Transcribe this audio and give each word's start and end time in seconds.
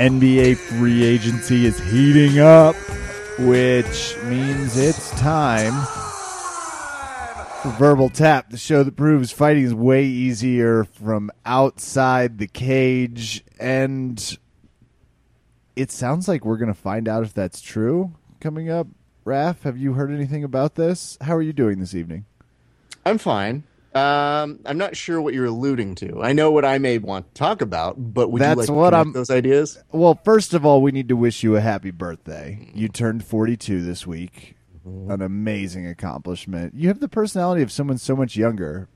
NBA 0.00 0.56
free 0.56 1.04
agency 1.04 1.66
is 1.66 1.78
heating 1.78 2.38
up, 2.38 2.74
which 3.38 4.16
means 4.24 4.78
it's 4.78 5.10
time 5.20 5.74
for 7.60 7.68
Verbal 7.78 8.08
Tap, 8.08 8.48
the 8.48 8.56
show 8.56 8.82
that 8.82 8.96
proves 8.96 9.30
fighting 9.30 9.64
is 9.64 9.74
way 9.74 10.06
easier 10.06 10.84
from 10.84 11.30
outside 11.44 12.38
the 12.38 12.46
cage. 12.46 13.44
And 13.58 14.38
it 15.76 15.90
sounds 15.90 16.26
like 16.26 16.46
we're 16.46 16.56
going 16.56 16.72
to 16.72 16.74
find 16.74 17.06
out 17.06 17.22
if 17.22 17.34
that's 17.34 17.60
true 17.60 18.14
coming 18.40 18.70
up. 18.70 18.86
Raf, 19.26 19.64
have 19.64 19.76
you 19.76 19.92
heard 19.92 20.10
anything 20.10 20.44
about 20.44 20.76
this? 20.76 21.18
How 21.20 21.36
are 21.36 21.42
you 21.42 21.52
doing 21.52 21.78
this 21.78 21.94
evening? 21.94 22.24
I'm 23.04 23.18
fine. 23.18 23.64
Um, 23.94 24.60
I'm 24.64 24.78
not 24.78 24.96
sure 24.96 25.20
what 25.20 25.34
you're 25.34 25.46
alluding 25.46 25.96
to. 25.96 26.22
I 26.22 26.32
know 26.32 26.52
what 26.52 26.64
I 26.64 26.78
may 26.78 26.98
want 26.98 27.34
to 27.34 27.38
talk 27.38 27.60
about, 27.60 27.96
but 28.14 28.30
would 28.30 28.40
That's 28.40 28.68
you 28.68 28.74
like 28.74 28.82
what 28.82 28.94
I'm- 28.94 29.12
those 29.12 29.30
ideas? 29.30 29.82
Well, 29.90 30.20
first 30.24 30.54
of 30.54 30.64
all, 30.64 30.80
we 30.80 30.92
need 30.92 31.08
to 31.08 31.16
wish 31.16 31.42
you 31.42 31.56
a 31.56 31.60
happy 31.60 31.90
birthday. 31.90 32.70
You 32.72 32.88
turned 32.88 33.24
42 33.24 33.82
this 33.82 34.06
week. 34.06 34.54
An 34.84 35.20
amazing 35.20 35.86
accomplishment. 35.86 36.74
You 36.74 36.88
have 36.88 37.00
the 37.00 37.08
personality 37.08 37.62
of 37.62 37.70
someone 37.72 37.98
so 37.98 38.16
much 38.16 38.36
younger. 38.36 38.88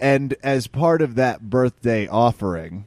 And 0.00 0.34
as 0.42 0.66
part 0.68 1.02
of 1.02 1.16
that 1.16 1.50
birthday 1.50 2.06
offering, 2.06 2.86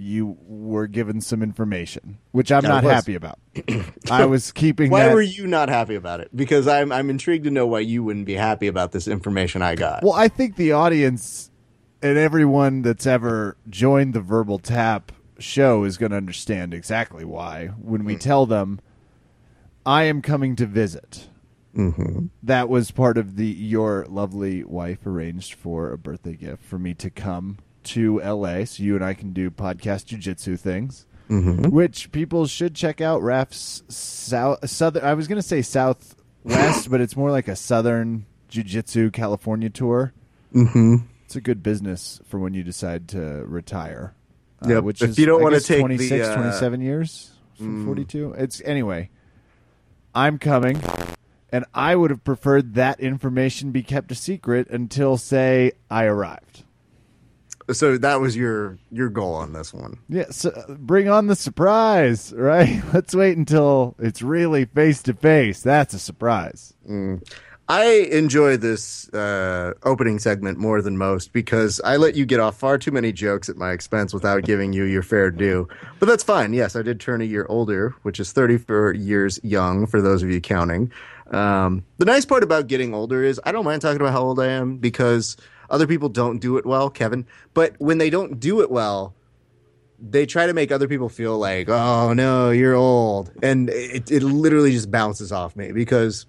you 0.00 0.38
were 0.40 0.86
given 0.86 1.20
some 1.20 1.42
information, 1.42 2.18
which 2.32 2.50
I'm 2.50 2.64
I 2.64 2.68
not 2.68 2.84
happy 2.84 3.14
about. 3.14 3.38
I 4.10 4.24
was 4.24 4.50
keeping 4.50 4.90
Why 4.90 5.04
that. 5.04 5.14
were 5.14 5.22
you 5.22 5.46
not 5.46 5.68
happy 5.68 5.94
about 5.94 6.20
it? 6.20 6.34
Because 6.34 6.66
I'm 6.66 6.90
I'm 6.90 7.10
intrigued 7.10 7.44
to 7.44 7.50
know 7.50 7.66
why 7.66 7.80
you 7.80 8.02
wouldn't 8.02 8.26
be 8.26 8.34
happy 8.34 8.66
about 8.66 8.92
this 8.92 9.06
information 9.06 9.62
I 9.62 9.74
got. 9.74 10.02
Well, 10.02 10.14
I 10.14 10.28
think 10.28 10.56
the 10.56 10.72
audience 10.72 11.50
and 12.02 12.16
everyone 12.16 12.82
that's 12.82 13.06
ever 13.06 13.56
joined 13.68 14.14
the 14.14 14.20
Verbal 14.20 14.58
Tap 14.58 15.12
show 15.38 15.84
is 15.84 15.98
going 15.98 16.10
to 16.10 16.16
understand 16.16 16.72
exactly 16.72 17.24
why 17.24 17.68
when 17.78 18.04
we 18.04 18.16
tell 18.16 18.46
them, 18.46 18.80
"I 19.84 20.04
am 20.04 20.22
coming 20.22 20.56
to 20.56 20.66
visit." 20.66 21.28
Mm-hmm. 21.76 22.26
That 22.42 22.68
was 22.68 22.90
part 22.90 23.16
of 23.16 23.36
the 23.36 23.46
your 23.46 24.06
lovely 24.08 24.64
wife 24.64 25.06
arranged 25.06 25.54
for 25.54 25.92
a 25.92 25.98
birthday 25.98 26.34
gift 26.34 26.64
for 26.64 26.78
me 26.78 26.94
to 26.94 27.10
come 27.10 27.58
to 27.84 28.20
L.A. 28.22 28.66
so 28.66 28.82
you 28.82 28.94
and 28.94 29.04
I 29.04 29.14
can 29.14 29.32
do 29.32 29.50
podcast 29.50 30.06
jujitsu 30.06 30.58
things. 30.58 31.06
Which 31.28 32.10
people 32.10 32.46
should 32.46 32.74
check 32.74 33.00
out. 33.00 33.22
Raf's 33.22 33.84
south 33.88 34.68
southern. 34.68 35.04
I 35.04 35.14
was 35.14 35.28
going 35.28 35.40
to 35.40 35.46
say 35.46 35.62
southwest, 35.62 36.90
but 36.90 37.00
it's 37.00 37.16
more 37.16 37.30
like 37.30 37.46
a 37.46 37.54
southern 37.54 38.26
jujitsu 38.50 39.12
California 39.12 39.70
tour. 39.70 40.12
mm-hmm. 40.52 40.96
It's 41.24 41.36
a 41.36 41.40
good 41.40 41.62
business 41.62 42.20
for 42.26 42.40
when 42.40 42.54
you 42.54 42.64
decide 42.64 43.06
to 43.10 43.44
retire. 43.46 44.14
Uh, 44.60 44.82
Which 44.82 45.00
If 45.00 45.10
is, 45.10 45.18
you 45.18 45.26
don't 45.26 45.40
wanna 45.40 45.56
guess, 45.56 45.68
take 45.68 45.76
the, 45.76 45.82
26, 45.82 46.26
uh, 46.26 46.34
27 46.34 46.80
years 46.80 47.30
from 47.56 47.86
42. 47.86 48.32
It's 48.36 48.60
anyway. 48.62 49.10
I'm 50.12 50.38
coming, 50.38 50.82
and 51.52 51.64
I 51.72 51.94
would 51.94 52.10
have 52.10 52.24
preferred 52.24 52.74
that 52.74 52.98
information 52.98 53.70
be 53.70 53.84
kept 53.84 54.10
a 54.10 54.16
secret 54.16 54.68
until, 54.70 55.16
say, 55.16 55.72
I 55.88 56.06
arrived. 56.06 56.64
So 57.72 57.98
that 57.98 58.20
was 58.20 58.36
your 58.36 58.78
your 58.90 59.08
goal 59.08 59.34
on 59.34 59.52
this 59.52 59.72
one. 59.72 59.98
Yeah, 60.08 60.30
so 60.30 60.50
uh, 60.50 60.74
bring 60.74 61.08
on 61.08 61.26
the 61.26 61.36
surprise, 61.36 62.32
right? 62.34 62.82
Let's 62.92 63.14
wait 63.14 63.36
until 63.36 63.96
it's 63.98 64.22
really 64.22 64.64
face 64.64 65.02
to 65.04 65.14
face. 65.14 65.62
That's 65.62 65.94
a 65.94 65.98
surprise. 65.98 66.74
I 67.70 68.08
enjoy 68.10 68.56
this 68.56 69.08
uh, 69.10 69.74
opening 69.84 70.18
segment 70.18 70.58
more 70.58 70.82
than 70.82 70.98
most 70.98 71.32
because 71.32 71.80
I 71.84 71.98
let 71.98 72.16
you 72.16 72.26
get 72.26 72.40
off 72.40 72.58
far 72.58 72.78
too 72.78 72.90
many 72.90 73.12
jokes 73.12 73.48
at 73.48 73.56
my 73.56 73.70
expense 73.70 74.12
without 74.12 74.42
giving 74.42 74.72
you 74.72 74.82
your 74.82 75.04
fair 75.04 75.30
due. 75.30 75.68
But 76.00 76.06
that's 76.06 76.24
fine. 76.24 76.52
Yes, 76.52 76.74
I 76.74 76.82
did 76.82 76.98
turn 76.98 77.20
a 77.20 77.24
year 77.24 77.46
older, 77.48 77.94
which 78.02 78.18
is 78.18 78.32
34 78.32 78.94
years 78.94 79.38
young 79.44 79.86
for 79.86 80.02
those 80.02 80.24
of 80.24 80.30
you 80.30 80.40
counting. 80.40 80.90
Um, 81.30 81.84
the 81.98 82.06
nice 82.06 82.24
part 82.24 82.42
about 82.42 82.66
getting 82.66 82.92
older 82.92 83.22
is 83.22 83.40
I 83.44 83.52
don't 83.52 83.64
mind 83.64 83.82
talking 83.82 84.00
about 84.00 84.14
how 84.14 84.22
old 84.22 84.40
I 84.40 84.48
am 84.48 84.78
because 84.78 85.36
other 85.70 85.86
people 85.86 86.08
don't 86.08 86.38
do 86.38 86.56
it 86.56 86.66
well, 86.66 86.90
Kevin. 86.90 87.26
But 87.54 87.74
when 87.78 87.98
they 87.98 88.10
don't 88.10 88.38
do 88.40 88.60
it 88.60 88.70
well, 88.70 89.14
they 89.98 90.26
try 90.26 90.46
to 90.46 90.54
make 90.54 90.72
other 90.72 90.88
people 90.88 91.08
feel 91.08 91.38
like, 91.38 91.68
oh 91.68 92.12
no, 92.12 92.50
you're 92.50 92.74
old. 92.74 93.30
And 93.42 93.70
it, 93.70 94.10
it 94.10 94.22
literally 94.22 94.72
just 94.72 94.90
bounces 94.90 95.30
off 95.32 95.56
me 95.56 95.72
because 95.72 96.26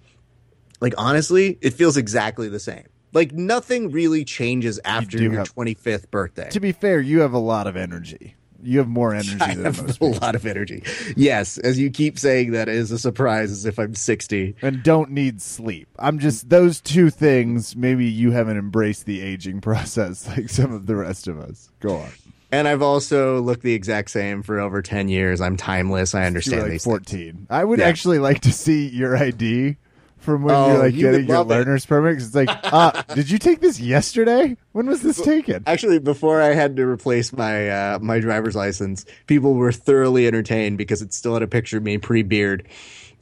like 0.80 0.94
honestly, 0.98 1.58
it 1.62 1.74
feels 1.74 1.98
exactly 1.98 2.50
the 2.50 2.60
same. 2.60 2.86
Like 3.14 3.34
nothing 3.34 3.92
really 3.92 4.24
changes 4.24 4.80
after 4.86 5.18
do 5.18 5.24
your 5.24 5.34
have- 5.34 5.54
25th 5.56 6.10
birthday. 6.12 6.50
To 6.50 6.60
be 6.60 6.72
fair, 6.72 7.02
you 7.02 7.20
have 7.22 7.34
a 7.34 7.40
lot 7.40 7.68
of 7.68 7.76
energy. 7.76 8.36
You 8.64 8.80
have 8.80 8.88
more 8.88 9.14
energy 9.14 9.38
I 9.40 9.56
than 9.56 9.66
have 9.66 9.82
most 9.82 9.90
a 9.98 10.00
people. 10.00 10.12
lot 10.14 10.36
of 10.36 10.46
energy. 10.46 10.84
Yes, 11.16 11.58
as 11.58 11.80
you 11.80 11.90
keep 11.90 12.18
saying 12.20 12.52
that 12.52 12.70
is 12.70 12.92
a 12.92 13.00
surprise 13.00 13.52
as 13.52 13.66
if 13.66 13.80
I'm 13.80 13.96
60. 13.96 14.56
and 14.62 14.84
don't 14.84 15.12
need 15.12 15.42
sleep. 15.42 15.88
I'm 16.00 16.20
just 16.20 16.50
those 16.50 16.82
two 16.82 17.10
things. 17.10 17.76
Maybe 17.76 18.06
you 18.06 18.32
haven't 18.32 18.58
embraced 18.58 19.06
the 19.06 19.22
aging 19.22 19.62
process 19.62 20.28
like 20.28 20.50
some 20.50 20.72
of 20.74 20.86
the 20.86 20.96
rest 20.96 21.28
of 21.28 21.40
us. 21.40 21.70
Go 21.80 21.98
on. 21.98 22.10
And 22.54 22.68
I've 22.68 22.82
also 22.82 23.40
looked 23.40 23.64
the 23.64 23.74
exact 23.74 24.12
same 24.12 24.44
for 24.44 24.60
over 24.60 24.82
10 24.82 25.08
years. 25.08 25.40
I'm 25.40 25.56
timeless. 25.56 26.14
I 26.14 26.20
You're 26.20 26.28
understand 26.28 26.64
like 26.64 26.72
these 26.72 26.84
things. 26.84 26.92
14. 27.10 27.48
I 27.50 27.64
would 27.64 27.80
Yeah. 27.80 27.86
actually 27.88 28.20
like 28.20 28.42
to 28.42 28.52
see 28.52 28.90
your 28.90 29.16
ID 29.16 29.78
from 30.22 30.44
when 30.44 30.56
Oh, 30.56 30.68
you're 30.68 30.78
like 30.78 30.94
you 30.94 31.02
getting 31.02 31.28
your 31.28 31.38
love 31.38 31.52
it. 31.52 31.54
learner's 31.56 31.86
permit. 31.86 32.18
It's 32.22 32.34
like, 32.36 32.50
uh, 32.64 33.02
did 33.16 33.30
you 33.30 33.38
take 33.38 33.60
this 33.60 33.80
yesterday? 33.80 34.56
When 34.72 34.86
was 34.88 35.02
this 35.02 35.20
taken? 35.22 35.64
Actually, 35.68 36.00
before 36.00 36.42
I 36.42 36.54
had 36.54 36.76
to 36.78 36.86
replace 36.88 37.34
my 37.34 37.70
uh, 37.70 38.00
my 38.02 38.20
driver's 38.20 38.56
license, 38.56 39.06
people 39.28 39.54
were 39.56 39.72
thoroughly 39.72 40.28
entertained 40.28 40.78
because 40.78 41.02
it 41.02 41.14
still 41.14 41.34
had 41.34 41.44
a 41.44 41.48
picture 41.48 41.78
of 41.78 41.84
me 41.84 41.98
pre-beard, 41.98 42.68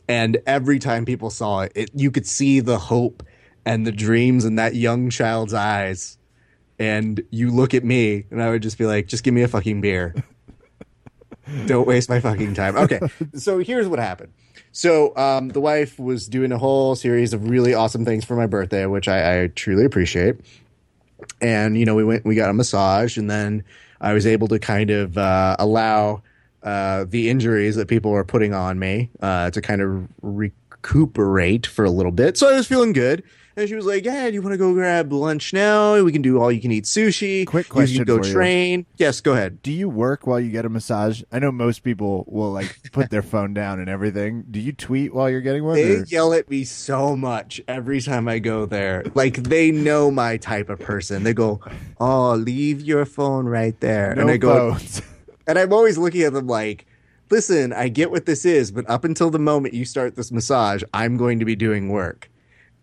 and 0.07 0.37
every 0.45 0.77
time 0.79 1.05
people 1.05 1.29
saw 1.29 1.61
it, 1.61 1.71
it 1.75 1.89
you 1.93 2.11
could 2.11 2.27
see 2.27 2.59
the 2.59 2.77
hope 2.77 3.23
and 3.65 3.85
the 3.87 3.91
dreams 3.91 4.45
in 4.45 4.55
that 4.55 4.75
young 4.75 5.09
child's 5.09 5.53
eyes. 5.53 6.17
And 6.77 7.21
you 7.29 7.51
look 7.51 7.73
at 7.73 7.83
me, 7.83 8.25
and 8.31 8.41
I 8.41 8.49
would 8.49 8.61
just 8.61 8.77
be 8.77 8.85
like, 8.85 9.07
"Just 9.07 9.23
give 9.23 9.33
me 9.33 9.41
a 9.41 9.47
fucking 9.49 9.81
beer. 9.81 10.15
Don't 11.65 11.87
waste 11.87 12.09
my 12.09 12.19
fucking 12.19 12.53
time." 12.53 12.75
Okay, 12.77 12.99
so 13.35 13.57
here's 13.59 13.87
what 13.87 13.99
happened. 13.99 14.31
So 14.71 15.15
um, 15.15 15.49
the 15.49 15.59
wife 15.59 15.99
was 15.99 16.27
doing 16.27 16.51
a 16.51 16.57
whole 16.57 16.95
series 16.95 17.33
of 17.33 17.49
really 17.49 17.73
awesome 17.73 18.05
things 18.05 18.23
for 18.23 18.35
my 18.35 18.47
birthday, 18.47 18.85
which 18.85 19.07
I, 19.07 19.43
I 19.43 19.47
truly 19.47 19.85
appreciate. 19.85 20.37
And 21.41 21.77
you 21.77 21.85
know 21.85 21.95
we 21.95 22.03
went 22.03 22.25
we 22.25 22.35
got 22.35 22.49
a 22.49 22.53
massage 22.53 23.17
and 23.17 23.29
then 23.29 23.63
i 23.99 24.13
was 24.13 24.25
able 24.25 24.47
to 24.47 24.57
kind 24.57 24.89
of 24.89 25.17
uh, 25.17 25.55
allow 25.59 26.21
uh, 26.63 27.05
the 27.07 27.29
injuries 27.29 27.75
that 27.75 27.87
people 27.87 28.11
were 28.11 28.23
putting 28.23 28.53
on 28.53 28.79
me 28.79 29.09
uh, 29.21 29.49
to 29.51 29.61
kind 29.61 29.81
of 29.81 30.07
recuperate 30.21 31.65
for 31.65 31.85
a 31.85 31.89
little 31.89 32.11
bit. 32.11 32.37
So 32.37 32.49
i 32.49 32.55
was 32.55 32.67
feeling 32.67 32.93
good 32.93 33.23
and 33.59 33.69
she 33.69 33.75
was 33.75 33.85
like 33.85 34.05
yeah 34.05 34.27
do 34.27 34.33
you 34.33 34.41
want 34.41 34.53
to 34.53 34.57
go 34.57 34.73
grab 34.73 35.11
lunch 35.11 35.53
now 35.53 36.01
we 36.03 36.11
can 36.11 36.21
do 36.21 36.39
all 36.41 36.51
you 36.51 36.61
can 36.61 36.71
eat 36.71 36.85
sushi 36.85 37.45
Quick 37.45 37.67
You 37.67 37.71
question 37.73 37.97
can 37.97 38.05
go 38.05 38.21
for 38.21 38.27
you. 38.27 38.33
train 38.33 38.85
yes 38.97 39.21
go 39.21 39.33
ahead 39.33 39.61
Do 39.61 39.71
you 39.71 39.89
work 39.89 40.25
while 40.25 40.39
you 40.39 40.49
get 40.51 40.65
a 40.65 40.69
massage? 40.69 41.21
I 41.31 41.39
know 41.39 41.51
most 41.51 41.83
people 41.83 42.23
will 42.27 42.51
like 42.51 42.77
put 42.91 43.09
their 43.09 43.21
phone 43.33 43.53
down 43.53 43.79
and 43.79 43.89
everything. 43.89 44.45
Do 44.49 44.59
you 44.59 44.71
tweet 44.71 45.13
while 45.13 45.29
you're 45.29 45.41
getting 45.41 45.63
one? 45.63 45.75
they 45.75 45.97
or- 45.97 46.03
yell 46.05 46.33
at 46.33 46.49
me 46.49 46.63
so 46.63 47.15
much 47.15 47.61
every 47.67 48.01
time 48.01 48.27
I 48.27 48.39
go 48.39 48.65
there. 48.65 49.03
Like 49.13 49.35
they 49.43 49.71
know 49.71 50.09
my 50.11 50.37
type 50.37 50.69
of 50.69 50.79
person. 50.79 51.23
They 51.23 51.33
go, 51.33 51.59
"Oh, 51.99 52.33
leave 52.35 52.81
your 52.81 53.05
phone 53.05 53.45
right 53.45 53.77
there," 53.79 54.15
No 54.15 54.21
and 54.21 54.31
I 54.31 54.37
go, 54.37 54.71
phones. 54.75 55.01
And 55.47 55.57
I'm 55.57 55.73
always 55.73 55.97
looking 55.97 56.21
at 56.21 56.33
them 56.33 56.45
like, 56.47 56.85
listen, 57.31 57.73
I 57.73 57.87
get 57.89 58.11
what 58.11 58.25
this 58.27 58.45
is, 58.45 58.71
but 58.71 58.87
up 58.89 59.03
until 59.03 59.31
the 59.31 59.39
moment 59.39 59.73
you 59.73 59.83
start 59.83 60.15
this 60.15 60.31
massage, 60.31 60.83
I'm 60.93 61.17
going 61.17 61.39
to 61.39 61.45
be 61.45 61.55
doing 61.55 61.89
work. 61.89 62.29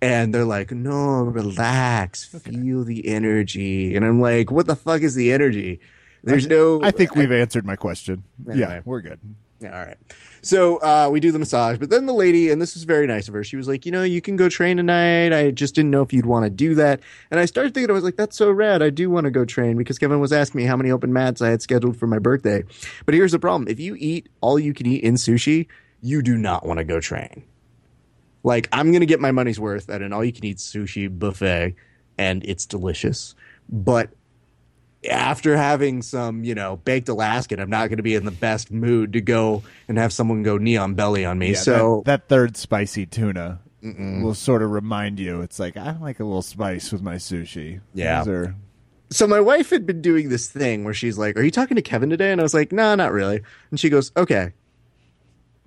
And 0.02 0.34
they're 0.34 0.44
like, 0.44 0.72
no, 0.72 1.22
relax, 1.22 2.24
feel 2.24 2.84
the 2.84 3.08
energy. 3.08 3.96
And 3.96 4.04
I'm 4.04 4.20
like, 4.20 4.50
what 4.50 4.66
the 4.66 4.76
fuck 4.76 5.02
is 5.02 5.14
the 5.14 5.32
energy? 5.32 5.80
There's 6.22 6.46
no. 6.46 6.82
I 6.82 6.90
think 6.90 7.14
we've 7.14 7.32
answered 7.32 7.64
my 7.64 7.76
question. 7.76 8.24
Anyway. 8.46 8.60
Yeah, 8.60 8.80
we're 8.84 9.00
good. 9.00 9.20
Yeah, 9.60 9.78
all 9.78 9.86
right. 9.86 9.96
So 10.42 10.76
uh, 10.78 11.08
we 11.10 11.18
do 11.18 11.32
the 11.32 11.38
massage, 11.38 11.78
but 11.78 11.88
then 11.88 12.06
the 12.06 12.12
lady, 12.12 12.50
and 12.50 12.60
this 12.60 12.74
was 12.74 12.84
very 12.84 13.06
nice 13.06 13.26
of 13.26 13.34
her, 13.34 13.42
she 13.42 13.56
was 13.56 13.66
like, 13.66 13.86
you 13.86 13.92
know, 13.92 14.02
you 14.02 14.20
can 14.20 14.36
go 14.36 14.48
train 14.48 14.76
tonight. 14.76 15.32
I 15.32 15.50
just 15.50 15.74
didn't 15.74 15.90
know 15.90 16.02
if 16.02 16.12
you'd 16.12 16.26
want 16.26 16.44
to 16.44 16.50
do 16.50 16.74
that. 16.74 17.00
And 17.30 17.40
I 17.40 17.46
started 17.46 17.72
thinking, 17.74 17.90
I 17.90 17.94
was 17.94 18.04
like, 18.04 18.16
that's 18.16 18.36
so 18.36 18.50
rad. 18.50 18.82
I 18.82 18.90
do 18.90 19.08
want 19.08 19.24
to 19.24 19.30
go 19.30 19.44
train 19.44 19.76
because 19.76 19.98
Kevin 19.98 20.20
was 20.20 20.32
asking 20.32 20.60
me 20.60 20.66
how 20.66 20.76
many 20.76 20.90
open 20.90 21.12
mats 21.12 21.40
I 21.40 21.48
had 21.48 21.62
scheduled 21.62 21.96
for 21.96 22.06
my 22.06 22.18
birthday. 22.18 22.64
But 23.06 23.14
here's 23.14 23.32
the 23.32 23.38
problem 23.38 23.66
if 23.68 23.80
you 23.80 23.96
eat 23.98 24.28
all 24.40 24.58
you 24.58 24.74
can 24.74 24.86
eat 24.86 25.02
in 25.02 25.14
sushi, 25.14 25.66
you 26.02 26.22
do 26.22 26.36
not 26.36 26.66
want 26.66 26.78
to 26.78 26.84
go 26.84 27.00
train. 27.00 27.42
Like, 28.42 28.68
I'm 28.72 28.92
going 28.92 29.00
to 29.00 29.06
get 29.06 29.20
my 29.20 29.32
money's 29.32 29.58
worth 29.58 29.90
at 29.90 30.02
an 30.02 30.12
all 30.12 30.24
you 30.24 30.32
can 30.32 30.44
eat 30.44 30.58
sushi 30.58 31.10
buffet, 31.10 31.74
and 32.16 32.44
it's 32.44 32.66
delicious. 32.66 33.34
But 33.68 34.10
after 35.10 35.56
having 35.56 36.02
some, 36.02 36.44
you 36.44 36.54
know, 36.54 36.76
baked 36.76 37.08
Alaskan, 37.08 37.60
I'm 37.60 37.70
not 37.70 37.88
going 37.88 37.96
to 37.96 38.02
be 38.02 38.14
in 38.14 38.24
the 38.24 38.30
best 38.30 38.70
mood 38.70 39.12
to 39.14 39.20
go 39.20 39.62
and 39.88 39.98
have 39.98 40.12
someone 40.12 40.42
go 40.42 40.58
knee 40.58 40.76
on 40.76 40.94
belly 40.94 41.24
on 41.24 41.38
me. 41.38 41.52
Yeah, 41.52 41.58
so 41.58 42.02
that, 42.06 42.22
that 42.22 42.28
third 42.28 42.56
spicy 42.56 43.06
tuna 43.06 43.60
will 43.82 44.34
sort 44.34 44.62
of 44.62 44.70
remind 44.70 45.20
you. 45.20 45.42
It's 45.42 45.58
like 45.58 45.76
I 45.76 45.96
like 45.98 46.20
a 46.20 46.24
little 46.24 46.42
spice 46.42 46.92
with 46.92 47.02
my 47.02 47.16
sushi. 47.16 47.80
Yeah. 47.94 48.24
Are 48.24 48.54
so 49.10 49.26
my 49.26 49.40
wife 49.40 49.70
had 49.70 49.86
been 49.86 50.02
doing 50.02 50.28
this 50.28 50.48
thing 50.48 50.84
where 50.84 50.94
she's 50.94 51.16
like, 51.16 51.36
"Are 51.38 51.42
you 51.42 51.50
talking 51.50 51.76
to 51.76 51.82
Kevin 51.82 52.10
today?" 52.10 52.32
And 52.32 52.40
I 52.40 52.42
was 52.42 52.54
like, 52.54 52.72
"No, 52.72 52.94
not 52.94 53.12
really." 53.12 53.42
And 53.70 53.78
she 53.78 53.88
goes, 53.88 54.10
"Okay." 54.16 54.52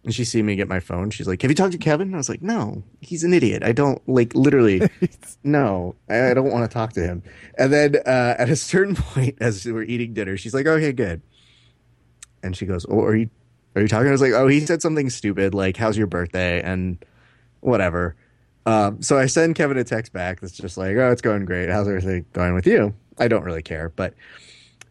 And 0.04 0.16
she 0.16 0.24
see 0.24 0.42
me 0.42 0.56
get 0.56 0.68
my 0.68 0.80
phone. 0.80 1.10
She's 1.10 1.28
like, 1.28 1.42
"Have 1.42 1.52
you 1.52 1.56
talked 1.56 1.74
to 1.74 1.78
Kevin?" 1.78 2.14
I 2.14 2.18
was 2.18 2.30
like, 2.30 2.42
"No, 2.42 2.84
he's 3.02 3.24
an 3.24 3.34
idiot. 3.34 3.64
I 3.64 3.74
don't 3.74 4.02
like 4.08 4.34
literally. 4.34 4.82
no, 5.44 5.96
I, 6.10 6.32
I 6.32 6.34
don't 6.34 6.52
want 6.52 6.70
to 6.70 6.74
talk 6.74 6.94
to 6.94 7.02
him." 7.02 7.22
And 7.58 7.74
then 7.74 7.98
uh, 8.06 8.36
at 8.38 8.50
a 8.50 8.56
certain 8.56 8.96
point, 8.96 9.38
as 9.42 9.66
we're 9.66 9.84
eating 9.84 10.14
dinner, 10.14 10.38
she's 10.38 10.54
like, 10.54 10.66
"Okay, 10.66 10.94
good." 10.94 11.22
And 12.42 12.56
she 12.56 12.66
goes, 12.66 12.86
"Oh, 12.88 13.02
are 13.02 13.16
you 13.16 13.30
are 13.76 13.82
you 13.82 13.88
talking?" 13.88 14.08
I 14.08 14.12
was 14.12 14.22
like, 14.22 14.34
"Oh, 14.34 14.48
he 14.48 14.62
said 14.62 14.82
something 14.82 15.10
stupid 15.10 15.54
like, 15.54 15.76
how's 15.76 15.98
your 15.98 16.08
birthday?" 16.08 16.62
and 16.62 17.04
whatever. 17.60 18.16
Um, 18.66 19.02
so 19.02 19.18
I 19.18 19.26
send 19.26 19.56
Kevin 19.56 19.78
a 19.78 19.84
text 19.84 20.14
back 20.14 20.40
that's 20.40 20.58
just 20.58 20.78
like, 20.78 20.96
"Oh, 20.96 21.12
it's 21.12 21.22
going 21.22 21.44
great. 21.46 21.70
How's 21.70 21.88
everything 21.88 22.26
going 22.32 22.54
with 22.54 22.66
you?" 22.66 22.94
I 23.20 23.28
don't 23.28 23.44
really 23.44 23.62
care, 23.62 23.90
but 23.90 24.14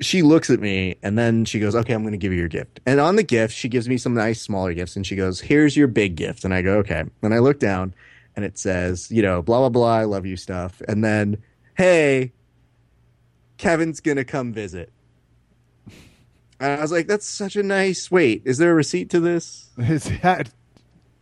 she 0.00 0.22
looks 0.22 0.50
at 0.50 0.60
me 0.60 0.96
and 1.02 1.18
then 1.18 1.44
she 1.44 1.58
goes, 1.60 1.74
"Okay, 1.74 1.92
I'm 1.92 2.02
going 2.02 2.12
to 2.12 2.18
give 2.18 2.32
you 2.32 2.38
your 2.38 2.48
gift." 2.48 2.80
And 2.86 3.00
on 3.00 3.16
the 3.16 3.22
gift, 3.22 3.54
she 3.54 3.68
gives 3.68 3.88
me 3.88 3.96
some 3.96 4.14
nice 4.14 4.40
smaller 4.40 4.74
gifts 4.74 4.96
and 4.96 5.06
she 5.06 5.16
goes, 5.16 5.40
"Here's 5.40 5.76
your 5.76 5.88
big 5.88 6.16
gift." 6.16 6.44
And 6.44 6.54
I 6.54 6.62
go, 6.62 6.78
"Okay." 6.78 7.04
And 7.22 7.34
I 7.34 7.38
look 7.38 7.58
down 7.58 7.94
and 8.36 8.44
it 8.44 8.56
says, 8.56 9.10
you 9.10 9.22
know, 9.22 9.42
blah 9.42 9.58
blah 9.58 9.68
blah, 9.68 9.94
I 9.94 10.04
love 10.04 10.24
you 10.24 10.36
stuff. 10.36 10.80
And 10.86 11.02
then, 11.04 11.38
"Hey, 11.76 12.32
Kevin's 13.56 14.00
going 14.00 14.16
to 14.16 14.24
come 14.24 14.52
visit." 14.52 14.92
And 16.60 16.78
I 16.78 16.80
was 16.80 16.92
like, 16.92 17.06
"That's 17.08 17.26
such 17.26 17.56
a 17.56 17.62
nice. 17.62 18.10
Wait, 18.10 18.42
is 18.44 18.58
there 18.58 18.70
a 18.70 18.74
receipt 18.74 19.10
to 19.10 19.20
this?" 19.20 19.70
Is 19.78 20.04
that? 20.22 20.50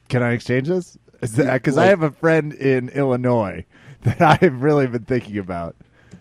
Can 0.08 0.22
I 0.22 0.32
exchange 0.32 0.68
this? 0.68 0.98
Because 1.20 1.78
I 1.78 1.86
have 1.86 2.02
a 2.02 2.10
friend 2.10 2.52
in 2.52 2.90
Illinois 2.90 3.64
that 4.02 4.20
I've 4.42 4.62
really 4.62 4.86
been 4.86 5.04
thinking 5.04 5.38
about. 5.38 5.74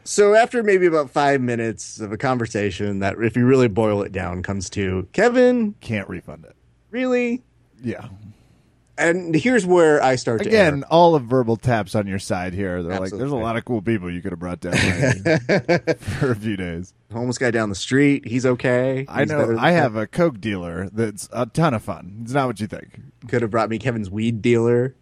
So 0.05 0.35
after 0.35 0.61
maybe 0.63 0.85
about 0.85 1.09
five 1.09 1.41
minutes 1.41 1.99
of 1.99 2.11
a 2.11 2.17
conversation 2.17 2.99
that, 2.99 3.15
if 3.19 3.35
you 3.35 3.45
really 3.45 3.67
boil 3.67 4.03
it 4.03 4.11
down, 4.11 4.43
comes 4.43 4.69
to 4.71 5.07
Kevin, 5.13 5.73
Can't 5.81 6.07
refund 6.07 6.45
it. 6.45 6.55
really? 6.91 7.43
Yeah. 7.83 8.07
And 8.97 9.35
here's 9.35 9.65
where 9.65 10.01
I 10.01 10.15
start 10.15 10.43
to 10.43 10.47
Again, 10.47 10.85
all 10.89 11.15
of 11.15 11.23
verbal 11.25 11.57
taps 11.57 11.95
on 11.95 12.07
your 12.07 12.17
side 12.19 12.53
here. 12.53 12.81
They're 12.81 12.97
like, 12.99 13.11
there's 13.11 13.31
a 13.31 13.35
lot 13.35 13.57
of 13.57 13.65
cool 13.65 13.81
people 13.81 14.09
you 14.09 14.21
could 14.21 14.31
have 14.31 14.39
brought 14.39 14.61
down 14.61 14.73
for 15.97 16.31
a 16.31 16.35
few 16.35 16.55
days. 16.55 16.93
homeless 17.11 17.37
guy 17.37 17.51
down 17.51 17.67
the 17.67 17.75
street. 17.75 18.25
He's 18.25 18.45
okay. 18.45 19.05
I 19.09 19.21
He's 19.23 19.29
better 19.31 19.53
know. 19.53 19.59
I 19.59 19.71
have 19.71 19.97
a 19.97 20.07
coke 20.07 20.39
dealer 20.39 20.87
that's 20.93 21.27
a 21.33 21.45
ton 21.45 21.73
of 21.73 21.83
fun. 21.83 22.19
It's 22.23 22.31
not 22.31 22.47
what 22.47 22.59
you 22.61 22.67
think. 22.67 23.01
could 23.27 23.41
have 23.41 23.51
brought 23.51 23.69
me 23.69 23.79
Kevin's 23.79 24.09
weed 24.09 24.41
dealer. 24.41 24.95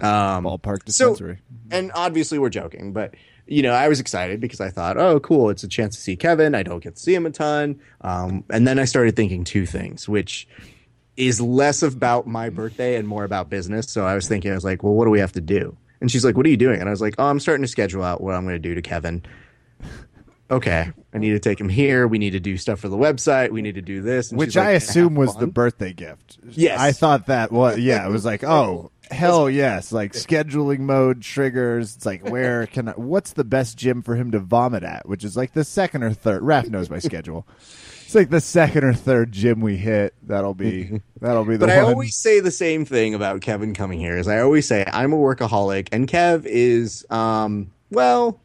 Um, 0.00 0.44
Ballpark 0.44 0.82
so- 0.88 1.08
dispensary. 1.14 1.38
and 1.72 1.90
obviously 1.94 2.38
we're 2.38 2.50
joking, 2.50 2.92
but 2.92 3.14
you 3.50 3.62
know 3.62 3.72
I 3.72 3.88
was 3.88 4.00
excited 4.00 4.40
because 4.40 4.60
I 4.60 4.70
thought, 4.70 4.96
oh, 4.96 5.20
cool, 5.20 5.50
it's 5.50 5.64
a 5.64 5.68
chance 5.68 5.96
to 5.96 6.00
see 6.00 6.16
Kevin. 6.16 6.54
I 6.54 6.62
don't 6.62 6.82
get 6.82 6.96
to 6.96 7.02
see 7.02 7.14
him 7.14 7.26
a 7.26 7.30
ton. 7.30 7.80
Um, 8.00 8.44
and 8.48 8.66
then 8.66 8.78
I 8.78 8.84
started 8.84 9.16
thinking 9.16 9.44
two 9.44 9.66
things, 9.66 10.08
which 10.08 10.48
is 11.16 11.40
less 11.40 11.82
about 11.82 12.26
my 12.26 12.48
birthday 12.48 12.96
and 12.96 13.06
more 13.06 13.24
about 13.24 13.50
business. 13.50 13.90
So 13.90 14.06
I 14.06 14.14
was 14.14 14.28
thinking, 14.28 14.52
I 14.52 14.54
was 14.54 14.64
like, 14.64 14.82
well, 14.82 14.94
what 14.94 15.04
do 15.04 15.10
we 15.10 15.18
have 15.18 15.32
to 15.32 15.40
do? 15.40 15.76
And 16.00 16.10
she's 16.10 16.24
like, 16.24 16.36
what 16.36 16.46
are 16.46 16.48
you 16.48 16.56
doing? 16.56 16.80
And 16.80 16.88
I 16.88 16.92
was 16.92 17.00
like, 17.00 17.16
oh, 17.18 17.26
I'm 17.26 17.40
starting 17.40 17.62
to 17.62 17.68
schedule 17.68 18.02
out 18.02 18.22
what 18.22 18.34
I'm 18.34 18.44
going 18.44 18.54
to 18.54 18.58
do 18.58 18.74
to 18.74 18.80
Kevin. 18.80 19.22
Okay, 20.50 20.90
I 21.12 21.18
need 21.18 21.30
to 21.30 21.38
take 21.38 21.60
him 21.60 21.68
here. 21.68 22.08
We 22.08 22.18
need 22.18 22.30
to 22.30 22.40
do 22.40 22.56
stuff 22.56 22.80
for 22.80 22.88
the 22.88 22.96
website. 22.96 23.50
We 23.50 23.62
need 23.62 23.74
to 23.74 23.82
do 23.82 24.00
this. 24.00 24.30
And 24.30 24.38
Which 24.38 24.50
she's 24.50 24.56
like, 24.56 24.66
I 24.66 24.70
assume 24.72 25.14
was 25.14 25.36
the 25.36 25.46
birthday 25.46 25.92
gift. 25.92 26.38
Yes. 26.48 26.80
I 26.80 26.92
thought 26.92 27.26
that 27.26 27.52
was, 27.52 27.78
yeah, 27.78 28.06
it 28.06 28.10
was 28.10 28.24
like, 28.24 28.42
oh, 28.42 28.90
hell 29.10 29.50
yes. 29.50 29.92
Like 29.92 30.12
scheduling 30.12 30.80
mode 30.80 31.22
triggers. 31.22 31.96
It's 31.96 32.06
like, 32.06 32.28
where 32.28 32.66
can 32.68 32.88
I, 32.88 32.92
what's 32.92 33.32
the 33.32 33.44
best 33.44 33.76
gym 33.76 34.02
for 34.02 34.16
him 34.16 34.30
to 34.32 34.38
vomit 34.38 34.82
at? 34.82 35.08
Which 35.08 35.24
is 35.24 35.36
like 35.36 35.52
the 35.52 35.64
second 35.64 36.02
or 36.02 36.12
third. 36.12 36.42
Raph 36.42 36.68
knows 36.68 36.90
my 36.90 36.98
schedule. 36.98 37.46
It's 38.04 38.14
like 38.14 38.30
the 38.30 38.40
second 38.40 38.84
or 38.84 38.92
third 38.92 39.30
gym 39.30 39.60
we 39.60 39.76
hit. 39.76 40.14
That'll 40.24 40.54
be, 40.54 41.00
that'll 41.20 41.44
be 41.44 41.56
the 41.56 41.66
But 41.66 41.70
I 41.70 41.80
always 41.80 42.16
say 42.16 42.40
the 42.40 42.50
same 42.50 42.84
thing 42.84 43.14
about 43.14 43.40
Kevin 43.40 43.72
coming 43.72 44.00
here. 44.00 44.16
Is 44.16 44.26
I 44.26 44.40
always 44.40 44.66
say 44.66 44.84
I'm 44.92 45.12
a 45.12 45.16
workaholic, 45.16 45.88
and 45.92 46.08
Kev 46.08 46.44
is, 46.44 47.06
um, 47.08 47.70
well, 47.90 48.40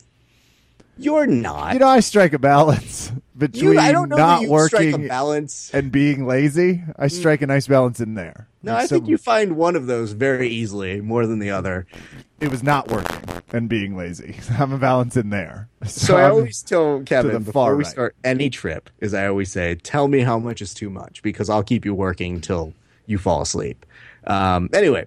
you're 0.98 1.26
not. 1.26 1.74
you 1.74 1.80
know, 1.80 1.88
I 1.88 2.00
strike 2.00 2.34
a 2.34 2.40
balance 2.40 3.12
between 3.38 3.74
You- 3.74 3.80
I 3.80 3.92
don't 3.92 4.10
know 4.10 4.16
not 4.18 4.42
that 4.42 4.48
you 4.50 4.60
strike 4.68 4.84
a 4.88 4.92
working 4.92 5.08
balance. 5.08 5.70
and 5.74 5.92
being 5.92 6.26
lazy. 6.26 6.84
I 6.98 7.08
strike 7.08 7.42
a 7.42 7.48
nice 7.48 7.68
balance 7.68 8.00
in 8.00 8.14
there. 8.16 8.48
No, 8.64 8.76
I 8.76 8.88
think 8.88 9.08
you 9.08 9.18
find 9.18 9.56
one 9.58 9.76
of 9.76 9.86
those 9.88 10.14
very 10.14 10.48
easily 10.50 11.00
more 11.02 11.28
than 11.28 11.40
the 11.40 11.52
other. 11.52 11.86
it 12.42 12.50
was 12.52 12.62
not 12.64 12.90
working 12.90 13.20
and 13.54 13.70
being 13.70 13.96
lazy. 13.96 14.36
I'm 14.60 14.74
a 14.74 14.78
balance 14.78 15.16
in 15.16 15.30
there. 15.30 15.70
So 15.86 16.18
I 16.18 16.24
I'm- 16.24 16.32
always 16.32 16.62
tell 16.62 17.02
Kevin 17.06 17.44
before 17.44 17.54
far 17.54 17.76
we 17.76 17.84
start 17.86 18.16
any 18.24 18.50
trip, 18.50 18.90
is 19.00 19.14
I 19.14 19.28
always 19.28 19.52
say, 19.52 19.76
"Tell 19.76 20.08
me 20.08 20.20
how 20.22 20.38
much 20.40 20.62
is 20.62 20.74
too 20.74 20.90
much 20.90 21.22
because 21.24 21.50
I'll 21.50 21.64
keep 21.64 21.86
you 21.86 21.94
working 21.94 22.42
till 22.42 22.74
you 23.06 23.18
fall 23.18 23.42
asleep." 23.42 23.86
Um, 24.28 24.70
anyway, 24.74 25.06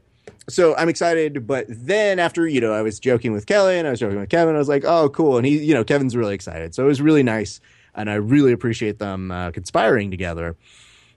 so 0.48 0.74
I'm 0.76 0.88
excited, 0.88 1.46
but 1.46 1.66
then 1.68 2.18
after 2.18 2.46
you 2.48 2.60
know, 2.60 2.72
I 2.72 2.80
was 2.82 2.98
joking 2.98 3.32
with 3.32 3.44
Kelly 3.46 3.76
and 3.78 3.86
I 3.86 3.90
was 3.90 4.00
joking 4.00 4.18
with 4.20 4.30
Kevin. 4.30 4.54
I 4.54 4.58
was 4.58 4.68
like, 4.68 4.84
"Oh, 4.86 5.08
cool!" 5.10 5.36
And 5.36 5.44
he, 5.46 5.58
you 5.58 5.74
know, 5.74 5.84
Kevin's 5.84 6.16
really 6.16 6.34
excited, 6.34 6.74
so 6.74 6.84
it 6.84 6.86
was 6.86 7.02
really 7.02 7.22
nice, 7.22 7.60
and 7.94 8.10
I 8.10 8.14
really 8.14 8.52
appreciate 8.52 8.98
them 8.98 9.30
uh, 9.30 9.50
conspiring 9.50 10.10
together 10.10 10.56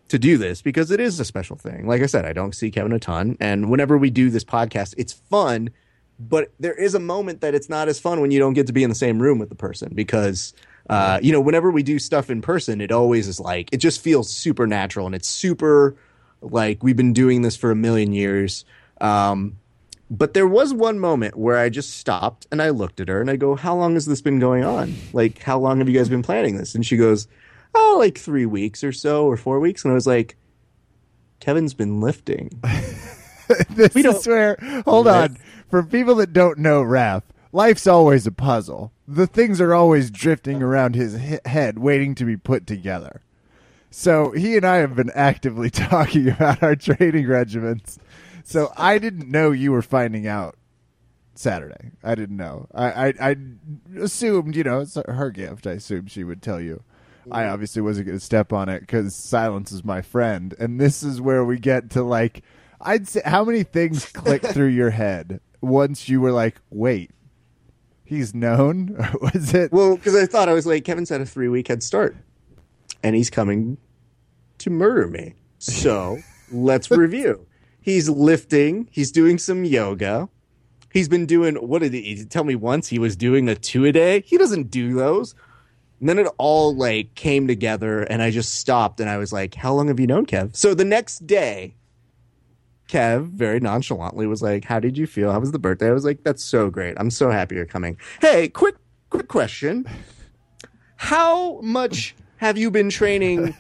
to 0.10 0.20
do 0.20 0.38
this 0.38 0.62
because 0.62 0.92
it 0.92 1.00
is 1.00 1.20
a 1.20 1.26
special 1.26 1.56
thing. 1.56 1.88
Like 1.88 2.02
I 2.02 2.06
said, 2.06 2.26
I 2.26 2.34
don't 2.34 2.54
see 2.54 2.70
Kevin 2.70 2.92
a 2.92 3.00
ton, 3.00 3.38
and 3.40 3.70
whenever 3.70 3.98
we 3.98 4.10
do 4.10 4.30
this 4.30 4.44
podcast, 4.44 4.94
it's 4.98 5.14
fun. 5.14 5.70
But 6.20 6.52
there 6.60 6.76
is 6.76 6.94
a 6.94 7.00
moment 7.00 7.42
that 7.42 7.56
it's 7.56 7.68
not 7.68 7.88
as 7.88 8.00
fun 8.00 8.22
when 8.22 8.30
you 8.30 8.38
don't 8.38 8.54
get 8.54 8.68
to 8.68 8.74
be 8.74 8.84
in 8.84 8.90
the 8.90 8.96
same 8.96 9.20
room 9.20 9.40
with 9.40 9.50
the 9.50 9.56
person 9.56 9.92
because, 9.96 10.54
uh, 10.88 11.20
you 11.24 11.32
know, 11.32 11.42
whenever 11.42 11.72
we 11.72 11.82
do 11.82 11.98
stuff 11.98 12.30
in 12.30 12.44
person, 12.44 12.80
it 12.80 12.92
always 12.92 13.28
is 13.28 13.40
like 13.40 13.70
it 13.72 13.78
just 13.78 14.02
feels 14.02 14.32
supernatural 14.32 15.08
and 15.08 15.16
it's 15.16 15.28
super 15.28 15.96
like 16.42 16.84
we've 16.84 16.98
been 16.98 17.14
doing 17.14 17.42
this 17.42 17.56
for 17.56 17.72
a 17.72 17.76
million 17.76 18.14
years. 18.14 18.66
Um, 19.00 19.58
but 20.12 20.34
there 20.36 20.46
was 20.48 20.74
one 20.74 21.00
moment 21.00 21.38
where 21.38 21.58
I 21.58 21.70
just 21.70 21.98
stopped 21.98 22.46
and 22.52 22.62
I 22.62 22.70
looked 22.70 23.00
at 23.00 23.08
her 23.08 23.20
and 23.22 23.30
I 23.32 23.38
go, 23.38 23.56
"How 23.56 23.76
long 23.76 23.94
has 23.96 24.06
this 24.06 24.22
been 24.22 24.40
going 24.40 24.64
on? 24.64 24.94
Like, 25.14 25.40
how 25.42 25.58
long 25.58 25.80
have 25.80 25.88
you 25.90 25.98
guys 25.98 26.10
been 26.10 26.22
planning 26.22 26.58
this?" 26.58 26.76
And 26.76 26.86
she 26.86 26.98
goes, 26.98 27.28
"Oh, 27.74 27.96
like 27.98 28.18
three 28.18 28.46
weeks 28.46 28.84
or 28.84 28.92
so, 28.92 29.26
or 29.26 29.38
four 29.38 29.60
weeks." 29.60 29.84
And 29.86 29.92
I 29.92 29.96
was 29.96 30.06
like, 30.06 30.36
"Kevin's 31.40 31.74
been 31.74 32.02
lifting." 32.02 32.52
this 33.70 33.94
We 33.96 34.02
don't- 34.02 34.18
is 34.18 34.28
where 34.28 34.58
hold 34.86 35.08
on 35.08 35.38
for 35.70 35.82
people 35.84 36.16
that 36.16 36.34
don't 36.34 36.58
know 36.60 36.82
Raph 36.84 37.24
life's 37.54 37.86
always 37.88 38.26
a 38.26 38.32
puzzle 38.32 38.94
the 39.08 39.28
things 39.28 39.60
are 39.60 39.74
always 39.74 40.10
drifting 40.10 40.64
around 40.64 40.96
his 40.96 41.18
head 41.46 41.78
waiting 41.80 42.16
to 42.16 42.24
be 42.24 42.38
put 42.38 42.66
together 42.66 43.20
so 43.90 44.32
he 44.32 44.56
and 44.56 44.66
i 44.66 44.78
have 44.78 44.96
been 44.96 45.12
actively 45.14 45.70
talking 45.90 46.30
about 46.30 46.64
our 46.64 46.78
training 46.78 47.26
regimens 47.26 47.98
so 48.48 48.72
i 48.78 48.98
didn't 48.98 49.30
know 49.30 49.52
you 49.52 49.72
were 49.72 49.82
finding 49.82 50.28
out 50.28 50.56
saturday 51.36 51.92
i 52.04 52.16
didn't 52.16 52.38
know 52.38 52.68
i 52.74 53.08
i, 53.08 53.14
I 53.20 53.36
assumed 54.00 54.56
you 54.56 54.64
know 54.64 54.82
it's 54.82 54.96
her 54.96 55.32
gift 55.32 55.66
i 55.68 55.72
assumed 55.72 56.12
she 56.12 56.24
would 56.24 56.42
tell 56.42 56.60
you 56.60 56.84
I 57.30 57.44
mm-hmm. 57.44 57.54
obviously 57.54 57.82
wasn't 57.82 58.08
going 58.08 58.18
to 58.18 58.26
step 58.26 58.52
on 58.54 58.70
it 58.70 58.80
because 58.80 59.14
silence 59.14 59.72
is 59.72 59.84
my 59.84 60.02
friend, 60.02 60.56
and 60.58 60.80
this 60.80 61.04
is 61.04 61.22
where 61.22 61.46
we 61.46 61.60
get 61.60 61.92
to 61.92 62.04
like, 62.04 62.44
I'd 62.80 63.08
say, 63.08 63.22
how 63.24 63.44
many 63.44 63.64
things 63.64 64.06
click 64.06 64.42
through 64.46 64.70
your 64.70 64.90
head 64.90 65.40
once 65.62 66.10
you 66.10 66.20
were 66.20 66.32
like, 66.32 66.60
wait, 66.72 67.12
he's 68.04 68.34
known, 68.34 68.96
or 69.00 69.30
was 69.34 69.54
it? 69.54 69.72
Well, 69.72 69.96
because 69.96 70.16
I 70.16 70.26
thought 70.26 70.50
I 70.50 70.54
was 70.54 70.66
like, 70.66 70.84
Kevin's 70.84 71.10
had 71.10 71.22
a 71.22 71.26
three 71.26 71.48
week 71.48 71.68
head 71.68 71.84
start, 71.84 72.16
and 73.04 73.16
he's 73.16 73.30
coming 73.30 73.78
to 74.60 74.70
murder 74.70 75.08
me. 75.08 75.36
So 75.60 76.20
let's 76.52 76.90
review. 76.90 77.46
He's 77.82 78.08
lifting. 78.10 78.88
He's 78.92 79.12
doing 79.12 79.38
some 79.40 79.66
yoga. 79.66 80.30
He's 80.94 81.10
been 81.10 81.26
doing. 81.26 81.56
What 81.56 81.82
did 81.82 81.94
he 81.94 82.24
tell 82.26 82.44
me 82.44 82.56
once? 82.56 82.88
He 82.88 83.00
was 83.00 83.16
doing 83.16 83.50
a 83.50 83.56
two 83.56 83.86
a 83.86 83.92
day. 83.92 84.22
He 84.22 84.38
doesn't 84.38 84.70
do 84.70 84.94
those. 84.94 85.34
And 86.00 86.10
then 86.10 86.20
it 86.20 86.28
all 86.38 86.76
like 86.76 87.16
came 87.16 87.48
together, 87.48 88.02
and 88.04 88.22
I 88.22 88.32
just 88.32 88.56
stopped, 88.56 89.00
and 89.00 89.10
I 89.10 89.18
was 89.18 89.32
like, 89.32 89.56
"How 89.56 89.74
long 89.74 89.88
have 89.88 90.00
you 90.00 90.08
known 90.08 90.26
Kev?" 90.26 90.56
So 90.56 90.74
the 90.74 90.86
next 90.86 91.28
day, 91.28 91.76
Kev 92.90 93.30
very 93.30 93.60
nonchalantly 93.60 94.28
was 94.28 94.42
like, 94.42 94.66
"How 94.66 94.80
did 94.80 94.98
you 94.98 95.06
feel? 95.08 95.32
How 95.32 95.40
was 95.40 95.52
the 95.52 95.60
birthday?" 95.60 95.90
I 95.90 95.94
was 95.94 96.06
like, 96.06 96.24
"That's 96.24 96.44
so 96.44 96.70
great. 96.70 96.96
I'm 96.98 97.12
so 97.12 97.30
happy 97.30 97.56
you're 97.56 97.66
coming." 97.66 97.98
Hey, 98.20 98.50
quick, 98.50 98.76
quick 99.12 99.28
question: 99.28 99.86
How 100.98 101.62
much 101.62 102.16
have 102.38 102.58
you 102.58 102.72
been 102.72 102.90
training 102.90 103.56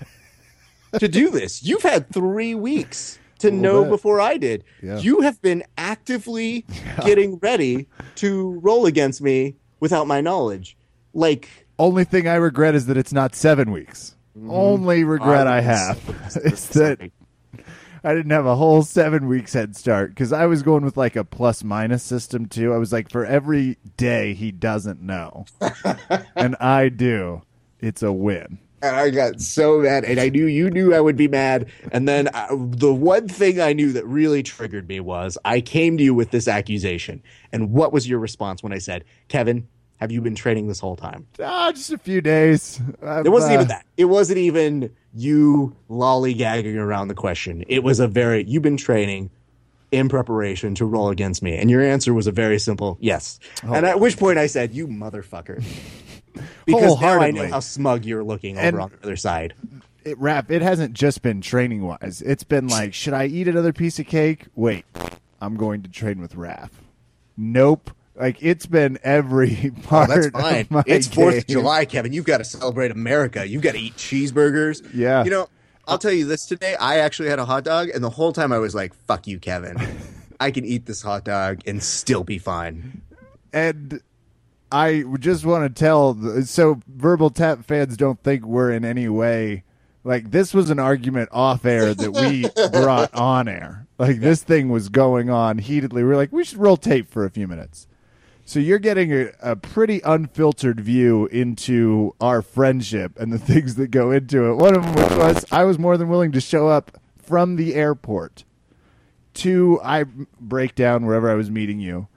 to 0.99 1.07
do 1.07 1.29
this? 1.29 1.63
You've 1.63 1.83
had 1.83 2.11
three 2.11 2.55
weeks 2.55 3.19
to 3.41 3.51
know 3.51 3.83
bit. 3.83 3.91
before 3.91 4.21
I 4.21 4.37
did. 4.37 4.63
Yeah. 4.81 4.97
You 4.97 5.21
have 5.21 5.41
been 5.41 5.63
actively 5.77 6.65
getting 7.05 7.37
ready 7.37 7.87
to 8.15 8.59
roll 8.61 8.85
against 8.85 9.21
me 9.21 9.55
without 9.79 10.07
my 10.07 10.21
knowledge. 10.21 10.77
Like, 11.13 11.49
Only 11.77 12.03
thing 12.03 12.27
I 12.27 12.35
regret 12.35 12.75
is 12.75 12.85
that 12.87 12.97
it's 12.97 13.13
not 13.13 13.35
seven 13.35 13.71
weeks. 13.71 14.15
Mm-hmm. 14.37 14.51
Only 14.51 15.03
regret 15.03 15.47
I 15.47 15.61
have 15.61 15.99
is 16.43 16.69
that 16.69 17.11
I 18.03 18.15
didn't 18.15 18.31
have 18.31 18.45
a 18.45 18.55
whole 18.55 18.81
seven 18.81 19.27
weeks 19.27 19.53
head 19.53 19.75
start 19.75 20.09
because 20.09 20.33
I 20.33 20.45
was 20.47 20.63
going 20.63 20.83
with 20.83 20.97
like 20.97 21.15
a 21.15 21.23
plus 21.23 21.63
minus 21.63 22.01
system 22.01 22.47
too. 22.47 22.73
I 22.73 22.77
was 22.77 22.91
like, 22.91 23.11
for 23.11 23.25
every 23.25 23.77
day 23.97 24.33
he 24.33 24.51
doesn't 24.51 25.01
know, 25.01 25.45
and 26.35 26.55
I 26.59 26.89
do, 26.89 27.43
it's 27.79 28.01
a 28.01 28.11
win. 28.11 28.57
And 28.81 28.95
I 28.95 29.09
got 29.09 29.41
so 29.41 29.79
mad, 29.79 30.05
and 30.05 30.19
I 30.19 30.29
knew 30.29 30.45
you 30.45 30.69
knew 30.69 30.93
I 30.93 30.99
would 30.99 31.15
be 31.15 31.27
mad. 31.27 31.67
And 31.91 32.07
then 32.07 32.29
I, 32.33 32.47
the 32.49 32.93
one 32.93 33.27
thing 33.27 33.61
I 33.61 33.73
knew 33.73 33.91
that 33.93 34.05
really 34.05 34.41
triggered 34.43 34.87
me 34.87 34.99
was 34.99 35.37
I 35.45 35.61
came 35.61 35.97
to 35.97 36.03
you 36.03 36.13
with 36.13 36.31
this 36.31 36.47
accusation. 36.47 37.21
And 37.51 37.71
what 37.71 37.93
was 37.93 38.09
your 38.09 38.19
response 38.19 38.63
when 38.63 38.73
I 38.73 38.79
said, 38.79 39.03
Kevin, 39.27 39.67
have 39.97 40.11
you 40.11 40.19
been 40.19 40.33
training 40.33 40.67
this 40.67 40.79
whole 40.79 40.95
time? 40.95 41.27
Ah, 41.39 41.71
just 41.71 41.91
a 41.91 41.97
few 41.97 42.21
days. 42.21 42.81
It 43.03 43.29
wasn't 43.29 43.53
even 43.53 43.67
that. 43.67 43.85
It 43.97 44.05
wasn't 44.05 44.39
even 44.39 44.91
you 45.13 45.75
lollygagging 45.89 46.75
around 46.75 47.09
the 47.09 47.13
question. 47.13 47.63
It 47.67 47.83
was 47.83 47.99
a 47.99 48.07
very, 48.07 48.43
you've 48.45 48.63
been 48.63 48.77
training 48.77 49.29
in 49.91 50.09
preparation 50.09 50.73
to 50.75 50.85
roll 50.85 51.09
against 51.09 51.43
me. 51.43 51.55
And 51.55 51.69
your 51.69 51.81
answer 51.81 52.13
was 52.13 52.25
a 52.25 52.31
very 52.31 52.57
simple 52.57 52.97
yes. 52.99 53.39
And 53.61 53.85
at 53.85 53.99
which 53.99 54.17
point 54.17 54.39
I 54.39 54.47
said, 54.47 54.73
you 54.73 54.87
motherfucker. 54.87 55.63
Because 56.65 56.99
now 57.01 57.19
I 57.19 57.31
know 57.31 57.47
how 57.47 57.59
smug 57.59 58.05
you're 58.05 58.23
looking 58.23 58.57
over 58.57 58.67
And- 58.67 58.79
on 58.79 58.89
the 58.91 58.97
other 59.07 59.15
side. 59.15 59.53
it 60.03 60.19
Raph 60.19 60.49
it 60.49 60.61
hasn't 60.61 60.93
just 60.93 61.21
been 61.21 61.41
training 61.41 61.83
wise 61.83 62.23
it's 62.25 62.43
been 62.43 62.67
like 62.67 62.91
should 62.93 63.13
i 63.13 63.25
eat 63.25 63.47
another 63.47 63.71
piece 63.71 63.99
of 63.99 64.07
cake 64.07 64.45
wait 64.55 64.83
i'm 65.39 65.55
going 65.55 65.83
to 65.83 65.89
train 65.89 66.19
with 66.19 66.33
Raph. 66.35 66.71
nope 67.37 67.91
like 68.15 68.37
it's 68.41 68.65
been 68.65 68.97
every 69.03 69.71
Oh, 69.77 69.81
part 69.87 70.09
that's 70.09 70.27
fine. 70.29 70.61
of 70.61 70.71
my 70.71 70.83
It's 70.87 71.07
Fourth 71.07 71.37
of. 71.37 71.47
July, 71.47 71.85
Kevin. 71.85 72.13
You've 72.13 72.25
got 72.25 72.39
to 72.39 72.43
celebrate 72.43 72.91
America. 72.91 73.47
You've 73.47 73.61
got 73.63 73.71
to 73.71 73.79
eat 73.79 73.95
cheeseburgers. 73.95 74.85
Yeah. 74.93 75.23
You 75.23 75.31
know, 75.31 75.49
I'll 75.87 75.97
tell 75.97 76.11
you 76.11 76.25
this 76.25 76.45
today. 76.45 76.75
I 76.75 76.97
actually 76.97 77.29
had 77.29 77.39
a 77.39 77.45
hot 77.45 77.63
dog, 77.63 77.87
and 77.89 78.03
the 78.03 78.09
whole 78.09 78.33
time 78.33 78.51
I 78.51 78.59
was 78.59 78.75
like, 78.75 78.93
"Fuck 79.07 79.27
you, 79.27 79.39
Kevin. 79.39 79.77
I 80.39 80.51
can 80.51 80.65
eat 80.65 80.85
this 80.85 81.01
hot 81.01 81.23
dog 81.23 81.61
and 81.65 81.81
still 81.81 82.23
be 82.23 82.37
fine." 82.37 83.01
and 83.53 84.01
i 84.71 85.03
just 85.19 85.45
want 85.45 85.63
to 85.63 85.79
tell 85.79 86.43
so 86.43 86.79
verbal 86.87 87.29
tap 87.29 87.65
fans 87.65 87.97
don't 87.97 88.21
think 88.23 88.45
we're 88.45 88.71
in 88.71 88.85
any 88.85 89.07
way 89.09 89.63
like 90.03 90.31
this 90.31 90.53
was 90.53 90.69
an 90.69 90.79
argument 90.79 91.29
off 91.31 91.65
air 91.65 91.93
that 91.93 92.11
we 92.11 92.45
brought 92.71 93.13
on 93.13 93.47
air 93.47 93.85
like 93.97 94.19
this 94.19 94.43
thing 94.43 94.69
was 94.69 94.89
going 94.89 95.29
on 95.29 95.57
heatedly 95.59 96.03
we 96.03 96.11
are 96.11 96.15
like 96.15 96.31
we 96.31 96.43
should 96.43 96.57
roll 96.57 96.77
tape 96.77 97.09
for 97.09 97.25
a 97.25 97.29
few 97.29 97.47
minutes 97.47 97.87
So 98.43 98.59
you're 98.59 98.79
getting 98.79 99.13
a, 99.13 99.29
a 99.41 99.55
pretty 99.55 100.01
unfiltered 100.03 100.79
view 100.81 101.27
into 101.27 102.15
our 102.19 102.41
friendship 102.41 103.13
and 103.19 103.31
the 103.31 103.37
things 103.51 103.75
that 103.75 103.91
go 103.91 104.11
into 104.11 104.49
it. 104.49 104.55
One 104.55 104.75
of 104.75 104.83
them 104.83 105.17
was 105.17 105.45
I 105.51 105.63
was 105.63 105.77
more 105.77 105.95
than 105.97 106.09
willing 106.09 106.31
to 106.33 106.41
show 106.41 106.67
up 106.67 106.99
from 107.17 107.55
the 107.55 107.75
airport 107.75 108.43
to 109.35 109.79
I 109.83 110.03
break 110.39 110.75
down 110.75 111.05
wherever 111.05 111.29
I 111.31 111.35
was 111.35 111.49
meeting 111.49 111.79
you. 111.79 112.07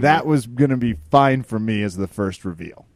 That 0.00 0.20
mm-hmm. 0.20 0.30
was 0.30 0.46
going 0.46 0.70
to 0.70 0.76
be 0.76 0.94
fine 1.10 1.42
for 1.42 1.58
me 1.58 1.82
as 1.82 1.96
the 1.96 2.08
first 2.08 2.44
reveal. 2.44 2.86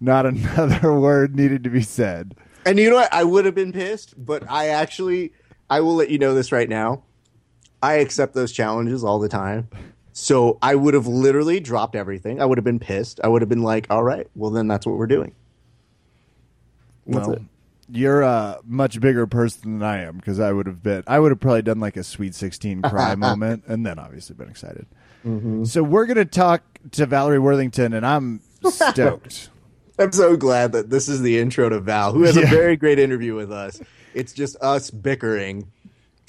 Not 0.00 0.26
another 0.26 0.92
word 0.92 1.34
needed 1.34 1.64
to 1.64 1.70
be 1.70 1.82
said. 1.82 2.34
And 2.66 2.78
you 2.78 2.90
know 2.90 2.96
what? 2.96 3.12
I 3.12 3.24
would 3.24 3.44
have 3.44 3.54
been 3.54 3.72
pissed, 3.72 4.14
but 4.16 4.48
I 4.50 4.68
actually, 4.68 5.32
I 5.68 5.80
will 5.80 5.94
let 5.94 6.10
you 6.10 6.18
know 6.18 6.34
this 6.34 6.52
right 6.52 6.68
now. 6.68 7.02
I 7.82 7.94
accept 7.94 8.34
those 8.34 8.52
challenges 8.52 9.04
all 9.04 9.18
the 9.18 9.28
time. 9.28 9.68
So 10.12 10.58
I 10.62 10.74
would 10.74 10.94
have 10.94 11.06
literally 11.06 11.58
dropped 11.58 11.96
everything. 11.96 12.40
I 12.40 12.44
would 12.44 12.56
have 12.56 12.64
been 12.64 12.78
pissed. 12.78 13.20
I 13.24 13.28
would 13.28 13.42
have 13.42 13.48
been 13.48 13.62
like, 13.62 13.86
all 13.90 14.02
right, 14.02 14.28
well, 14.34 14.50
then 14.50 14.68
that's 14.68 14.86
what 14.86 14.96
we're 14.96 15.06
doing. 15.06 15.34
That's 17.06 17.26
well, 17.26 17.36
it. 17.36 17.42
you're 17.90 18.22
a 18.22 18.60
much 18.64 19.00
bigger 19.00 19.26
person 19.26 19.78
than 19.78 19.82
I 19.82 20.02
am 20.02 20.16
because 20.16 20.40
I 20.40 20.52
would 20.52 20.66
have 20.66 20.82
been. 20.82 21.02
I 21.06 21.18
would 21.18 21.32
have 21.32 21.40
probably 21.40 21.62
done 21.62 21.80
like 21.80 21.96
a 21.96 22.04
Sweet 22.04 22.34
Sixteen 22.34 22.80
cry 22.80 23.14
moment, 23.16 23.64
and 23.66 23.84
then 23.84 23.98
obviously 23.98 24.36
been 24.36 24.48
excited. 24.48 24.86
Mm-hmm. 25.24 25.64
So 25.64 25.82
we're 25.82 26.06
gonna 26.06 26.24
talk 26.24 26.62
to 26.92 27.06
Valerie 27.06 27.38
Worthington, 27.38 27.92
and 27.94 28.04
I'm 28.06 28.40
stoked. 28.70 29.50
I'm 29.98 30.12
so 30.12 30.36
glad 30.36 30.72
that 30.72 30.90
this 30.90 31.08
is 31.08 31.22
the 31.22 31.38
intro 31.38 31.68
to 31.68 31.80
Val, 31.80 32.12
who 32.12 32.24
has 32.24 32.36
Yeah. 32.36 32.42
a 32.42 32.46
very 32.50 32.76
great 32.76 32.98
interview 32.98 33.34
with 33.34 33.52
us. 33.52 33.80
It's 34.12 34.32
just 34.32 34.56
us 34.60 34.90
bickering 34.90 35.68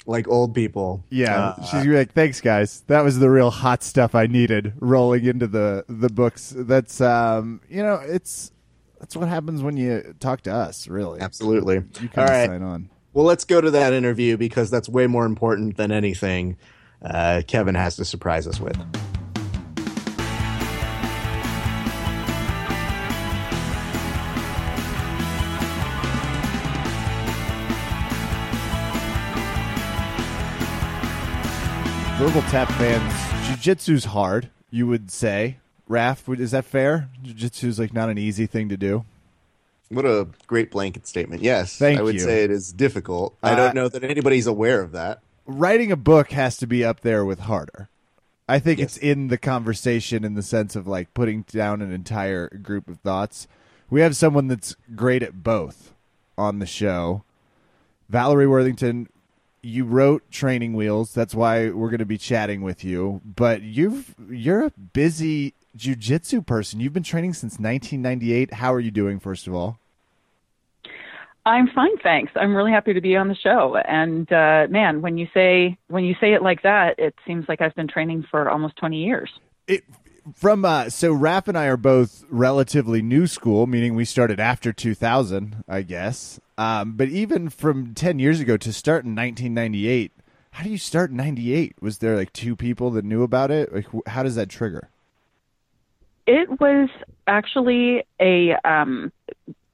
like 0.06 0.28
old 0.28 0.54
people. 0.54 1.02
Yeah, 1.10 1.48
Uh, 1.48 1.62
she's 1.62 1.72
gonna 1.72 1.84
be 1.90 1.96
like, 1.96 2.12
"Thanks, 2.12 2.40
guys. 2.40 2.84
That 2.86 3.02
was 3.02 3.18
the 3.18 3.28
real 3.28 3.50
hot 3.50 3.82
stuff 3.82 4.14
I 4.14 4.26
needed." 4.26 4.72
Rolling 4.80 5.24
into 5.24 5.46
the 5.46 5.84
the 5.88 6.08
books. 6.08 6.54
That's 6.56 7.00
um, 7.00 7.60
you 7.68 7.82
know, 7.82 7.96
it's 8.04 8.52
that's 9.00 9.16
what 9.16 9.28
happens 9.28 9.62
when 9.62 9.76
you 9.76 10.14
talk 10.20 10.42
to 10.42 10.54
us. 10.54 10.88
Really, 10.88 11.20
absolutely. 11.20 11.76
You 12.00 12.08
All 12.16 12.26
kind 12.26 12.30
of 12.30 12.50
sign 12.50 12.62
on. 12.62 12.88
Well, 13.12 13.24
let's 13.24 13.44
go 13.44 13.60
to 13.60 13.70
that 13.72 13.92
interview 13.92 14.36
because 14.36 14.70
that's 14.70 14.88
way 14.88 15.06
more 15.06 15.24
important 15.26 15.76
than 15.76 15.90
anything 15.90 16.56
uh, 17.10 17.42
Kevin 17.46 17.74
has 17.74 17.96
to 17.96 18.04
surprise 18.04 18.46
us 18.46 18.60
with. 18.60 18.76
Verbal 32.18 32.40
tap 32.50 32.68
fans, 32.72 33.12
jujitsu's 33.46 34.06
hard. 34.06 34.48
You 34.70 34.86
would 34.86 35.10
say, 35.10 35.58
Raph, 35.88 36.26
would- 36.26 36.40
is 36.40 36.52
that 36.52 36.64
fair? 36.64 37.10
Jujitsu's 37.22 37.78
like 37.78 37.92
not 37.92 38.08
an 38.08 38.16
easy 38.16 38.46
thing 38.46 38.70
to 38.70 38.76
do. 38.78 39.04
What 39.90 40.06
a 40.06 40.26
great 40.46 40.70
blanket 40.70 41.06
statement. 41.06 41.42
Yes, 41.42 41.76
Thank 41.76 41.98
I 42.00 42.02
would 42.02 42.14
you. 42.14 42.20
say 42.20 42.42
it 42.42 42.50
is 42.50 42.72
difficult. 42.72 43.36
I 43.42 43.52
Uh, 43.52 43.56
don't 43.56 43.74
know 43.74 43.88
that 43.90 44.02
anybody's 44.02 44.46
aware 44.46 44.80
of 44.80 44.92
that. 44.92 45.20
Writing 45.46 45.92
a 45.92 45.96
book 45.96 46.32
has 46.32 46.56
to 46.58 46.66
be 46.66 46.84
up 46.84 47.00
there 47.00 47.24
with 47.24 47.40
harder. 47.40 47.88
I 48.48 48.58
think 48.58 48.78
Yes. 48.78 48.96
it's 48.96 48.98
in 48.98 49.28
the 49.28 49.38
conversation 49.38 50.24
in 50.24 50.34
the 50.34 50.42
sense 50.42 50.76
of 50.76 50.86
like 50.86 51.12
putting 51.14 51.42
down 51.42 51.82
an 51.82 51.92
entire 51.92 52.48
group 52.48 52.88
of 52.88 52.98
thoughts. 53.00 53.46
We 53.90 54.00
have 54.00 54.16
someone 54.16 54.48
that's 54.48 54.76
great 54.94 55.22
at 55.22 55.42
both 55.42 55.92
on 56.36 56.58
the 56.58 56.66
show. 56.66 57.22
Valerie 58.08 58.46
Worthington, 58.46 59.08
you 59.62 59.84
wrote 59.84 60.28
Training 60.30 60.74
Wheels. 60.74 61.12
That's 61.12 61.34
why 61.34 61.70
we're 61.70 61.90
going 61.90 61.98
to 61.98 62.04
be 62.04 62.18
chatting 62.18 62.62
with 62.62 62.84
you. 62.84 63.20
But 63.24 63.62
you've 63.62 64.14
you're 64.30 64.66
a 64.66 64.70
busy 64.92 65.54
jujitsu 65.76 66.44
person. 66.46 66.80
You've 66.80 66.92
been 66.92 67.02
training 67.02 67.34
since 67.34 67.54
1998. 67.58 68.54
How 68.54 68.72
are 68.72 68.80
you 68.80 68.90
doing? 68.92 69.18
First 69.18 69.46
of 69.46 69.54
all, 69.54 69.78
I'm 71.46 71.68
fine, 71.68 71.96
thanks. 71.98 72.32
I'm 72.34 72.56
really 72.56 72.72
happy 72.72 72.92
to 72.92 73.00
be 73.00 73.14
on 73.14 73.28
the 73.28 73.36
show. 73.36 73.76
And 73.76 74.30
uh, 74.32 74.66
man, 74.68 75.00
when 75.00 75.16
you 75.16 75.28
say 75.32 75.78
when 75.86 76.02
you 76.02 76.16
say 76.20 76.34
it 76.34 76.42
like 76.42 76.62
that, 76.62 76.98
it 76.98 77.14
seems 77.24 77.48
like 77.48 77.60
I've 77.60 77.74
been 77.76 77.86
training 77.86 78.26
for 78.28 78.50
almost 78.50 78.76
20 78.76 78.96
years. 78.96 79.30
it 79.68 79.84
from 80.34 80.64
uh 80.64 80.90
so 80.90 81.14
Raph 81.14 81.46
and 81.46 81.56
I 81.56 81.66
are 81.66 81.76
both 81.76 82.24
relatively 82.28 83.00
new 83.00 83.28
school, 83.28 83.68
meaning 83.68 83.94
we 83.94 84.04
started 84.04 84.40
after 84.40 84.72
2000, 84.72 85.62
I 85.68 85.82
guess. 85.82 86.40
Um, 86.58 86.94
but 86.96 87.10
even 87.10 87.48
from 87.48 87.94
10 87.94 88.18
years 88.18 88.40
ago 88.40 88.56
to 88.56 88.72
start 88.72 89.04
in 89.04 89.14
1998, 89.14 90.10
how 90.50 90.64
do 90.64 90.70
you 90.70 90.78
start 90.78 91.10
in 91.10 91.16
98? 91.16 91.76
Was 91.80 91.98
there 91.98 92.16
like 92.16 92.32
two 92.32 92.56
people 92.56 92.90
that 92.90 93.04
knew 93.04 93.22
about 93.22 93.52
it? 93.52 93.72
Like 93.72 93.86
how 94.08 94.24
does 94.24 94.34
that 94.34 94.48
trigger? 94.48 94.88
It 96.26 96.60
was 96.60 96.88
actually 97.28 98.02
a 98.20 98.54
um 98.68 99.12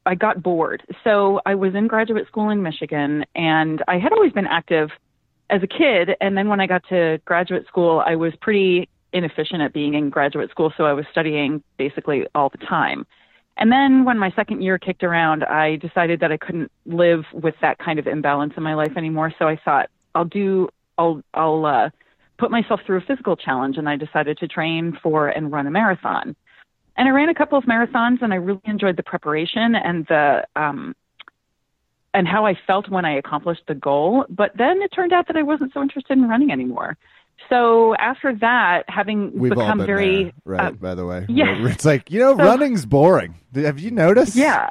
I 0.07 0.15
got 0.15 0.43
bored. 0.43 0.83
So 1.05 1.41
I 1.47 1.55
was 1.55 1.75
in 1.75 1.87
graduate 1.87 2.27
school 2.27 2.51
in 2.51 2.63
Michigan 2.63 3.25
and 3.35 3.83
I 3.87 3.99
had 3.99 4.13
always 4.13 4.33
been 4.33 4.47
active 4.47 4.91
as 5.51 5.63
a 5.63 5.67
kid 5.67 6.17
and 6.21 6.37
then 6.37 6.49
when 6.49 6.61
I 6.61 6.67
got 6.67 6.83
to 6.89 7.21
graduate 7.25 7.67
school 7.67 8.03
I 8.05 8.17
was 8.17 8.33
pretty 8.41 8.89
inefficient 9.13 9.61
at 9.61 9.73
being 9.73 9.95
in 9.95 10.09
graduate 10.09 10.51
school 10.51 10.73
so 10.77 10.85
I 10.85 10.93
was 10.93 11.05
studying 11.11 11.63
basically 11.77 12.27
all 12.35 12.49
the 12.49 12.59
time. 12.59 13.07
And 13.59 13.71
then 13.71 14.05
when 14.05 14.19
my 14.19 14.33
second 14.35 14.63
year 14.63 14.79
kicked 14.79 15.05
around 15.05 15.45
I 15.45 15.77
decided 15.77 16.21
that 16.21 16.33
I 16.33 16.37
couldn't 16.37 16.73
live 16.87 17.25
with 17.33 17.55
that 17.61 17.79
kind 17.79 17.99
of 17.99 18.07
imbalance 18.07 18.55
in 18.57 18.63
my 18.63 18.75
life 18.75 18.93
anymore 18.97 19.33
so 19.39 19.47
I 19.47 19.59
thought 19.65 19.91
I'll 20.15 20.25
do 20.25 20.69
I'll 20.99 21.23
I'll 21.35 21.65
uh 21.67 21.91
put 22.39 22.51
myself 22.51 22.81
through 22.85 22.99
a 22.99 23.03
physical 23.03 23.37
challenge 23.37 23.77
and 23.77 23.89
I 23.89 23.97
decided 23.97 24.39
to 24.39 24.49
train 24.49 24.99
for 25.01 25.29
and 25.29 25.53
run 25.53 25.67
a 25.67 25.71
marathon. 25.71 26.35
And 26.97 27.09
I 27.09 27.11
ran 27.11 27.29
a 27.29 27.35
couple 27.35 27.57
of 27.59 27.65
marathons 27.65 28.21
and 28.23 28.33
I 28.33 28.37
really 28.37 28.61
enjoyed 28.65 28.97
the 28.97 29.03
preparation 29.03 29.75
and 29.75 30.07
the 30.07 30.45
um 30.57 30.95
and 32.15 32.29
how 32.29 32.45
I 32.45 32.55
felt 32.67 32.91
when 32.91 33.05
I 33.07 33.17
accomplished 33.17 33.63
the 33.67 33.75
goal. 33.75 34.27
But 34.29 34.53
then 34.57 34.83
it 34.83 34.89
turned 34.93 35.13
out 35.13 35.27
that 35.29 35.37
I 35.37 35.43
wasn't 35.43 35.73
so 35.73 35.81
interested 35.81 36.17
in 36.19 36.29
running 36.29 36.51
anymore. 36.53 36.97
So 37.49 37.95
after 37.97 38.35
that, 38.37 38.85
having 38.89 39.33
We've 39.39 39.51
become 39.51 39.85
very 39.85 40.25
there, 40.25 40.33
right, 40.45 40.67
uh, 40.67 40.71
by 40.73 40.95
the 40.95 41.07
way. 41.07 41.25
yeah. 41.29 41.67
It's 41.67 41.85
like, 41.85 42.11
you 42.11 42.21
know, 42.21 42.37
So- 42.37 42.45
running's 42.45 42.85
boring. 42.87 43.35
Have 43.55 43.79
you 43.81 43.91
noticed? 43.91 44.37
Yeah. 44.37 44.69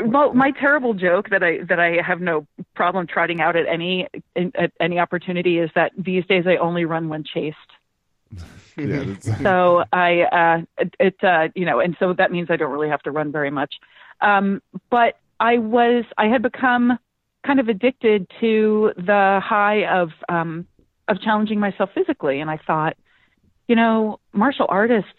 Well, 0.00 0.32
my 0.32 0.52
terrible 0.52 0.94
joke 0.94 1.28
that 1.30 1.42
I 1.42 1.64
that 1.64 1.78
I 1.78 2.00
have 2.00 2.20
no 2.20 2.46
problem 2.74 3.06
trotting 3.06 3.42
out 3.42 3.56
at 3.56 3.66
any 3.66 4.08
at 4.36 4.72
any 4.80 4.98
opportunity 4.98 5.58
is 5.58 5.68
that 5.74 5.92
these 5.98 6.24
days 6.26 6.46
I 6.46 6.56
only 6.56 6.86
run 6.86 7.10
when 7.10 7.24
chased. 7.24 7.56
Yeah, 8.74 9.16
so 9.42 9.84
I 9.92 10.22
uh 10.22 10.62
it, 10.78 10.94
it 10.98 11.16
uh 11.22 11.48
you 11.54 11.66
know 11.66 11.80
and 11.80 11.94
so 11.98 12.14
that 12.14 12.32
means 12.32 12.48
I 12.50 12.56
don't 12.56 12.72
really 12.72 12.88
have 12.88 13.02
to 13.02 13.10
run 13.10 13.30
very 13.30 13.50
much. 13.50 13.74
Um 14.22 14.62
but 14.90 15.18
I 15.38 15.58
was 15.58 16.04
I 16.16 16.28
had 16.28 16.40
become 16.40 16.98
kind 17.44 17.60
of 17.60 17.68
addicted 17.68 18.30
to 18.40 18.92
the 18.96 19.40
high 19.42 19.84
of 19.86 20.10
um, 20.28 20.66
of 21.08 21.20
challenging 21.20 21.58
myself 21.58 21.90
physically, 21.94 22.40
and 22.40 22.50
I 22.50 22.58
thought, 22.66 22.96
you 23.68 23.76
know, 23.76 24.20
martial 24.32 24.66
artists 24.68 25.10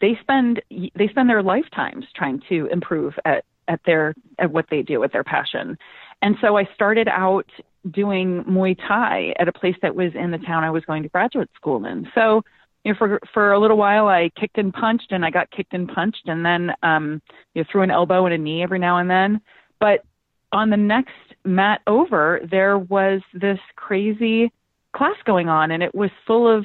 they 0.00 0.18
spend 0.20 0.60
they 0.70 1.08
spend 1.08 1.30
their 1.30 1.42
lifetimes 1.42 2.04
trying 2.14 2.42
to 2.48 2.66
improve 2.66 3.14
at 3.24 3.44
at 3.68 3.80
their 3.86 4.14
at 4.38 4.50
what 4.50 4.66
they 4.70 4.82
do 4.82 5.02
at 5.02 5.12
their 5.12 5.24
passion. 5.24 5.78
And 6.20 6.36
so 6.40 6.56
I 6.56 6.68
started 6.74 7.08
out 7.08 7.48
doing 7.90 8.44
Muay 8.44 8.76
Thai 8.76 9.34
at 9.38 9.48
a 9.48 9.52
place 9.52 9.76
that 9.82 9.94
was 9.94 10.12
in 10.14 10.30
the 10.30 10.38
town 10.38 10.64
I 10.64 10.70
was 10.70 10.84
going 10.84 11.02
to 11.02 11.08
graduate 11.08 11.50
school 11.54 11.84
in. 11.84 12.08
So, 12.14 12.42
you 12.84 12.92
know, 12.92 12.98
for 12.98 13.20
for 13.32 13.52
a 13.52 13.60
little 13.60 13.76
while 13.76 14.08
I 14.08 14.30
kicked 14.38 14.58
and 14.58 14.72
punched 14.72 15.10
and 15.10 15.24
I 15.24 15.30
got 15.30 15.50
kicked 15.50 15.74
and 15.74 15.88
punched 15.88 16.26
and 16.26 16.44
then 16.44 16.72
um 16.82 17.22
you 17.54 17.62
know 17.62 17.68
threw 17.70 17.82
an 17.82 17.90
elbow 17.90 18.26
and 18.26 18.34
a 18.34 18.38
knee 18.38 18.62
every 18.62 18.78
now 18.78 18.98
and 18.98 19.10
then. 19.10 19.40
But 19.80 20.04
on 20.52 20.70
the 20.70 20.76
next 20.76 21.12
mat 21.44 21.80
over 21.86 22.40
there 22.50 22.78
was 22.78 23.20
this 23.32 23.58
crazy 23.76 24.52
class 24.94 25.16
going 25.24 25.48
on 25.48 25.70
and 25.70 25.82
it 25.82 25.94
was 25.94 26.10
full 26.26 26.48
of 26.48 26.64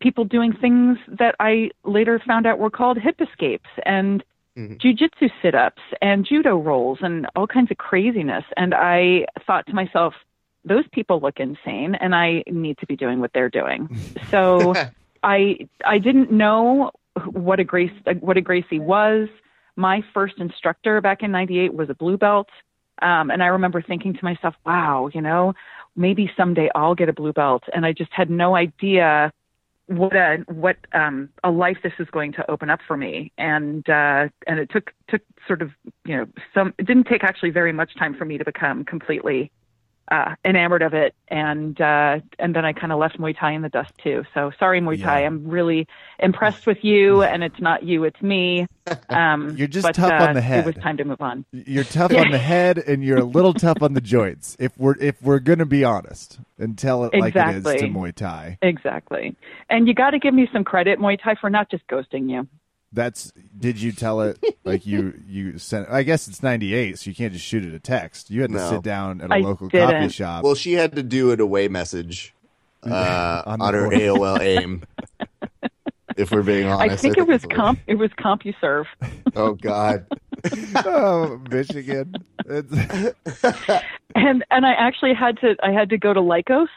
people 0.00 0.24
doing 0.24 0.52
things 0.52 0.98
that 1.18 1.34
I 1.40 1.70
later 1.84 2.20
found 2.26 2.46
out 2.46 2.58
were 2.58 2.70
called 2.70 2.98
hip 2.98 3.20
escapes 3.20 3.68
and 3.84 4.24
mm-hmm. 4.56 4.74
jujitsu 4.74 5.30
sit 5.42 5.54
ups 5.54 5.82
and 6.00 6.26
judo 6.26 6.56
rolls 6.56 6.98
and 7.02 7.26
all 7.36 7.46
kinds 7.46 7.70
of 7.70 7.76
craziness. 7.76 8.44
And 8.56 8.74
I 8.74 9.26
thought 9.46 9.66
to 9.66 9.74
myself, 9.74 10.14
those 10.64 10.84
people 10.92 11.20
look 11.20 11.40
insane 11.40 11.94
and 11.94 12.14
I 12.14 12.42
need 12.46 12.78
to 12.78 12.86
be 12.86 12.96
doing 12.96 13.20
what 13.20 13.32
they're 13.32 13.50
doing. 13.50 13.88
So 14.30 14.74
I 15.22 15.68
I 15.84 15.98
didn't 15.98 16.30
know 16.30 16.90
what 17.32 17.60
a 17.60 17.64
Grace 17.64 17.92
what 18.20 18.36
a 18.36 18.40
Gracie 18.40 18.78
was. 18.78 19.28
My 19.76 20.02
first 20.12 20.34
instructor 20.38 21.00
back 21.00 21.22
in 21.22 21.30
'98 21.30 21.74
was 21.74 21.90
a 21.90 21.94
blue 21.94 22.16
belt, 22.16 22.48
um, 23.02 23.30
and 23.30 23.42
I 23.42 23.46
remember 23.46 23.82
thinking 23.82 24.14
to 24.14 24.24
myself, 24.24 24.54
"Wow, 24.66 25.10
you 25.12 25.20
know, 25.20 25.54
maybe 25.96 26.30
someday 26.36 26.70
I'll 26.74 26.94
get 26.94 27.08
a 27.08 27.12
blue 27.12 27.32
belt." 27.32 27.64
And 27.72 27.86
I 27.86 27.92
just 27.92 28.12
had 28.12 28.30
no 28.30 28.56
idea 28.56 29.32
what 29.86 30.14
a 30.14 30.44
what 30.46 30.76
um 30.92 31.28
a 31.42 31.50
life 31.50 31.78
this 31.82 31.92
is 31.98 32.06
going 32.12 32.32
to 32.32 32.48
open 32.48 32.70
up 32.70 32.78
for 32.86 32.96
me 32.96 33.32
and 33.38 33.88
uh 33.90 34.28
and 34.46 34.60
it 34.60 34.70
took 34.70 34.92
took 35.08 35.20
sort 35.48 35.62
of 35.62 35.72
you 36.04 36.16
know 36.16 36.26
some 36.54 36.72
it 36.78 36.86
didn't 36.86 37.08
take 37.08 37.24
actually 37.24 37.50
very 37.50 37.72
much 37.72 37.96
time 37.98 38.14
for 38.14 38.24
me 38.24 38.38
to 38.38 38.44
become 38.44 38.84
completely 38.84 39.50
uh, 40.10 40.34
enamored 40.44 40.82
of 40.82 40.92
it, 40.92 41.14
and 41.28 41.80
uh, 41.80 42.18
and 42.38 42.54
then 42.54 42.64
I 42.64 42.72
kind 42.72 42.92
of 42.92 42.98
left 42.98 43.18
Muay 43.18 43.38
Thai 43.38 43.52
in 43.52 43.62
the 43.62 43.68
dust 43.68 43.92
too. 44.02 44.24
So 44.34 44.50
sorry, 44.58 44.80
Muay 44.80 45.00
Thai. 45.00 45.20
Yeah. 45.20 45.26
I'm 45.26 45.46
really 45.46 45.86
impressed 46.18 46.66
with 46.66 46.82
you, 46.82 47.22
and 47.22 47.44
it's 47.44 47.60
not 47.60 47.84
you, 47.84 48.04
it's 48.04 48.20
me. 48.20 48.66
Um, 49.08 49.56
you're 49.56 49.68
just 49.68 49.86
but, 49.86 49.94
tough 49.94 50.20
uh, 50.20 50.24
on 50.24 50.34
the 50.34 50.40
head. 50.40 50.66
It 50.66 50.74
was 50.74 50.82
time 50.82 50.96
to 50.96 51.04
move 51.04 51.20
on. 51.20 51.44
You're 51.52 51.84
tough 51.84 52.12
on 52.12 52.32
the 52.32 52.38
head, 52.52 52.78
and 52.78 53.04
you're 53.04 53.18
a 53.18 53.24
little 53.24 53.54
tough 53.54 53.82
on 53.82 53.94
the 53.94 54.00
joints. 54.00 54.56
If 54.58 54.76
we're 54.78 54.96
if 54.98 55.22
we're 55.22 55.38
gonna 55.38 55.66
be 55.66 55.84
honest 55.84 56.40
and 56.58 56.76
tell 56.76 57.04
it 57.04 57.10
exactly. 57.14 57.62
like 57.62 57.74
it 57.74 57.76
is 57.76 57.82
to 57.82 57.96
Muay 57.96 58.12
Thai. 58.12 58.58
Exactly. 58.62 59.36
And 59.68 59.86
you 59.86 59.94
got 59.94 60.10
to 60.10 60.18
give 60.18 60.34
me 60.34 60.48
some 60.52 60.64
credit, 60.64 60.98
Muay 60.98 61.22
Thai, 61.22 61.36
for 61.40 61.50
not 61.50 61.70
just 61.70 61.86
ghosting 61.86 62.28
you. 62.28 62.48
That's 62.92 63.32
did 63.56 63.80
you 63.80 63.92
tell 63.92 64.20
it 64.22 64.38
like 64.64 64.84
you 64.84 65.14
you 65.26 65.58
sent? 65.58 65.88
I 65.88 66.02
guess 66.02 66.26
it's 66.26 66.42
ninety 66.42 66.74
eight, 66.74 66.98
so 66.98 67.08
you 67.08 67.14
can't 67.14 67.32
just 67.32 67.44
shoot 67.44 67.64
it 67.64 67.72
a 67.72 67.78
text. 67.78 68.30
You 68.30 68.42
had 68.42 68.50
to 68.50 68.56
no. 68.56 68.70
sit 68.70 68.82
down 68.82 69.20
at 69.20 69.30
a 69.30 69.34
I 69.34 69.38
local 69.38 69.68
didn't. 69.68 69.90
coffee 69.90 70.08
shop. 70.08 70.42
Well, 70.42 70.56
she 70.56 70.72
had 70.72 70.96
to 70.96 71.02
do 71.02 71.30
it 71.30 71.40
away 71.40 71.68
message 71.68 72.34
uh, 72.82 73.42
on, 73.46 73.60
on 73.60 73.74
her 73.74 73.88
AOL 73.90 74.40
AIM. 74.40 74.82
if 76.16 76.32
we're 76.32 76.42
being 76.42 76.66
honest, 76.66 76.82
I 76.82 76.96
think, 76.96 77.18
I 77.18 77.24
think 77.24 77.28
it 77.28 77.32
was 77.32 77.46
comp. 77.46 77.78
It 77.86 77.94
was 77.94 78.10
CompuServe. 78.12 78.86
oh 79.36 79.54
God. 79.54 80.06
oh, 80.84 81.40
Michigan. 81.50 82.14
and 82.48 83.14
and 84.50 84.66
I 84.66 84.72
actually 84.72 85.14
had 85.14 85.38
to 85.40 85.54
I 85.62 85.70
had 85.70 85.90
to 85.90 85.98
go 85.98 86.12
to 86.12 86.20
Lycos 86.20 86.68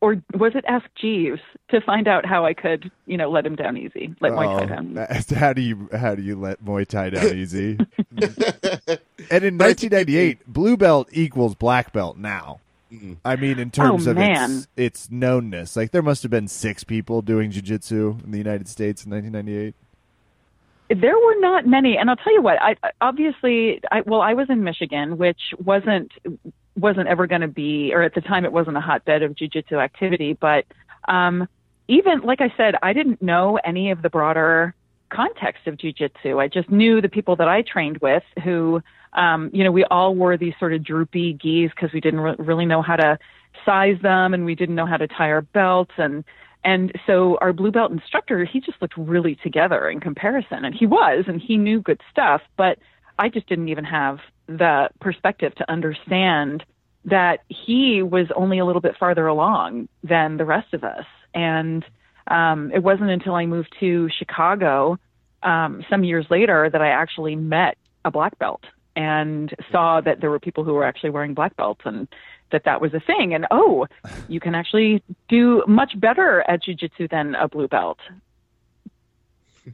or 0.00 0.22
was 0.34 0.52
it 0.54 0.64
Ask 0.68 0.86
Jeeves 1.00 1.40
to 1.70 1.80
find 1.80 2.06
out 2.06 2.24
how 2.24 2.44
I 2.44 2.54
could, 2.54 2.90
you 3.06 3.16
know, 3.16 3.30
let 3.30 3.44
him 3.44 3.56
down 3.56 3.76
easy, 3.76 4.14
let 4.20 4.32
Muay 4.32 4.58
Thai 4.58 4.62
oh, 4.62 4.66
down. 4.66 5.06
Easy. 5.16 5.34
How 5.34 5.52
do 5.52 5.60
you 5.60 5.88
how 5.92 6.14
do 6.14 6.22
you 6.22 6.36
let 6.36 6.64
Muay 6.64 6.86
Thai 6.86 7.10
down 7.10 7.26
easy? 7.36 7.78
and 9.30 9.44
in 9.44 9.58
1998, 9.58 10.46
blue 10.46 10.76
belt 10.76 11.08
equals 11.12 11.54
black 11.54 11.92
belt 11.92 12.16
now. 12.16 12.60
I 13.22 13.36
mean, 13.36 13.58
in 13.58 13.70
terms 13.70 14.08
oh, 14.08 14.12
of 14.12 14.18
its, 14.18 14.66
its 14.74 15.08
knownness, 15.08 15.76
like 15.76 15.90
there 15.90 16.00
must 16.00 16.22
have 16.22 16.30
been 16.30 16.48
six 16.48 16.84
people 16.84 17.20
doing 17.20 17.50
jujitsu 17.50 18.24
in 18.24 18.30
the 18.30 18.38
United 18.38 18.66
States 18.66 19.04
in 19.04 19.10
1998. 19.10 19.74
There 20.88 21.16
were 21.18 21.40
not 21.40 21.66
many, 21.66 21.96
and 21.98 22.08
I'll 22.08 22.16
tell 22.16 22.32
you 22.32 22.42
what. 22.42 22.60
I 22.60 22.76
obviously, 23.00 23.80
I, 23.92 24.00
well, 24.06 24.22
I 24.22 24.34
was 24.34 24.46
in 24.48 24.64
Michigan, 24.64 25.18
which 25.18 25.40
wasn't 25.58 26.12
wasn't 26.76 27.08
ever 27.08 27.26
going 27.26 27.40
to 27.40 27.48
be, 27.48 27.92
or 27.92 28.02
at 28.02 28.14
the 28.14 28.20
time 28.20 28.44
it 28.44 28.52
wasn't 28.52 28.76
a 28.76 28.80
hotbed 28.80 29.22
of 29.22 29.34
jujitsu 29.34 29.82
activity. 29.82 30.32
But 30.32 30.64
um, 31.08 31.48
even 31.88 32.20
like 32.20 32.40
I 32.40 32.52
said, 32.56 32.74
I 32.82 32.92
didn't 32.92 33.20
know 33.20 33.58
any 33.64 33.90
of 33.90 34.00
the 34.00 34.08
broader 34.08 34.74
context 35.10 35.66
of 35.66 35.76
jujitsu. 35.76 36.40
I 36.40 36.48
just 36.48 36.70
knew 36.70 37.00
the 37.00 37.08
people 37.08 37.36
that 37.36 37.48
I 37.48 37.62
trained 37.62 37.98
with 37.98 38.22
who, 38.44 38.82
um, 39.14 39.50
you 39.52 39.64
know, 39.64 39.72
we 39.72 39.84
all 39.84 40.14
wore 40.14 40.36
these 40.36 40.54
sort 40.58 40.72
of 40.72 40.84
droopy 40.84 41.32
gis 41.34 41.70
because 41.70 41.92
we 41.92 42.00
didn't 42.00 42.20
re- 42.20 42.36
really 42.38 42.66
know 42.66 42.82
how 42.82 42.96
to 42.96 43.18
size 43.64 43.96
them 44.02 44.34
and 44.34 44.44
we 44.44 44.54
didn't 44.54 44.74
know 44.74 44.86
how 44.86 44.96
to 44.96 45.08
tie 45.08 45.30
our 45.30 45.42
belts 45.42 45.92
and 45.96 46.24
and 46.68 46.92
so 47.06 47.38
our 47.40 47.54
blue 47.54 47.70
belt 47.70 47.90
instructor, 47.92 48.44
he 48.44 48.60
just 48.60 48.82
looked 48.82 48.98
really 48.98 49.36
together 49.36 49.88
in 49.88 50.00
comparison 50.00 50.66
and 50.66 50.74
he 50.74 50.84
was 50.84 51.24
and 51.26 51.40
he 51.40 51.56
knew 51.56 51.80
good 51.80 51.98
stuff, 52.10 52.42
but 52.58 52.78
I 53.18 53.30
just 53.30 53.48
didn't 53.48 53.70
even 53.70 53.84
have 53.84 54.18
the 54.48 54.90
perspective 55.00 55.54
to 55.54 55.72
understand 55.72 56.66
that 57.06 57.38
he 57.48 58.02
was 58.02 58.26
only 58.36 58.58
a 58.58 58.66
little 58.66 58.82
bit 58.82 58.98
farther 59.00 59.26
along 59.26 59.88
than 60.02 60.36
the 60.36 60.44
rest 60.44 60.74
of 60.74 60.84
us. 60.84 61.06
And 61.32 61.86
um, 62.26 62.70
it 62.74 62.82
wasn't 62.82 63.08
until 63.12 63.34
I 63.34 63.46
moved 63.46 63.74
to 63.80 64.10
Chicago 64.18 64.98
um, 65.42 65.82
some 65.88 66.04
years 66.04 66.26
later 66.28 66.68
that 66.70 66.82
I 66.82 66.88
actually 66.88 67.34
met 67.34 67.78
a 68.04 68.10
black 68.10 68.38
belt 68.38 68.64
and 68.94 69.54
saw 69.72 70.02
that 70.02 70.20
there 70.20 70.28
were 70.28 70.38
people 70.38 70.64
who 70.64 70.74
were 70.74 70.84
actually 70.84 71.10
wearing 71.10 71.32
black 71.32 71.56
belts 71.56 71.80
and 71.86 72.08
that 72.50 72.64
that 72.64 72.80
was 72.80 72.94
a 72.94 73.00
thing. 73.00 73.34
And 73.34 73.46
oh, 73.50 73.86
you 74.28 74.40
can 74.40 74.54
actually 74.54 75.02
do 75.28 75.62
much 75.66 75.98
better 75.98 76.44
at 76.48 76.62
jujitsu 76.62 77.10
than 77.10 77.34
a 77.34 77.48
blue 77.48 77.68
belt. 77.68 77.98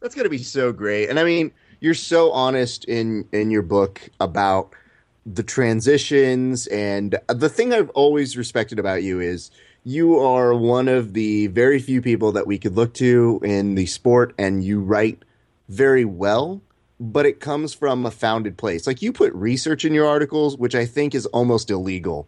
That's 0.00 0.14
going 0.14 0.24
to 0.24 0.30
be 0.30 0.38
so 0.38 0.72
great. 0.72 1.08
And 1.08 1.18
I 1.18 1.24
mean, 1.24 1.52
you're 1.80 1.94
so 1.94 2.30
honest 2.32 2.84
in 2.84 3.28
in 3.32 3.50
your 3.50 3.62
book 3.62 4.08
about 4.20 4.74
the 5.26 5.42
transitions 5.42 6.66
and 6.68 7.18
the 7.28 7.50
thing 7.50 7.74
I've 7.74 7.90
always 7.90 8.36
respected 8.36 8.78
about 8.78 9.02
you 9.02 9.20
is 9.20 9.50
you 9.84 10.18
are 10.18 10.54
one 10.54 10.88
of 10.88 11.12
the 11.12 11.48
very 11.48 11.78
few 11.80 12.00
people 12.00 12.32
that 12.32 12.46
we 12.46 12.58
could 12.58 12.74
look 12.74 12.94
to 12.94 13.40
in 13.44 13.74
the 13.74 13.86
sport 13.86 14.34
and 14.38 14.64
you 14.64 14.80
write 14.80 15.22
very 15.68 16.04
well 16.04 16.62
but 17.00 17.26
it 17.26 17.40
comes 17.40 17.74
from 17.74 18.04
a 18.06 18.10
founded 18.10 18.56
place 18.56 18.86
like 18.86 19.02
you 19.02 19.12
put 19.12 19.32
research 19.34 19.84
in 19.84 19.92
your 19.94 20.06
articles 20.06 20.56
which 20.56 20.74
i 20.74 20.84
think 20.84 21.14
is 21.14 21.26
almost 21.26 21.70
illegal 21.70 22.26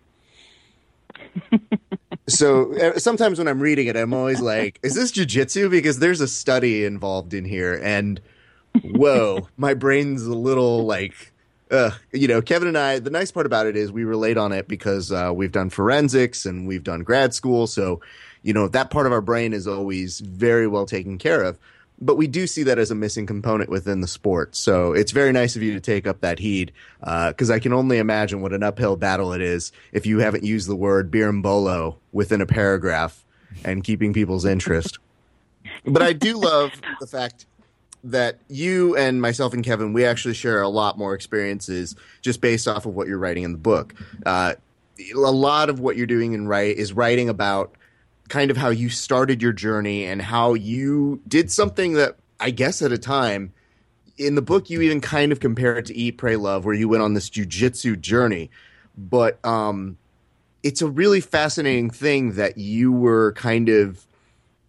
so 2.28 2.74
uh, 2.78 2.98
sometimes 2.98 3.38
when 3.38 3.48
i'm 3.48 3.60
reading 3.60 3.86
it 3.86 3.96
i'm 3.96 4.14
always 4.14 4.40
like 4.40 4.78
is 4.82 4.94
this 4.94 5.10
jiu-jitsu 5.10 5.68
because 5.68 5.98
there's 5.98 6.20
a 6.20 6.28
study 6.28 6.84
involved 6.84 7.34
in 7.34 7.44
here 7.44 7.80
and 7.82 8.20
whoa, 8.82 9.48
my 9.56 9.74
brain's 9.74 10.22
a 10.24 10.34
little 10.34 10.86
like, 10.86 11.32
uh, 11.70 11.90
you 12.12 12.28
know, 12.28 12.42
Kevin 12.42 12.68
and 12.68 12.78
I, 12.78 12.98
the 12.98 13.10
nice 13.10 13.30
part 13.30 13.46
about 13.46 13.66
it 13.66 13.76
is 13.76 13.92
we 13.92 14.04
relate 14.04 14.36
on 14.36 14.52
it 14.52 14.68
because 14.68 15.12
uh, 15.12 15.32
we've 15.34 15.52
done 15.52 15.70
forensics 15.70 16.46
and 16.46 16.66
we've 16.66 16.84
done 16.84 17.02
grad 17.02 17.34
school. 17.34 17.66
So, 17.66 18.00
you 18.42 18.52
know, 18.52 18.68
that 18.68 18.90
part 18.90 19.06
of 19.06 19.12
our 19.12 19.20
brain 19.20 19.52
is 19.52 19.66
always 19.66 20.20
very 20.20 20.66
well 20.66 20.86
taken 20.86 21.18
care 21.18 21.42
of. 21.42 21.58
But 22.00 22.16
we 22.16 22.26
do 22.26 22.46
see 22.46 22.62
that 22.62 22.78
as 22.78 22.90
a 22.90 22.94
missing 22.94 23.26
component 23.26 23.68
within 23.68 24.00
the 24.00 24.06
sport. 24.06 24.56
So 24.56 24.92
it's 24.92 25.12
very 25.12 25.32
nice 25.32 25.54
of 25.54 25.62
you 25.62 25.74
to 25.74 25.80
take 25.80 26.06
up 26.06 26.20
that 26.20 26.38
heed 26.38 26.72
because 27.00 27.50
uh, 27.50 27.54
I 27.54 27.58
can 27.58 27.72
only 27.72 27.98
imagine 27.98 28.40
what 28.40 28.54
an 28.54 28.62
uphill 28.62 28.96
battle 28.96 29.32
it 29.34 29.42
is 29.42 29.70
if 29.92 30.06
you 30.06 30.18
haven't 30.20 30.44
used 30.44 30.68
the 30.68 30.76
word 30.76 31.10
berimbolo 31.10 31.96
within 32.12 32.40
a 32.40 32.46
paragraph 32.46 33.24
and 33.64 33.84
keeping 33.84 34.12
people's 34.12 34.44
interest. 34.44 34.98
but 35.84 36.02
I 36.02 36.14
do 36.14 36.38
love 36.38 36.72
the 37.00 37.06
fact 37.06 37.46
that 38.04 38.38
you 38.48 38.96
and 38.96 39.20
myself 39.20 39.52
and 39.52 39.64
Kevin, 39.64 39.92
we 39.92 40.04
actually 40.04 40.34
share 40.34 40.62
a 40.62 40.68
lot 40.68 40.96
more 40.96 41.14
experiences 41.14 41.96
just 42.22 42.40
based 42.40 42.66
off 42.66 42.86
of 42.86 42.94
what 42.94 43.08
you're 43.08 43.18
writing 43.18 43.42
in 43.42 43.52
the 43.52 43.58
book. 43.58 43.94
Uh, 44.24 44.54
a 45.14 45.18
lot 45.18 45.68
of 45.68 45.80
what 45.80 45.96
you're 45.96 46.06
doing 46.06 46.32
in 46.32 46.48
write 46.48 46.76
is 46.76 46.92
writing 46.92 47.28
about 47.28 47.74
kind 48.30 48.50
of 48.50 48.56
how 48.56 48.70
you 48.70 48.88
started 48.88 49.42
your 49.42 49.52
journey 49.52 50.06
and 50.06 50.22
how 50.22 50.54
you 50.54 51.20
did 51.28 51.50
something 51.50 51.94
that 51.94 52.16
I 52.38 52.50
guess 52.50 52.80
at 52.80 52.92
a 52.92 52.98
time 52.98 53.52
in 54.16 54.36
the 54.36 54.42
book 54.42 54.70
you 54.70 54.80
even 54.80 55.00
kind 55.00 55.32
of 55.32 55.40
compare 55.40 55.76
it 55.76 55.86
to 55.86 55.96
Eat, 55.96 56.12
Pray, 56.12 56.36
Love, 56.36 56.64
where 56.64 56.74
you 56.74 56.88
went 56.88 57.02
on 57.02 57.14
this 57.14 57.28
jujitsu 57.28 58.00
journey. 58.00 58.50
But 58.96 59.44
um, 59.44 59.98
it's 60.62 60.80
a 60.80 60.88
really 60.88 61.20
fascinating 61.20 61.90
thing 61.90 62.32
that 62.32 62.56
you 62.56 62.92
were 62.92 63.32
kind 63.32 63.68
of 63.68 64.06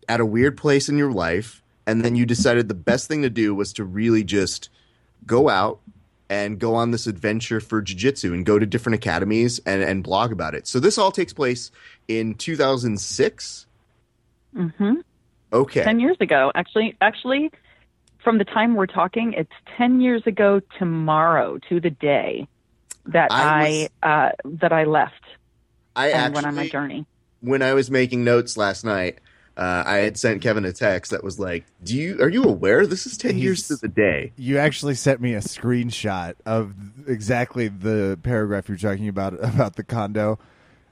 at 0.10 0.20
a 0.20 0.26
weird 0.26 0.58
place 0.58 0.90
in 0.90 0.98
your 0.98 1.12
life 1.12 1.62
and 1.86 2.04
then 2.04 2.16
you 2.16 2.26
decided 2.26 2.68
the 2.68 2.74
best 2.74 3.08
thing 3.08 3.22
to 3.22 3.30
do 3.30 3.54
was 3.54 3.74
to 3.74 3.84
really 3.84 4.24
just 4.24 4.70
go 5.26 5.50
out 5.50 5.81
and 6.32 6.58
go 6.60 6.76
on 6.76 6.92
this 6.92 7.08
adventure 7.08 7.60
for 7.60 7.82
jiu-jitsu 7.82 8.34
and 8.34 8.46
go 8.46 8.58
to 8.58 8.66
different 8.66 8.96
academies 8.96 9.60
and, 9.66 9.84
and 9.84 10.02
blog 10.02 10.32
about 10.32 10.56
it. 10.56 10.66
So 10.66 10.80
this 10.80 10.98
all 10.98 11.12
takes 11.12 11.34
place 11.34 11.72
in 12.08 12.36
2006. 12.36 13.66
hmm 14.56 14.94
Okay. 15.52 15.84
10 15.84 16.00
years 16.00 16.16
ago. 16.22 16.50
Actually, 16.56 16.96
actually, 17.02 17.52
from 18.24 18.38
the 18.38 18.46
time 18.46 18.76
we're 18.76 18.86
talking, 18.86 19.34
it's 19.34 19.52
10 19.78 20.00
years 20.00 20.26
ago 20.26 20.62
tomorrow 20.80 21.60
to 21.68 21.82
the 21.82 21.90
day 21.90 22.48
that 23.08 23.28
I 23.30 23.90
I, 24.02 24.28
uh, 24.28 24.32
that 24.46 24.72
I 24.72 24.86
left 24.86 25.22
I 25.98 26.12
and 26.12 26.16
actually 26.16 26.36
went 26.36 26.48
on 26.48 26.56
my 26.56 26.70
journey. 26.70 27.06
when 27.42 27.62
I 27.62 27.74
was 27.74 27.92
making 27.92 28.24
notes 28.24 28.56
last 28.56 28.86
night, 28.86 29.20
uh, 29.62 29.84
I 29.86 29.98
had 29.98 30.18
sent 30.18 30.42
Kevin 30.42 30.66
a 30.66 30.74
text 30.74 31.12
that 31.12 31.24
was 31.24 31.40
like, 31.40 31.66
"Do 31.84 31.96
you 31.96 32.20
are 32.20 32.30
you 32.30 32.44
aware 32.46 32.88
this 32.88 33.06
is 33.06 33.16
10 33.16 33.38
years 33.38 33.68
to 33.68 33.76
the 33.76 33.88
day?" 33.88 34.32
You 34.36 34.58
actually 34.58 34.96
sent 34.96 35.22
me 35.22 35.36
a 35.36 35.40
screenshot 35.40 36.34
of 36.48 36.74
exactly 37.08 37.68
the 37.68 38.18
paragraph 38.24 38.68
you're 38.68 38.78
talking 38.80 39.08
about 39.08 39.34
about 39.40 39.76
the 39.76 39.84
condo 39.84 40.40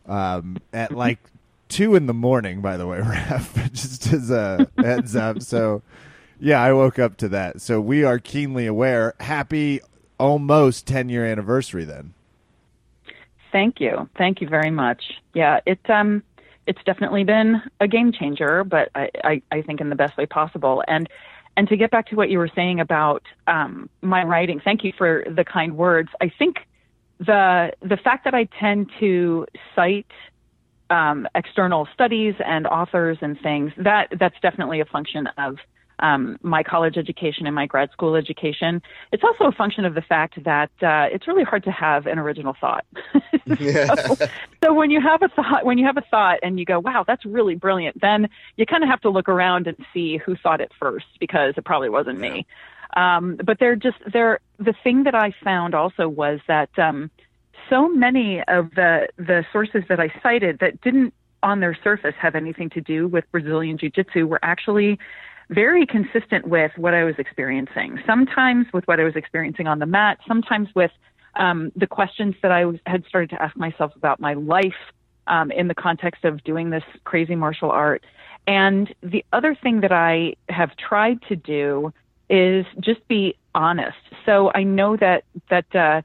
um, 0.06 0.58
at 0.72 0.92
like 0.92 1.18
two 1.68 1.96
in 1.96 2.06
the 2.06 2.14
morning. 2.14 2.62
By 2.62 2.78
the 2.78 2.86
way, 2.86 3.00
Raph, 3.04 3.72
just 3.74 4.14
as 4.14 4.30
a 4.30 4.70
heads 4.78 5.16
up. 5.16 5.42
So, 5.42 5.82
yeah, 6.40 6.62
I 6.62 6.72
woke 6.72 7.00
up 7.00 7.18
to 7.18 7.30
that. 7.30 7.62
So 7.62 7.82
we 7.82 8.04
are 8.04 8.20
keenly 8.20 8.68
aware. 8.68 9.16
Happy 9.20 9.82
almost 10.20 10.86
ten 10.86 11.10
year 11.10 11.26
anniversary. 11.26 11.86
Then 11.86 12.14
Thank 13.52 13.80
you. 13.80 14.08
Thank 14.18 14.42
you 14.42 14.48
very 14.48 14.72
much. 14.72 15.04
Yeah, 15.34 15.60
it 15.66 15.80
um 15.90 16.24
it's 16.70 16.80
definitely 16.86 17.24
been 17.24 17.64
a 17.80 17.88
game 17.88 18.12
changer, 18.12 18.64
but 18.64 18.90
I, 18.94 19.10
I, 19.24 19.42
I 19.52 19.62
think 19.64 19.82
in 19.82 19.90
the 19.90 19.96
best 19.96 20.16
way 20.18 20.28
possible. 20.28 20.84
And 20.88 21.10
and 21.58 21.68
to 21.68 21.76
get 21.76 21.90
back 21.90 22.08
to 22.10 22.16
what 22.16 22.30
you 22.30 22.38
were 22.38 22.52
saying 22.56 22.80
about 22.80 23.24
um, 23.48 23.90
my 24.02 24.24
writing, 24.24 24.62
thank 24.64 24.84
you 24.84 24.94
for 24.96 25.26
the 25.36 25.44
kind 25.44 25.76
words. 25.76 26.10
I 26.22 26.32
think 26.38 26.58
the 27.18 27.74
the 27.82 27.98
fact 27.98 28.24
that 28.26 28.36
I 28.36 28.48
tend 28.60 28.92
to 29.00 29.48
cite 29.76 30.12
um, 30.92 31.28
external 31.34 31.88
studies 31.92 32.36
and 32.46 32.68
authors 32.68 33.18
and 33.22 33.38
things 33.42 33.72
that 33.78 34.14
that's 34.20 34.40
definitely 34.42 34.80
a 34.80 34.86
function 34.86 35.28
of 35.40 35.58
um, 36.00 36.38
my 36.42 36.64
college 36.64 36.98
education 36.98 37.46
and 37.46 37.56
my 37.56 37.66
grad 37.66 37.92
school 37.92 38.16
education. 38.16 38.82
It's 39.12 39.24
also 39.24 39.46
a 39.46 39.52
function 39.52 39.86
of 39.86 39.94
the 39.94 40.02
fact 40.02 40.44
that 40.44 40.72
uh, 40.82 41.08
it's 41.12 41.28
really 41.28 41.44
hard 41.44 41.64
to 41.66 41.72
have 41.72 42.08
an 42.08 42.20
original 42.20 42.56
thought. 42.60 42.86
so, 43.60 44.28
so 44.64 44.74
when 44.74 44.92
you 44.92 45.02
have 45.02 45.22
a 45.22 45.30
thought, 45.30 45.66
when 45.66 45.78
you 45.78 45.86
have 45.86 45.98
a 45.98 46.04
thought 46.10 46.40
and 46.44 46.60
you 46.60 46.66
go, 46.66 46.80
"Wow, 46.80 47.04
that's 47.06 47.26
really 47.26 47.56
brilliant," 47.56 48.00
then 48.02 48.30
you 48.58 48.66
kind 48.66 48.84
of 48.84 48.90
have 48.90 49.02
to 49.02 49.10
look 49.10 49.30
around 49.30 49.68
and 49.68 49.78
see 49.94 50.18
who 50.18 50.36
thought 50.36 50.62
it 50.62 50.72
first 50.80 51.08
because 51.20 51.54
it 51.58 51.66
probably 51.66 51.90
wasn't 51.90 52.20
me. 52.20 52.46
Um, 52.96 53.38
but 53.44 53.60
they're 53.60 53.76
just 53.76 53.98
they're 54.12 54.40
the 54.58 54.74
thing 54.84 55.04
that 55.04 55.16
I 55.16 55.34
found 55.44 55.76
also 55.76 56.08
was 56.10 56.40
that 56.48 56.70
um, 56.80 57.12
so 57.70 57.88
many 57.88 58.42
of 58.48 58.72
the 58.72 59.08
the 59.18 59.46
sources 59.52 59.84
that 59.90 60.00
I 60.00 60.12
cited 60.24 60.60
that 60.60 60.82
didn't 60.82 61.14
on 61.44 61.60
their 61.60 61.78
surface 61.84 62.16
have 62.20 62.36
anything 62.36 62.70
to 62.72 62.82
do 62.82 63.08
with 63.08 63.26
Brazilian 63.32 63.78
Jiu 63.78 63.90
Jitsu 63.90 64.28
were 64.28 64.40
actually 64.44 65.00
very 65.50 65.86
consistent 65.86 66.48
with 66.48 66.72
what 66.78 66.94
I 66.94 67.04
was 67.04 67.16
experiencing. 67.18 68.00
Sometimes 68.06 68.68
with 68.74 68.88
what 68.88 69.00
I 69.00 69.04
was 69.04 69.16
experiencing 69.16 69.68
on 69.68 69.80
the 69.80 69.86
mat, 69.86 70.20
sometimes 70.28 70.70
with 70.76 70.92
um, 71.36 71.72
the 71.76 71.88
questions 71.88 72.36
that 72.42 72.52
I 72.52 72.66
was, 72.66 72.78
had 72.86 73.04
started 73.08 73.32
to 73.32 73.42
ask 73.42 73.56
myself 73.58 73.96
about 73.96 74.20
my 74.20 74.34
life 74.34 74.74
um, 75.28 75.52
in 75.52 75.68
the 75.68 75.76
context 75.76 76.26
of 76.26 76.44
doing 76.44 76.70
this 76.70 76.84
crazy 77.04 77.36
martial 77.36 77.72
art. 77.72 78.04
And 78.48 78.94
the 79.02 79.24
other 79.34 79.56
thing 79.56 79.82
that 79.82 79.92
I 79.92 80.36
have 80.50 80.76
tried 80.76 81.22
to 81.30 81.36
do 81.36 81.94
is 82.30 82.66
just 82.80 83.08
be 83.08 83.36
honest. 83.56 83.98
So 84.26 84.52
I 84.54 84.64
know 84.64 84.96
that 84.98 85.24
that 85.50 85.76
uh, 85.76 86.02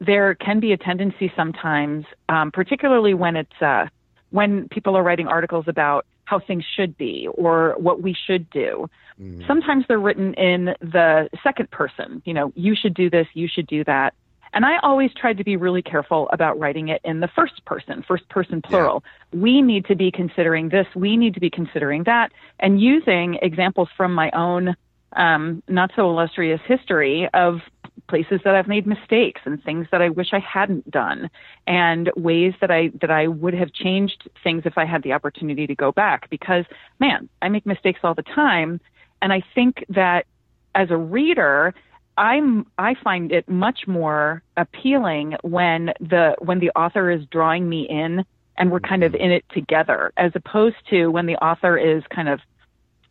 there 0.00 0.34
can 0.34 0.60
be 0.60 0.72
a 0.72 0.76
tendency 0.76 1.32
sometimes, 1.36 2.04
um, 2.28 2.50
particularly 2.52 3.14
when 3.14 3.36
it's 3.36 3.62
uh, 3.62 3.86
when 4.30 4.68
people 4.68 4.96
are 4.96 5.02
writing 5.02 5.28
articles 5.28 5.66
about 5.68 6.06
how 6.24 6.38
things 6.38 6.64
should 6.76 6.96
be 6.96 7.28
or 7.34 7.74
what 7.78 8.02
we 8.02 8.14
should 8.26 8.48
do. 8.50 8.88
Mm. 9.20 9.46
Sometimes 9.46 9.84
they're 9.88 9.98
written 9.98 10.34
in 10.34 10.74
the 10.80 11.28
second 11.42 11.70
person. 11.70 12.22
You 12.24 12.34
know, 12.34 12.52
you 12.54 12.74
should 12.74 12.94
do 12.94 13.10
this, 13.10 13.26
you 13.34 13.48
should 13.48 13.66
do 13.66 13.84
that. 13.84 14.14
And 14.52 14.64
I 14.64 14.78
always 14.84 15.10
tried 15.12 15.38
to 15.38 15.44
be 15.44 15.56
really 15.56 15.82
careful 15.82 16.28
about 16.32 16.58
writing 16.60 16.88
it 16.88 17.00
in 17.04 17.18
the 17.18 17.28
first 17.28 17.64
person, 17.64 18.04
first 18.06 18.28
person 18.28 18.62
plural. 18.62 19.02
We 19.32 19.60
need 19.60 19.84
to 19.86 19.96
be 19.96 20.12
considering 20.12 20.68
this, 20.68 20.86
we 20.94 21.16
need 21.16 21.34
to 21.34 21.40
be 21.40 21.50
considering 21.50 22.04
that, 22.04 22.30
and 22.60 22.80
using 22.80 23.36
examples 23.42 23.88
from 23.96 24.14
my 24.14 24.30
own 24.30 24.76
um, 25.16 25.62
not 25.68 25.90
so 25.96 26.08
illustrious 26.08 26.60
history 26.66 27.28
of 27.34 27.60
places 28.08 28.40
that 28.44 28.54
I've 28.54 28.68
made 28.68 28.86
mistakes 28.86 29.40
and 29.44 29.62
things 29.62 29.86
that 29.90 30.02
I 30.02 30.08
wish 30.08 30.28
I 30.32 30.40
hadn't 30.40 30.90
done 30.90 31.30
and 31.66 32.10
ways 32.16 32.54
that 32.60 32.70
I 32.70 32.90
that 33.00 33.10
I 33.10 33.28
would 33.28 33.54
have 33.54 33.72
changed 33.72 34.28
things 34.42 34.62
if 34.64 34.76
I 34.76 34.84
had 34.84 35.02
the 35.02 35.12
opportunity 35.12 35.66
to 35.66 35.74
go 35.74 35.92
back 35.92 36.28
because 36.30 36.64
man, 36.98 37.28
I 37.40 37.48
make 37.48 37.66
mistakes 37.66 38.00
all 38.02 38.14
the 38.14 38.22
time. 38.22 38.80
And 39.22 39.32
I 39.32 39.42
think 39.54 39.84
that 39.88 40.26
as 40.74 40.90
a 40.90 40.96
reader 40.96 41.74
I'm 42.16 42.66
I 42.78 42.94
find 43.02 43.32
it 43.32 43.48
much 43.48 43.86
more 43.86 44.42
appealing 44.56 45.36
when 45.42 45.92
the 46.00 46.36
when 46.38 46.60
the 46.60 46.70
author 46.70 47.10
is 47.10 47.24
drawing 47.26 47.68
me 47.68 47.88
in 47.88 48.24
and 48.56 48.70
we're 48.70 48.80
kind 48.80 49.02
of 49.02 49.12
mm-hmm. 49.12 49.22
in 49.22 49.30
it 49.32 49.44
together 49.50 50.12
as 50.16 50.32
opposed 50.34 50.76
to 50.90 51.08
when 51.08 51.26
the 51.26 51.36
author 51.36 51.76
is 51.76 52.02
kind 52.14 52.28
of 52.28 52.40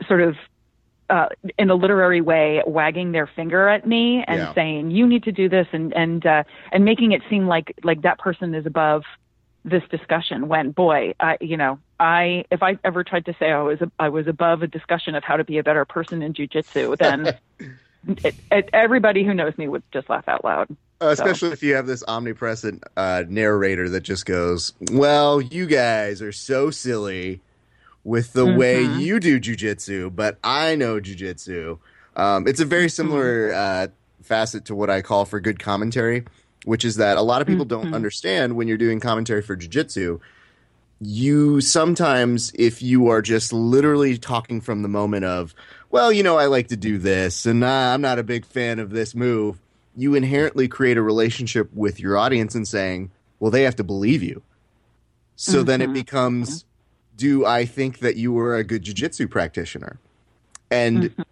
sort 0.07 0.21
of 0.21 0.35
uh, 1.09 1.27
in 1.57 1.69
a 1.69 1.75
literary 1.75 2.21
way, 2.21 2.61
wagging 2.65 3.11
their 3.11 3.27
finger 3.27 3.67
at 3.67 3.87
me 3.87 4.23
and 4.27 4.39
Yeah. 4.39 4.53
saying, 4.53 4.91
"You 4.91 5.05
need 5.07 5.23
to 5.23 5.31
do 5.31 5.49
this," 5.49 5.67
and 5.71 5.93
and 5.93 6.25
uh, 6.25 6.43
and 6.71 6.85
making 6.85 7.11
it 7.11 7.21
seem 7.29 7.47
like 7.47 7.73
like 7.83 8.01
that 8.03 8.19
person 8.19 8.53
is 8.55 8.65
above 8.65 9.03
this 9.65 9.83
discussion. 9.89 10.47
When 10.47 10.71
boy, 10.71 11.13
I 11.19 11.37
you 11.41 11.57
know, 11.57 11.79
I 11.99 12.45
if 12.51 12.63
I 12.63 12.77
ever 12.83 13.03
tried 13.03 13.25
to 13.25 13.35
say 13.39 13.51
I 13.51 13.61
was 13.61 13.79
I 13.99 14.09
was 14.09 14.27
above 14.27 14.61
a 14.61 14.67
discussion 14.67 15.15
of 15.15 15.23
how 15.23 15.37
to 15.37 15.43
be 15.43 15.57
a 15.57 15.63
better 15.63 15.85
person 15.85 16.21
in 16.21 16.33
jujitsu, 16.33 16.97
then 16.97 17.33
it, 18.23 18.35
it, 18.51 18.69
everybody 18.73 19.23
who 19.23 19.33
knows 19.33 19.57
me 19.57 19.67
would 19.67 19.83
just 19.93 20.09
laugh 20.09 20.27
out 20.27 20.43
loud. 20.43 20.67
Uh, 21.01 21.07
especially 21.07 21.51
if 21.51 21.61
you 21.61 21.75
have 21.75 21.85
this 21.87 22.03
omnipresent 22.07 22.83
uh, 22.95 23.23
narrator 23.27 23.89
that 23.89 24.01
just 24.01 24.25
goes, 24.25 24.73
"Well, 24.79 25.41
you 25.41 25.65
guys 25.65 26.21
are 26.21 26.31
so 26.31 26.71
silly 26.71 27.41
with 28.03 28.33
the 28.33 28.45
way 28.45 28.85
Mhm. 28.85 28.99
you 28.99 29.19
do 29.19 29.39
jujitsu, 29.39 30.13
but 30.15 30.37
I 30.43 30.75
know 30.75 30.99
jujitsu." 30.99 31.79
Um, 32.15 32.47
it's 32.47 32.59
a 32.59 32.65
very 32.65 32.89
similar 32.89 33.51
uh, 33.53 33.87
facet 34.21 34.65
to 34.65 34.75
what 34.75 34.89
I 34.89 35.01
call 35.01 35.25
for 35.25 35.39
good 35.39 35.59
commentary, 35.59 36.23
which 36.65 36.85
is 36.85 36.95
that 36.97 37.17
a 37.17 37.21
lot 37.21 37.41
of 37.41 37.47
people 37.47 37.65
don't 37.65 37.89
Mhm. 37.91 37.93
understand 37.95 38.55
when 38.55 38.67
you're 38.67 38.77
doing 38.77 38.99
commentary 38.99 39.41
for 39.41 39.55
jujitsu. 39.57 40.19
You 41.01 41.59
sometimes, 41.59 42.51
if 42.55 42.81
you 42.81 43.07
are 43.07 43.21
just 43.21 43.51
literally 43.51 44.17
talking 44.17 44.61
from 44.61 44.83
the 44.83 44.87
moment 44.87 45.25
of, 45.25 45.53
well, 45.91 46.13
you 46.13 46.23
know, 46.23 46.37
I 46.37 46.45
like 46.45 46.67
to 46.69 46.77
do 46.77 46.97
this, 46.97 47.45
and 47.45 47.63
uh, 47.63 47.67
I'm 47.67 47.99
not 48.01 48.19
a 48.19 48.23
big 48.23 48.45
fan 48.45 48.79
of 48.79 48.91
this 48.91 49.13
move 49.13 49.59
you 49.95 50.15
inherently 50.15 50.67
create 50.67 50.97
a 50.97 51.01
relationship 51.03 51.69
with 51.71 51.99
your 51.99 52.17
audience 52.17 52.55
and 52.55 52.67
saying, 52.67 53.11
well, 53.39 53.51
they 53.51 53.61
have 53.61 53.75
to 53.75 53.83
believe 53.83 54.23
you. 54.23 54.41
So 55.35 55.61
then 55.61 55.81
it 55.81 55.89
Mhm. 55.91 55.93
becomes, 55.93 56.65
do 57.15 57.45
I 57.45 57.65
think 57.65 57.99
that 57.99 58.15
you 58.15 58.31
were 58.33 58.55
a 58.55 58.63
good 58.63 58.83
jujitsu 58.83 59.29
practitioner? 59.29 59.99
And 60.71 61.03
Mhm. 61.03 61.23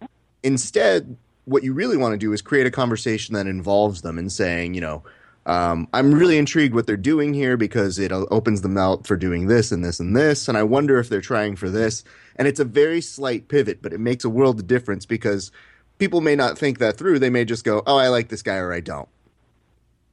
instead, 0.42 1.16
what 1.44 1.62
you 1.64 1.72
really 1.72 1.96
want 1.96 2.12
to 2.12 2.18
do 2.18 2.32
is 2.32 2.40
create 2.42 2.66
a 2.66 2.70
conversation 2.70 3.34
that 3.34 3.46
involves 3.46 4.02
them 4.02 4.18
in 4.18 4.30
saying, 4.30 4.74
you 4.74 4.80
know, 4.80 5.02
um, 5.44 5.88
I'm 5.92 6.14
really 6.14 6.38
intrigued 6.38 6.72
what 6.72 6.86
they're 6.86 6.96
doing 6.96 7.34
here 7.34 7.56
because 7.56 7.98
it 7.98 8.12
opens 8.12 8.60
them 8.60 8.78
out 8.78 9.08
for 9.08 9.16
doing 9.16 9.48
this 9.48 9.72
and 9.72 9.84
this 9.84 9.98
and 9.98 10.16
this. 10.16 10.46
And 10.46 10.56
I 10.56 10.62
wonder 10.62 11.00
if 11.00 11.08
they're 11.08 11.20
trying 11.20 11.56
for 11.56 11.68
this. 11.68 12.04
And 12.36 12.46
it's 12.46 12.60
a 12.60 12.64
very 12.64 13.00
slight 13.00 13.48
pivot, 13.48 13.82
but 13.82 13.92
it 13.92 13.98
makes 13.98 14.24
a 14.24 14.30
world 14.30 14.60
of 14.60 14.68
difference 14.68 15.04
because 15.04 15.50
people 15.98 16.20
may 16.20 16.36
not 16.36 16.56
think 16.58 16.78
that 16.78 16.96
through. 16.96 17.18
They 17.18 17.28
may 17.30 17.44
just 17.44 17.64
go, 17.64 17.82
oh, 17.88 17.96
I 17.96 18.06
like 18.06 18.28
this 18.28 18.42
guy 18.42 18.56
or 18.58 18.72
I 18.72 18.78
don't. 18.78 19.08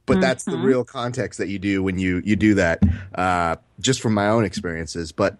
But 0.06 0.20
that's 0.20 0.44
the 0.46 0.56
Mhm. 0.56 0.62
real 0.64 0.84
context 0.84 1.38
that 1.38 1.46
you 1.48 1.60
do 1.60 1.84
when 1.84 1.96
you, 2.00 2.20
you 2.24 2.34
do 2.34 2.54
that, 2.54 2.82
uh, 3.14 3.54
just 3.78 4.00
from 4.00 4.14
my 4.14 4.26
own 4.26 4.44
experiences. 4.44 5.12
But 5.12 5.38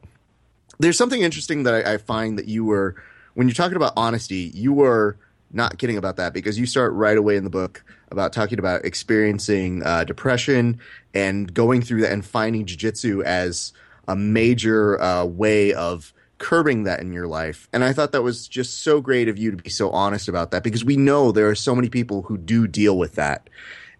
there's 0.81 0.99
something 0.99 1.21
interesting 1.21 1.65
that 1.65 1.87
I, 1.87 1.95
I 1.95 1.97
find 1.99 2.39
that 2.39 2.49
you 2.49 2.65
were, 2.65 2.97
when 3.35 3.47
you're 3.47 3.55
talking 3.55 3.77
about 3.77 3.93
honesty, 3.97 4.51
you 4.55 4.73
were 4.73 5.17
not 5.53 5.79
kidding 5.79 5.97
about 5.97 6.17
that 6.17 6.33
because 6.33 6.59
you 6.59 6.67
start 6.67 6.93
right 6.93 7.17
away 7.17 7.37
in 7.37 7.45
the 7.45 7.51
book 7.51 7.85
about 8.11 8.33
talking 8.33 8.59
about 8.59 8.85
experiencing 8.85 9.83
uh, 9.85 10.05
depression 10.05 10.81
and 11.15 11.53
going 11.53 11.83
through 11.83 12.01
that 12.01 12.13
and 12.13 12.25
finding 12.25 12.65
jujitsu 12.65 13.23
as 13.25 13.73
a 14.09 14.17
major 14.17 15.01
uh, 15.01 15.25
way 15.25 15.73
of 15.75 16.13
curbing 16.39 16.85
that 16.85 17.01
in 17.01 17.13
your 17.13 17.27
life. 17.27 17.69
And 17.73 17.85
I 17.85 17.93
thought 17.93 18.13
that 18.13 18.23
was 18.23 18.49
just 18.49 18.83
so 18.83 19.01
great 19.01 19.29
of 19.29 19.39
you 19.39 19.51
to 19.51 19.57
be 19.57 19.69
so 19.69 19.91
honest 19.91 20.29
about 20.29 20.51
that 20.53 20.63
because 20.63 20.85
we 20.85 20.97
know 20.97 21.31
there 21.31 21.49
are 21.49 21.55
so 21.55 21.75
many 21.75 21.91
people 21.91 22.23
who 22.23 22.39
do 22.39 22.67
deal 22.67 22.97
with 22.97 23.17
that. 23.17 23.51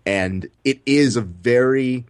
And 0.07 0.49
it 0.65 0.81
is 0.87 1.17
a 1.17 1.21
very 1.21 2.07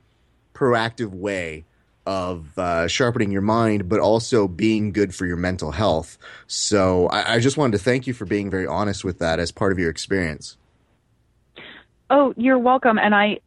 proactive 0.55 1.11
way 1.11 1.65
of 2.07 2.59
uh, 2.59 2.89
sharpening 2.89 3.31
your 3.31 3.43
mind, 3.43 3.89
but 3.89 4.01
also 4.01 4.49
being 4.49 4.93
good 4.93 5.15
for 5.15 5.27
your 5.27 5.37
mental 5.37 5.71
health. 5.71 6.19
So 6.47 7.09
I, 7.09 7.35
I 7.35 7.39
just 7.41 7.57
wanted 7.57 7.79
to 7.79 7.85
thank 7.85 8.07
you 8.07 8.15
for 8.15 8.25
being 8.25 8.51
very 8.51 8.67
honest 8.67 9.05
with 9.05 9.19
that 9.19 9.39
as 9.39 9.53
part 9.53 9.73
of 9.73 9.79
your 9.79 9.91
experience. 9.91 10.57
Oh, 12.09 12.35
you're 12.37 12.59
welcome. 12.59 12.99
And 12.99 13.15
I, 13.15 13.41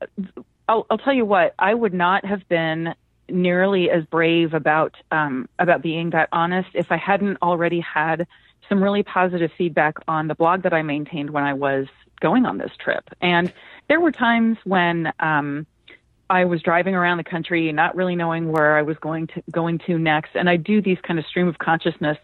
I'll, 0.70 0.86
I'll 0.90 0.98
tell 0.98 1.14
you 1.14 1.26
what, 1.26 1.54
I 1.60 1.74
would 1.74 1.94
not 1.94 2.26
have 2.26 2.48
been 2.48 2.96
nearly 3.30 3.90
as 3.90 4.04
brave 4.06 4.54
about 4.54 4.96
um, 5.12 5.48
about 5.58 5.82
being 5.82 6.12
that 6.12 6.30
honest 6.32 6.70
if 6.74 6.92
I 6.92 6.98
hadn't 6.98 7.38
already 7.42 7.80
had 7.80 8.28
some 8.70 8.82
really 8.82 9.04
positive 9.04 9.52
feedback 9.58 9.96
on 10.08 10.28
the 10.28 10.36
blog 10.36 10.64
that 10.64 10.74
I 10.74 10.82
maintained 10.82 11.30
when 11.32 11.44
I 11.44 11.54
was 11.54 11.88
going 12.22 12.46
on 12.46 12.58
this 12.58 12.72
trip. 12.80 13.10
And 13.22 13.52
there 13.90 14.00
were 14.00 14.12
times 14.12 14.58
when 14.64 15.12
um, 15.20 15.68
I 16.34 16.46
was 16.46 16.62
driving 16.62 16.96
around 16.96 17.18
the 17.18 17.24
country, 17.24 17.72
not 17.72 17.96
really 17.96 18.16
knowing 18.16 18.52
where 18.52 18.78
I 18.78 18.82
was 18.82 18.98
going 18.98 19.28
to 19.28 19.44
going 19.52 19.80
to 19.88 20.00
next, 20.00 20.32
and 20.36 20.50
I 20.50 20.58
do 20.58 20.82
these 20.82 20.98
kind 21.04 21.20
of 21.20 21.26
stream 21.26 21.48
of 21.48 21.60
consciousness 21.60 22.18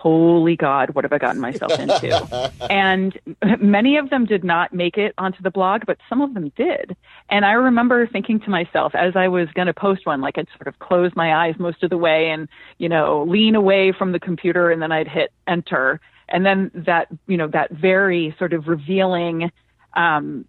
holy 0.00 0.56
God, 0.56 0.94
what 0.94 1.04
have 1.04 1.12
I 1.12 1.18
gotten 1.18 1.42
myself 1.42 1.78
into? 1.78 2.50
and 2.70 3.18
many 3.60 3.98
of 3.98 4.08
them 4.08 4.24
did 4.24 4.42
not 4.42 4.72
make 4.72 4.96
it 4.96 5.12
onto 5.18 5.42
the 5.42 5.50
blog, 5.50 5.82
but 5.84 5.98
some 6.08 6.22
of 6.22 6.32
them 6.32 6.50
did. 6.56 6.96
And 7.28 7.44
I 7.44 7.52
remember 7.52 8.06
thinking 8.06 8.40
to 8.40 8.50
myself 8.50 8.94
as 8.94 9.14
I 9.14 9.28
was 9.28 9.48
going 9.54 9.66
to 9.66 9.74
post 9.74 10.06
one, 10.06 10.22
like 10.22 10.38
I'd 10.38 10.48
sort 10.56 10.68
of 10.68 10.78
close 10.78 11.12
my 11.14 11.34
eyes 11.34 11.54
most 11.58 11.82
of 11.82 11.90
the 11.90 11.98
way 11.98 12.30
and, 12.30 12.48
you 12.78 12.88
know, 12.88 13.24
lean 13.28 13.54
away 13.54 13.92
from 13.92 14.12
the 14.12 14.20
computer 14.20 14.70
and 14.70 14.80
then 14.80 14.90
I'd 14.90 15.08
hit 15.08 15.32
enter. 15.46 16.00
And 16.30 16.46
then 16.46 16.70
that, 16.72 17.08
you 17.26 17.36
know, 17.36 17.48
that 17.48 17.70
very 17.70 18.34
sort 18.38 18.54
of 18.54 18.68
revealing, 18.68 19.52
um, 19.92 20.46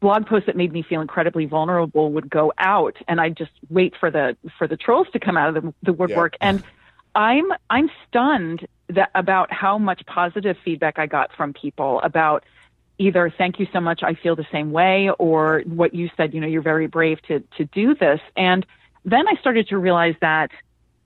blog 0.00 0.26
post 0.26 0.46
that 0.46 0.56
made 0.56 0.72
me 0.72 0.82
feel 0.82 1.00
incredibly 1.00 1.44
vulnerable 1.44 2.10
would 2.12 2.28
go 2.30 2.52
out 2.58 2.96
and 3.06 3.20
I'd 3.20 3.36
just 3.36 3.52
wait 3.68 3.94
for 4.00 4.10
the, 4.10 4.36
for 4.58 4.66
the 4.66 4.76
trolls 4.76 5.06
to 5.12 5.20
come 5.20 5.36
out 5.36 5.54
of 5.54 5.62
the, 5.62 5.74
the 5.82 5.92
woodwork. 5.92 6.36
Yeah. 6.40 6.48
And, 6.48 6.64
I'm 7.14 7.52
I'm 7.68 7.90
stunned 8.08 8.66
that 8.88 9.10
about 9.14 9.52
how 9.52 9.78
much 9.78 10.02
positive 10.06 10.56
feedback 10.64 10.98
I 10.98 11.06
got 11.06 11.30
from 11.36 11.52
people 11.52 12.00
about 12.00 12.44
either 12.98 13.32
thank 13.36 13.58
you 13.58 13.66
so 13.72 13.80
much 13.80 14.02
I 14.02 14.14
feel 14.14 14.36
the 14.36 14.46
same 14.52 14.70
way 14.72 15.10
or 15.18 15.62
what 15.66 15.94
you 15.94 16.10
said 16.16 16.34
you 16.34 16.40
know 16.40 16.46
you're 16.46 16.62
very 16.62 16.86
brave 16.86 17.20
to 17.22 17.40
to 17.56 17.64
do 17.64 17.94
this 17.94 18.20
and 18.36 18.64
then 19.04 19.26
I 19.28 19.34
started 19.40 19.68
to 19.68 19.78
realize 19.78 20.14
that 20.20 20.50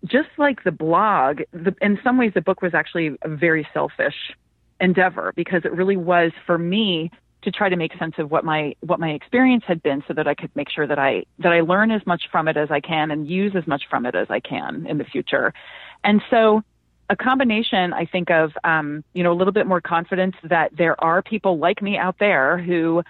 just 0.04 0.28
like 0.36 0.62
the 0.64 0.72
blog 0.72 1.40
the, 1.52 1.74
in 1.80 1.98
some 2.04 2.18
ways 2.18 2.32
the 2.34 2.40
book 2.40 2.62
was 2.62 2.74
actually 2.74 3.16
a 3.22 3.28
very 3.28 3.66
selfish 3.72 4.32
endeavor 4.80 5.32
because 5.34 5.64
it 5.64 5.72
really 5.72 5.96
was 5.96 6.32
for 6.44 6.58
me 6.58 7.10
to 7.46 7.52
try 7.52 7.68
to 7.68 7.76
make 7.76 7.96
sense 7.96 8.16
of 8.18 8.28
what 8.28 8.44
my 8.44 8.74
what 8.80 8.98
my 8.98 9.10
experience 9.10 9.62
had 9.68 9.80
been 9.80 10.02
so 10.08 10.14
that 10.14 10.26
I 10.26 10.34
could 10.34 10.50
make 10.56 10.68
sure 10.68 10.84
that 10.84 10.98
I 10.98 11.24
that 11.38 11.52
I 11.52 11.60
learn 11.60 11.92
as 11.92 12.04
much 12.04 12.24
from 12.32 12.48
it 12.48 12.56
as 12.56 12.72
I 12.72 12.80
can 12.80 13.12
and 13.12 13.28
use 13.28 13.52
as 13.54 13.64
much 13.68 13.84
from 13.88 14.04
it 14.04 14.16
as 14.16 14.26
I 14.30 14.40
can 14.40 14.84
in 14.88 14.98
the 14.98 15.04
future. 15.04 15.54
And 16.02 16.20
so 16.28 16.62
a 17.08 17.14
combination, 17.14 17.92
I 17.92 18.04
think, 18.04 18.32
of 18.32 18.50
um, 18.64 19.04
you 19.14 19.22
know 19.22 19.30
a 19.30 19.36
little 19.36 19.52
bit 19.52 19.68
more 19.68 19.80
confidence 19.80 20.34
that 20.42 20.76
there 20.76 21.00
are 21.02 21.22
people 21.22 21.56
like 21.58 21.80
me 21.80 21.96
out 21.96 22.16
there 22.18 22.58
who 22.58 23.04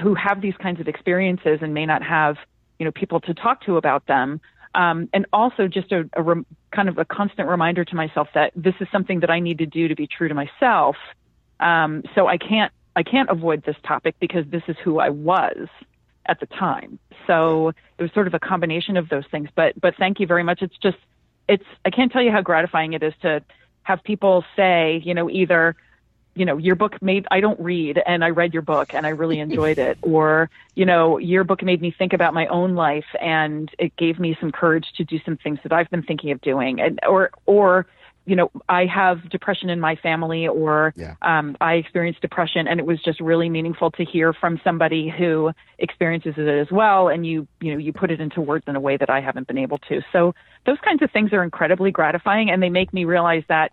who 0.00 0.14
have 0.14 0.40
these 0.40 0.54
kinds 0.62 0.80
of 0.80 0.86
experiences 0.86 1.58
and 1.60 1.74
may 1.74 1.84
not 1.84 2.04
have 2.04 2.36
you 2.78 2.84
know 2.84 2.92
people 2.92 3.20
to 3.22 3.34
talk 3.34 3.64
to 3.64 3.76
about 3.76 4.06
them, 4.06 4.40
um, 4.76 5.08
and 5.12 5.26
also 5.32 5.66
just 5.66 5.90
a, 5.90 6.08
a 6.12 6.22
re- 6.22 6.44
kind 6.70 6.88
of 6.88 6.96
a 6.98 7.04
constant 7.04 7.48
reminder 7.48 7.84
to 7.84 7.96
myself 7.96 8.28
that 8.34 8.52
this 8.54 8.74
is 8.80 8.86
something 8.92 9.18
that 9.18 9.30
I 9.30 9.40
need 9.40 9.58
to 9.58 9.66
do 9.66 9.88
to 9.88 9.96
be 9.96 10.06
true 10.06 10.28
to 10.28 10.34
myself. 10.34 10.94
Um, 11.58 12.04
so 12.14 12.28
I 12.28 12.38
can't 12.38 12.72
I 13.00 13.02
can't 13.02 13.30
avoid 13.30 13.64
this 13.64 13.76
topic 13.82 14.14
because 14.20 14.44
this 14.48 14.62
is 14.68 14.76
who 14.84 14.98
I 14.98 15.08
was 15.08 15.68
at 16.26 16.38
the 16.38 16.44
time. 16.44 16.98
So 17.26 17.68
it 17.96 18.02
was 18.02 18.12
sort 18.12 18.26
of 18.26 18.34
a 18.34 18.38
combination 18.38 18.98
of 18.98 19.08
those 19.08 19.24
things. 19.30 19.48
But 19.54 19.80
but 19.80 19.96
thank 19.96 20.20
you 20.20 20.26
very 20.26 20.42
much. 20.42 20.60
It's 20.60 20.76
just 20.82 20.98
it's 21.48 21.64
I 21.86 21.88
can't 21.88 22.12
tell 22.12 22.20
you 22.20 22.30
how 22.30 22.42
gratifying 22.42 22.92
it 22.92 23.02
is 23.02 23.14
to 23.22 23.42
have 23.84 24.04
people 24.04 24.44
say, 24.54 25.00
you 25.02 25.14
know, 25.14 25.30
either 25.30 25.76
you 26.34 26.44
know, 26.44 26.58
your 26.58 26.74
book 26.74 27.00
made 27.00 27.26
I 27.30 27.40
don't 27.40 27.58
read 27.58 27.98
and 28.04 28.22
I 28.22 28.28
read 28.28 28.52
your 28.52 28.62
book 28.62 28.92
and 28.92 29.06
I 29.06 29.10
really 29.10 29.40
enjoyed 29.40 29.78
it 29.78 29.96
or, 30.02 30.50
you 30.74 30.84
know, 30.84 31.16
your 31.16 31.42
book 31.42 31.62
made 31.62 31.80
me 31.80 31.90
think 31.90 32.12
about 32.12 32.34
my 32.34 32.48
own 32.48 32.74
life 32.74 33.06
and 33.18 33.70
it 33.78 33.96
gave 33.96 34.18
me 34.18 34.36
some 34.38 34.52
courage 34.52 34.92
to 34.98 35.04
do 35.04 35.18
some 35.24 35.38
things 35.38 35.58
that 35.62 35.72
I've 35.72 35.88
been 35.88 36.02
thinking 36.02 36.32
of 36.32 36.40
doing 36.42 36.82
and 36.82 37.00
or 37.08 37.30
or 37.46 37.86
you 38.26 38.36
know, 38.36 38.50
I 38.68 38.86
have 38.86 39.28
depression 39.30 39.70
in 39.70 39.80
my 39.80 39.96
family 39.96 40.46
or 40.46 40.92
yeah. 40.96 41.14
um, 41.22 41.56
I 41.60 41.74
experienced 41.74 42.20
depression 42.20 42.68
and 42.68 42.78
it 42.78 42.86
was 42.86 43.02
just 43.02 43.20
really 43.20 43.48
meaningful 43.48 43.90
to 43.92 44.04
hear 44.04 44.32
from 44.32 44.60
somebody 44.62 45.08
who 45.08 45.52
experiences 45.78 46.34
it 46.36 46.48
as 46.48 46.70
well. 46.70 47.08
And 47.08 47.26
you, 47.26 47.48
you 47.60 47.72
know, 47.72 47.78
you 47.78 47.92
put 47.92 48.10
it 48.10 48.20
into 48.20 48.40
words 48.40 48.64
in 48.68 48.76
a 48.76 48.80
way 48.80 48.96
that 48.96 49.10
I 49.10 49.20
haven't 49.20 49.46
been 49.46 49.58
able 49.58 49.78
to. 49.88 50.02
So 50.12 50.34
those 50.66 50.78
kinds 50.84 51.02
of 51.02 51.10
things 51.10 51.32
are 51.32 51.42
incredibly 51.42 51.90
gratifying 51.90 52.50
and 52.50 52.62
they 52.62 52.68
make 52.68 52.92
me 52.92 53.04
realize 53.04 53.42
that 53.48 53.72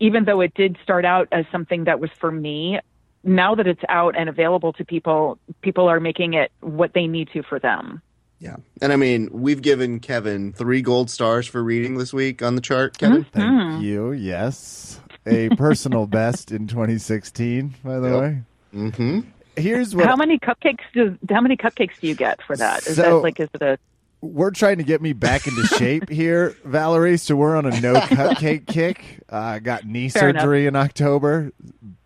even 0.00 0.24
though 0.24 0.40
it 0.40 0.54
did 0.54 0.76
start 0.82 1.04
out 1.04 1.28
as 1.32 1.44
something 1.50 1.84
that 1.84 2.00
was 2.00 2.10
for 2.18 2.30
me, 2.30 2.80
now 3.24 3.54
that 3.54 3.66
it's 3.66 3.82
out 3.88 4.16
and 4.16 4.28
available 4.28 4.72
to 4.74 4.84
people, 4.84 5.38
people 5.60 5.88
are 5.88 6.00
making 6.00 6.34
it 6.34 6.52
what 6.60 6.92
they 6.94 7.06
need 7.06 7.28
to 7.32 7.42
for 7.42 7.58
them. 7.58 8.00
Yeah. 8.40 8.56
And 8.80 8.92
I 8.92 8.96
mean, 8.96 9.28
we've 9.32 9.62
given 9.62 10.00
Kevin 10.00 10.52
three 10.52 10.82
gold 10.82 11.10
stars 11.10 11.46
for 11.46 11.62
reading 11.62 11.98
this 11.98 12.12
week 12.12 12.42
on 12.42 12.54
the 12.54 12.60
chart, 12.60 12.98
Kevin. 12.98 13.24
Mm-hmm. 13.24 13.38
Thank 13.38 13.82
you. 13.82 14.12
Yes. 14.12 15.00
A 15.26 15.48
personal 15.50 16.06
best 16.08 16.52
in 16.52 16.68
2016, 16.68 17.74
by 17.84 17.98
the 17.98 18.08
yep. 18.08 18.20
way. 18.20 18.42
Mm-hmm. 18.74 19.20
Here's 19.56 19.94
what 19.94 20.06
How 20.06 20.14
many 20.14 20.38
cupcakes 20.38 20.84
do 20.94 21.18
how 21.28 21.40
many 21.40 21.56
cupcakes 21.56 21.98
do 22.00 22.06
you 22.06 22.14
get 22.14 22.40
for 22.42 22.56
that? 22.56 22.86
Is 22.86 22.96
so, 22.96 23.02
that 23.02 23.14
like 23.16 23.40
is 23.40 23.48
it 23.54 23.62
a 23.62 23.78
we're 24.20 24.50
trying 24.50 24.78
to 24.78 24.84
get 24.84 25.00
me 25.00 25.12
back 25.12 25.46
into 25.46 25.66
shape 25.78 26.08
here, 26.08 26.56
Valerie. 26.64 27.16
So 27.16 27.36
we're 27.36 27.56
on 27.56 27.66
a 27.66 27.80
no 27.80 27.94
cupcake 27.94 28.66
kick. 28.66 29.20
I 29.28 29.56
uh, 29.56 29.58
got 29.60 29.84
knee 29.84 30.08
Fair 30.08 30.32
surgery 30.32 30.66
enough. 30.66 30.82
in 30.82 30.86
October, 30.86 31.52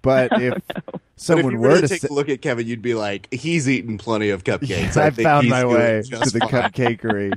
but 0.02 0.32
oh, 0.38 0.40
if 0.40 0.54
no. 0.54 1.00
someone 1.16 1.60
but 1.60 1.66
if 1.66 1.80
were 1.80 1.80
to 1.80 1.88
take 1.88 2.10
a 2.10 2.12
look 2.12 2.28
at 2.28 2.42
Kevin, 2.42 2.66
you'd 2.66 2.82
be 2.82 2.94
like, 2.94 3.32
he's 3.32 3.68
eaten 3.68 3.98
plenty 3.98 4.30
of 4.30 4.44
cupcakes. 4.44 4.96
I, 4.96 5.06
I 5.06 5.10
found 5.10 5.48
my 5.48 5.64
way 5.64 6.02
to 6.02 6.18
the 6.18 6.40
fine. 6.40 6.50
cupcakery, 6.50 7.32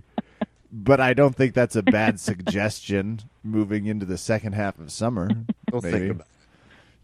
but 0.72 1.00
I 1.00 1.14
don't 1.14 1.36
think 1.36 1.54
that's 1.54 1.76
a 1.76 1.84
bad 1.84 2.20
suggestion 2.20 3.22
moving 3.44 3.86
into 3.86 4.06
the 4.06 4.18
second 4.18 4.54
half 4.54 4.80
of 4.80 4.92
summer. 4.92 5.30
Don't 5.72 5.84
maybe. 5.84 6.00
think 6.00 6.12
about. 6.12 6.28
It. 6.28 6.32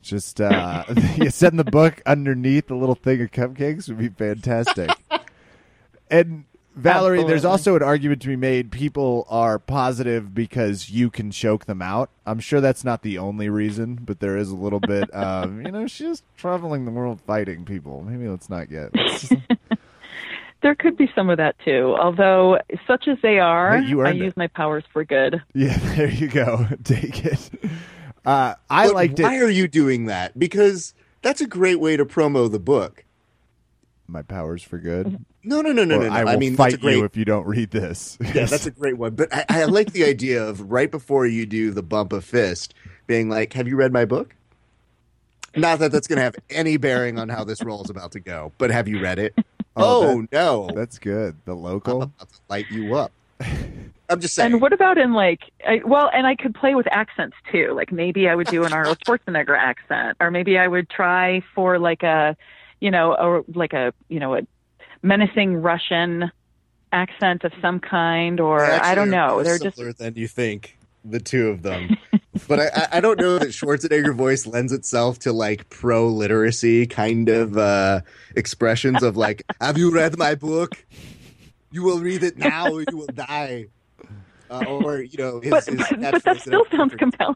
Just 0.03 0.41
uh, 0.41 0.83
you 1.15 1.29
send 1.29 1.59
the 1.59 1.63
book 1.63 2.01
underneath 2.07 2.71
a 2.71 2.75
little 2.75 2.95
thing 2.95 3.21
of 3.21 3.29
cupcakes 3.29 3.87
would 3.87 3.99
be 3.99 4.09
fantastic. 4.09 4.89
and 6.09 6.45
Valerie, 6.75 7.17
Absolutely. 7.17 7.31
there's 7.33 7.45
also 7.45 7.75
an 7.75 7.83
argument 7.83 8.21
to 8.21 8.29
be 8.29 8.37
made. 8.37 8.71
People 8.71 9.27
are 9.29 9.59
positive 9.59 10.33
because 10.33 10.89
you 10.89 11.09
can 11.09 11.29
choke 11.29 11.65
them 11.65 11.81
out. 11.81 12.09
I'm 12.25 12.39
sure 12.39 12.61
that's 12.61 12.85
not 12.85 13.01
the 13.01 13.17
only 13.17 13.49
reason, 13.49 13.99
but 14.01 14.21
there 14.21 14.37
is 14.37 14.49
a 14.51 14.55
little 14.55 14.79
bit 14.79 15.09
of, 15.11 15.53
you 15.53 15.71
know, 15.71 15.85
she's 15.87 16.23
traveling 16.37 16.85
the 16.85 16.91
world 16.91 17.19
fighting 17.21 17.65
people. 17.65 18.03
Maybe 18.03 18.27
let's 18.29 18.49
not 18.49 18.69
get. 18.69 18.93
there 20.61 20.75
could 20.75 20.95
be 20.95 21.11
some 21.13 21.29
of 21.29 21.37
that 21.37 21.57
too. 21.65 21.95
Although, 21.99 22.59
such 22.87 23.09
as 23.09 23.17
they 23.21 23.39
are, 23.39 23.77
hey, 23.77 24.01
I 24.01 24.11
use 24.11 24.37
my 24.37 24.47
powers 24.47 24.85
for 24.93 25.03
good. 25.03 25.41
Yeah, 25.53 25.77
there 25.95 26.09
you 26.09 26.29
go. 26.29 26.67
Take 26.85 27.25
it. 27.25 27.49
Uh, 28.25 28.55
I 28.69 28.87
but 28.87 28.95
liked 28.95 29.19
it. 29.19 29.23
Why 29.23 29.39
are 29.39 29.49
you 29.49 29.67
doing 29.67 30.05
that? 30.05 30.39
Because 30.39 30.93
that's 31.21 31.41
a 31.41 31.47
great 31.47 31.81
way 31.81 31.97
to 31.97 32.05
promo 32.05 32.49
the 32.49 32.59
book 32.59 33.03
my 34.11 34.21
powers 34.21 34.63
for 34.63 34.77
good. 34.77 35.07
Mm-hmm. 35.07 35.23
No, 35.43 35.61
no, 35.61 35.71
no, 35.71 35.83
no, 35.83 35.97
no, 35.97 36.07
no. 36.07 36.13
I 36.13 36.23
will 36.23 36.31
I 36.31 36.37
mean, 36.37 36.55
fight 36.55 36.79
great, 36.79 36.97
you 36.97 37.03
if 37.05 37.17
you 37.17 37.25
don't 37.25 37.47
read 37.47 37.71
this. 37.71 38.17
yeah, 38.21 38.45
that's 38.45 38.65
a 38.65 38.71
great 38.71 38.97
one. 38.97 39.15
But 39.15 39.33
I, 39.33 39.45
I 39.49 39.63
like 39.65 39.93
the 39.93 40.03
idea 40.03 40.43
of 40.43 40.71
right 40.71 40.91
before 40.91 41.25
you 41.25 41.45
do 41.45 41.71
the 41.71 41.83
bump 41.83 42.13
of 42.13 42.23
fist, 42.23 42.73
being 43.07 43.29
like, 43.29 43.53
"Have 43.53 43.67
you 43.67 43.75
read 43.75 43.91
my 43.91 44.05
book?" 44.05 44.35
Not 45.55 45.79
that 45.79 45.91
that's 45.91 46.07
going 46.07 46.17
to 46.17 46.23
have 46.23 46.35
any 46.49 46.77
bearing 46.77 47.19
on 47.19 47.27
how 47.27 47.43
this 47.43 47.61
roll 47.61 47.83
is 47.83 47.89
about 47.89 48.13
to 48.13 48.19
go, 48.19 48.53
but 48.57 48.71
have 48.71 48.87
you 48.87 49.01
read 49.01 49.19
it? 49.19 49.33
Oh, 49.75 50.03
oh 50.03 50.21
that, 50.21 50.31
no, 50.31 50.69
that's 50.73 50.97
good. 50.97 51.35
The 51.45 51.53
local 51.53 52.03
I'm 52.03 52.13
about 52.17 52.29
to 52.29 52.39
light 52.49 52.71
you 52.71 52.95
up. 52.95 53.11
I'm 54.09 54.19
just 54.19 54.35
saying. 54.35 54.53
And 54.53 54.61
what 54.61 54.73
about 54.73 54.97
in 54.97 55.13
like, 55.13 55.41
I, 55.65 55.81
well, 55.85 56.09
and 56.13 56.27
I 56.27 56.35
could 56.35 56.53
play 56.53 56.75
with 56.75 56.87
accents 56.91 57.35
too. 57.51 57.73
Like 57.73 57.91
maybe 57.91 58.27
I 58.27 58.35
would 58.35 58.47
do 58.47 58.65
an 58.65 58.73
Arnold 58.73 58.99
Schwarzenegger 58.99 59.57
accent, 59.57 60.17
or 60.19 60.31
maybe 60.31 60.57
I 60.57 60.67
would 60.67 60.89
try 60.89 61.41
for 61.55 61.79
like 61.79 62.03
a 62.03 62.35
you 62.81 62.91
know, 62.91 63.15
or 63.15 63.45
like 63.55 63.71
a, 63.71 63.93
you 64.09 64.19
know, 64.19 64.35
a 64.35 64.41
menacing 65.01 65.61
Russian 65.61 66.31
accent 66.91 67.45
of 67.45 67.53
some 67.61 67.79
kind, 67.79 68.41
or 68.41 68.65
I 68.65 68.93
don't 68.95 69.09
know. 69.09 69.41
They're 69.43 69.57
just 69.57 69.77
than 69.97 70.15
you 70.15 70.27
think. 70.27 70.77
The 71.03 71.19
two 71.19 71.47
of 71.47 71.63
them, 71.63 71.97
but 72.47 72.59
I, 72.59 72.97
I 72.97 72.99
don't 72.99 73.19
know 73.19 73.39
that 73.39 73.47
Schwarzenegger 73.47 74.13
voice 74.13 74.45
lends 74.45 74.71
itself 74.71 75.17
to 75.19 75.33
like 75.33 75.67
pro 75.69 76.07
literacy 76.07 76.85
kind 76.85 77.27
of 77.27 77.57
uh, 77.57 78.01
expressions 78.35 79.01
of 79.01 79.17
like, 79.17 79.41
"Have 79.59 79.79
you 79.79 79.91
read 79.91 80.15
my 80.19 80.35
book? 80.35 80.85
You 81.71 81.81
will 81.81 81.99
read 81.99 82.21
it 82.21 82.37
now, 82.37 82.71
or 82.71 82.83
you 82.87 82.97
will 82.97 83.07
die." 83.07 83.65
Uh, 84.51 84.63
or 84.65 85.01
you 85.01 85.17
know, 85.17 85.39
his, 85.39 85.49
but, 85.49 85.65
his 85.65 85.75
but, 85.77 86.01
but 86.11 86.23
that 86.23 86.41
still 86.41 86.65
sounds 86.69 86.93
compelling. 86.93 87.35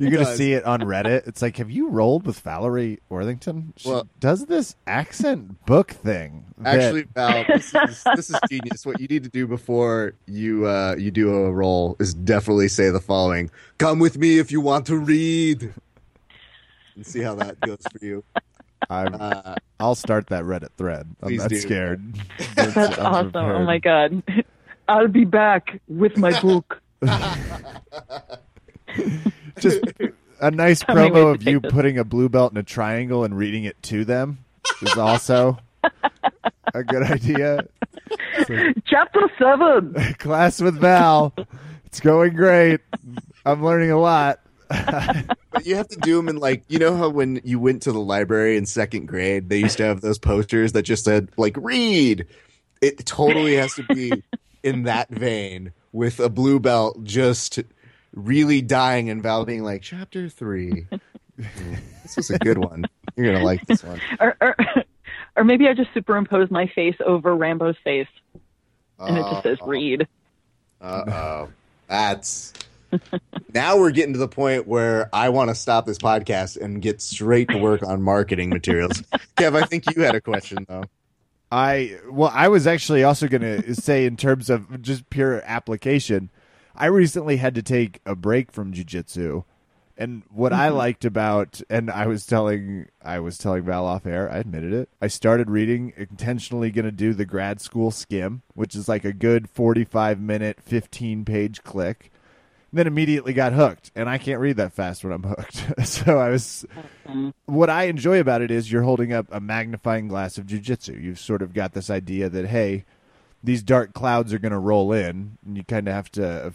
You're 0.00 0.10
gonna 0.10 0.34
see 0.34 0.54
it 0.54 0.64
on 0.64 0.80
Reddit. 0.80 1.28
It's 1.28 1.42
like, 1.42 1.58
have 1.58 1.70
you 1.70 1.88
rolled 1.88 2.26
with 2.26 2.40
Valerie 2.40 3.00
Worthington? 3.10 3.74
She 3.76 3.90
well, 3.90 4.08
does 4.18 4.46
this 4.46 4.74
accent 4.86 5.66
book 5.66 5.90
thing. 5.90 6.46
That... 6.56 6.80
Actually, 6.80 7.02
Val, 7.14 7.44
this 7.46 7.74
is, 7.74 8.02
this 8.16 8.30
is 8.30 8.40
genius. 8.48 8.86
What 8.86 8.98
you 8.98 9.06
need 9.08 9.24
to 9.24 9.28
do 9.28 9.46
before 9.46 10.14
you 10.26 10.66
uh, 10.66 10.96
you 10.98 11.10
do 11.10 11.34
a 11.34 11.52
roll 11.52 11.96
is 12.00 12.14
definitely 12.14 12.68
say 12.68 12.88
the 12.88 13.00
following: 13.00 13.50
"Come 13.76 13.98
with 13.98 14.16
me 14.16 14.38
if 14.38 14.50
you 14.50 14.62
want 14.62 14.86
to 14.86 14.96
read," 14.96 15.74
and 16.94 17.06
see 17.06 17.20
how 17.20 17.34
that 17.34 17.60
goes 17.60 17.82
for 17.92 18.02
you. 18.02 18.24
I'm, 18.88 19.14
Uh, 19.20 19.56
I'll 19.78 19.94
start 19.94 20.28
that 20.28 20.44
Reddit 20.44 20.70
thread. 20.78 21.14
I'm 21.22 21.36
not 21.36 21.50
do. 21.50 21.60
scared. 21.60 22.14
That's 22.54 22.98
I'm 22.98 23.06
awesome. 23.06 23.36
Oh 23.36 23.64
my 23.64 23.76
god. 23.76 24.22
I'll 24.88 25.08
be 25.08 25.26
back 25.26 25.80
with 25.88 26.16
my 26.16 26.40
book. 26.40 26.80
Just 29.58 29.80
a 30.40 30.50
nice 30.50 30.80
So 30.86 30.86
promo 30.86 31.34
of 31.34 31.42
you 31.42 31.60
this. 31.60 31.72
putting 31.72 31.98
a 31.98 32.04
blue 32.04 32.28
belt 32.28 32.52
in 32.52 32.58
a 32.58 32.62
triangle 32.62 33.24
and 33.24 33.36
reading 33.36 33.64
it 33.64 33.80
to 33.84 34.04
them 34.04 34.38
is 34.82 34.96
also 34.96 35.58
a 36.74 36.82
good 36.84 37.02
idea. 37.02 37.66
So, 38.46 38.72
Chapter 38.86 39.30
seven. 39.38 39.94
class 40.18 40.60
with 40.60 40.76
Val. 40.80 41.34
It's 41.86 42.00
going 42.00 42.34
great. 42.34 42.80
I'm 43.44 43.64
learning 43.64 43.90
a 43.90 43.98
lot. 43.98 44.40
But 44.68 45.66
you 45.66 45.74
have 45.74 45.88
to 45.88 45.96
do 45.96 46.16
them 46.16 46.28
in 46.28 46.36
like 46.36 46.62
you 46.68 46.78
know 46.78 46.96
how 46.96 47.08
when 47.08 47.40
you 47.44 47.58
went 47.58 47.82
to 47.82 47.92
the 47.92 47.98
library 47.98 48.56
in 48.56 48.66
second 48.66 49.06
grade 49.06 49.48
they 49.48 49.58
used 49.58 49.78
to 49.78 49.84
have 49.84 50.00
those 50.00 50.18
posters 50.18 50.72
that 50.72 50.82
just 50.82 51.04
said 51.04 51.28
like 51.36 51.56
read. 51.58 52.26
It 52.80 53.04
totally 53.04 53.56
has 53.56 53.74
to 53.74 53.82
be 53.82 54.22
in 54.62 54.84
that 54.84 55.10
vein 55.10 55.72
with 55.92 56.20
a 56.20 56.28
blue 56.28 56.60
belt 56.60 57.02
just 57.04 57.58
really 58.12 58.62
dying 58.62 59.10
and 59.10 59.22
Val 59.22 59.44
being 59.44 59.62
like 59.62 59.82
chapter 59.82 60.28
three. 60.28 60.86
This 62.02 62.16
was 62.16 62.30
a 62.30 62.38
good 62.38 62.58
one. 62.58 62.84
You're 63.16 63.32
gonna 63.32 63.44
like 63.44 63.64
this 63.66 63.82
one. 63.82 63.98
Or, 64.20 64.36
or, 64.42 64.56
or 65.36 65.44
maybe 65.44 65.68
I 65.68 65.72
just 65.72 65.88
superimpose 65.94 66.50
my 66.50 66.66
face 66.66 66.96
over 67.06 67.34
Rambo's 67.34 67.76
face 67.82 68.08
and 68.98 69.16
it 69.16 69.22
just 69.22 69.42
says 69.44 69.58
read. 69.64 70.06
Uh 70.82 71.04
oh. 71.06 71.48
That's 71.88 72.52
now 73.54 73.78
we're 73.78 73.90
getting 73.90 74.12
to 74.14 74.18
the 74.18 74.28
point 74.28 74.66
where 74.66 75.08
I 75.12 75.28
want 75.28 75.48
to 75.50 75.54
stop 75.54 75.86
this 75.86 75.98
podcast 75.98 76.60
and 76.60 76.82
get 76.82 77.00
straight 77.00 77.48
to 77.48 77.58
work 77.58 77.82
on 77.82 78.02
marketing 78.02 78.50
materials. 78.50 79.02
Kev, 79.36 79.60
I 79.60 79.66
think 79.66 79.84
you 79.94 80.02
had 80.02 80.14
a 80.14 80.20
question 80.20 80.66
though. 80.68 80.84
I 81.52 81.98
well, 82.08 82.30
I 82.32 82.48
was 82.48 82.66
actually 82.66 83.02
also 83.02 83.26
going 83.26 83.42
to 83.42 83.74
say 83.74 84.06
in 84.06 84.16
terms 84.16 84.50
of 84.50 84.82
just 84.82 85.08
pure 85.10 85.42
application. 85.44 86.30
I 86.74 86.86
recently 86.86 87.36
had 87.36 87.54
to 87.54 87.62
take 87.62 88.00
a 88.06 88.14
break 88.14 88.52
from 88.52 88.72
jujitsu, 88.72 89.44
and 90.00 90.22
what 90.30 90.52
I 90.54 90.68
mm-hmm. 90.68 90.78
liked 90.78 91.04
about 91.04 91.60
and 91.68 91.90
I 91.90 92.06
was 92.06 92.24
telling 92.24 92.88
I 93.04 93.20
was 93.20 93.36
telling 93.36 93.64
Val 93.64 93.84
off 93.84 94.06
air. 94.06 94.30
I 94.30 94.38
admitted 94.38 94.72
it. 94.72 94.88
I 95.00 95.08
started 95.08 95.50
reading 95.50 95.92
intentionally 95.96 96.70
going 96.70 96.86
to 96.86 96.90
do 96.90 97.12
the 97.12 97.26
grad 97.26 97.60
school 97.60 97.90
skim, 97.90 98.40
which 98.54 98.74
is 98.74 98.88
like 98.88 99.04
a 99.04 99.12
good 99.12 99.50
forty-five 99.50 100.18
minute, 100.18 100.60
fifteen 100.62 101.26
page 101.26 101.62
click. 101.62 102.10
And 102.70 102.78
Then 102.78 102.86
immediately 102.86 103.32
got 103.34 103.52
hooked, 103.52 103.90
and 103.94 104.08
I 104.08 104.16
can't 104.16 104.40
read 104.40 104.56
that 104.56 104.72
fast 104.72 105.04
when 105.04 105.12
I'm 105.12 105.24
hooked. 105.24 105.64
so 105.86 106.18
I 106.18 106.30
was 106.30 106.64
mm-hmm. 107.06 107.30
what 107.44 107.68
I 107.68 107.84
enjoy 107.84 108.20
about 108.20 108.40
it 108.40 108.50
is 108.50 108.72
you're 108.72 108.82
holding 108.84 109.12
up 109.12 109.26
a 109.30 109.40
magnifying 109.40 110.08
glass 110.08 110.38
of 110.38 110.46
jujitsu. 110.46 111.02
You've 111.02 111.20
sort 111.20 111.42
of 111.42 111.52
got 111.52 111.74
this 111.74 111.90
idea 111.90 112.30
that 112.30 112.46
hey, 112.46 112.86
these 113.42 113.62
dark 113.62 113.92
clouds 113.94 114.32
are 114.32 114.38
going 114.38 114.52
to 114.52 114.58
roll 114.58 114.92
in, 114.92 115.38
and 115.44 115.56
you 115.56 115.64
kind 115.64 115.88
of 115.88 115.94
have 115.94 116.10
to 116.12 116.46
uh, 116.46 116.50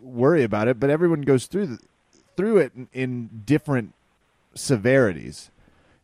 worry 0.00 0.42
about 0.42 0.68
it. 0.68 0.80
But 0.80 0.90
everyone 0.90 1.22
goes 1.22 1.46
through 1.46 1.66
the, 1.66 1.78
through 2.36 2.58
it 2.58 2.72
in, 2.74 2.88
in 2.92 3.42
different 3.44 3.94
severities, 4.54 5.50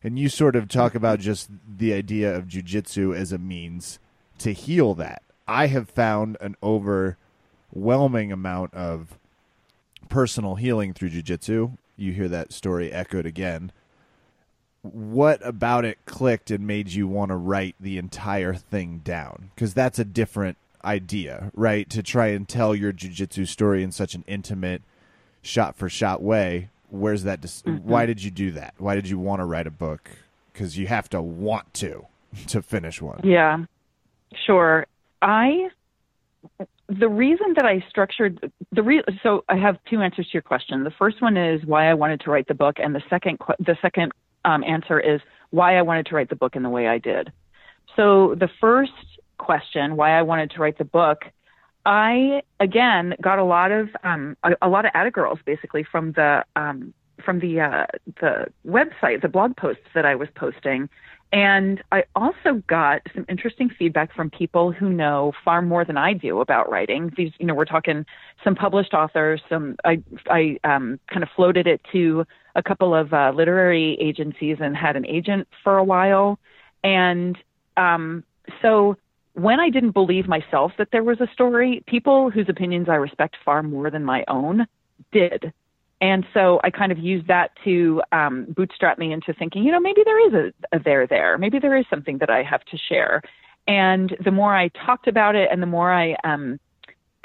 and 0.03 0.17
you 0.17 0.29
sort 0.29 0.55
of 0.55 0.67
talk 0.67 0.95
about 0.95 1.19
just 1.19 1.49
the 1.77 1.93
idea 1.93 2.33
of 2.35 2.47
jujitsu 2.47 3.15
as 3.15 3.31
a 3.31 3.37
means 3.37 3.99
to 4.39 4.53
heal 4.53 4.93
that. 4.95 5.23
I 5.47 5.67
have 5.67 5.89
found 5.89 6.37
an 6.41 6.55
overwhelming 6.61 8.31
amount 8.31 8.73
of 8.73 9.17
personal 10.09 10.55
healing 10.55 10.93
through 10.93 11.09
jujitsu. 11.09 11.77
You 11.95 12.11
hear 12.13 12.27
that 12.27 12.53
story 12.53 12.91
echoed 12.91 13.25
again. 13.25 13.71
What 14.93 15.45
about 15.45 15.85
it 15.85 15.99
clicked 16.05 16.51
and 16.51 16.65
made 16.65 16.89
you 16.89 17.07
want 17.07 17.29
to 17.29 17.35
write 17.35 17.75
the 17.79 17.97
entire 17.97 18.53
thing 18.53 19.01
down? 19.03 19.51
Because 19.55 19.73
that's 19.73 19.99
a 19.99 20.05
different 20.05 20.57
idea, 20.83 21.51
right? 21.53 21.89
To 21.89 22.01
try 22.01 22.27
and 22.27 22.47
tell 22.47 22.75
your 22.75 22.93
jujitsu 22.93 23.47
story 23.47 23.83
in 23.83 23.91
such 23.91 24.15
an 24.15 24.23
intimate, 24.27 24.81
shot 25.41 25.75
for 25.75 25.89
shot 25.89 26.21
way. 26.21 26.69
Where's 26.89 27.23
that? 27.23 27.41
Dis- 27.41 27.63
mm-hmm. 27.63 27.87
Why 27.87 28.05
did 28.05 28.23
you 28.23 28.31
do 28.31 28.51
that? 28.51 28.73
Why 28.77 28.95
did 28.95 29.09
you 29.09 29.19
want 29.19 29.41
to 29.41 29.45
write 29.45 29.67
a 29.67 29.71
book? 29.71 30.09
Because 30.53 30.77
you 30.77 30.87
have 30.87 31.09
to 31.09 31.21
want 31.21 31.73
to 31.75 32.05
to 32.47 32.61
finish 32.61 33.01
one. 33.01 33.21
Yeah, 33.23 33.65
sure. 34.45 34.87
I 35.21 35.69
the 36.89 37.09
reason 37.09 37.53
that 37.55 37.65
I 37.65 37.83
structured 37.89 38.51
the 38.71 38.83
re- 38.83 39.03
so 39.21 39.43
I 39.49 39.57
have 39.57 39.77
two 39.89 40.01
answers 40.01 40.27
to 40.27 40.33
your 40.33 40.41
question. 40.41 40.83
The 40.83 40.91
first 40.91 41.21
one 41.21 41.35
is 41.35 41.65
why 41.65 41.89
I 41.89 41.93
wanted 41.93 42.21
to 42.21 42.31
write 42.31 42.47
the 42.47 42.53
book, 42.53 42.77
and 42.79 42.95
the 42.95 43.03
second 43.09 43.39
the 43.59 43.77
second 43.81 44.13
um, 44.47 44.63
answer 44.63 44.99
is 44.99 45.19
why 45.51 45.77
I 45.77 45.81
wanted 45.81 46.05
to 46.07 46.15
write 46.15 46.29
the 46.29 46.35
book 46.35 46.55
in 46.55 46.63
the 46.63 46.69
way 46.69 46.87
I 46.87 46.97
did. 46.97 47.31
So 47.95 48.35
the 48.35 48.49
first 48.61 48.93
question, 49.37 49.95
why 49.95 50.17
I 50.17 50.21
wanted 50.21 50.51
to 50.51 50.59
write 50.59 50.77
the 50.77 50.85
book, 50.85 51.19
I 51.85 52.41
again 52.59 53.15
got 53.21 53.39
a 53.39 53.43
lot 53.43 53.71
of 53.71 53.89
um, 54.03 54.35
a, 54.43 54.51
a 54.61 54.69
lot 54.69 54.85
of 54.85 54.91
Atta 54.93 55.11
girls 55.11 55.39
basically 55.45 55.83
from 55.83 56.13
the 56.13 56.43
um, 56.55 56.93
from 57.23 57.39
the 57.39 57.61
uh, 57.61 57.85
the 58.21 58.45
website, 58.65 59.21
the 59.21 59.29
blog 59.29 59.55
posts 59.55 59.83
that 59.93 60.05
I 60.05 60.15
was 60.15 60.27
posting, 60.35 60.89
and 61.31 61.83
I 61.91 62.03
also 62.15 62.61
got 62.67 63.01
some 63.13 63.25
interesting 63.27 63.69
feedback 63.69 64.13
from 64.15 64.29
people 64.29 64.71
who 64.71 64.89
know 64.89 65.33
far 65.43 65.61
more 65.61 65.83
than 65.83 65.97
I 65.97 66.13
do 66.13 66.39
about 66.39 66.71
writing. 66.71 67.11
These, 67.17 67.31
you 67.39 67.45
know, 67.45 67.53
we're 67.53 67.65
talking 67.65 68.05
some 68.43 68.55
published 68.55 68.93
authors. 68.93 69.41
Some 69.49 69.75
I 69.83 70.01
I 70.29 70.57
um, 70.63 70.99
kind 71.11 71.23
of 71.23 71.29
floated 71.35 71.67
it 71.67 71.81
to 71.91 72.25
a 72.55 72.63
couple 72.63 72.95
of 72.95 73.13
uh, 73.13 73.31
literary 73.35 73.97
agencies 73.99 74.57
and 74.59 74.75
had 74.75 74.95
an 74.95 75.05
agent 75.05 75.47
for 75.63 75.77
a 75.77 75.83
while, 75.83 76.39
and 76.83 77.37
um, 77.75 78.23
so 78.61 78.95
when 79.33 79.59
I 79.59 79.69
didn't 79.69 79.91
believe 79.91 80.27
myself 80.27 80.71
that 80.79 80.89
there 80.91 81.03
was 81.03 81.21
a 81.21 81.27
story, 81.31 81.83
people 81.85 82.31
whose 82.31 82.49
opinions 82.49 82.89
I 82.89 82.95
respect 82.95 83.35
far 83.45 83.61
more 83.61 83.91
than 83.91 84.03
my 84.03 84.23
own 84.27 84.65
did. 85.11 85.53
And 85.99 86.25
so 86.33 86.59
I 86.63 86.69
kind 86.69 86.91
of 86.91 86.99
used 86.99 87.27
that 87.27 87.51
to 87.63 88.01
um, 88.11 88.45
bootstrap 88.49 88.99
me 88.99 89.11
into 89.11 89.33
thinking, 89.33 89.63
you 89.63 89.71
know, 89.71 89.79
maybe 89.79 90.01
there 90.05 90.27
is 90.27 90.33
a, 90.71 90.75
a 90.75 90.79
there 90.79 91.07
there. 91.07 91.37
Maybe 91.37 91.59
there 91.59 91.75
is 91.75 91.85
something 91.89 92.19
that 92.19 92.29
I 92.29 92.43
have 92.43 92.63
to 92.65 92.77
share. 92.77 93.21
And 93.67 94.15
the 94.23 94.31
more 94.31 94.55
I 94.55 94.69
talked 94.69 95.07
about 95.07 95.35
it 95.35 95.49
and 95.51 95.61
the 95.61 95.67
more 95.67 95.91
I 95.91 96.15
um, 96.23 96.59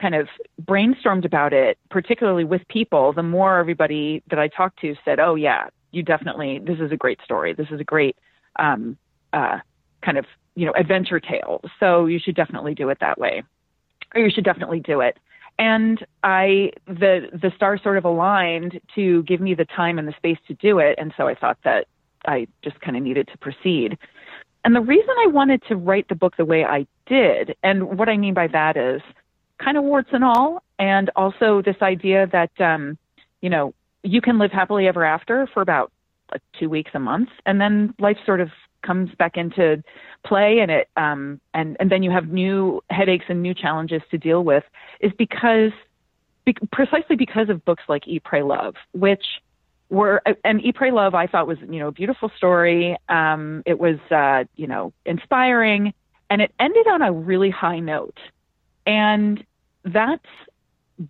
kind 0.01 0.15
of 0.15 0.29
brainstormed 0.63 1.25
about 1.25 1.53
it, 1.53 1.79
particularly 1.91 2.45
with 2.45 2.67
people, 2.69 3.13
the 3.13 3.23
more 3.23 3.59
everybody 3.59 4.23
that 4.31 4.39
I 4.39 4.49
talked 4.49 4.81
to 4.81 4.97
said, 5.05 5.21
oh, 5.21 5.35
yeah, 5.35 5.69
you 5.93 6.03
definitely, 6.03 6.59
this 6.59 6.81
is 6.81 6.91
a 6.91 6.97
great 6.97 7.21
story. 7.23 7.53
This 7.53 7.69
is 7.71 7.79
a 7.79 7.85
great 7.85 8.17
um, 8.59 8.97
uh, 9.35 9.59
kind 10.03 10.17
of, 10.17 10.25
you 10.55 10.67
know, 10.67 10.73
adventure 10.73 11.21
tale. 11.21 11.61
So 11.79 12.07
you 12.07 12.19
should 12.19 12.35
definitely 12.35 12.75
do 12.75 12.89
it 12.89 12.99
that 13.01 13.19
way, 13.19 13.43
or 14.15 14.23
you 14.23 14.31
should 14.31 14.45
definitely 14.45 14.81
do 14.81 15.01
it 15.01 15.19
and 15.63 16.05
I 16.25 16.73
the 16.89 17.29
the 17.33 17.53
stars 17.55 17.81
sort 17.85 17.97
of 17.97 18.05
aligned 18.05 18.81
to 18.97 19.23
give 19.23 19.41
me 19.41 19.55
the 19.55 19.65
time 19.65 19.97
and 19.97 20.09
the 20.09 20.15
space 20.17 20.39
to 20.49 20.55
do 20.55 20.81
it, 20.81 20.97
and 20.99 21.15
so 21.17 21.29
I 21.29 21.37
thought 21.37 21.57
that 21.63 21.87
I 22.27 22.49
just 22.65 22.81
kind 22.81 22.97
of 22.97 23.03
needed 23.05 23.29
to 23.29 23.39
proceed. 23.39 23.97
And 24.65 24.75
the 24.75 24.81
reason 24.81 25.11
I 25.21 25.29
wanted 25.29 25.63
to 25.69 25.77
write 25.77 26.09
the 26.09 26.17
book 26.17 26.37
the 26.37 26.45
way 26.45 26.65
I 26.65 26.85
did, 27.07 27.55
and 27.63 27.97
what 27.97 28.09
I 28.09 28.17
mean 28.17 28.35
by 28.35 28.49
that 28.49 28.77
is 28.77 29.03
kind 29.65 29.77
of 29.77 29.85
warts 29.85 30.09
and 30.13 30.25
all, 30.25 30.65
and 30.81 31.11
also 31.15 31.63
this 31.63 31.77
idea 31.81 32.27
that 32.33 32.61
um, 32.61 32.99
you 33.41 33.49
know 33.49 33.73
you 34.03 34.21
can 34.21 34.41
live 34.41 34.51
happily 34.51 34.89
ever 34.89 35.05
after 35.05 35.47
for 35.55 35.63
about 35.63 35.93
like 36.33 36.43
two 36.59 36.69
weeks 36.69 36.91
a 36.95 36.99
month, 36.99 37.29
and 37.47 37.61
then 37.61 37.95
life 38.01 38.19
sort 38.27 38.41
of 38.41 38.51
comes 38.83 39.11
back 39.17 39.37
into 39.37 39.83
play 40.25 40.61
and 40.61 40.71
it 40.71 40.89
um 40.97 41.41
and 41.55 41.77
and 41.81 41.91
then 41.91 42.03
you 42.03 42.11
have 42.11 42.29
new 42.29 42.83
headaches 42.91 43.25
and 43.29 43.43
new 43.43 43.55
challenges 43.55 44.03
to 44.11 44.19
deal 44.19 44.45
with 44.45 44.65
is 45.01 45.13
because 45.17 45.73
be, 46.45 46.55
precisely 46.73 47.17
because 47.17 47.49
of 47.49 47.65
books 47.65 47.85
like 47.89 48.07
Eat 48.07 48.25
Pray 48.25 48.43
Love 48.43 48.75
which 48.93 49.25
were 49.89 50.23
and 50.45 50.61
Eat 50.65 50.75
Pray 50.75 50.91
Love 50.91 51.15
I 51.15 51.27
thought 51.27 51.47
was 51.47 51.59
you 51.61 51.79
know 51.79 51.89
a 51.89 51.93
beautiful 51.93 52.31
story. 52.37 52.97
Um 53.09 53.63
it 53.67 53.79
was 53.79 53.99
uh 54.11 54.45
you 54.57 54.67
know 54.67 54.93
inspiring 55.05 55.95
and 56.31 56.41
it 56.41 56.53
ended 56.59 56.87
on 56.87 57.03
a 57.03 57.13
really 57.13 57.51
high 57.51 57.79
note. 57.79 58.19
And 58.87 59.45
that's 59.85 60.27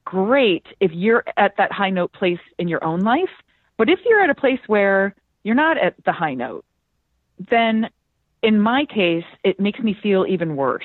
great 0.05 0.67
if 0.81 0.91
you're 0.93 1.25
at 1.37 1.57
that 1.59 1.71
high 1.71 1.91
note 1.91 2.13
place 2.13 2.41
in 2.59 2.69
your 2.69 2.83
own 2.83 3.01
life 3.01 3.31
but 3.77 3.89
if 3.89 3.99
you're 4.05 4.23
at 4.23 4.31
a 4.31 4.35
place 4.35 4.61
where 4.67 5.15
you're 5.43 5.55
not 5.55 5.77
at 5.77 5.95
the 6.05 6.13
high 6.13 6.35
note 6.35 6.65
then 7.51 7.89
in 8.43 8.61
my 8.61 8.85
case, 8.85 9.25
it 9.45 9.61
makes 9.61 9.81
me 9.81 9.97
feel 10.03 10.27
even 10.29 10.57
worse 10.57 10.85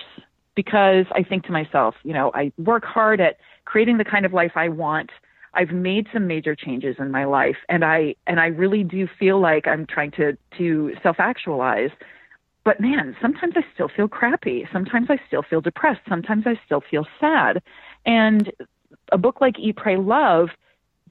because 0.55 1.05
I 1.11 1.23
think 1.23 1.45
to 1.45 1.51
myself, 1.51 1.95
you 2.03 2.13
know, 2.13 2.31
I 2.33 2.51
work 2.57 2.85
hard 2.85 3.19
at 3.19 3.37
creating 3.65 3.97
the 3.97 4.05
kind 4.05 4.25
of 4.25 4.33
life 4.33 4.53
I 4.55 4.69
want. 4.69 5.09
I've 5.53 5.71
made 5.71 6.07
some 6.13 6.27
major 6.27 6.55
changes 6.55 6.97
in 6.99 7.11
my 7.11 7.25
life 7.25 7.57
and 7.67 7.83
I 7.83 8.15
and 8.27 8.39
I 8.39 8.47
really 8.47 8.83
do 8.83 9.07
feel 9.19 9.39
like 9.39 9.67
I'm 9.67 9.85
trying 9.87 10.11
to 10.11 10.37
to 10.57 10.93
self-actualize. 11.01 11.89
But 12.63 12.79
man, 12.79 13.15
sometimes 13.21 13.53
I 13.55 13.61
still 13.73 13.87
feel 13.87 14.07
crappy. 14.07 14.67
Sometimes 14.71 15.07
I 15.09 15.17
still 15.27 15.41
feel 15.41 15.61
depressed. 15.61 16.01
Sometimes 16.07 16.43
I 16.45 16.59
still 16.65 16.81
feel 16.91 17.05
sad. 17.19 17.63
And 18.05 18.51
a 19.11 19.17
book 19.17 19.41
like 19.41 19.57
Eat 19.57 19.77
Pray 19.77 19.97
Love, 19.97 20.49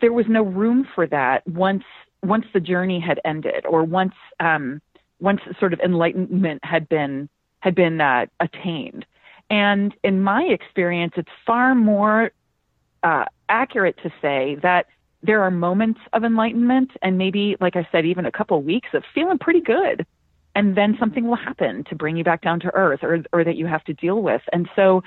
there 0.01 0.13
was 0.13 0.27
no 0.29 0.43
room 0.43 0.87
for 0.95 1.07
that 1.09 1.47
once 1.49 1.85
once 2.23 2.45
the 2.53 2.61
journey 2.61 3.01
had 3.01 3.21
ended 3.25 3.65
or 3.67 3.85
once 3.85 4.15
um 4.41 4.81
once 5.21 5.41
sort 5.59 5.73
of 5.73 5.81
enlightenment 5.81 6.65
had 6.65 6.89
been 6.89 7.29
had 7.61 7.75
been 7.75 8.01
uh, 8.01 8.27
attained. 8.41 9.07
And 9.49 9.95
in 10.03 10.23
my 10.23 10.43
experience, 10.43 11.15
it's 11.17 11.31
far 11.47 11.75
more 11.75 12.33
uh, 13.03 13.25
accurate 13.49 13.97
to 14.03 14.13
say 14.21 14.57
that 14.63 14.87
there 15.23 15.43
are 15.43 15.51
moments 15.51 16.01
of 16.13 16.25
enlightenment 16.25 16.91
and 17.03 17.19
maybe, 17.19 17.57
like 17.61 17.77
I 17.77 17.89
said, 17.91 18.05
even 18.05 18.27
a 18.27 18.33
couple 18.33 18.61
weeks 18.63 18.89
of 18.93 19.03
feeling 19.15 19.39
pretty 19.39 19.61
good. 19.61 20.07
And 20.55 20.77
then 20.77 20.97
something 20.99 21.27
will 21.27 21.37
happen 21.37 21.85
to 21.85 21.95
bring 21.95 22.17
you 22.17 22.25
back 22.25 22.43
down 22.43 22.61
to 22.61 22.75
earth 22.75 23.01
or, 23.03 23.23
or 23.33 23.45
that 23.45 23.57
you 23.57 23.67
have 23.67 23.85
to 23.85 23.95
deal 23.95 24.23
with. 24.23 24.43
And 24.53 24.69
so 24.75 25.03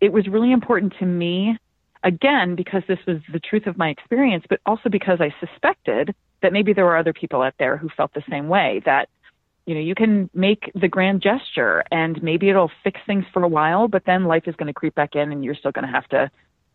it 0.00 0.12
was 0.12 0.28
really 0.28 0.52
important 0.52 0.94
to 0.98 1.06
me, 1.06 1.58
again, 2.02 2.54
because 2.54 2.82
this 2.86 2.98
was 3.06 3.18
the 3.32 3.40
truth 3.40 3.66
of 3.66 3.76
my 3.76 3.88
experience, 3.88 4.44
but 4.48 4.60
also 4.66 4.88
because 4.88 5.20
I 5.20 5.34
suspected 5.40 6.14
that 6.42 6.52
maybe 6.52 6.72
there 6.72 6.84
were 6.84 6.96
other 6.96 7.12
people 7.12 7.42
out 7.42 7.54
there 7.58 7.76
who 7.76 7.88
felt 7.96 8.14
the 8.14 8.22
same 8.30 8.48
way 8.48 8.82
that 8.84 9.08
you 9.66 9.74
know 9.74 9.80
you 9.80 9.94
can 9.94 10.28
make 10.34 10.70
the 10.74 10.88
grand 10.88 11.22
gesture 11.22 11.84
and 11.90 12.22
maybe 12.22 12.48
it'll 12.48 12.70
fix 12.82 13.00
things 13.06 13.24
for 13.32 13.42
a 13.42 13.48
while 13.48 13.88
but 13.88 14.02
then 14.06 14.24
life 14.24 14.44
is 14.46 14.56
going 14.56 14.66
to 14.66 14.72
creep 14.72 14.94
back 14.94 15.14
in 15.14 15.32
and 15.32 15.44
you're 15.44 15.54
still 15.54 15.72
going 15.72 15.86
to 15.86 15.92
have 15.92 16.08
to 16.08 16.30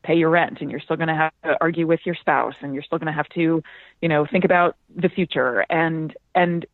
pay 0.07 0.15
your 0.15 0.29
rent 0.29 0.59
and 0.61 0.71
you're 0.71 0.79
still 0.79 0.95
going 0.95 1.09
to 1.09 1.15
have 1.15 1.33
to 1.43 1.57
argue 1.59 1.85
with 1.85 1.99
your 2.05 2.15
spouse 2.15 2.55
and 2.61 2.73
you're 2.73 2.83
still 2.83 2.97
going 2.97 3.07
to 3.07 3.13
have 3.13 3.27
to 3.29 3.61
you 4.01 4.09
know 4.09 4.25
think 4.25 4.45
about 4.45 4.75
the 4.95 5.09
future. 5.09 5.65
And 5.69 6.15
and 6.33 6.65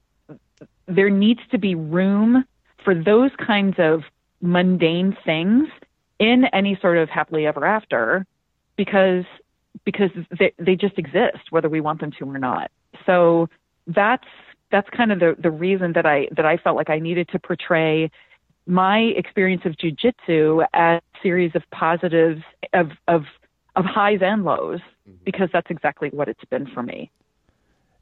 there 0.88 1.10
needs 1.10 1.42
to 1.52 1.58
be 1.58 1.76
room 1.76 2.46
for 2.84 2.94
those 2.94 3.32
kinds 3.46 3.76
of 3.80 4.02
mundane 4.42 5.18
things 5.26 5.68
in 6.20 6.46
any 6.54 6.78
sort 6.82 6.98
of 6.98 7.10
happily 7.10 7.48
ever 7.48 7.66
after 7.66 8.26
because 8.78 9.26
because 9.84 10.12
they 10.38 10.54
they 10.60 10.76
just 10.76 10.98
exist 10.98 11.50
whether 11.50 11.70
we 11.70 11.82
want 11.82 12.00
them 12.02 12.12
to 12.20 12.26
or 12.26 12.38
not. 12.38 12.70
So 13.06 13.50
that's 13.88 14.28
that's 14.74 14.90
kind 14.90 15.12
of 15.12 15.20
the 15.20 15.36
the 15.40 15.52
reason 15.52 15.94
that 15.94 16.06
I 16.06 16.28
that 16.36 16.46
I 16.46 16.58
felt 16.58 16.76
like 16.76 16.90
I 16.90 17.00
needed 17.00 17.30
to 17.30 17.40
portray 17.40 18.12
my 18.66 19.00
experience 19.16 19.62
of 19.66 19.74
jujitsu 19.74 20.66
as 20.74 21.00
a 21.00 21.22
series 21.22 21.52
of 21.56 21.62
positives 21.72 22.42
of 22.74 22.90
of 23.08 23.22
of 23.76 23.86
highs 23.86 24.20
and 24.22 24.44
lows 24.44 24.80
mm-hmm. 25.08 25.24
because 25.24 25.50
that's 25.54 25.70
exactly 25.70 26.10
what 26.10 26.28
it's 26.28 26.44
been 26.46 26.66
for 26.74 26.82
me. 26.82 27.12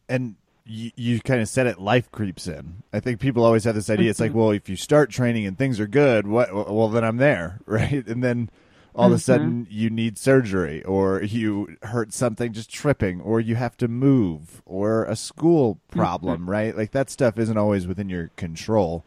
And 0.07 0.35
you, 0.65 0.91
you 0.95 1.19
kind 1.19 1.41
of 1.41 1.49
said 1.49 1.67
it 1.67 1.79
life 1.79 2.11
creeps 2.11 2.47
in 2.47 2.83
i 2.93 2.99
think 2.99 3.19
people 3.19 3.43
always 3.43 3.63
have 3.63 3.73
this 3.73 3.89
idea 3.89 4.11
it's 4.11 4.19
like 4.19 4.29
mm-hmm. 4.29 4.39
well 4.39 4.51
if 4.51 4.69
you 4.69 4.75
start 4.75 5.09
training 5.09 5.47
and 5.47 5.57
things 5.57 5.79
are 5.79 5.87
good 5.87 6.27
what 6.27 6.53
well 6.53 6.87
then 6.87 7.03
i'm 7.03 7.17
there 7.17 7.59
right 7.65 8.05
and 8.05 8.23
then 8.23 8.47
all 8.93 9.05
mm-hmm. 9.05 9.13
of 9.13 9.19
a 9.19 9.21
mm-hmm. 9.21 9.21
sudden 9.21 9.67
you 9.69 9.89
need 9.89 10.17
surgery 10.17 10.83
or 10.83 11.23
you 11.23 11.77
hurt 11.83 12.13
something 12.13 12.51
just 12.53 12.69
tripping 12.69 13.21
or 13.21 13.39
you 13.39 13.55
have 13.55 13.77
to 13.77 13.87
move 13.87 14.61
or 14.65 15.05
a 15.05 15.15
school 15.15 15.79
problem, 15.91 16.41
mm-hmm. 16.41 16.49
right? 16.49 16.77
Like 16.77 16.91
that 16.91 17.09
stuff 17.09 17.37
isn't 17.37 17.57
always 17.57 17.87
within 17.87 18.09
your 18.09 18.31
control. 18.35 19.03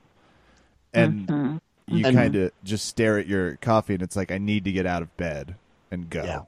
And 0.93 1.27
mm-hmm. 1.27 1.57
you 1.97 2.05
kind 2.05 2.37
of 2.37 2.53
just 2.63 2.87
stare 2.87 3.19
at 3.19 3.27
your 3.27 3.57
coffee 3.57 3.95
and 3.95 4.03
it's 4.03 4.17
like 4.17 4.31
I 4.31 4.39
need 4.39 4.65
to 4.65 4.73
get 4.73 4.87
out 4.87 5.03
of 5.03 5.15
bed 5.17 5.57
and 5.91 6.09
go. 6.09 6.25
Yeah. 6.25 6.41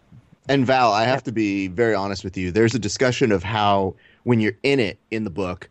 And 0.48 0.64
Val, 0.64 0.92
I 0.92 1.04
have 1.04 1.24
to 1.24 1.32
be 1.32 1.66
very 1.66 1.94
honest 1.94 2.22
with 2.22 2.36
you. 2.36 2.52
There's 2.52 2.74
a 2.74 2.78
discussion 2.78 3.32
of 3.32 3.42
how 3.42 3.96
when 4.22 4.40
you're 4.40 4.56
in 4.62 4.78
it 4.78 4.98
in 5.10 5.24
the 5.24 5.30
book, 5.30 5.68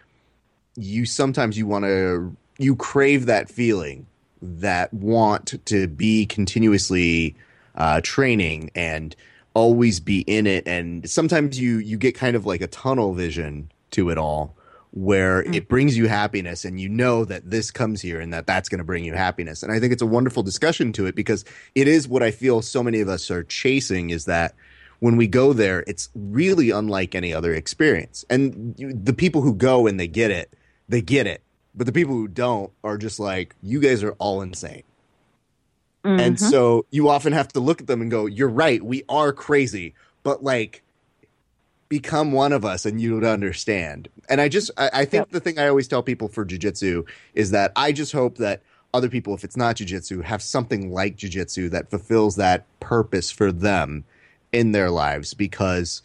you 0.75 1.05
sometimes 1.05 1.57
you 1.57 1.65
want 1.65 1.85
to 1.85 2.35
you 2.57 2.75
crave 2.75 3.25
that 3.25 3.49
feeling 3.49 4.05
that 4.41 4.93
want 4.93 5.55
to 5.65 5.87
be 5.87 6.25
continuously 6.25 7.35
uh, 7.75 8.01
training 8.03 8.71
and 8.75 9.15
always 9.53 9.99
be 9.99 10.21
in 10.21 10.47
it. 10.47 10.67
And 10.67 11.09
sometimes 11.09 11.59
you 11.59 11.77
you 11.77 11.97
get 11.97 12.15
kind 12.15 12.35
of 12.35 12.45
like 12.45 12.61
a 12.61 12.67
tunnel 12.67 13.13
vision 13.13 13.71
to 13.91 14.09
it 14.09 14.17
all, 14.17 14.55
where 14.91 15.43
mm. 15.43 15.55
it 15.55 15.67
brings 15.67 15.97
you 15.97 16.07
happiness, 16.07 16.65
and 16.65 16.79
you 16.79 16.89
know 16.89 17.25
that 17.25 17.49
this 17.49 17.71
comes 17.71 18.01
here 18.01 18.19
and 18.19 18.33
that 18.33 18.47
that's 18.47 18.69
going 18.69 18.79
to 18.79 18.85
bring 18.85 19.03
you 19.03 19.13
happiness. 19.13 19.63
And 19.63 19.71
I 19.71 19.79
think 19.79 19.93
it's 19.93 20.01
a 20.01 20.07
wonderful 20.07 20.43
discussion 20.43 20.91
to 20.93 21.05
it 21.05 21.15
because 21.15 21.45
it 21.73 21.87
is 21.87 22.07
what 22.07 22.23
I 22.23 22.31
feel 22.31 22.61
so 22.61 22.83
many 22.83 23.01
of 23.01 23.09
us 23.09 23.31
are 23.31 23.43
chasing 23.43 24.09
is 24.09 24.25
that 24.25 24.55
when 24.99 25.17
we 25.17 25.27
go 25.27 25.53
there, 25.53 25.83
it's 25.87 26.09
really 26.15 26.69
unlike 26.69 27.15
any 27.15 27.33
other 27.33 27.53
experience. 27.53 28.25
And 28.29 28.75
you, 28.77 28.93
the 28.93 29.13
people 29.13 29.41
who 29.41 29.53
go 29.53 29.87
and 29.87 29.99
they 29.99 30.07
get 30.07 30.31
it, 30.31 30.53
they 30.87 31.01
get 31.01 31.27
it. 31.27 31.41
But 31.75 31.85
the 31.85 31.91
people 31.91 32.13
who 32.13 32.27
don't 32.27 32.71
are 32.83 32.97
just 32.97 33.19
like, 33.19 33.55
you 33.61 33.81
guys 33.81 34.03
are 34.03 34.13
all 34.13 34.41
insane. 34.41 34.83
Mm-hmm. 36.05 36.19
And 36.19 36.39
so 36.39 36.85
you 36.91 37.09
often 37.09 37.33
have 37.33 37.47
to 37.53 37.59
look 37.59 37.81
at 37.81 37.87
them 37.87 38.01
and 38.01 38.11
go, 38.11 38.27
You're 38.27 38.47
right, 38.47 38.81
we 38.83 39.03
are 39.09 39.33
crazy, 39.33 39.95
but 40.21 40.43
like 40.43 40.83
become 41.89 42.31
one 42.31 42.53
of 42.53 42.63
us 42.63 42.85
and 42.85 43.01
you 43.01 43.15
would 43.15 43.23
understand. 43.23 44.07
And 44.29 44.39
I 44.39 44.47
just 44.47 44.69
I, 44.77 44.89
I 44.93 45.05
think 45.05 45.21
yep. 45.21 45.29
the 45.31 45.39
thing 45.39 45.57
I 45.57 45.67
always 45.67 45.87
tell 45.87 46.03
people 46.03 46.27
for 46.27 46.45
jujitsu 46.45 47.07
is 47.33 47.51
that 47.51 47.71
I 47.75 47.91
just 47.91 48.11
hope 48.11 48.37
that 48.37 48.61
other 48.93 49.09
people, 49.09 49.33
if 49.33 49.43
it's 49.43 49.57
not 49.57 49.77
jujitsu, 49.77 50.23
have 50.23 50.41
something 50.41 50.91
like 50.91 51.17
jujitsu 51.17 51.71
that 51.71 51.89
fulfills 51.89 52.35
that 52.35 52.65
purpose 52.79 53.31
for 53.31 53.51
them 53.51 54.05
in 54.51 54.71
their 54.71 54.91
lives 54.91 55.33
because 55.33 56.03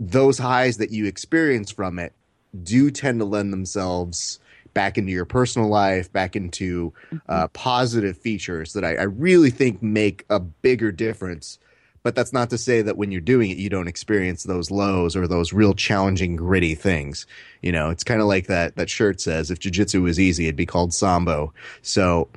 those 0.00 0.38
highs 0.38 0.78
that 0.78 0.90
you 0.90 1.06
experience 1.06 1.70
from 1.70 1.98
it 1.98 2.12
do 2.60 2.90
tend 2.90 3.20
to 3.20 3.24
lend 3.24 3.52
themselves 3.52 4.40
back 4.74 4.98
into 4.98 5.12
your 5.12 5.24
personal 5.24 5.68
life, 5.68 6.12
back 6.12 6.36
into 6.36 6.92
uh, 7.12 7.16
mm-hmm. 7.16 7.46
positive 7.52 8.16
features 8.16 8.72
that 8.72 8.84
I, 8.84 8.94
I 8.96 9.02
really 9.04 9.50
think 9.50 9.82
make 9.82 10.24
a 10.30 10.40
bigger 10.40 10.92
difference. 10.92 11.58
But 12.02 12.16
that's 12.16 12.32
not 12.32 12.50
to 12.50 12.58
say 12.58 12.82
that 12.82 12.96
when 12.96 13.12
you're 13.12 13.20
doing 13.20 13.50
it, 13.50 13.58
you 13.58 13.70
don't 13.70 13.86
experience 13.86 14.42
those 14.42 14.72
lows 14.72 15.14
or 15.14 15.28
those 15.28 15.52
real 15.52 15.72
challenging, 15.72 16.34
gritty 16.34 16.74
things. 16.74 17.26
You 17.60 17.70
know, 17.70 17.90
it's 17.90 18.02
kind 18.02 18.20
of 18.20 18.26
like 18.26 18.48
that 18.48 18.74
that 18.74 18.90
shirt 18.90 19.20
says, 19.20 19.52
"If 19.52 19.60
jujitsu 19.60 20.02
was 20.02 20.18
easy, 20.18 20.46
it'd 20.46 20.56
be 20.56 20.66
called 20.66 20.92
sambo." 20.92 21.54
So, 21.82 22.28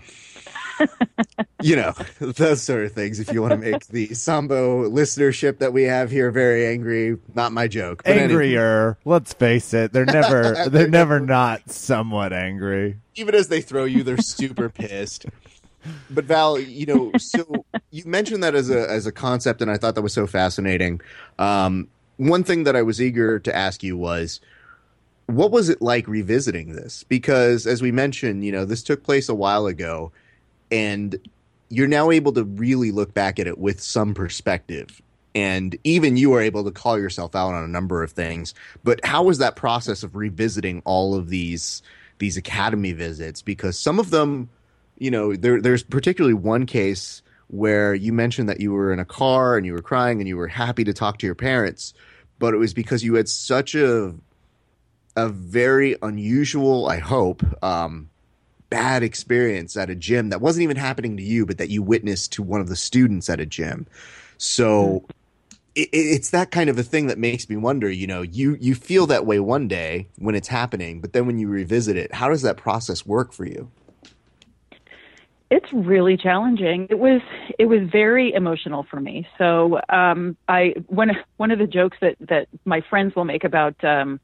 you 1.61 1.75
know, 1.75 1.93
those 2.19 2.61
sort 2.61 2.85
of 2.85 2.91
things. 2.91 3.19
If 3.19 3.31
you 3.31 3.41
want 3.41 3.51
to 3.51 3.57
make 3.57 3.87
the 3.87 4.13
Sambo 4.13 4.89
listenership 4.89 5.59
that 5.59 5.73
we 5.73 5.83
have 5.83 6.11
here 6.11 6.31
very 6.31 6.67
angry, 6.67 7.17
not 7.33 7.51
my 7.51 7.67
joke. 7.67 8.03
But 8.03 8.17
Angrier. 8.17 8.83
Anyway. 8.83 8.95
Let's 9.05 9.33
face 9.33 9.73
it, 9.73 9.93
they're 9.93 10.05
never 10.05 10.65
they're 10.69 10.87
never 10.87 11.19
not 11.19 11.69
somewhat 11.69 12.33
angry. 12.33 12.97
Even 13.15 13.35
as 13.35 13.47
they 13.47 13.61
throw 13.61 13.85
you, 13.85 14.03
they're 14.03 14.17
super 14.17 14.69
pissed. 14.69 15.25
But 16.09 16.25
Val, 16.25 16.59
you 16.59 16.85
know, 16.87 17.11
so 17.17 17.65
you 17.91 18.03
mentioned 18.05 18.43
that 18.43 18.55
as 18.55 18.69
a 18.69 18.89
as 18.89 19.05
a 19.05 19.11
concept, 19.11 19.61
and 19.61 19.69
I 19.69 19.77
thought 19.77 19.95
that 19.95 20.01
was 20.01 20.13
so 20.13 20.27
fascinating. 20.27 21.01
Um, 21.37 21.87
one 22.17 22.43
thing 22.43 22.63
that 22.63 22.75
I 22.75 22.81
was 22.81 23.01
eager 23.01 23.39
to 23.39 23.55
ask 23.55 23.83
you 23.83 23.97
was 23.97 24.39
what 25.27 25.51
was 25.51 25.69
it 25.69 25.81
like 25.81 26.07
revisiting 26.07 26.73
this? 26.73 27.03
Because 27.03 27.65
as 27.65 27.81
we 27.81 27.91
mentioned, 27.91 28.45
you 28.45 28.51
know, 28.51 28.65
this 28.65 28.83
took 28.83 29.03
place 29.03 29.29
a 29.29 29.35
while 29.35 29.65
ago 29.65 30.11
and 30.71 31.17
you're 31.69 31.87
now 31.87 32.11
able 32.11 32.31
to 32.33 32.43
really 32.43 32.91
look 32.91 33.13
back 33.13 33.39
at 33.39 33.47
it 33.47 33.57
with 33.57 33.81
some 33.81 34.13
perspective. 34.13 35.01
And 35.33 35.77
even 35.83 36.15
you 36.15 36.33
are 36.33 36.41
able 36.41 36.63
to 36.63 36.71
call 36.71 36.97
yourself 36.97 37.35
out 37.35 37.53
on 37.53 37.63
a 37.63 37.67
number 37.67 38.03
of 38.03 38.11
things 38.11 38.53
but 38.83 39.03
how 39.03 39.23
was 39.23 39.39
that 39.39 39.55
process 39.55 40.03
of 40.03 40.15
revisiting 40.15 40.81
all 40.85 41.15
of 41.15 41.29
these 41.29 41.81
these 42.19 42.37
academy 42.37 42.93
visits? 42.93 43.41
Because 43.41 43.77
some 43.77 43.99
of 43.99 44.09
them 44.11 44.49
you 44.97 45.11
know 45.11 45.35
there 45.35 45.61
there's 45.61 45.83
particularly 45.83 46.33
one 46.33 46.65
case 46.65 47.21
where 47.47 47.93
you 47.93 48.11
mentioned 48.11 48.49
that 48.49 48.59
you 48.59 48.71
were 48.71 48.91
in 48.91 48.99
a 48.99 49.05
car 49.05 49.57
and 49.57 49.65
you 49.65 49.73
were 49.73 49.81
crying 49.81 50.19
and 50.19 50.27
you 50.27 50.37
were 50.37 50.47
happy 50.47 50.83
to 50.83 50.93
talk 50.93 51.17
to 51.19 51.25
your 51.25 51.35
parents 51.35 51.93
but 52.39 52.53
it 52.53 52.57
was 52.57 52.73
because 52.73 53.03
you 53.03 53.15
had 53.15 53.29
such 53.29 53.75
a 53.75 54.13
a 55.15 55.29
very 55.29 55.95
unusual 56.01 56.87
i 56.87 56.97
hope 56.97 57.43
um, 57.63 58.09
bad 58.69 59.03
experience 59.03 59.77
at 59.77 59.89
a 59.89 59.95
gym 59.95 60.29
that 60.29 60.41
wasn't 60.41 60.63
even 60.63 60.77
happening 60.77 61.17
to 61.17 61.23
you, 61.23 61.45
but 61.45 61.57
that 61.57 61.69
you 61.69 61.81
witnessed 61.81 62.31
to 62.33 62.43
one 62.43 62.61
of 62.61 62.69
the 62.69 62.75
students 62.75 63.29
at 63.29 63.39
a 63.39 63.45
gym. 63.45 63.85
So 64.37 65.05
mm. 65.05 65.09
it, 65.75 65.89
it's 65.91 66.29
that 66.31 66.51
kind 66.51 66.69
of 66.69 66.77
a 66.77 66.83
thing 66.83 67.07
that 67.07 67.17
makes 67.17 67.49
me 67.49 67.55
wonder. 67.55 67.89
You 67.89 68.07
know, 68.07 68.21
you 68.21 68.57
you 68.59 68.75
feel 68.75 69.07
that 69.07 69.25
way 69.25 69.39
one 69.39 69.67
day 69.67 70.07
when 70.17 70.35
it's 70.35 70.47
happening, 70.47 71.01
but 71.01 71.13
then 71.13 71.25
when 71.25 71.37
you 71.37 71.47
revisit 71.47 71.97
it, 71.97 72.13
how 72.13 72.29
does 72.29 72.41
that 72.41 72.57
process 72.57 73.05
work 73.05 73.33
for 73.33 73.45
you? 73.45 73.71
It's 75.51 75.71
really 75.71 76.17
challenging. 76.17 76.87
It 76.89 76.99
was 76.99 77.21
it 77.59 77.65
was 77.65 77.81
very 77.91 78.33
emotional 78.33 78.83
for 78.89 78.99
me. 78.99 79.27
So 79.37 79.79
um, 79.89 80.35
I 80.47 80.73
one 80.87 81.11
one 81.37 81.51
of 81.51 81.59
the 81.59 81.67
jokes 81.67 81.97
that 82.01 82.15
that 82.21 82.47
my 82.65 82.81
friends 82.81 83.15
will 83.15 83.25
make 83.25 83.43
about 83.43 83.81
um, 83.83 84.19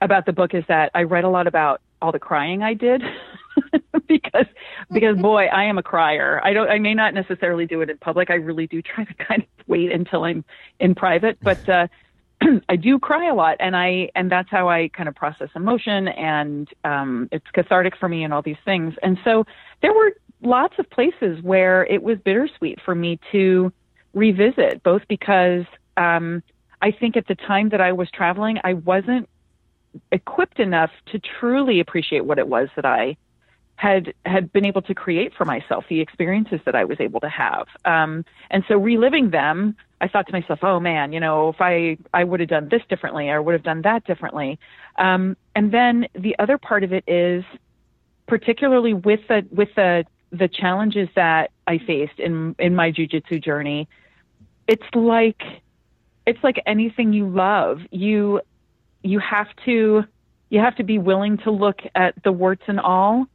about 0.00 0.26
the 0.26 0.32
book 0.32 0.54
is 0.54 0.64
that 0.68 0.90
I 0.94 1.02
read 1.02 1.24
a 1.24 1.28
lot 1.28 1.46
about 1.46 1.80
all 2.00 2.12
the 2.12 2.18
crying 2.18 2.62
I 2.62 2.74
did 2.74 3.02
because 4.08 4.46
because 4.92 5.16
boy, 5.18 5.46
I 5.46 5.64
am 5.64 5.78
a 5.78 5.82
crier. 5.82 6.40
I 6.44 6.52
don't 6.52 6.68
I 6.70 6.78
may 6.78 6.94
not 6.94 7.14
necessarily 7.14 7.66
do 7.66 7.80
it 7.80 7.90
in 7.90 7.98
public. 7.98 8.30
I 8.30 8.34
really 8.34 8.66
do 8.66 8.82
try 8.94 9.04
to 9.04 9.14
kind 9.14 9.42
of 9.42 9.48
wait 9.66 9.92
until 9.92 10.24
I'm 10.24 10.44
in 10.80 10.94
private, 10.94 11.38
but 11.44 11.66
uh 11.68 11.88
I 12.68 12.76
do 12.76 12.98
cry 12.98 13.28
a 13.28 13.34
lot 13.34 13.56
and 13.60 13.76
I 13.76 14.10
and 14.14 14.30
that's 14.30 14.50
how 14.50 14.68
I 14.68 14.88
kind 14.96 15.08
of 15.08 15.14
process 15.14 15.48
emotion 15.56 16.08
and 16.08 16.68
um 16.84 17.28
it's 17.32 17.46
cathartic 17.54 17.94
for 17.98 18.08
me 18.08 18.24
and 18.24 18.32
all 18.32 18.42
these 18.42 18.56
things. 18.64 18.94
And 19.02 19.18
so 19.24 19.44
there 19.82 19.92
were 19.92 20.12
lots 20.42 20.74
of 20.78 20.88
places 20.90 21.42
where 21.42 21.84
it 21.86 22.02
was 22.02 22.18
bittersweet 22.24 22.78
for 22.84 22.94
me 22.94 23.18
to 23.32 23.72
revisit 24.14 24.82
both 24.82 25.02
because 25.08 25.64
um 25.96 26.42
I 26.80 26.92
think 26.92 27.16
at 27.16 27.26
the 27.26 27.34
time 27.34 27.70
that 27.70 27.80
I 27.80 27.92
was 27.92 28.08
traveling 28.12 28.58
I 28.64 28.74
wasn't 28.74 29.28
equipped 30.12 30.60
enough 30.60 30.90
to 31.08 31.20
truly 31.40 31.80
appreciate 31.80 32.24
what 32.24 32.38
it 32.38 32.48
was 32.48 32.68
that 32.76 32.84
I 32.86 33.16
had 33.78 34.12
had 34.26 34.52
been 34.52 34.64
able 34.64 34.82
to 34.82 34.92
create 34.92 35.32
for 35.34 35.44
myself, 35.44 35.84
the 35.88 36.00
experiences 36.00 36.60
that 36.66 36.74
I 36.74 36.84
was 36.84 36.98
able 37.00 37.20
to 37.20 37.28
have. 37.28 37.68
Um, 37.84 38.24
and 38.50 38.64
so 38.66 38.76
reliving 38.76 39.30
them, 39.30 39.76
I 40.00 40.08
thought 40.08 40.26
to 40.26 40.32
myself, 40.32 40.58
oh 40.62 40.80
man, 40.80 41.12
you 41.12 41.20
know, 41.20 41.50
if 41.50 41.60
I 41.60 41.96
I 42.12 42.24
would 42.24 42.40
have 42.40 42.48
done 42.48 42.68
this 42.68 42.82
differently, 42.88 43.30
I 43.30 43.38
would 43.38 43.52
have 43.52 43.62
done 43.62 43.82
that 43.82 44.04
differently. 44.04 44.58
Um, 44.98 45.36
and 45.54 45.70
then 45.70 46.08
the 46.14 46.34
other 46.40 46.58
part 46.58 46.82
of 46.82 46.92
it 46.92 47.04
is, 47.06 47.44
particularly 48.26 48.94
with 48.94 49.20
the 49.28 49.46
with 49.52 49.68
the 49.76 50.04
the 50.32 50.48
challenges 50.48 51.08
that 51.14 51.52
I 51.68 51.78
faced 51.78 52.18
in 52.18 52.56
in 52.58 52.74
my 52.74 52.90
jujitsu 52.90 53.42
journey, 53.42 53.88
it's 54.66 54.82
like 54.92 55.40
it's 56.26 56.42
like 56.42 56.60
anything 56.66 57.12
you 57.12 57.28
love. 57.28 57.78
You 57.92 58.40
you 59.04 59.20
have 59.20 59.54
to 59.66 60.02
you 60.50 60.58
have 60.58 60.74
to 60.76 60.82
be 60.82 60.98
willing 60.98 61.38
to 61.38 61.52
look 61.52 61.78
at 61.94 62.20
the 62.24 62.32
warts 62.32 62.64
and 62.66 62.80
all 62.80 63.28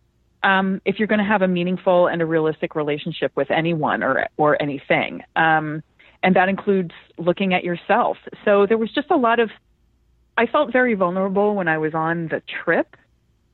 um, 0.43 0.81
if 0.85 0.99
you're 0.99 1.07
going 1.07 1.19
to 1.19 1.25
have 1.25 1.41
a 1.41 1.47
meaningful 1.47 2.07
and 2.07 2.21
a 2.21 2.25
realistic 2.25 2.75
relationship 2.75 3.31
with 3.35 3.49
anyone 3.49 4.03
or 4.03 4.27
or 4.37 4.61
anything. 4.61 5.21
Um, 5.35 5.83
and 6.21 6.35
that 6.35 6.47
includes 6.47 6.91
looking 7.17 7.53
at 7.53 7.63
yourself. 7.63 8.17
So 8.45 8.65
there 8.65 8.77
was 8.77 8.91
just 8.91 9.11
a 9.11 9.17
lot 9.17 9.39
of 9.39 9.49
I 10.37 10.47
felt 10.47 10.71
very 10.71 10.95
vulnerable 10.95 11.55
when 11.55 11.67
I 11.67 11.77
was 11.77 11.93
on 11.93 12.27
the 12.29 12.41
trip. 12.63 12.95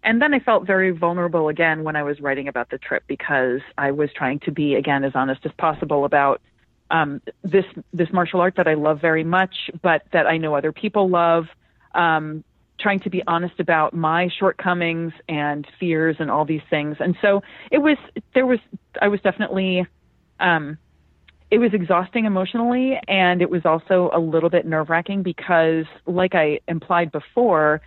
And 0.01 0.21
then 0.21 0.33
I 0.33 0.39
felt 0.39 0.65
very 0.65 0.91
vulnerable 0.91 1.49
again 1.49 1.83
when 1.83 1.97
I 1.97 2.03
was 2.03 2.21
writing 2.21 2.47
about 2.47 2.69
the 2.69 2.77
trip 2.77 3.03
because 3.07 3.59
I 3.77 3.91
was 3.91 4.09
trying 4.15 4.39
to 4.41 4.51
be 4.51 4.75
again 4.75 5.03
as 5.03 5.11
honest 5.13 5.41
as 5.45 5.51
possible 5.57 6.05
about 6.05 6.41
um, 6.89 7.21
this 7.43 7.65
this 7.93 8.07
martial 8.11 8.39
art 8.39 8.55
that 8.55 8.67
I 8.67 8.75
love 8.75 9.01
very 9.01 9.23
much, 9.23 9.69
but 9.81 10.03
that 10.13 10.25
I 10.25 10.37
know 10.37 10.55
other 10.55 10.71
people 10.71 11.09
love. 11.09 11.45
Um, 11.93 12.43
trying 12.79 12.99
to 13.01 13.09
be 13.09 13.21
honest 13.27 13.59
about 13.59 13.93
my 13.93 14.29
shortcomings 14.39 15.13
and 15.27 15.67
fears 15.79 16.15
and 16.19 16.31
all 16.31 16.45
these 16.45 16.61
things. 16.69 16.97
And 16.99 17.17
so 17.21 17.43
it 17.71 17.79
was 17.79 17.97
there 18.33 18.45
was 18.45 18.59
I 19.01 19.07
was 19.07 19.21
definitely 19.21 19.85
um, 20.39 20.77
it 21.51 21.57
was 21.57 21.73
exhausting 21.73 22.25
emotionally, 22.25 22.99
and 23.07 23.41
it 23.41 23.49
was 23.49 23.65
also 23.65 24.11
a 24.13 24.19
little 24.19 24.49
bit 24.49 24.65
nerve 24.65 24.89
wracking 24.89 25.23
because, 25.23 25.85
like 26.05 26.35
I 26.35 26.59
implied 26.67 27.11
before, 27.11 27.81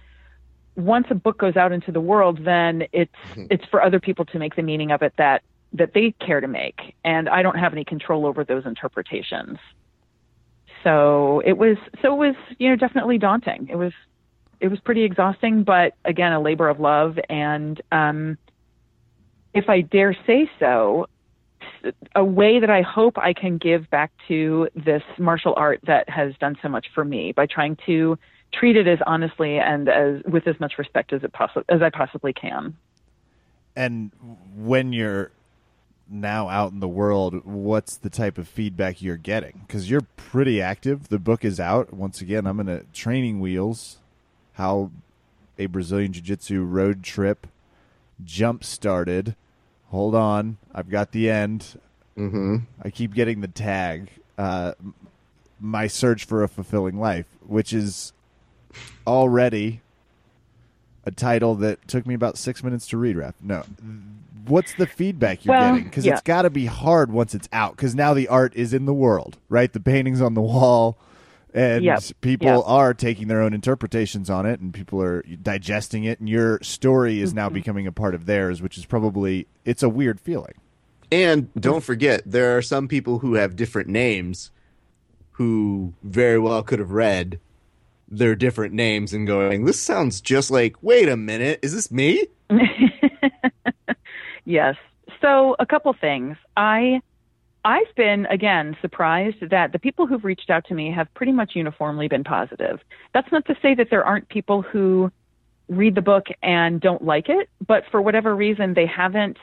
once 0.74 1.06
a 1.10 1.14
book 1.14 1.38
goes 1.38 1.56
out 1.56 1.70
into 1.70 1.92
the 1.92 2.00
world, 2.00 2.44
then 2.44 2.84
it's 2.92 3.12
mm-hmm. 3.30 3.46
it's 3.50 3.64
for 3.66 3.82
other 3.82 4.00
people 4.00 4.24
to 4.26 4.38
make 4.38 4.56
the 4.56 4.62
meaning 4.62 4.90
of 4.90 5.02
it 5.02 5.14
that 5.16 5.42
that 5.74 5.94
they 5.94 6.12
care 6.24 6.40
to 6.40 6.48
make, 6.48 6.94
and 7.04 7.28
I 7.28 7.42
don't 7.42 7.58
have 7.58 7.72
any 7.72 7.84
control 7.84 8.26
over 8.26 8.44
those 8.44 8.66
interpretations. 8.66 9.58
So 10.82 11.40
it 11.44 11.56
was 11.56 11.76
so 12.02 12.14
it 12.14 12.16
was 12.16 12.34
you 12.58 12.68
know 12.68 12.76
definitely 12.76 13.18
daunting. 13.18 13.68
It 13.70 13.76
was 13.76 13.92
it 14.62 14.68
was 14.68 14.80
pretty 14.80 15.02
exhausting, 15.02 15.64
but 15.64 15.94
again 16.04 16.32
a 16.32 16.40
labor 16.40 16.68
of 16.68 16.80
love. 16.80 17.18
And 17.28 17.82
um, 17.90 18.38
if 19.52 19.68
I 19.68 19.80
dare 19.82 20.16
say 20.26 20.48
so, 20.58 21.08
a 22.14 22.24
way 22.24 22.60
that 22.60 22.70
I 22.70 22.82
hope 22.82 23.18
I 23.18 23.32
can 23.32 23.58
give 23.58 23.90
back 23.90 24.12
to 24.28 24.68
this 24.74 25.02
martial 25.18 25.52
art 25.56 25.80
that 25.86 26.08
has 26.08 26.32
done 26.38 26.56
so 26.62 26.68
much 26.68 26.86
for 26.94 27.04
me 27.04 27.32
by 27.32 27.46
trying 27.46 27.76
to 27.86 28.16
treat 28.52 28.76
it 28.76 28.86
as 28.86 28.98
honestly 29.04 29.58
and 29.58 29.88
as 29.88 30.22
with 30.24 30.46
as 30.46 30.58
much 30.60 30.74
respect 30.78 31.12
as 31.12 31.24
it 31.24 31.32
possi- 31.32 31.64
as 31.68 31.82
I 31.82 31.90
possibly 31.90 32.32
can. 32.32 32.76
And 33.74 34.12
when 34.54 34.92
you're 34.92 35.32
now 36.08 36.48
out 36.48 36.72
in 36.72 36.80
the 36.80 36.88
world, 36.88 37.44
what's 37.44 37.96
the 37.96 38.10
type 38.10 38.38
of 38.38 38.46
feedback 38.46 39.00
you're 39.00 39.16
getting? 39.16 39.62
Because 39.66 39.90
you're 39.90 40.06
pretty 40.16 40.60
active. 40.60 41.08
The 41.08 41.18
book 41.18 41.44
is 41.44 41.58
out. 41.58 41.92
Once 41.92 42.20
again, 42.20 42.46
I'm 42.46 42.60
in 42.60 42.68
a 42.68 42.84
training 42.92 43.40
wheels. 43.40 43.98
How 44.54 44.90
a 45.58 45.66
Brazilian 45.66 46.12
Jiu 46.12 46.22
Jitsu 46.22 46.62
road 46.62 47.02
trip 47.02 47.46
jump 48.24 48.64
started. 48.64 49.36
Hold 49.88 50.14
on, 50.14 50.58
I've 50.74 50.90
got 50.90 51.12
the 51.12 51.30
end. 51.30 51.78
Mm-hmm. 52.16 52.56
I 52.82 52.90
keep 52.90 53.14
getting 53.14 53.40
the 53.40 53.48
tag. 53.48 54.10
Uh, 54.36 54.72
my 55.60 55.86
search 55.86 56.24
for 56.24 56.42
a 56.42 56.48
fulfilling 56.48 56.98
life, 56.98 57.26
which 57.46 57.72
is 57.72 58.12
already 59.06 59.80
a 61.04 61.10
title 61.10 61.54
that 61.56 61.86
took 61.88 62.06
me 62.06 62.14
about 62.14 62.38
six 62.38 62.62
minutes 62.62 62.86
to 62.88 62.96
read. 62.96 63.16
Raph, 63.16 63.34
no, 63.40 63.64
what's 64.46 64.74
the 64.74 64.86
feedback 64.86 65.44
you're 65.44 65.54
well, 65.54 65.72
getting? 65.72 65.84
Because 65.84 66.06
yeah. 66.06 66.14
it's 66.14 66.22
got 66.22 66.42
to 66.42 66.50
be 66.50 66.66
hard 66.66 67.12
once 67.12 67.34
it's 67.34 67.48
out. 67.52 67.76
Because 67.76 67.94
now 67.94 68.14
the 68.14 68.28
art 68.28 68.54
is 68.54 68.72
in 68.72 68.86
the 68.86 68.94
world, 68.94 69.38
right? 69.48 69.72
The 69.72 69.80
paintings 69.80 70.20
on 70.20 70.34
the 70.34 70.42
wall, 70.42 70.96
and 71.54 71.84
yep. 71.84 72.02
people 72.20 72.46
yep. 72.46 72.62
are 72.64 72.94
taking 72.94 73.28
their 73.28 73.42
own 73.42 73.52
interpretations 73.52 74.30
on 74.30 74.46
it, 74.46 74.60
and 74.60 74.72
people 74.72 75.02
are 75.02 75.22
digesting 75.42 76.04
it. 76.04 76.18
And 76.18 76.28
your 76.28 76.58
story 76.62 77.20
is 77.20 77.34
now 77.34 77.46
mm-hmm. 77.46 77.54
becoming 77.54 77.86
a 77.86 77.92
part 77.92 78.14
of 78.14 78.26
theirs, 78.26 78.62
which 78.62 78.78
is 78.78 78.86
probably 78.86 79.46
it's 79.64 79.82
a 79.82 79.88
weird 79.88 80.20
feeling. 80.20 80.54
And 81.10 81.52
don't 81.54 81.84
forget, 81.84 82.22
there 82.24 82.56
are 82.56 82.62
some 82.62 82.88
people 82.88 83.18
who 83.18 83.34
have 83.34 83.54
different 83.54 83.88
names 83.88 84.50
who 85.32 85.92
very 86.02 86.38
well 86.38 86.62
could 86.62 86.78
have 86.78 86.92
read 86.92 87.38
their 88.08 88.34
different 88.34 88.74
names 88.74 89.12
and 89.12 89.26
going, 89.26 89.64
"This 89.64 89.80
sounds 89.80 90.20
just 90.20 90.50
like." 90.50 90.76
Wait 90.82 91.08
a 91.08 91.16
minute, 91.16 91.58
is 91.62 91.74
this 91.74 91.90
me? 91.90 92.26
yes. 94.44 94.76
So 95.20 95.54
a 95.58 95.66
couple 95.66 95.92
things. 95.92 96.36
I 96.56 97.00
I've 97.64 97.94
been 97.96 98.26
again 98.26 98.76
surprised 98.80 99.50
that 99.50 99.72
the 99.72 99.78
people 99.78 100.06
who've 100.06 100.24
reached 100.24 100.50
out 100.50 100.64
to 100.66 100.74
me 100.74 100.90
have 100.92 101.12
pretty 101.14 101.32
much 101.32 101.52
uniformly 101.54 102.08
been 102.08 102.24
positive. 102.24 102.80
That's 103.14 103.30
not 103.30 103.46
to 103.46 103.56
say 103.62 103.74
that 103.74 103.88
there 103.90 104.04
aren't 104.04 104.28
people 104.28 104.62
who 104.62 105.12
read 105.68 105.94
the 105.94 106.02
book 106.02 106.26
and 106.42 106.80
don't 106.80 107.04
like 107.04 107.28
it, 107.28 107.48
but 107.66 107.84
for 107.90 108.02
whatever 108.02 108.34
reason 108.34 108.74
they 108.74 108.86
haven't 108.86 109.38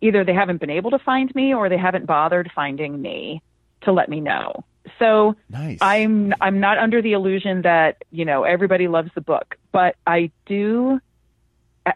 either 0.00 0.24
they 0.24 0.34
haven't 0.34 0.60
been 0.60 0.70
able 0.70 0.90
to 0.90 0.98
find 0.98 1.34
me 1.34 1.54
or 1.54 1.68
they 1.68 1.78
haven't 1.78 2.06
bothered 2.06 2.50
finding 2.54 3.00
me 3.00 3.42
to 3.82 3.92
let 3.92 4.08
me 4.08 4.20
know. 4.20 4.64
So 4.98 5.34
nice. 5.48 5.78
I'm 5.80 6.34
I'm 6.40 6.60
not 6.60 6.76
under 6.76 7.00
the 7.00 7.12
illusion 7.12 7.62
that 7.62 8.04
you 8.10 8.26
know 8.26 8.44
everybody 8.44 8.88
loves 8.88 9.10
the 9.14 9.22
book, 9.22 9.56
but 9.72 9.96
I 10.06 10.30
do. 10.44 11.00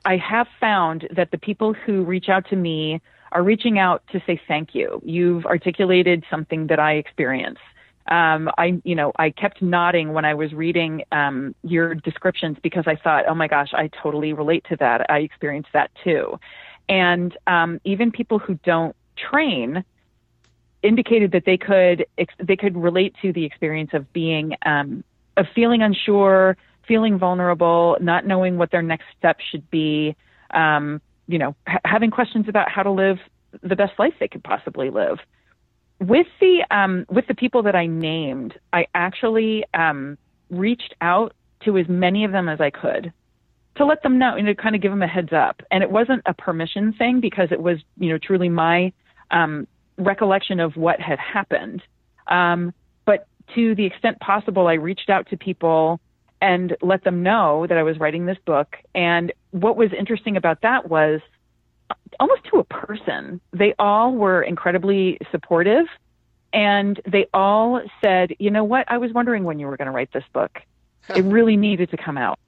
I 0.04 0.16
have 0.16 0.46
found 0.60 1.08
that 1.14 1.30
the 1.30 1.38
people 1.38 1.74
who 1.74 2.02
reach 2.02 2.28
out 2.28 2.48
to 2.50 2.56
me 2.56 3.00
are 3.32 3.42
reaching 3.42 3.78
out 3.78 4.02
to 4.12 4.20
say 4.26 4.40
thank 4.48 4.74
you. 4.74 5.00
You've 5.04 5.46
articulated 5.46 6.24
something 6.30 6.68
that 6.68 6.78
I 6.78 6.94
experience. 6.94 7.58
Um, 8.10 8.50
I, 8.56 8.80
you 8.84 8.94
know, 8.94 9.12
I 9.16 9.30
kept 9.30 9.60
nodding 9.60 10.14
when 10.14 10.24
I 10.24 10.34
was 10.34 10.52
reading 10.54 11.02
um, 11.12 11.54
your 11.62 11.94
descriptions 11.94 12.56
because 12.62 12.84
I 12.86 12.96
thought, 12.96 13.24
oh 13.28 13.34
my 13.34 13.48
gosh, 13.48 13.74
I 13.74 13.90
totally 14.02 14.32
relate 14.32 14.64
to 14.70 14.76
that. 14.76 15.10
I 15.10 15.18
experienced 15.18 15.70
that 15.74 15.90
too. 16.02 16.40
And 16.88 17.36
um, 17.46 17.80
even 17.84 18.10
people 18.10 18.38
who 18.38 18.54
don't 18.64 18.96
train 19.16 19.84
indicated 20.82 21.32
that 21.32 21.44
they 21.44 21.56
could 21.56 22.06
they 22.38 22.56
could 22.56 22.76
relate 22.76 23.14
to 23.20 23.32
the 23.32 23.44
experience 23.44 23.90
of 23.92 24.10
being 24.12 24.54
um, 24.64 25.04
of 25.36 25.46
feeling 25.54 25.82
unsure, 25.82 26.56
feeling 26.86 27.18
vulnerable, 27.18 27.98
not 28.00 28.26
knowing 28.26 28.56
what 28.56 28.70
their 28.70 28.82
next 28.82 29.04
step 29.18 29.38
should 29.40 29.68
be, 29.70 30.16
um, 30.52 31.02
you 31.28 31.38
know, 31.38 31.54
ha- 31.68 31.78
having 31.84 32.10
questions 32.10 32.46
about 32.48 32.68
how 32.68 32.82
to 32.82 32.90
live 32.90 33.18
the 33.62 33.76
best 33.76 33.98
life 33.98 34.14
they 34.18 34.28
could 34.28 34.42
possibly 34.42 34.90
live. 34.90 35.18
With 36.00 36.26
the 36.40 36.64
um, 36.70 37.06
with 37.08 37.26
the 37.26 37.34
people 37.34 37.62
that 37.64 37.76
I 37.76 37.86
named, 37.86 38.54
I 38.72 38.86
actually 38.94 39.64
um, 39.74 40.16
reached 40.50 40.94
out 41.00 41.34
to 41.64 41.76
as 41.76 41.86
many 41.88 42.24
of 42.24 42.32
them 42.32 42.48
as 42.48 42.60
I 42.60 42.70
could 42.70 43.12
to 43.76 43.84
let 43.84 44.02
them 44.02 44.18
know 44.18 44.34
and 44.36 44.46
to 44.46 44.54
kind 44.54 44.74
of 44.74 44.82
give 44.82 44.90
them 44.90 45.02
a 45.02 45.06
heads 45.06 45.32
up. 45.32 45.62
And 45.70 45.82
it 45.82 45.90
wasn't 45.90 46.22
a 46.26 46.34
permission 46.34 46.92
thing 46.92 47.20
because 47.20 47.48
it 47.52 47.62
was, 47.62 47.78
you 47.96 48.10
know, 48.10 48.18
truly 48.18 48.48
my 48.48 48.92
um, 49.30 49.66
recollection 49.96 50.60
of 50.60 50.76
what 50.76 51.00
had 51.00 51.18
happened. 51.18 51.82
Um, 52.26 52.74
but 53.06 53.26
to 53.54 53.74
the 53.74 53.86
extent 53.86 54.18
possible, 54.20 54.66
I 54.66 54.74
reached 54.74 55.08
out 55.10 55.28
to 55.30 55.36
people 55.36 56.00
and 56.40 56.76
let 56.82 57.04
them 57.04 57.22
know 57.22 57.66
that 57.66 57.76
I 57.76 57.82
was 57.82 57.98
writing 57.98 58.26
this 58.26 58.38
book. 58.44 58.76
And 58.94 59.32
what 59.50 59.76
was 59.76 59.92
interesting 59.92 60.36
about 60.36 60.62
that 60.62 60.88
was 60.88 61.20
almost 62.20 62.44
to 62.44 62.58
a 62.58 62.64
person, 62.64 63.40
they 63.52 63.74
all 63.78 64.12
were 64.14 64.42
incredibly 64.42 65.18
supportive. 65.30 65.86
And 66.52 67.00
they 67.06 67.26
all 67.34 67.82
said, 68.00 68.34
you 68.38 68.50
know 68.50 68.64
what? 68.64 68.90
I 68.90 68.98
was 68.98 69.12
wondering 69.12 69.44
when 69.44 69.58
you 69.58 69.66
were 69.66 69.76
going 69.76 69.86
to 69.86 69.92
write 69.92 70.12
this 70.12 70.24
book. 70.32 70.60
it 71.14 71.24
really 71.24 71.56
needed 71.56 71.90
to 71.90 71.96
come 71.96 72.18
out. 72.18 72.38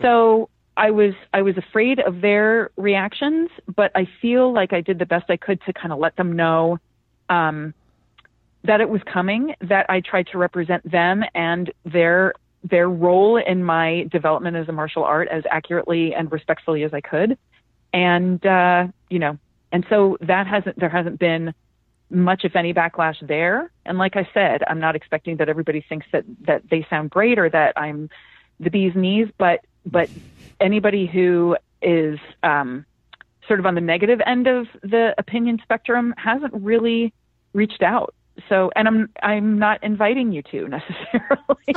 So 0.00 0.48
I 0.76 0.90
was 0.90 1.14
I 1.32 1.42
was 1.42 1.56
afraid 1.56 2.00
of 2.00 2.20
their 2.20 2.70
reactions, 2.76 3.50
but 3.74 3.92
I 3.94 4.08
feel 4.20 4.52
like 4.52 4.72
I 4.72 4.80
did 4.80 4.98
the 4.98 5.06
best 5.06 5.26
I 5.28 5.36
could 5.36 5.60
to 5.62 5.72
kind 5.72 5.92
of 5.92 5.98
let 5.98 6.16
them 6.16 6.34
know 6.34 6.78
um, 7.28 7.74
that 8.64 8.80
it 8.80 8.88
was 8.88 9.02
coming, 9.04 9.54
that 9.60 9.86
I 9.88 10.00
tried 10.00 10.28
to 10.28 10.38
represent 10.38 10.88
them 10.90 11.24
and 11.34 11.72
their 11.84 12.34
their 12.64 12.88
role 12.88 13.36
in 13.36 13.62
my 13.62 14.08
development 14.10 14.56
as 14.56 14.68
a 14.68 14.72
martial 14.72 15.04
art 15.04 15.28
as 15.28 15.44
accurately 15.50 16.14
and 16.14 16.32
respectfully 16.32 16.82
as 16.82 16.94
I 16.94 17.00
could, 17.00 17.38
and 17.92 18.44
uh, 18.44 18.86
you 19.10 19.18
know, 19.18 19.38
and 19.70 19.86
so 19.88 20.16
that 20.22 20.46
hasn't 20.46 20.78
there 20.78 20.88
hasn't 20.88 21.18
been 21.18 21.54
much, 22.10 22.44
if 22.44 22.56
any, 22.56 22.72
backlash 22.72 23.26
there. 23.26 23.70
And 23.84 23.98
like 23.98 24.16
I 24.16 24.28
said, 24.32 24.62
I'm 24.66 24.80
not 24.80 24.96
expecting 24.96 25.36
that 25.38 25.48
everybody 25.48 25.84
thinks 25.88 26.06
that 26.12 26.24
that 26.46 26.62
they 26.70 26.86
sound 26.88 27.10
great 27.10 27.38
or 27.38 27.48
that 27.50 27.74
I'm 27.76 28.08
the 28.60 28.70
bee's 28.70 28.94
knees, 28.94 29.28
but 29.38 29.60
but 29.84 30.08
anybody 30.60 31.06
who 31.06 31.56
is 31.82 32.18
um, 32.42 32.86
sort 33.46 33.60
of 33.60 33.66
on 33.66 33.74
the 33.74 33.80
negative 33.80 34.20
end 34.26 34.46
of 34.46 34.66
the 34.82 35.14
opinion 35.18 35.60
spectrum 35.62 36.14
hasn't 36.16 36.54
really 36.54 37.12
reached 37.52 37.82
out. 37.82 38.14
So, 38.48 38.70
and 38.74 38.88
I'm 38.88 39.08
I'm 39.22 39.58
not 39.58 39.82
inviting 39.82 40.32
you 40.32 40.42
to 40.50 40.68
necessarily. 40.68 41.74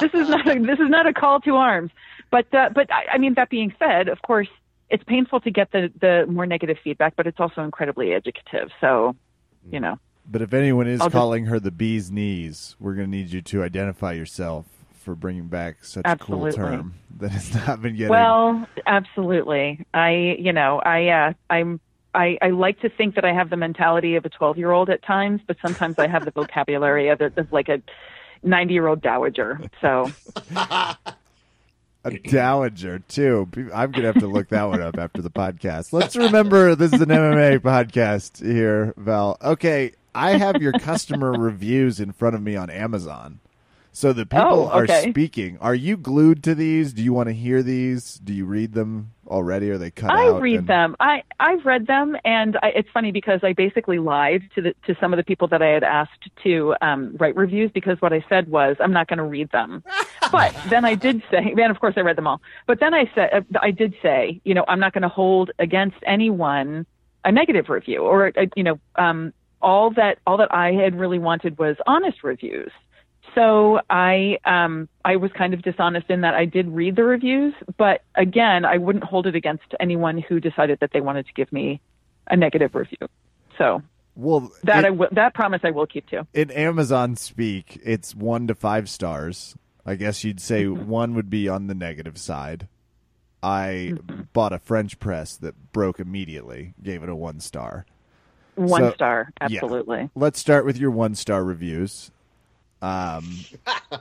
this 0.00 0.14
is 0.14 0.28
not 0.28 0.48
a, 0.48 0.58
this 0.58 0.78
is 0.78 0.88
not 0.88 1.06
a 1.06 1.12
call 1.12 1.40
to 1.40 1.56
arms. 1.56 1.90
But 2.30 2.52
uh, 2.54 2.70
but 2.74 2.92
I, 2.92 3.14
I 3.14 3.18
mean 3.18 3.34
that 3.34 3.50
being 3.50 3.74
said, 3.78 4.08
of 4.08 4.22
course, 4.22 4.48
it's 4.88 5.04
painful 5.04 5.40
to 5.40 5.50
get 5.50 5.72
the 5.72 5.92
the 6.00 6.26
more 6.28 6.46
negative 6.46 6.78
feedback, 6.82 7.16
but 7.16 7.26
it's 7.26 7.38
also 7.38 7.62
incredibly 7.62 8.12
educative. 8.12 8.70
So, 8.80 9.14
you 9.70 9.80
know. 9.80 9.98
But 10.30 10.42
if 10.42 10.52
anyone 10.54 10.86
is 10.86 11.00
I'll 11.00 11.06
just- 11.06 11.14
calling 11.14 11.46
her 11.46 11.58
the 11.58 11.70
bee's 11.70 12.10
knees, 12.10 12.76
we're 12.78 12.94
going 12.94 13.10
to 13.10 13.16
need 13.16 13.30
you 13.30 13.42
to 13.42 13.62
identify 13.62 14.12
yourself 14.12 14.66
for 14.92 15.14
bringing 15.14 15.48
back 15.48 15.84
such 15.84 16.04
Absolutely. 16.04 16.50
a 16.50 16.52
cool 16.52 16.64
term 16.64 16.94
that 17.18 17.30
has 17.30 17.54
not 17.54 17.82
been 17.82 17.96
getting. 17.96 18.10
Well, 18.10 18.66
absolutely. 18.86 19.84
I, 19.94 20.36
you 20.38 20.52
know, 20.52 20.78
I, 20.84 21.08
uh, 21.08 21.32
I'm, 21.48 21.80
I, 22.14 22.38
I 22.42 22.50
like 22.50 22.80
to 22.80 22.88
think 22.88 23.14
that 23.14 23.24
I 23.24 23.32
have 23.32 23.50
the 23.50 23.56
mentality 23.56 24.16
of 24.16 24.24
a 24.24 24.28
12 24.28 24.58
year 24.58 24.72
old 24.72 24.90
at 24.90 25.02
times, 25.02 25.40
but 25.46 25.56
sometimes 25.62 25.96
I 25.98 26.08
have 26.08 26.24
the 26.24 26.30
vocabulary 26.30 27.08
of, 27.08 27.20
of 27.20 27.52
like 27.52 27.68
a 27.68 27.82
90 28.42 28.74
year 28.74 28.86
old 28.86 29.00
dowager. 29.00 29.60
So, 29.80 30.10
a 30.56 30.96
dowager 32.24 33.00
too. 33.00 33.48
I'm 33.72 33.92
gonna 33.92 34.06
have 34.06 34.18
to 34.20 34.26
look 34.26 34.48
that 34.48 34.64
one 34.64 34.82
up 34.82 34.98
after 34.98 35.22
the 35.22 35.30
podcast. 35.30 35.92
Let's 35.92 36.16
remember 36.16 36.74
this 36.74 36.92
is 36.92 37.00
an 37.00 37.08
MMA 37.08 37.60
podcast 37.60 38.44
here, 38.44 38.94
Val. 38.96 39.36
Okay, 39.42 39.92
I 40.14 40.36
have 40.38 40.60
your 40.60 40.72
customer 40.72 41.32
reviews 41.32 42.00
in 42.00 42.12
front 42.12 42.34
of 42.34 42.42
me 42.42 42.56
on 42.56 42.70
Amazon. 42.70 43.40
So 43.92 44.12
the 44.12 44.24
people 44.24 44.46
Oh, 44.46 44.68
are 44.68 44.86
speaking. 44.86 45.58
Are 45.60 45.74
you 45.74 45.96
glued 45.96 46.44
to 46.44 46.54
these? 46.54 46.92
Do 46.92 47.02
you 47.02 47.12
want 47.12 47.28
to 47.28 47.32
hear 47.34 47.62
these? 47.62 48.14
Do 48.22 48.32
you 48.32 48.44
read 48.46 48.72
them 48.72 49.12
already? 49.26 49.70
Are 49.70 49.78
they 49.78 49.90
cut 49.90 50.10
I 50.10 50.28
read 50.38 50.60
and- 50.60 50.66
them. 50.68 50.96
I 51.00 51.22
I've 51.40 51.64
read 51.64 51.86
them, 51.86 52.16
and 52.24 52.56
I, 52.62 52.68
it's 52.68 52.88
funny 52.94 53.10
because 53.12 53.40
I 53.42 53.52
basically 53.52 53.98
lied 53.98 54.42
to 54.54 54.62
the 54.62 54.74
to 54.86 54.96
some 55.00 55.12
of 55.12 55.16
the 55.16 55.24
people 55.24 55.48
that 55.48 55.60
I 55.60 55.68
had 55.68 55.82
asked 55.82 56.30
to 56.44 56.74
um, 56.80 57.16
write 57.18 57.34
reviews 57.36 57.70
because 57.72 58.00
what 58.00 58.12
I 58.12 58.24
said 58.28 58.48
was 58.48 58.76
I'm 58.80 58.92
not 58.92 59.08
going 59.08 59.18
to 59.18 59.24
read 59.24 59.50
them. 59.50 59.82
but 60.32 60.54
then 60.68 60.84
I 60.84 60.94
did 60.94 61.22
say, 61.30 61.54
and 61.56 61.70
of 61.70 61.80
course 61.80 61.94
I 61.96 62.00
read 62.00 62.16
them 62.16 62.26
all. 62.26 62.40
But 62.66 62.78
then 62.80 62.94
I 62.94 63.10
said 63.14 63.30
uh, 63.32 63.58
I 63.60 63.72
did 63.72 63.94
say, 64.02 64.40
you 64.44 64.54
know, 64.54 64.64
I'm 64.68 64.80
not 64.80 64.92
going 64.92 65.02
to 65.02 65.08
hold 65.08 65.50
against 65.58 65.96
anyone 66.06 66.86
a 67.24 67.32
negative 67.32 67.68
review 67.68 67.98
or 67.98 68.28
uh, 68.36 68.46
you 68.56 68.62
know 68.62 68.78
um, 68.96 69.32
all 69.60 69.90
that 69.90 70.18
all 70.26 70.36
that 70.38 70.54
I 70.54 70.72
had 70.72 70.98
really 70.98 71.18
wanted 71.18 71.58
was 71.58 71.76
honest 71.86 72.22
reviews. 72.22 72.70
So 73.34 73.80
I 73.88 74.38
um, 74.44 74.88
I 75.04 75.16
was 75.16 75.30
kind 75.32 75.54
of 75.54 75.62
dishonest 75.62 76.10
in 76.10 76.22
that 76.22 76.34
I 76.34 76.44
did 76.46 76.68
read 76.68 76.96
the 76.96 77.04
reviews, 77.04 77.54
but 77.76 78.02
again, 78.16 78.64
I 78.64 78.78
wouldn't 78.78 79.04
hold 79.04 79.26
it 79.26 79.34
against 79.36 79.64
anyone 79.78 80.18
who 80.18 80.40
decided 80.40 80.80
that 80.80 80.90
they 80.92 81.00
wanted 81.00 81.26
to 81.26 81.32
give 81.34 81.52
me 81.52 81.80
a 82.28 82.36
negative 82.36 82.74
review. 82.74 83.08
So 83.56 83.82
Well, 84.16 84.50
that 84.64 84.84
it- 84.84 84.86
I 84.86 84.90
w- 84.90 85.10
that 85.12 85.34
promise 85.34 85.60
I 85.64 85.70
will 85.70 85.86
keep 85.86 86.08
to. 86.10 86.26
in 86.34 86.50
Amazon 86.50 87.14
speak, 87.16 87.80
it's 87.84 88.14
one 88.14 88.46
to 88.48 88.54
five 88.54 88.88
stars. 88.88 89.56
I 89.86 89.94
guess 89.94 90.24
you'd 90.24 90.40
say 90.40 90.64
Mm-hmm. 90.64 90.88
one 90.88 91.14
would 91.14 91.30
be 91.30 91.48
on 91.48 91.66
the 91.68 91.74
negative 91.74 92.18
side. 92.18 92.68
I 93.42 93.92
Mm-hmm. 93.94 94.22
bought 94.32 94.52
a 94.52 94.58
French 94.58 94.98
press 94.98 95.36
that 95.36 95.72
broke 95.72 96.00
immediately, 96.00 96.74
gave 96.82 97.02
it 97.02 97.08
a 97.08 97.14
one 97.14 97.40
star. 97.40 97.86
One 98.56 98.82
So- 98.82 98.92
star, 98.92 99.30
yeah. 99.40 99.46
absolutely. 99.46 100.10
Let's 100.14 100.38
start 100.40 100.64
with 100.66 100.78
your 100.78 100.90
one 100.90 101.14
star 101.14 101.44
reviews. 101.44 102.10
Um, 102.82 103.36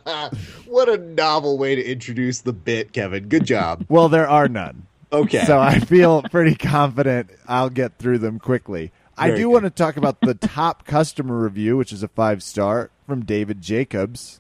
what 0.66 0.90
a 0.90 0.98
novel 0.98 1.58
way 1.58 1.76
to 1.76 1.84
introduce 1.84 2.40
the 2.42 2.54
bit, 2.54 2.94
Kevin. 2.94 3.28
Good 3.28 3.46
job. 3.46 3.86
well, 3.90 4.10
there 4.10 4.28
are 4.28 4.48
none. 4.48 4.88
Okay. 5.12 5.44
So 5.46 5.60
I 5.60 5.80
feel 5.80 6.22
pretty 6.24 6.56
confident 6.56 7.32
I'll 7.48 7.70
get 7.70 7.98
through 7.98 8.20
them 8.20 8.40
quickly. 8.40 8.92
I 9.18 9.32
do 9.32 9.38
good. 9.38 9.48
want 9.48 9.64
to 9.66 9.70
talk 9.70 9.98
about 9.98 10.22
the 10.22 10.34
top 10.34 10.86
customer 10.86 11.38
review, 11.38 11.76
which 11.76 11.92
is 11.92 12.04
a 12.04 12.08
five 12.08 12.42
star 12.42 12.90
from 13.06 13.26
David 13.26 13.62
Jacobs, 13.62 14.40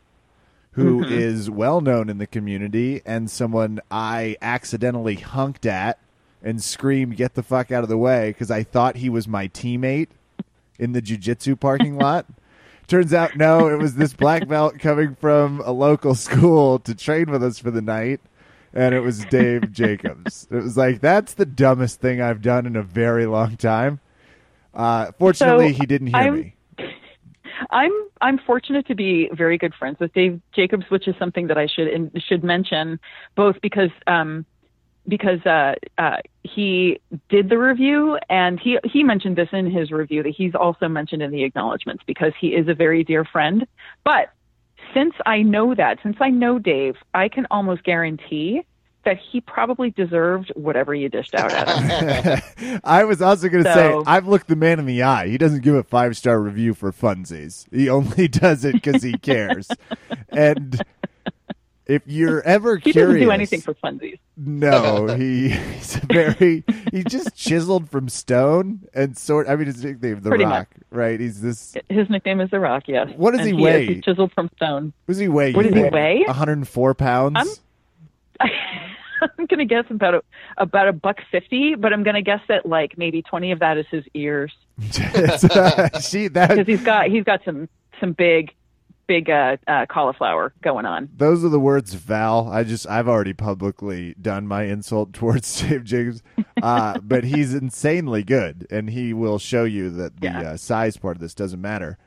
who 0.71 1.03
is 1.03 1.49
well 1.49 1.81
known 1.81 2.09
in 2.09 2.17
the 2.17 2.27
community 2.27 3.01
and 3.05 3.29
someone 3.29 3.81
I 3.91 4.37
accidentally 4.41 5.17
hunked 5.17 5.65
at 5.65 5.99
and 6.41 6.63
screamed, 6.63 7.17
Get 7.17 7.33
the 7.33 7.43
fuck 7.43 7.71
out 7.71 7.83
of 7.83 7.89
the 7.89 7.97
way, 7.97 8.29
because 8.29 8.49
I 8.49 8.63
thought 8.63 8.97
he 8.97 9.09
was 9.09 9.27
my 9.27 9.49
teammate 9.49 10.09
in 10.77 10.93
the 10.93 11.01
jujitsu 11.01 11.59
parking 11.59 11.97
lot. 11.97 12.25
Turns 12.89 13.13
out, 13.13 13.35
no, 13.37 13.67
it 13.67 13.77
was 13.77 13.93
this 13.95 14.13
black 14.13 14.47
belt 14.47 14.79
coming 14.79 15.13
from 15.13 15.61
a 15.63 15.71
local 15.71 16.15
school 16.15 16.79
to 16.79 16.95
train 16.95 17.29
with 17.29 17.43
us 17.43 17.59
for 17.59 17.69
the 17.69 17.83
night, 17.83 18.19
and 18.73 18.95
it 18.95 19.01
was 19.01 19.23
Dave 19.25 19.71
Jacobs. 19.71 20.47
It 20.49 20.55
was 20.55 20.75
like, 20.75 20.99
that's 20.99 21.35
the 21.35 21.45
dumbest 21.45 22.01
thing 22.01 22.19
I've 22.19 22.41
done 22.41 22.65
in 22.65 22.75
a 22.75 22.81
very 22.81 23.27
long 23.27 23.57
time. 23.57 23.99
Uh, 24.73 25.11
fortunately, 25.19 25.71
So, 25.73 25.79
he 25.81 25.85
didn't 25.85 26.07
hear 26.07 26.17
I'm- 26.17 26.33
me. 26.35 26.55
I'm 27.71 27.91
I'm 28.21 28.39
fortunate 28.39 28.87
to 28.87 28.95
be 28.95 29.29
very 29.33 29.57
good 29.57 29.75
friends 29.75 29.97
with 29.99 30.13
Dave 30.13 30.39
Jacobs, 30.55 30.85
which 30.89 31.07
is 31.09 31.15
something 31.19 31.47
that 31.47 31.57
I 31.57 31.67
should 31.67 31.89
in, 31.89 32.09
should 32.17 32.41
mention, 32.43 32.99
both 33.35 33.57
because 33.61 33.89
um, 34.07 34.45
because 35.09 35.45
uh, 35.45 35.75
uh, 35.97 36.17
he 36.43 36.99
did 37.29 37.49
the 37.49 37.57
review 37.57 38.17
and 38.29 38.59
he 38.59 38.77
he 38.83 39.03
mentioned 39.03 39.35
this 39.35 39.49
in 39.51 39.69
his 39.69 39.91
review 39.91 40.23
that 40.23 40.33
he's 40.35 40.55
also 40.55 40.87
mentioned 40.87 41.21
in 41.21 41.31
the 41.31 41.43
acknowledgments 41.43 42.03
because 42.05 42.33
he 42.39 42.49
is 42.49 42.67
a 42.67 42.73
very 42.73 43.03
dear 43.03 43.25
friend. 43.25 43.67
But 44.03 44.31
since 44.93 45.13
I 45.25 45.41
know 45.41 45.75
that, 45.75 45.99
since 46.03 46.17
I 46.19 46.29
know 46.29 46.59
Dave, 46.59 46.95
I 47.13 47.29
can 47.29 47.47
almost 47.51 47.83
guarantee 47.83 48.63
that 49.05 49.17
he 49.17 49.39
probably 49.41 49.91
deserved 49.91 50.51
whatever 50.55 50.93
you 50.93 51.09
dished 51.09 51.33
out 51.33 51.51
at 51.51 52.43
him. 52.57 52.79
I 52.83 53.05
was 53.05 53.21
also 53.21 53.47
going 53.47 53.63
to 53.63 53.73
say, 53.73 54.01
I've 54.05 54.27
looked 54.27 54.47
the 54.47 54.55
man 54.55 54.77
in 54.77 54.85
the 54.85 55.03
eye. 55.03 55.29
He 55.29 55.37
doesn't 55.37 55.61
give 55.63 55.73
a 55.73 55.83
five 55.83 56.17
star 56.17 56.39
review 56.39 56.73
for 56.73 56.91
funsies. 56.91 57.65
He 57.71 57.89
only 57.89 58.27
does 58.27 58.65
it 58.65 58.73
because 58.73 59.01
he 59.01 59.17
cares. 59.17 59.69
and 60.29 60.81
if 61.89 62.03
you're 62.05 62.41
ever 62.45 62.77
He 62.77 62.93
curious, 62.93 63.07
doesn't 63.15 63.19
do 63.27 63.31
anything 63.31 63.61
for 63.61 63.73
funsies. 63.73 64.19
no, 64.37 65.07
he, 65.07 65.49
he's 65.49 65.95
very 65.97 66.63
he's 66.91 67.03
just 67.05 67.35
chiseled 67.35 67.89
from 67.89 68.07
stone 68.07 68.87
and 68.93 69.17
sort. 69.17 69.49
I 69.49 69.55
mean, 69.57 69.65
his 69.65 69.83
nickname, 69.83 70.21
the 70.21 70.29
Pretty 70.29 70.45
Rock, 70.45 70.67
right? 70.91 71.19
He's 71.19 71.41
this. 71.41 71.75
His 71.89 72.09
nickname 72.09 72.39
is 72.39 72.49
The 72.51 72.59
Rock, 72.59 72.83
yes. 72.87 73.09
What 73.17 73.31
does 73.31 73.41
And 73.41 73.49
he 73.49 73.55
is- 73.55 73.61
weigh? 73.61 73.85
he's 73.95 74.03
chiseled 74.03 74.31
from 74.33 74.49
stone. 74.55 74.93
What 75.05 75.13
does 75.13 75.17
he 75.19 75.27
weigh? 75.27 75.51
What 75.53 75.63
does 75.63 75.73
he 75.73 75.83
weigh? 75.89 76.23
104 76.25 76.93
pounds. 76.93 77.35
I'm- 77.35 77.47
I'm 79.37 79.47
gonna 79.47 79.65
guess 79.65 79.83
about 79.89 80.13
a 80.15 80.23
about 80.57 80.87
a 80.87 80.93
buck 80.93 81.17
fifty, 81.29 81.75
but 81.75 81.91
I'm 81.91 82.03
gonna 82.03 82.21
guess 82.21 82.39
that 82.47 82.65
like 82.65 82.97
maybe 82.97 83.21
twenty 83.21 83.51
of 83.51 83.59
that 83.59 83.77
is 83.77 83.85
his 83.91 84.05
ears 84.13 84.53
she 84.91 86.27
that 86.29 86.47
because 86.49 86.65
he's 86.65 86.81
got 86.81 87.07
he's 87.07 87.25
got 87.25 87.41
some 87.43 87.67
some 87.99 88.13
big 88.13 88.53
big 89.09 89.27
uh, 89.29 89.57
uh, 89.67 89.87
cauliflower 89.87 90.53
going 90.61 90.85
on. 90.85 91.09
Those 91.17 91.43
are 91.43 91.49
the 91.49 91.59
words, 91.59 91.95
Val. 91.95 92.47
I 92.47 92.63
just 92.63 92.87
I've 92.87 93.09
already 93.09 93.33
publicly 93.33 94.13
done 94.21 94.47
my 94.47 94.63
insult 94.63 95.11
towards 95.19 95.59
Dave 95.61 95.83
Jacobs, 95.83 96.21
uh, 96.61 96.99
but 96.99 97.23
he's 97.25 97.53
insanely 97.53 98.23
good, 98.23 98.67
and 98.69 98.91
he 98.91 99.11
will 99.13 99.39
show 99.39 99.63
you 99.65 99.89
that 99.89 100.21
the 100.21 100.27
Yeah. 100.27 100.41
uh, 100.51 100.57
size 100.57 100.95
part 100.95 101.17
of 101.17 101.21
this 101.21 101.33
doesn't 101.33 101.59
matter. 101.59 101.97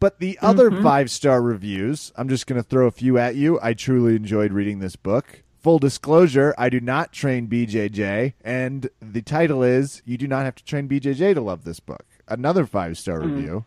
But 0.00 0.20
the 0.20 0.38
other 0.40 0.70
five 0.70 1.10
star 1.10 1.42
reviews, 1.42 2.12
I'm 2.16 2.28
just 2.28 2.46
going 2.46 2.60
to 2.60 2.66
throw 2.66 2.86
a 2.86 2.90
few 2.92 3.18
at 3.18 3.34
you. 3.36 3.58
I 3.62 3.74
truly 3.74 4.16
enjoyed 4.16 4.52
reading 4.52 4.78
this 4.78 4.96
book. 4.96 5.42
Full 5.60 5.78
disclosure, 5.80 6.54
I 6.56 6.68
do 6.70 6.80
not 6.80 7.12
train 7.12 7.46
BJJ, 7.48 8.32
and 8.42 8.88
the 9.02 9.22
title 9.22 9.62
is 9.62 10.00
"You 10.06 10.16
do 10.16 10.26
not 10.26 10.44
have 10.44 10.54
to 10.54 10.64
train 10.64 10.88
BJJ 10.88 11.34
to 11.34 11.40
love 11.42 11.64
this 11.64 11.80
book." 11.80 12.06
Another 12.26 12.64
five 12.64 12.96
star 12.96 13.20
review. 13.20 13.64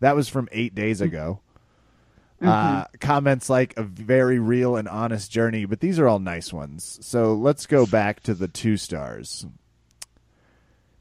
That 0.00 0.16
was 0.16 0.28
from 0.28 0.48
eight 0.52 0.74
days 0.74 1.00
ago. 1.00 1.40
Uh, 2.42 2.84
comments 3.00 3.48
like 3.48 3.72
a 3.78 3.82
very 3.82 4.38
real 4.38 4.76
and 4.76 4.86
honest 4.88 5.30
journey, 5.30 5.64
but 5.64 5.80
these 5.80 5.98
are 5.98 6.06
all 6.08 6.18
nice 6.18 6.52
ones. 6.52 6.98
So 7.02 7.34
let's 7.34 7.66
go 7.66 7.86
back 7.86 8.20
to 8.24 8.34
the 8.34 8.48
two 8.48 8.76
stars. 8.76 9.46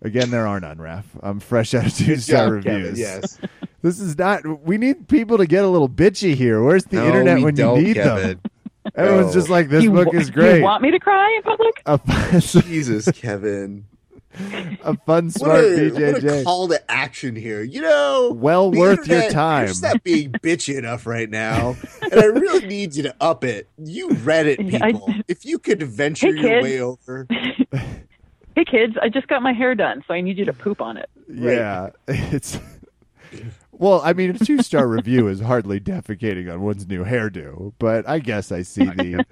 Again, 0.02 0.32
there 0.32 0.48
are 0.48 0.60
none, 0.60 0.78
Raph. 0.78 1.06
I'm 1.22 1.40
fresh 1.40 1.74
out 1.74 1.86
of 1.86 1.96
two 1.96 2.16
star 2.18 2.50
Good 2.50 2.56
job, 2.56 2.64
Kevin, 2.64 2.82
reviews. 2.84 3.00
Yes. 3.00 3.40
This 3.84 4.00
is 4.00 4.18
not. 4.18 4.46
We 4.64 4.78
need 4.78 5.10
people 5.10 5.40
to 5.40 5.46
get 5.46 5.66
a 5.66 5.68
little 5.68 5.90
bitchy 5.90 6.36
here. 6.36 6.64
Where's 6.64 6.86
the 6.86 6.96
No, 6.96 7.06
internet 7.08 7.42
when 7.42 7.58
you 7.58 7.76
need 7.76 7.96
Kevin. 7.98 8.40
them? 8.42 8.42
Everyone's 8.96 9.28
No. 9.28 9.34
just 9.34 9.50
like, 9.50 9.68
this 9.68 9.84
you, 9.84 9.92
book 9.92 10.14
wa- 10.14 10.18
is 10.18 10.30
great. 10.32 10.60
you 10.60 10.64
want 10.64 10.82
me 10.82 10.92
to 10.92 11.00
cry 11.00 11.36
in 11.36 11.44
public? 11.44 11.82
a 11.86 12.40
Jesus, 12.40 13.12
Kevin. 13.12 13.84
A 14.84 14.98
fun 15.06 15.26
What 15.26 15.34
smart 15.34 15.64
a, 15.66 15.90
what 15.92 16.02
a 16.02 16.20
BJJ. 16.20 16.44
call 16.44 16.68
to 16.70 16.92
action 16.92 17.36
here. 17.36 17.62
You 17.62 17.82
know, 17.82 18.32
Well 18.36 18.72
the 18.72 18.80
worth 18.80 19.08
your 19.08 19.30
time. 19.30 19.62
You're 19.62 19.68
just 19.68 19.84
not 19.84 20.04
being 20.04 20.32
bitchy 20.44 20.78
enough 20.78 21.06
right 21.06 21.30
now, 21.30 21.76
and 22.02 22.20
I 22.20 22.26
really 22.26 22.66
need 22.68 22.96
you 22.96 23.04
to 23.04 23.16
up 23.22 23.44
it. 23.44 23.68
You 23.78 24.10
Reddit 24.10 24.74
I- 24.82 24.92
people, 24.94 25.14
if 25.28 25.46
you 25.46 25.60
could 25.60 25.84
venture 25.84 26.28
Hey, 26.28 26.34
your 26.34 26.50
kids. 26.62 26.64
way 26.64 26.80
over. 26.82 27.28
Hey 28.56 28.66
kids, 28.66 28.96
I 29.02 29.10
just 29.10 29.28
got 29.28 29.42
my 29.42 29.52
hair 29.52 29.74
done, 29.74 30.04
so 30.08 30.14
I 30.14 30.22
need 30.22 30.38
you 30.38 30.46
to 30.46 30.54
poop 30.54 30.80
on 30.80 30.96
it. 30.96 31.10
Yeah, 31.28 31.90
it's. 32.08 32.60
Well, 33.72 34.00
I 34.06 34.14
mean, 34.14 34.30
a 34.30 34.38
two 34.38 34.62
star 34.62 34.88
review 34.88 35.28
is 35.28 35.40
hardly 35.40 35.80
defecating 35.80 36.54
on 36.54 36.62
one's 36.62 36.88
new 36.88 37.04
hairdo, 37.04 37.74
but 37.80 38.08
I 38.08 38.20
guess 38.20 38.52
I 38.52 38.62
see 38.62 38.86
the. 38.86 39.26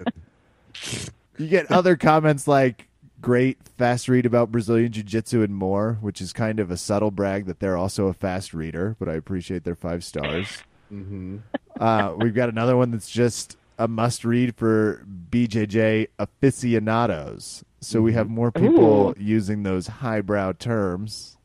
You 1.38 1.46
get 1.46 1.70
other 1.70 1.96
comments 1.96 2.48
like 2.48 2.88
great 3.22 3.56
fast 3.78 4.08
read 4.08 4.26
about 4.26 4.52
Brazilian 4.52 4.92
Jiu 4.92 5.02
Jitsu 5.02 5.42
and 5.42 5.54
more, 5.54 5.96
which 6.00 6.20
is 6.20 6.32
kind 6.32 6.60
of 6.60 6.70
a 6.70 6.76
subtle 6.76 7.10
brag 7.10 7.46
that 7.46 7.60
they're 7.60 7.76
also 7.76 8.08
a 8.08 8.12
fast 8.12 8.52
reader, 8.52 8.96
but 8.98 9.08
I 9.08 9.14
appreciate 9.14 9.64
their 9.64 9.76
five 9.76 10.04
stars. 10.04 10.58
Mm-hmm. 10.92 11.38
Uh, 11.80 12.14
we've 12.18 12.34
got 12.34 12.50
another 12.50 12.76
one 12.76 12.90
that's 12.90 13.10
just 13.10 13.56
a 13.78 13.88
must 13.88 14.24
read 14.24 14.56
for 14.56 15.06
BJJ 15.30 16.08
aficionados. 16.18 17.64
So 17.80 18.02
we 18.02 18.12
have 18.12 18.28
more 18.28 18.52
people 18.52 19.10
Ooh. 19.10 19.14
using 19.18 19.62
those 19.62 19.86
highbrow 19.86 20.52
terms. 20.52 21.38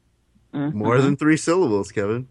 More 0.53 0.99
than 1.01 1.15
three 1.15 1.37
syllables, 1.37 1.91
Kevin. 1.91 2.27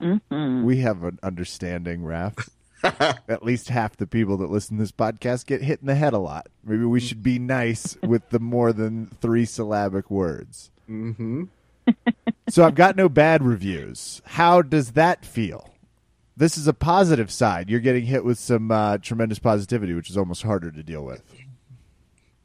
Mhm. 0.00 0.64
We 0.64 0.78
have 0.78 1.02
an 1.02 1.18
understanding, 1.22 2.02
Raph. 2.02 2.48
At 3.28 3.42
least 3.42 3.68
half 3.68 3.96
the 3.96 4.06
people 4.06 4.36
that 4.38 4.50
listen 4.50 4.76
to 4.76 4.82
this 4.82 4.92
podcast 4.92 5.46
get 5.46 5.62
hit 5.62 5.80
in 5.80 5.86
the 5.86 5.94
head 5.94 6.12
a 6.12 6.18
lot. 6.18 6.48
Maybe 6.64 6.84
we 6.84 7.00
should 7.00 7.22
be 7.22 7.38
nice 7.38 7.96
with 8.02 8.28
the 8.30 8.38
more 8.38 8.72
than 8.72 9.06
three 9.20 9.44
syllabic 9.44 10.10
words. 10.10 10.70
Mm-hmm. 10.88 11.44
So 12.48 12.64
I've 12.64 12.74
got 12.74 12.96
no 12.96 13.08
bad 13.08 13.42
reviews. 13.42 14.20
How 14.24 14.62
does 14.62 14.92
that 14.92 15.24
feel? 15.24 15.70
This 16.36 16.58
is 16.58 16.66
a 16.66 16.74
positive 16.74 17.30
side. 17.30 17.70
You're 17.70 17.80
getting 17.80 18.04
hit 18.04 18.24
with 18.24 18.38
some 18.38 18.70
uh, 18.70 18.98
tremendous 18.98 19.38
positivity, 19.38 19.94
which 19.94 20.10
is 20.10 20.16
almost 20.16 20.42
harder 20.42 20.70
to 20.70 20.82
deal 20.82 21.04
with. 21.04 21.22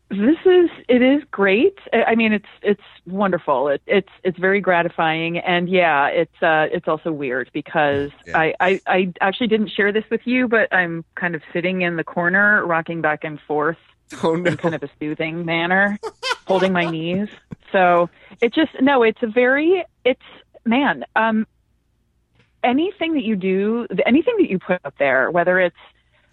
This 0.09 0.37
is 0.43 0.69
it 0.87 1.03
is 1.03 1.23
great. 1.29 1.77
I 1.93 2.15
mean, 2.15 2.33
it's 2.33 2.47
it's 2.63 2.81
wonderful. 3.05 3.67
It, 3.67 3.81
it's 3.85 4.09
it's 4.23 4.39
very 4.39 4.59
gratifying, 4.59 5.37
and 5.37 5.69
yeah, 5.69 6.07
it's 6.07 6.41
uh 6.41 6.65
it's 6.71 6.87
also 6.87 7.11
weird 7.11 7.51
because 7.53 8.09
Yeah. 8.25 8.37
I, 8.39 8.53
I 8.59 8.81
I 8.87 9.13
actually 9.21 9.47
didn't 9.47 9.69
share 9.69 9.91
this 9.91 10.05
with 10.09 10.21
you, 10.25 10.47
but 10.47 10.73
I'm 10.73 11.05
kind 11.15 11.35
of 11.35 11.43
sitting 11.53 11.83
in 11.83 11.95
the 11.95 12.03
corner, 12.03 12.65
rocking 12.65 13.01
back 13.01 13.23
and 13.23 13.39
forth 13.47 13.77
Oh 14.23 14.33
no. 14.35 14.49
in 14.49 14.57
kind 14.57 14.73
of 14.73 14.81
a 14.81 14.89
soothing 14.99 15.45
manner, 15.45 15.99
holding 16.47 16.73
my 16.73 16.89
knees. 16.89 17.27
So 17.71 18.09
it 18.41 18.51
just 18.51 18.71
no, 18.81 19.03
it's 19.03 19.21
a 19.21 19.27
very 19.27 19.85
it's 20.05 20.19
man. 20.65 21.05
Um, 21.15 21.45
anything 22.63 23.13
that 23.13 23.23
you 23.23 23.35
do, 23.35 23.87
anything 24.07 24.35
that 24.39 24.49
you 24.49 24.57
put 24.57 24.79
up 24.83 24.95
there, 24.97 25.29
whether 25.29 25.59
it's 25.59 25.75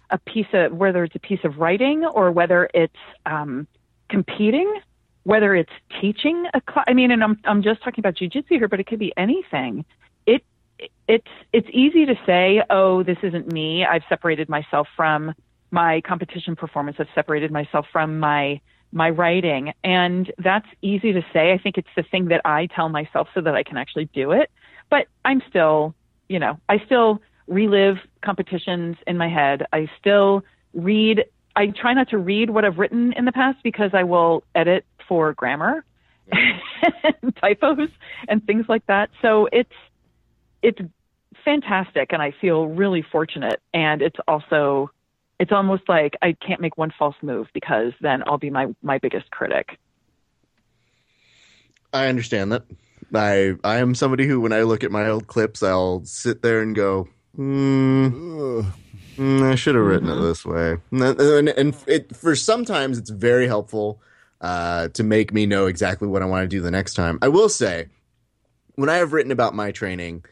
a 0.09 0.17
piece 0.17 0.47
of 0.53 0.73
whether 0.73 1.03
it's 1.03 1.15
a 1.15 1.19
piece 1.19 1.39
of 1.43 1.57
writing 1.57 2.05
or 2.05 2.31
whether 2.31 2.69
it's 2.73 2.93
um, 3.25 3.67
competing, 4.09 4.79
whether 5.23 5.55
it's 5.55 5.71
teaching 6.01 6.45
a 6.53 6.61
class. 6.61 6.85
I 6.87 6.93
mean, 6.93 7.11
and 7.11 7.23
I'm 7.23 7.37
I'm 7.43 7.61
just 7.61 7.83
talking 7.83 8.01
about 8.01 8.15
jujitsu 8.15 8.45
here, 8.49 8.67
but 8.67 8.79
it 8.79 8.87
could 8.87 8.99
be 8.99 9.13
anything. 9.17 9.85
It 10.25 10.43
it's 11.07 11.27
it's 11.53 11.67
easy 11.71 12.05
to 12.05 12.15
say, 12.25 12.61
oh, 12.69 13.03
this 13.03 13.17
isn't 13.23 13.51
me. 13.51 13.85
I've 13.85 14.03
separated 14.09 14.49
myself 14.49 14.87
from 14.95 15.33
my 15.71 16.01
competition 16.01 16.55
performance. 16.55 16.97
I've 16.99 17.07
separated 17.13 17.51
myself 17.51 17.87
from 17.91 18.19
my 18.19 18.61
my 18.91 19.09
writing, 19.09 19.73
and 19.83 20.31
that's 20.37 20.67
easy 20.81 21.11
to 21.13 21.21
say. 21.33 21.51
I 21.51 21.57
think 21.57 21.77
it's 21.77 21.89
the 21.95 22.03
thing 22.03 22.29
that 22.29 22.41
I 22.45 22.67
tell 22.67 22.89
myself 22.89 23.27
so 23.33 23.41
that 23.41 23.55
I 23.55 23.63
can 23.63 23.77
actually 23.77 24.05
do 24.13 24.31
it. 24.31 24.49
But 24.89 25.07
I'm 25.25 25.41
still, 25.49 25.93
you 26.29 26.39
know, 26.39 26.57
I 26.69 26.81
still 26.85 27.21
relive 27.47 27.97
competitions 28.23 28.97
in 29.05 29.17
my 29.17 29.29
head. 29.29 29.65
I 29.73 29.89
still 29.99 30.43
read. 30.73 31.25
I 31.55 31.67
try 31.67 31.93
not 31.93 32.09
to 32.09 32.17
read 32.17 32.49
what 32.49 32.65
I've 32.65 32.77
written 32.77 33.13
in 33.13 33.25
the 33.25 33.31
past 33.31 33.59
because 33.63 33.91
I 33.93 34.03
will 34.03 34.43
edit 34.53 34.85
for 35.07 35.33
grammar, 35.33 35.83
and 36.31 37.35
typos, 37.37 37.89
and 38.27 38.45
things 38.45 38.65
like 38.67 38.85
that. 38.87 39.09
So 39.21 39.47
it's 39.51 39.73
it's 40.61 40.79
fantastic, 41.43 42.11
and 42.11 42.21
I 42.21 42.33
feel 42.39 42.67
really 42.67 43.01
fortunate. 43.01 43.61
And 43.73 44.01
it's 44.01 44.19
also 44.27 44.91
it's 45.39 45.51
almost 45.51 45.83
like 45.87 46.15
I 46.21 46.33
can't 46.33 46.61
make 46.61 46.77
one 46.77 46.91
false 46.97 47.15
move 47.21 47.47
because 47.53 47.93
then 48.01 48.23
I'll 48.27 48.37
be 48.37 48.49
my 48.49 48.67
my 48.81 48.97
biggest 48.97 49.31
critic. 49.31 49.79
I 51.93 52.07
understand 52.07 52.51
that. 52.51 52.63
I 53.13 53.53
I 53.63 53.77
am 53.77 53.95
somebody 53.95 54.27
who, 54.27 54.41
when 54.41 54.53
I 54.53 54.63
look 54.63 54.83
at 54.83 54.91
my 54.91 55.07
old 55.07 55.27
clips, 55.27 55.63
I'll 55.63 56.03
sit 56.05 56.41
there 56.41 56.61
and 56.61 56.75
go. 56.75 57.07
Mm, 57.37 58.65
I 59.19 59.55
should 59.55 59.75
have 59.75 59.83
written 59.85 60.09
it 60.09 60.21
this 60.21 60.45
way. 60.45 60.77
And, 60.91 61.19
and, 61.19 61.49
and 61.49 61.75
it, 61.87 62.15
for 62.15 62.35
sometimes 62.35 62.97
it's 62.97 63.09
very 63.09 63.47
helpful 63.47 64.01
uh, 64.41 64.89
to 64.89 65.03
make 65.03 65.33
me 65.33 65.45
know 65.45 65.65
exactly 65.65 66.07
what 66.07 66.21
I 66.21 66.25
want 66.25 66.43
to 66.43 66.47
do 66.47 66.61
the 66.61 66.71
next 66.71 66.93
time. 66.93 67.19
I 67.21 67.27
will 67.27 67.49
say, 67.49 67.87
when 68.75 68.89
I 68.89 68.97
have 68.97 69.13
written 69.13 69.31
about 69.31 69.55
my 69.55 69.71
training, 69.71 70.25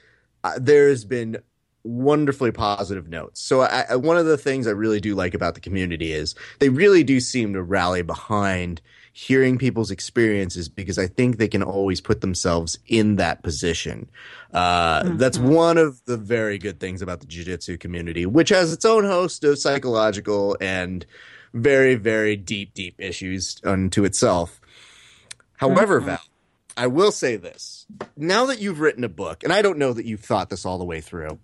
uh, 0.44 0.60
there 0.60 0.90
has 0.90 1.06
been 1.06 1.38
wonderfully 1.84 2.52
positive 2.52 3.08
notes. 3.08 3.40
So 3.40 3.62
I, 3.62 3.86
I, 3.90 3.96
one 3.96 4.18
of 4.18 4.26
the 4.26 4.38
things 4.38 4.68
I 4.68 4.72
really 4.72 5.00
do 5.00 5.16
like 5.16 5.34
about 5.34 5.54
the 5.54 5.62
community 5.62 6.12
is 6.12 6.36
they 6.60 6.70
really 6.70 7.04
do 7.04 7.20
seem 7.20 7.54
to 7.54 7.62
rally 7.62 8.02
behind 8.02 8.82
hearing 9.18 9.58
people's 9.58 9.92
experiences 9.92 10.68
because 10.68 11.00
I 11.00 11.08
think 11.08 11.38
they 11.38 11.48
can 11.48 11.64
always 11.64 12.02
put 12.02 12.20
themselves 12.20 12.78
in 12.86 13.16
that 13.16 13.44
position. 13.44 14.10
Uh, 14.54 15.04
That's 15.06 15.40
one 15.40 15.78
of 15.78 16.04
the 16.04 16.18
very 16.18 16.58
good 16.58 16.82
things 16.82 17.02
about 17.02 17.22
the 17.22 17.26
jiu-jitsu 17.26 17.78
community, 17.78 18.26
which 18.26 18.50
has 18.50 18.74
its 18.74 18.84
own 18.84 19.06
host 19.06 19.46
of 19.46 19.58
psychological 19.58 20.58
and 20.60 21.06
very, 21.54 21.96
very 21.96 22.36
deep, 22.36 22.74
deep 22.74 22.96
issues 22.98 23.56
unto 23.64 24.04
itself. 24.04 24.60
However, 25.56 26.02
Val, 26.02 26.20
I 26.76 26.88
will 26.88 27.14
say 27.14 27.38
this. 27.38 27.86
Now 28.18 28.48
that 28.48 28.60
you've 28.60 28.82
written 28.82 29.06
a 29.06 29.10
book, 29.10 29.46
and 29.46 29.54
I 29.54 29.62
don't 29.62 29.78
know 29.78 29.94
that 29.94 30.06
you've 30.06 30.26
thought 30.26 30.50
this 30.50 30.66
all 30.66 30.78
the 30.78 30.84
way 30.84 31.00
through, 31.00 31.40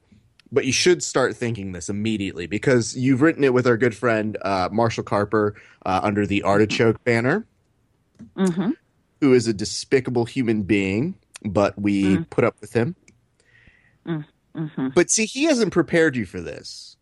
but 0.51 0.65
you 0.65 0.73
should 0.73 1.01
start 1.01 1.37
thinking 1.37 1.71
this 1.71 1.87
immediately 1.87 2.47
because 2.47 2.97
you've 2.97 3.21
written 3.21 3.45
it 3.45 3.53
with 3.53 3.65
our 3.65 3.77
good 3.77 3.95
friend 3.95 4.37
uh, 4.41 4.67
Marshall 4.73 5.05
Carper 5.05 5.55
uh, 5.85 6.01
under 6.03 6.27
the 6.27 6.43
Artichoke 6.43 7.01
banner, 7.05 7.45
hmm 8.35 8.71
who 9.19 9.33
is 9.33 9.47
a 9.47 9.53
despicable 9.53 10.25
human 10.25 10.63
being, 10.63 11.15
but 11.43 11.79
we 11.79 12.17
put 12.31 12.43
up 12.43 12.55
with 12.59 12.73
him. 12.73 12.95
hmm 14.05 14.89
But 14.95 15.11
see, 15.11 15.25
he 15.25 15.43
hasn't 15.43 15.71
prepared 15.71 16.15
you 16.15 16.25
for 16.25 16.41
this. 16.41 16.97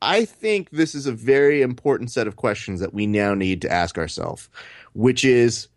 I 0.00 0.24
think 0.24 0.70
this 0.70 0.94
is 0.94 1.06
a 1.06 1.12
very 1.12 1.62
important 1.62 2.10
set 2.10 2.26
of 2.26 2.36
questions 2.36 2.80
that 2.80 2.92
we 2.94 3.06
now 3.06 3.34
need 3.34 3.62
to 3.62 3.70
ask 3.70 3.98
ourselves, 3.98 4.48
which 4.94 5.24
is 5.24 5.68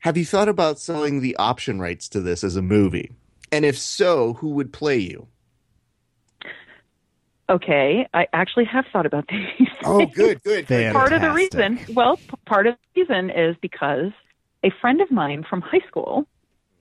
Have 0.00 0.16
you 0.16 0.24
thought 0.24 0.48
about 0.48 0.78
selling 0.78 1.20
the 1.20 1.34
option 1.36 1.80
rights 1.80 2.08
to 2.10 2.20
this 2.20 2.44
as 2.44 2.56
a 2.56 2.62
movie? 2.62 3.10
And 3.50 3.64
if 3.64 3.78
so, 3.78 4.34
who 4.34 4.50
would 4.50 4.72
play 4.72 4.98
you? 4.98 5.28
Okay, 7.48 8.06
I 8.14 8.26
actually 8.32 8.64
have 8.64 8.86
thought 8.92 9.06
about 9.06 9.26
these. 9.58 9.68
Oh, 9.84 10.06
good, 10.06 10.42
good. 10.42 10.66
Fan- 10.66 10.92
part 10.92 11.12
of 11.12 11.20
the 11.20 11.30
reason, 11.30 11.78
well, 11.88 12.16
p- 12.16 12.36
part 12.46 12.66
of 12.66 12.74
the 12.94 13.00
reason 13.02 13.30
is 13.30 13.56
because 13.60 14.12
a 14.64 14.70
friend 14.80 15.00
of 15.00 15.10
mine 15.10 15.44
from 15.48 15.60
high 15.60 15.86
school 15.86 16.26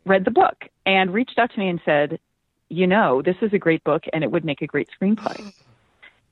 read 0.05 0.26
the 0.26 0.32
book 0.32 0.55
and 0.86 1.14
reached 1.14 1.38
out 1.38 1.51
to 1.53 1.59
me 1.59 1.68
and 1.68 1.82
said, 1.84 2.20
"You 2.70 2.88
know, 2.88 3.22
this 3.22 3.36
is 3.41 3.51
a 3.53 3.57
great 3.59 3.84
book 3.84 4.03
and 4.14 4.24
it 4.24 4.32
would 4.32 4.45
make 4.45 4.61
a 4.61 4.68
great 4.68 4.89
screenplay." 4.99 5.53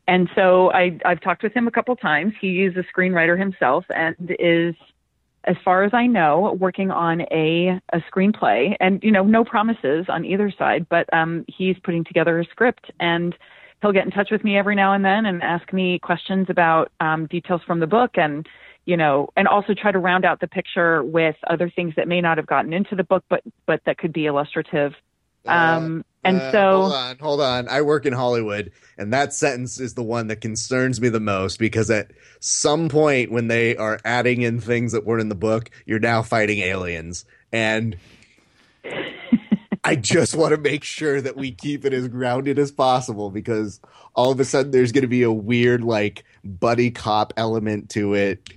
And 0.07 0.29
so 0.36 0.71
I, 0.73 0.97
I've 1.05 1.21
talked 1.21 1.43
with 1.43 1.53
him 1.53 1.67
a 1.67 1.71
couple 1.71 1.95
times. 1.95 2.34
He 2.41 2.65
is 2.65 2.75
a 2.75 2.84
screenwriter 2.91 3.38
himself 3.39 3.86
and 3.95 4.15
is, 4.39 4.75
as 5.45 5.55
far 5.63 5.84
as 5.84 5.93
I 5.93 6.07
know, 6.07 6.57
working 6.59 6.91
on 6.91 7.21
a, 7.32 7.79
a 7.93 7.99
screenplay. 8.11 8.75
And 8.79 9.01
you 9.03 9.11
know, 9.11 9.23
no 9.23 9.45
promises 9.45 10.07
on 10.09 10.25
either 10.25 10.51
side, 10.57 10.88
but 10.89 11.05
um, 11.13 11.45
he's 11.47 11.77
putting 11.84 12.03
together 12.03 12.39
a 12.39 12.45
script 12.45 12.91
and 12.99 13.36
he'll 13.82 13.91
get 13.91 14.05
in 14.05 14.11
touch 14.11 14.29
with 14.32 14.43
me 14.43 14.57
every 14.57 14.75
now 14.75 14.93
and 14.93 15.03
then 15.03 15.25
and 15.25 15.41
ask 15.41 15.71
me 15.73 15.99
questions 15.99 16.47
about 16.49 16.91
um, 16.99 17.27
details 17.27 17.61
from 17.65 17.79
the 17.79 17.88
book 17.88 18.11
and 18.15 18.47
you 18.86 18.97
know 18.97 19.29
and 19.36 19.47
also 19.47 19.73
try 19.73 19.91
to 19.91 19.99
round 19.99 20.25
out 20.25 20.39
the 20.39 20.47
picture 20.47 21.03
with 21.03 21.36
other 21.47 21.69
things 21.69 21.93
that 21.95 22.07
may 22.07 22.21
not 22.21 22.38
have 22.38 22.47
gotten 22.47 22.73
into 22.73 22.95
the 22.95 23.03
book 23.03 23.23
but 23.29 23.41
but 23.65 23.82
that 23.86 23.97
could 23.97 24.13
be 24.13 24.25
illustrative 24.25 24.93
um, 25.47 26.05
and 26.23 26.38
Uh, 26.38 26.51
so 26.51 26.82
hold 26.82 26.93
on, 26.93 27.17
hold 27.17 27.41
on. 27.41 27.67
I 27.67 27.82
work 27.82 28.05
in 28.05 28.13
Hollywood, 28.13 28.71
and 28.97 29.11
that 29.11 29.34
sentence 29.34 29.79
is 29.79 29.95
the 29.95 30.03
one 30.03 30.27
that 30.27 30.39
concerns 30.39 31.01
me 31.01 31.09
the 31.09 31.19
most 31.19 31.57
because 31.57 31.89
at 31.89 32.11
some 32.39 32.89
point 32.89 33.32
when 33.32 33.47
they 33.47 33.75
are 33.75 33.99
adding 34.05 34.43
in 34.43 34.59
things 34.59 34.91
that 34.91 35.05
weren't 35.05 35.21
in 35.21 35.29
the 35.29 35.36
book, 35.36 35.71
you're 35.86 35.99
now 35.99 36.21
fighting 36.21 36.59
aliens, 36.59 37.25
and 37.51 37.97
I 39.84 39.95
just 39.95 40.36
want 40.36 40.53
to 40.53 40.57
make 40.57 40.84
sure 40.84 41.21
that 41.21 41.36
we 41.36 41.51
keep 41.51 41.86
it 41.86 41.93
as 41.93 42.07
grounded 42.07 42.59
as 42.59 42.71
possible 42.71 43.32
because 43.32 43.79
all 44.15 44.32
of 44.32 44.39
a 44.39 44.45
sudden 44.45 44.71
there's 44.71 44.91
going 44.91 45.01
to 45.01 45.07
be 45.07 45.23
a 45.23 45.32
weird 45.32 45.84
like 45.84 46.23
buddy 46.43 46.91
cop 46.91 47.34
element 47.38 47.89
to 47.91 48.13
it. 48.13 48.47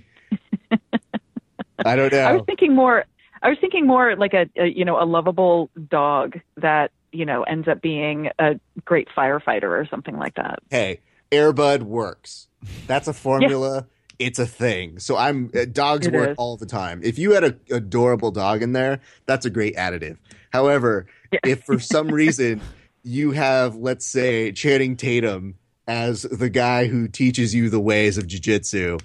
I 1.83 1.95
don't 1.95 2.11
know. 2.11 2.19
i 2.19 2.31
was 2.31 2.41
thinking 2.45 2.73
more 2.73 3.03
i 3.43 3.49
was 3.49 3.57
thinking 3.59 3.85
more 3.85 4.15
like 4.15 4.33
a, 4.33 4.49
a 4.55 4.65
you 4.65 4.85
know 4.85 5.01
a 5.01 5.03
lovable 5.03 5.69
dog 5.89 6.39
that 6.55 6.91
you 7.11 7.25
know 7.25 7.43
ends 7.43 7.67
up 7.67 7.81
being 7.81 8.29
a 8.39 8.59
great 8.85 9.09
firefighter 9.15 9.63
or 9.63 9.85
something 9.91 10.17
like 10.17 10.35
that 10.35 10.59
hey, 10.71 11.01
Airbud 11.31 11.83
works. 11.83 12.47
That's 12.87 13.07
a 13.07 13.13
formula. 13.13 13.87
It's 14.19 14.39
a 14.39 14.45
thing. 14.45 14.99
So 14.99 15.17
I'm 15.17 15.51
uh, 15.55 15.65
dogs 15.65 16.07
It 16.07 16.13
work 16.13 16.29
is. 16.31 16.35
all 16.37 16.57
the 16.57 16.65
time. 16.65 17.01
If 17.03 17.17
you 17.19 17.31
had 17.31 17.43
a 17.43 17.55
adorable 17.71 18.31
dog 18.31 18.61
in 18.63 18.71
there, 18.73 19.01
that's 19.25 19.45
a 19.45 19.49
great 19.49 19.75
additive. 19.75 20.17
However, 20.51 21.07
Yeah. 21.31 21.39
if 21.45 21.63
for 21.63 21.79
some 21.79 22.07
reason 22.13 22.61
you 23.03 23.31
have, 23.31 23.75
let's 23.75 24.05
say, 24.05 24.51
Channing 24.51 24.95
Tatum 24.97 25.55
as 25.87 26.23
the 26.23 26.49
guy 26.49 26.87
who 26.87 27.07
teaches 27.07 27.53
you 27.53 27.69
the 27.69 27.79
ways 27.79 28.17
of 28.17 28.25
jujitsu, 28.25 29.01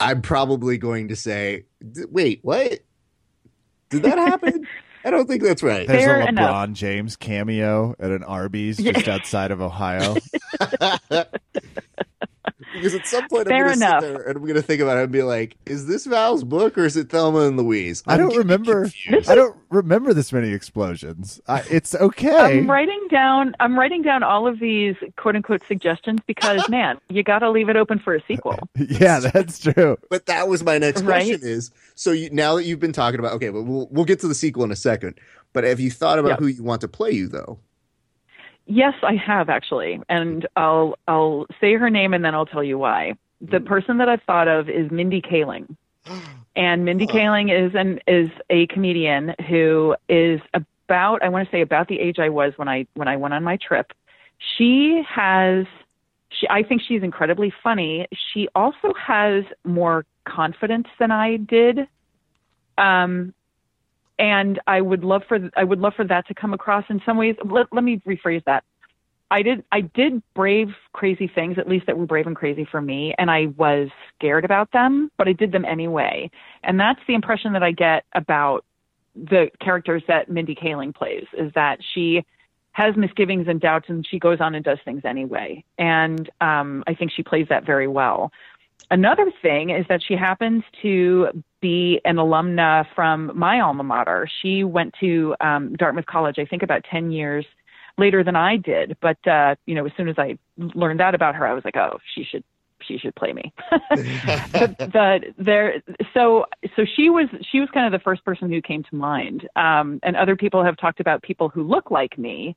I'm 0.00 0.22
probably 0.22 0.78
going 0.78 1.08
to 1.08 1.16
say, 1.16 1.64
wait, 2.10 2.40
what? 2.42 2.80
Did 3.90 4.02
that 4.02 4.18
happen? 4.18 4.66
I 5.04 5.10
don't 5.10 5.28
think 5.28 5.42
that's 5.42 5.62
right. 5.62 5.86
There's 5.86 6.02
Fair 6.02 6.22
a 6.22 6.26
LeBron 6.26 6.28
enough. 6.30 6.70
James 6.72 7.14
cameo 7.16 7.94
at 8.00 8.10
an 8.10 8.24
Arby's 8.24 8.78
just 8.78 9.06
outside 9.06 9.50
of 9.50 9.60
Ohio. 9.60 10.16
Because 12.72 12.94
at 12.94 13.06
some 13.06 13.28
point 13.28 13.48
Fair 13.48 13.68
I'm 13.68 13.78
going 13.78 13.80
to 13.80 13.86
sit 13.86 14.00
there 14.00 14.22
and 14.28 14.36
I'm 14.36 14.42
going 14.42 14.54
to 14.54 14.62
think 14.62 14.80
about 14.80 14.98
it 14.98 15.04
and 15.04 15.12
be 15.12 15.22
like, 15.22 15.56
is 15.66 15.86
this 15.86 16.06
Val's 16.06 16.44
book 16.44 16.76
or 16.76 16.84
is 16.84 16.96
it 16.96 17.08
Thelma 17.08 17.40
and 17.40 17.56
Louise? 17.56 18.02
I 18.06 18.14
I'm 18.14 18.20
don't 18.20 18.36
remember. 18.36 18.82
confused. 18.82 19.30
I 19.30 19.34
don't 19.34 19.56
remember 19.70 20.12
this 20.12 20.32
many 20.32 20.52
explosions. 20.52 21.40
I, 21.48 21.62
it's 21.70 21.94
okay. 21.94 22.58
I'm 22.60 22.70
writing 22.70 23.06
down. 23.10 23.54
I'm 23.60 23.78
writing 23.78 24.02
down 24.02 24.22
all 24.22 24.46
of 24.46 24.58
these 24.60 24.96
quote 25.16 25.36
unquote 25.36 25.62
suggestions 25.66 26.20
because, 26.26 26.62
man, 26.68 26.98
you 27.08 27.22
got 27.22 27.40
to 27.40 27.50
leave 27.50 27.68
it 27.68 27.76
open 27.76 27.98
for 27.98 28.14
a 28.14 28.22
sequel. 28.26 28.58
yeah, 28.76 29.20
that's 29.20 29.58
true. 29.60 29.96
But 30.10 30.26
that 30.26 30.48
was 30.48 30.62
my 30.62 30.78
next 30.78 31.02
Right? 31.02 31.24
question 31.24 31.40
is, 31.48 31.70
so 31.94 32.12
you, 32.12 32.30
now 32.30 32.56
that 32.56 32.64
you've 32.64 32.80
been 32.80 32.92
talking 32.92 33.20
about, 33.20 33.32
okay, 33.34 33.50
but 33.50 33.62
we'll, 33.62 33.88
we'll 33.90 34.04
get 34.04 34.20
to 34.20 34.28
the 34.28 34.34
sequel 34.34 34.64
in 34.64 34.70
a 34.70 34.76
second. 34.76 35.18
But 35.52 35.64
have 35.64 35.80
you 35.80 35.90
thought 35.90 36.18
about 36.18 36.30
Yep. 36.30 36.38
who 36.40 36.46
you 36.48 36.62
want 36.62 36.80
to 36.82 36.88
play 36.88 37.12
you 37.12 37.28
though? 37.28 37.58
Yes, 38.66 38.94
I 39.02 39.14
have 39.14 39.48
actually, 39.50 40.00
and 40.08 40.46
I'll 40.56 40.96
I'll 41.06 41.46
say 41.60 41.74
her 41.74 41.90
name 41.90 42.14
and 42.14 42.24
then 42.24 42.34
I'll 42.34 42.46
tell 42.46 42.64
you 42.64 42.78
why. 42.78 43.14
The 43.40 43.60
person 43.60 43.98
that 43.98 44.08
I've 44.08 44.22
thought 44.22 44.48
of 44.48 44.70
is 44.70 44.90
Mindy 44.90 45.20
Kaling, 45.20 45.76
and 46.56 46.84
Mindy 46.84 47.06
Kaling 47.06 47.52
is 47.52 47.74
an 47.74 48.00
is 48.06 48.30
a 48.48 48.66
comedian 48.68 49.34
who 49.48 49.94
is 50.08 50.40
about 50.54 51.22
I 51.22 51.28
want 51.28 51.46
to 51.46 51.52
say 51.54 51.60
about 51.60 51.88
the 51.88 52.00
age 52.00 52.18
I 52.18 52.30
was 52.30 52.54
when 52.56 52.68
I 52.68 52.86
when 52.94 53.06
I 53.06 53.16
went 53.16 53.34
on 53.34 53.44
my 53.44 53.58
trip. 53.58 53.92
She 54.56 55.02
has 55.08 55.66
she 56.30 56.46
I 56.48 56.62
think 56.62 56.80
she's 56.88 57.02
incredibly 57.02 57.52
funny. 57.62 58.06
She 58.32 58.48
also 58.54 58.94
has 58.98 59.44
more 59.64 60.06
confidence 60.24 60.88
than 60.98 61.10
I 61.10 61.36
did. 61.36 61.80
Um 62.78 63.34
and 64.18 64.60
I 64.66 64.80
would 64.80 65.04
love 65.04 65.22
for 65.28 65.38
I 65.56 65.64
would 65.64 65.80
love 65.80 65.94
for 65.94 66.04
that 66.04 66.26
to 66.28 66.34
come 66.34 66.54
across 66.54 66.84
in 66.88 67.00
some 67.04 67.16
ways. 67.16 67.36
Let, 67.44 67.72
let 67.72 67.84
me 67.84 68.00
rephrase 68.06 68.44
that. 68.44 68.64
I 69.30 69.42
did 69.42 69.64
I 69.72 69.80
did 69.80 70.22
brave 70.34 70.68
crazy 70.92 71.30
things, 71.32 71.58
at 71.58 71.68
least 71.68 71.86
that 71.86 71.98
were 71.98 72.06
brave 72.06 72.26
and 72.26 72.36
crazy 72.36 72.66
for 72.70 72.80
me, 72.80 73.14
and 73.18 73.30
I 73.30 73.46
was 73.56 73.88
scared 74.16 74.44
about 74.44 74.70
them, 74.72 75.10
but 75.16 75.28
I 75.28 75.32
did 75.32 75.50
them 75.50 75.64
anyway. 75.64 76.30
And 76.62 76.78
that's 76.78 77.00
the 77.08 77.14
impression 77.14 77.52
that 77.54 77.62
I 77.62 77.72
get 77.72 78.04
about 78.14 78.64
the 79.14 79.50
characters 79.60 80.02
that 80.08 80.28
Mindy 80.28 80.54
Kaling 80.54 80.94
plays 80.94 81.26
is 81.36 81.52
that 81.54 81.78
she 81.94 82.24
has 82.72 82.96
misgivings 82.96 83.46
and 83.48 83.60
doubts 83.60 83.86
and 83.88 84.04
she 84.04 84.18
goes 84.18 84.40
on 84.40 84.54
and 84.56 84.64
does 84.64 84.78
things 84.84 85.02
anyway. 85.04 85.64
And 85.78 86.28
um, 86.40 86.82
I 86.88 86.94
think 86.94 87.12
she 87.12 87.22
plays 87.22 87.46
that 87.48 87.64
very 87.64 87.86
well. 87.86 88.32
Another 88.90 89.32
thing 89.42 89.70
is 89.70 89.86
that 89.88 90.02
she 90.06 90.14
happens 90.14 90.62
to 90.82 91.28
be 91.60 92.00
an 92.04 92.16
alumna 92.16 92.84
from 92.94 93.32
my 93.34 93.60
alma 93.60 93.82
mater. 93.82 94.28
She 94.42 94.64
went 94.64 94.94
to 95.00 95.34
um, 95.40 95.74
Dartmouth 95.74 96.06
College, 96.06 96.36
I 96.38 96.44
think, 96.44 96.62
about 96.62 96.84
10 96.90 97.10
years 97.10 97.46
later 97.96 98.22
than 98.22 98.36
I 98.36 98.56
did. 98.56 98.96
But, 99.00 99.26
uh, 99.26 99.56
you 99.66 99.74
know, 99.74 99.86
as 99.86 99.92
soon 99.96 100.08
as 100.08 100.16
I 100.18 100.38
learned 100.58 101.00
that 101.00 101.14
about 101.14 101.34
her, 101.34 101.46
I 101.46 101.54
was 101.54 101.64
like, 101.64 101.76
oh, 101.76 101.98
she 102.14 102.24
should. 102.24 102.44
She 102.86 102.98
should 102.98 103.14
play 103.14 103.32
me. 103.32 103.50
but, 104.52 104.92
but 104.92 105.22
there, 105.38 105.82
so 106.12 106.44
so 106.76 106.84
she 106.84 107.08
was 107.08 107.28
she 107.50 107.58
was 107.58 107.70
kind 107.72 107.86
of 107.86 107.98
the 107.98 108.02
first 108.04 108.22
person 108.26 108.50
who 108.50 108.60
came 108.60 108.82
to 108.82 108.94
mind. 108.94 109.48
Um, 109.56 110.00
and 110.02 110.16
other 110.16 110.36
people 110.36 110.62
have 110.62 110.76
talked 110.76 111.00
about 111.00 111.22
people 111.22 111.48
who 111.48 111.62
look 111.62 111.90
like 111.90 112.18
me, 112.18 112.54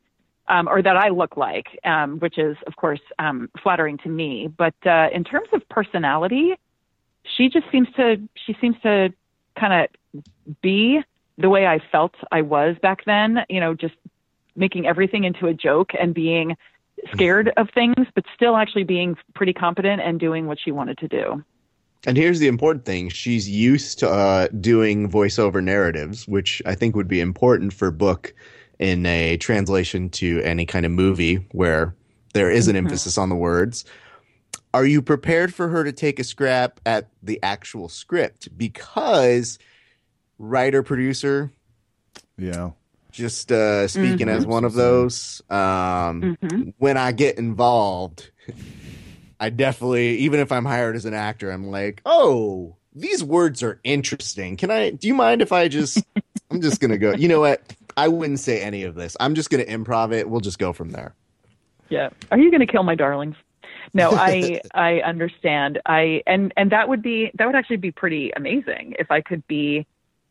um, 0.49 0.67
or 0.67 0.81
that 0.81 0.95
I 0.95 1.09
look 1.09 1.37
like, 1.37 1.79
um, 1.83 2.19
which 2.19 2.37
is, 2.37 2.57
of 2.67 2.75
course, 2.75 3.01
um, 3.19 3.49
flattering 3.61 3.97
to 3.99 4.09
me. 4.09 4.47
But 4.47 4.75
uh, 4.85 5.09
in 5.13 5.23
terms 5.23 5.49
of 5.53 5.67
personality, 5.69 6.55
she 7.23 7.49
just 7.49 7.65
seems 7.71 7.87
to 7.95 8.17
she 8.45 8.55
seems 8.61 8.75
to 8.83 9.13
kind 9.59 9.89
of 10.13 10.23
be 10.61 11.01
the 11.37 11.49
way 11.49 11.67
I 11.67 11.79
felt 11.91 12.15
I 12.31 12.41
was 12.41 12.77
back 12.81 13.05
then. 13.05 13.39
You 13.49 13.59
know, 13.59 13.73
just 13.73 13.95
making 14.55 14.87
everything 14.87 15.23
into 15.23 15.47
a 15.47 15.53
joke 15.53 15.91
and 15.99 16.13
being 16.13 16.55
scared 17.13 17.51
of 17.57 17.69
things, 17.73 18.07
but 18.15 18.23
still 18.33 18.55
actually 18.55 18.83
being 18.83 19.15
pretty 19.35 19.53
competent 19.53 20.01
and 20.01 20.19
doing 20.19 20.47
what 20.47 20.57
she 20.59 20.71
wanted 20.71 20.97
to 20.99 21.07
do. 21.07 21.43
And 22.05 22.15
here's 22.15 22.39
the 22.39 22.47
important 22.47 22.85
thing: 22.85 23.09
she's 23.09 23.49
used 23.49 23.99
to 23.99 24.09
uh, 24.09 24.47
doing 24.61 25.09
voiceover 25.09 25.61
narratives, 25.61 26.27
which 26.27 26.61
I 26.65 26.75
think 26.75 26.95
would 26.95 27.07
be 27.07 27.19
important 27.19 27.73
for 27.73 27.91
book 27.91 28.33
in 28.79 29.05
a 29.05 29.37
translation 29.37 30.09
to 30.09 30.41
any 30.41 30.65
kind 30.65 30.85
of 30.85 30.91
movie 30.91 31.35
where 31.51 31.95
there 32.33 32.51
is 32.51 32.67
an 32.67 32.75
emphasis 32.75 33.17
on 33.17 33.29
the 33.29 33.35
words. 33.35 33.85
Are 34.73 34.85
you 34.85 35.01
prepared 35.01 35.53
for 35.53 35.69
her 35.69 35.83
to 35.83 35.91
take 35.91 36.19
a 36.19 36.23
scrap 36.23 36.79
at 36.85 37.09
the 37.23 37.39
actual 37.41 37.89
script? 37.89 38.55
Because 38.55 39.57
writer 40.37 40.83
producer, 40.83 41.51
Yeah. 42.37 42.71
just 43.11 43.51
uh, 43.51 43.87
speaking 43.87 44.29
as 44.29 44.45
one 44.45 44.63
of 44.65 44.73
those, 44.73 45.41
um, 45.49 46.37
Mhm. 46.43 46.73
when 46.77 46.97
I 46.97 47.11
get 47.13 47.39
involved, 47.39 48.29
I 49.39 49.49
definitely, 49.49 50.17
even 50.17 50.39
if 50.39 50.51
I'm 50.51 50.65
hired 50.65 50.95
as 50.95 51.05
an 51.05 51.13
actor, 51.15 51.49
I'm 51.49 51.67
like, 51.67 52.01
oh, 52.05 52.75
these 52.93 53.23
words 53.23 53.63
are 53.63 53.79
interesting. 53.83 54.57
Can 54.57 54.69
I, 54.69 54.91
do 54.91 55.07
you 55.07 55.13
mind 55.15 55.41
if 55.41 55.51
I 55.51 55.67
just, 55.67 56.05
I'm 56.51 56.61
just 56.61 56.79
going 56.79 56.91
to 56.91 56.97
go, 56.97 57.13
you 57.13 57.27
know 57.27 57.39
what? 57.39 57.61
I 57.97 58.07
wouldn't 58.07 58.39
say 58.39 58.61
any 58.61 58.83
of 58.83 58.95
this. 58.95 59.17
I'm 59.19 59.33
just 59.33 59.49
going 59.49 59.65
to 59.65 59.71
improv 59.71 60.13
it. 60.13 60.29
We'll 60.29 60.39
just 60.39 60.59
go 60.59 60.71
from 60.71 60.91
there. 60.91 61.15
Yeah. 61.89 62.09
Are 62.31 62.37
you 62.37 62.51
going 62.51 62.61
to 62.61 62.71
kill 62.71 62.83
my 62.83 62.95
darlings? 62.95 63.35
No, 63.93 64.11
I 64.11 64.61
I 64.73 64.99
understand. 64.99 65.81
I 65.85 66.21
and 66.27 66.53
and 66.55 66.71
that 66.71 66.89
would 66.89 67.01
be 67.01 67.31
that 67.35 67.45
would 67.45 67.55
actually 67.55 67.77
be 67.77 67.91
pretty 67.91 68.31
amazing 68.35 68.95
if 68.99 69.09
I 69.11 69.21
could 69.21 69.45
be, 69.47 69.85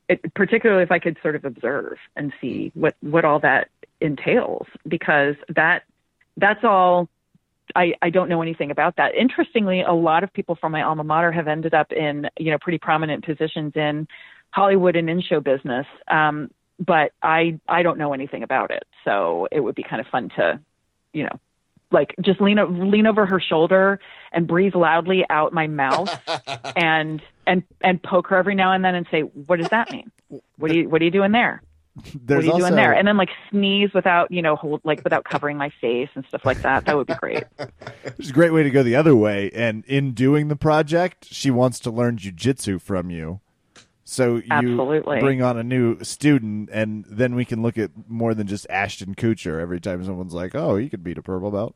it, 0.09 0.35
particularly 0.35 0.83
if 0.83 0.93
I 0.93 0.99
could 0.99 1.17
sort 1.23 1.35
of 1.35 1.45
observe 1.45 1.99
and 2.15 2.33
see 2.41 2.71
what 2.75 2.95
what 3.01 3.25
all 3.25 3.41
that 3.41 3.69
entails 4.01 4.67
because 4.87 5.35
that 5.55 5.83
that's 6.37 6.65
all. 6.65 7.09
I, 7.75 7.95
I 8.01 8.11
don't 8.11 8.29
know 8.29 8.43
anything 8.43 8.71
about 8.71 8.95
that. 8.97 9.17
Interestingly, 9.17 9.83
a 9.83 9.93
lot 9.93 10.23
of 10.23 10.33
people 10.33 10.55
from 10.55 10.71
my 10.71 10.83
alma 10.83 11.03
mater 11.03 11.33
have 11.33 11.49
ended 11.49 11.75
up 11.75 11.91
in 11.91 12.29
you 12.39 12.53
know 12.53 12.59
pretty 12.59 12.79
prominent 12.79 13.25
positions 13.25 13.73
in 13.75 14.07
Hollywood 14.51 14.95
and 14.95 15.11
in 15.11 15.21
show 15.21 15.41
business. 15.41 15.87
Um, 16.09 16.51
but 16.79 17.13
I 17.23 17.59
I 17.69 17.83
don't 17.83 17.99
know 17.99 18.13
anything 18.13 18.43
about 18.43 18.71
it, 18.71 18.85
so 19.05 19.49
it 19.51 19.61
would 19.61 19.75
be 19.75 19.83
kind 19.83 20.01
of 20.01 20.07
fun 20.09 20.31
to, 20.37 20.61
you 21.13 21.25
know, 21.25 21.41
like 21.91 22.15
just 22.21 22.41
lean 22.41 22.91
lean 22.91 23.07
over 23.07 23.27
her 23.27 23.41
shoulder 23.41 24.01
and 24.33 24.47
breathe 24.47 24.75
loudly 24.75 25.25
out 25.31 25.53
my 25.53 25.67
mouth 25.67 26.11
and 26.77 27.23
and 27.47 27.63
and 27.81 28.03
poke 28.03 28.29
her 28.29 28.37
every 28.37 28.55
now 28.55 28.73
and 28.73 28.85
then 28.85 28.95
and 28.95 29.07
say, 29.11 29.21
"What 29.21 29.59
does 29.59 29.69
that 29.71 29.91
mean? 29.91 30.11
What 30.57 30.71
are 30.71 30.75
you 30.75 30.89
what 30.89 31.01
are 31.01 31.05
you 31.05 31.11
doing 31.11 31.33
there? 31.33 31.63
There's 32.15 32.39
what 32.39 32.43
are 32.43 32.47
you 32.47 32.53
also, 32.53 32.67
doing 32.67 32.75
there?" 32.75 32.93
And 32.93 33.07
then 33.07 33.17
like 33.17 33.31
sneeze 33.51 33.95
without 33.95 34.31
you 34.31 34.43
know 34.43 34.57
hold 34.57 34.81
like 34.85 35.03
without 35.05 35.25
covering 35.25 35.57
my 35.57 35.71
face 35.81 36.11
and 36.15 36.25
stuff 36.29 36.45
like 36.45 36.63
that. 36.63 36.85
That 36.87 36.97
would 36.97 37.07
be 37.07 37.15
great. 37.15 37.45
There's 37.57 38.31
a 38.31 38.35
great 38.35 38.53
way 38.53 38.63
to 38.63 38.71
go 38.71 38.83
the 38.83 38.97
other 38.97 39.17
way. 39.17 39.51
And 39.55 39.85
in 39.87 40.13
doing 40.13 40.49
the 40.49 40.57
project, 40.57 41.27
she 41.31 41.51
wants 41.51 41.79
to 41.81 41.91
learn 41.91 42.17
jujitsu 42.17 42.81
from 42.81 43.11
you. 43.11 43.41
So 44.09 44.37
you 44.37 44.45
Absolutely. 44.53 45.19
bring 45.19 45.43
on 45.43 45.59
a 45.59 45.65
new 45.65 46.03
student, 46.05 46.71
and 46.73 47.05
then 47.09 47.35
we 47.35 47.45
can 47.45 47.61
look 47.63 47.77
at 47.77 47.91
more 48.09 48.35
than 48.35 48.47
just 48.47 48.65
Ashton 48.71 49.17
Kutcher 49.17 49.61
every 49.61 49.81
time 49.81 50.05
someone's 50.05 50.33
like, 50.33 50.55
"Oh, 50.55 50.77
he 50.77 50.89
could 50.89 51.03
beat 51.03 51.19
a 51.19 51.23
purple 51.23 51.51
belt." 51.51 51.75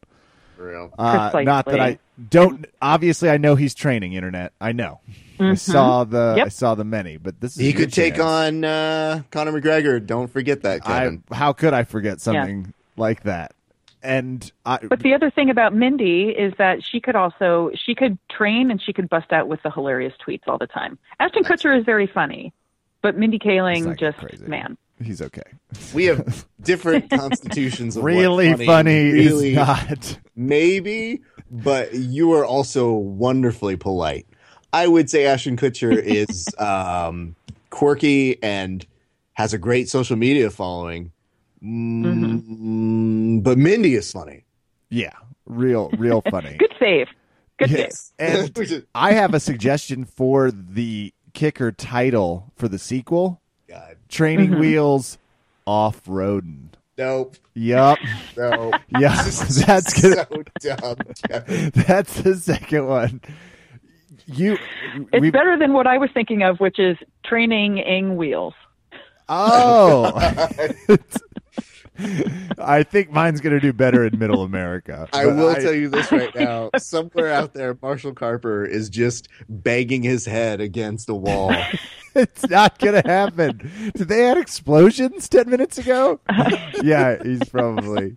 Real. 0.57 0.93
Uh, 0.97 1.43
not 1.43 1.65
that 1.67 1.81
I 1.81 1.99
don't. 2.29 2.67
Obviously, 2.81 3.31
I 3.31 3.37
know 3.37 3.57
he's 3.57 3.75
training. 3.75 4.13
Internet, 4.13 4.53
I 4.61 4.71
know. 4.71 5.01
I 5.41 5.55
saw 5.55 6.05
the 6.05 6.19
Mm-hmm. 6.19 6.37
Yep. 6.39 6.47
I 6.47 6.51
saw 6.51 6.75
the 6.77 6.85
many, 6.85 7.17
but 7.17 7.41
this 7.41 7.55
is 7.55 7.59
He 7.59 7.71
your 7.71 7.81
could 7.81 7.93
take 7.93 8.15
chance. 8.15 8.25
on 8.25 8.65
uh, 8.65 9.23
Conor 9.33 9.61
McGregor. 9.61 10.05
Don't 10.07 10.29
forget 10.29 10.63
that, 10.63 10.85
Kevin. 10.85 11.25
I, 11.33 11.35
how 11.35 11.53
could 11.53 11.75
I 11.75 11.83
forget 11.83 12.21
something 12.21 12.73
like 12.97 13.25
that? 13.25 13.55
And 14.03 14.51
I, 14.65 14.79
But 14.79 15.01
the 15.01 15.13
other 15.13 15.31
thing 15.31 15.51
about 15.51 15.75
Mindy 15.75 16.31
is 16.31 16.55
that 16.59 16.83
she 16.83 17.01
could 17.01 17.17
also 17.17 17.71
she 17.75 17.95
could 17.95 18.19
train 18.31 18.71
and 18.71 18.81
she 18.81 18.93
could 18.93 19.09
bust 19.09 19.33
out 19.33 19.49
with 19.49 19.63
the 19.63 19.71
hilarious 19.71 20.15
tweets 20.27 20.43
all 20.47 20.59
the 20.59 20.67
time. 20.67 20.99
Ashton 21.19 21.45
Kutcher 21.45 21.77
is 21.79 21.85
very 21.85 22.07
funny, 22.07 22.53
but 23.03 23.17
Mindy 23.17 23.39
Kaling 23.39 23.87
not 23.87 23.99
just 23.99 24.19
crazy. 24.19 24.47
man. 24.47 24.79
he's 25.03 25.21
okay. 25.21 25.43
we 25.93 26.07
have 26.07 26.47
different 26.63 27.11
constitutions 27.11 27.97
of 27.97 28.03
what 28.03 28.11
really 28.11 28.53
funny, 28.53 28.67
funny 28.67 29.13
really 29.13 29.51
is 29.51 29.57
not. 29.57 30.19
maybe, 30.35 31.21
but 31.51 31.95
you 31.95 32.33
are 32.33 32.47
also 32.47 32.93
wonderfully 32.93 33.77
polite. 33.77 34.27
I 34.73 34.87
would 34.87 35.11
say 35.11 35.27
Ashton 35.27 35.57
Kutcher 35.57 35.93
is 36.03 36.49
um, 36.59 37.35
quirky 37.71 38.43
and 38.43 38.87
has 39.35 39.53
a 39.53 39.59
great 39.59 39.89
social 39.89 40.17
media 40.17 40.51
following. 40.51 41.13
Mm, 41.63 43.43
But 43.43 43.59
Mindy 43.59 43.95
is 43.95 44.11
funny. 44.13 44.45
Yeah, 44.89 45.13
real, 45.47 45.91
real 45.99 46.23
funny. 46.31 46.57
Good 46.59 46.75
save. 46.79 47.07
Good 47.59 47.71
Yes. 47.71 48.13
save. 48.19 48.57
And 48.57 48.87
I 48.95 49.13
have 49.13 49.35
a 49.35 49.41
suggestion 49.41 50.05
for 50.05 50.51
the 50.51 51.13
kicker 51.35 51.71
title 51.73 52.53
for 52.57 52.69
the 52.69 52.79
sequel: 52.79 53.41
God. 53.69 53.97
Training 54.09 54.51
Mm-hmm. 54.51 54.61
Wheels 54.61 55.19
Off 55.67 56.03
Roadin'. 56.05 56.71
Nope. 56.99 57.37
Yup. 57.55 57.99
No. 58.37 58.73
Yeah, 58.99 59.15
that's 59.23 60.01
gonna, 60.03 60.27
so 60.27 60.43
dumb. 60.77 60.97
Kevin. 61.29 61.71
that's 61.75 62.21
the 62.23 62.35
second 62.37 62.87
one. 62.89 63.21
You, 64.27 64.59
It's 65.13 65.21
we- 65.21 65.31
better 65.31 65.57
than 65.59 65.73
what 65.73 65.87
I 65.87 65.97
was 65.99 66.11
thinking 66.13 66.43
of, 66.43 66.59
which 66.61 66.79
is 66.79 66.97
training 67.25 67.79
ing 67.79 68.17
wheels. 68.17 68.55
Oh, 69.29 70.13
I 72.59 72.83
think 72.83 73.11
mine's 73.11 73.41
going 73.41 73.55
to 73.55 73.61
do 73.61 73.73
better 73.73 74.05
in 74.05 74.19
Middle 74.19 74.43
America. 74.43 75.09
I 75.13 75.25
But 75.25 75.37
will 75.37 75.55
tell 75.55 75.75
you 75.75 75.89
this 75.89 76.11
right 76.13 76.35
now. 76.35 76.71
Somewhere 76.79 77.33
out 77.33 77.55
there, 77.55 77.77
Marshall 77.81 78.13
Carper 78.13 78.65
is 78.65 78.89
just 78.89 79.29
banging 79.49 80.03
his 80.03 80.27
head 80.27 80.61
against 80.61 81.09
a 81.09 81.15
wall. 81.15 81.55
it's 82.15 82.49
not 82.49 82.79
going 82.79 83.01
to 83.03 83.09
happen. 83.09 83.71
Did 83.95 84.09
they 84.09 84.27
add 84.27 84.39
explosions 84.39 85.29
ten 85.29 85.49
minutes 85.49 85.79
ago? 85.79 86.21
yeah, 86.83 87.23
he's 87.23 87.45
probably. 87.49 88.15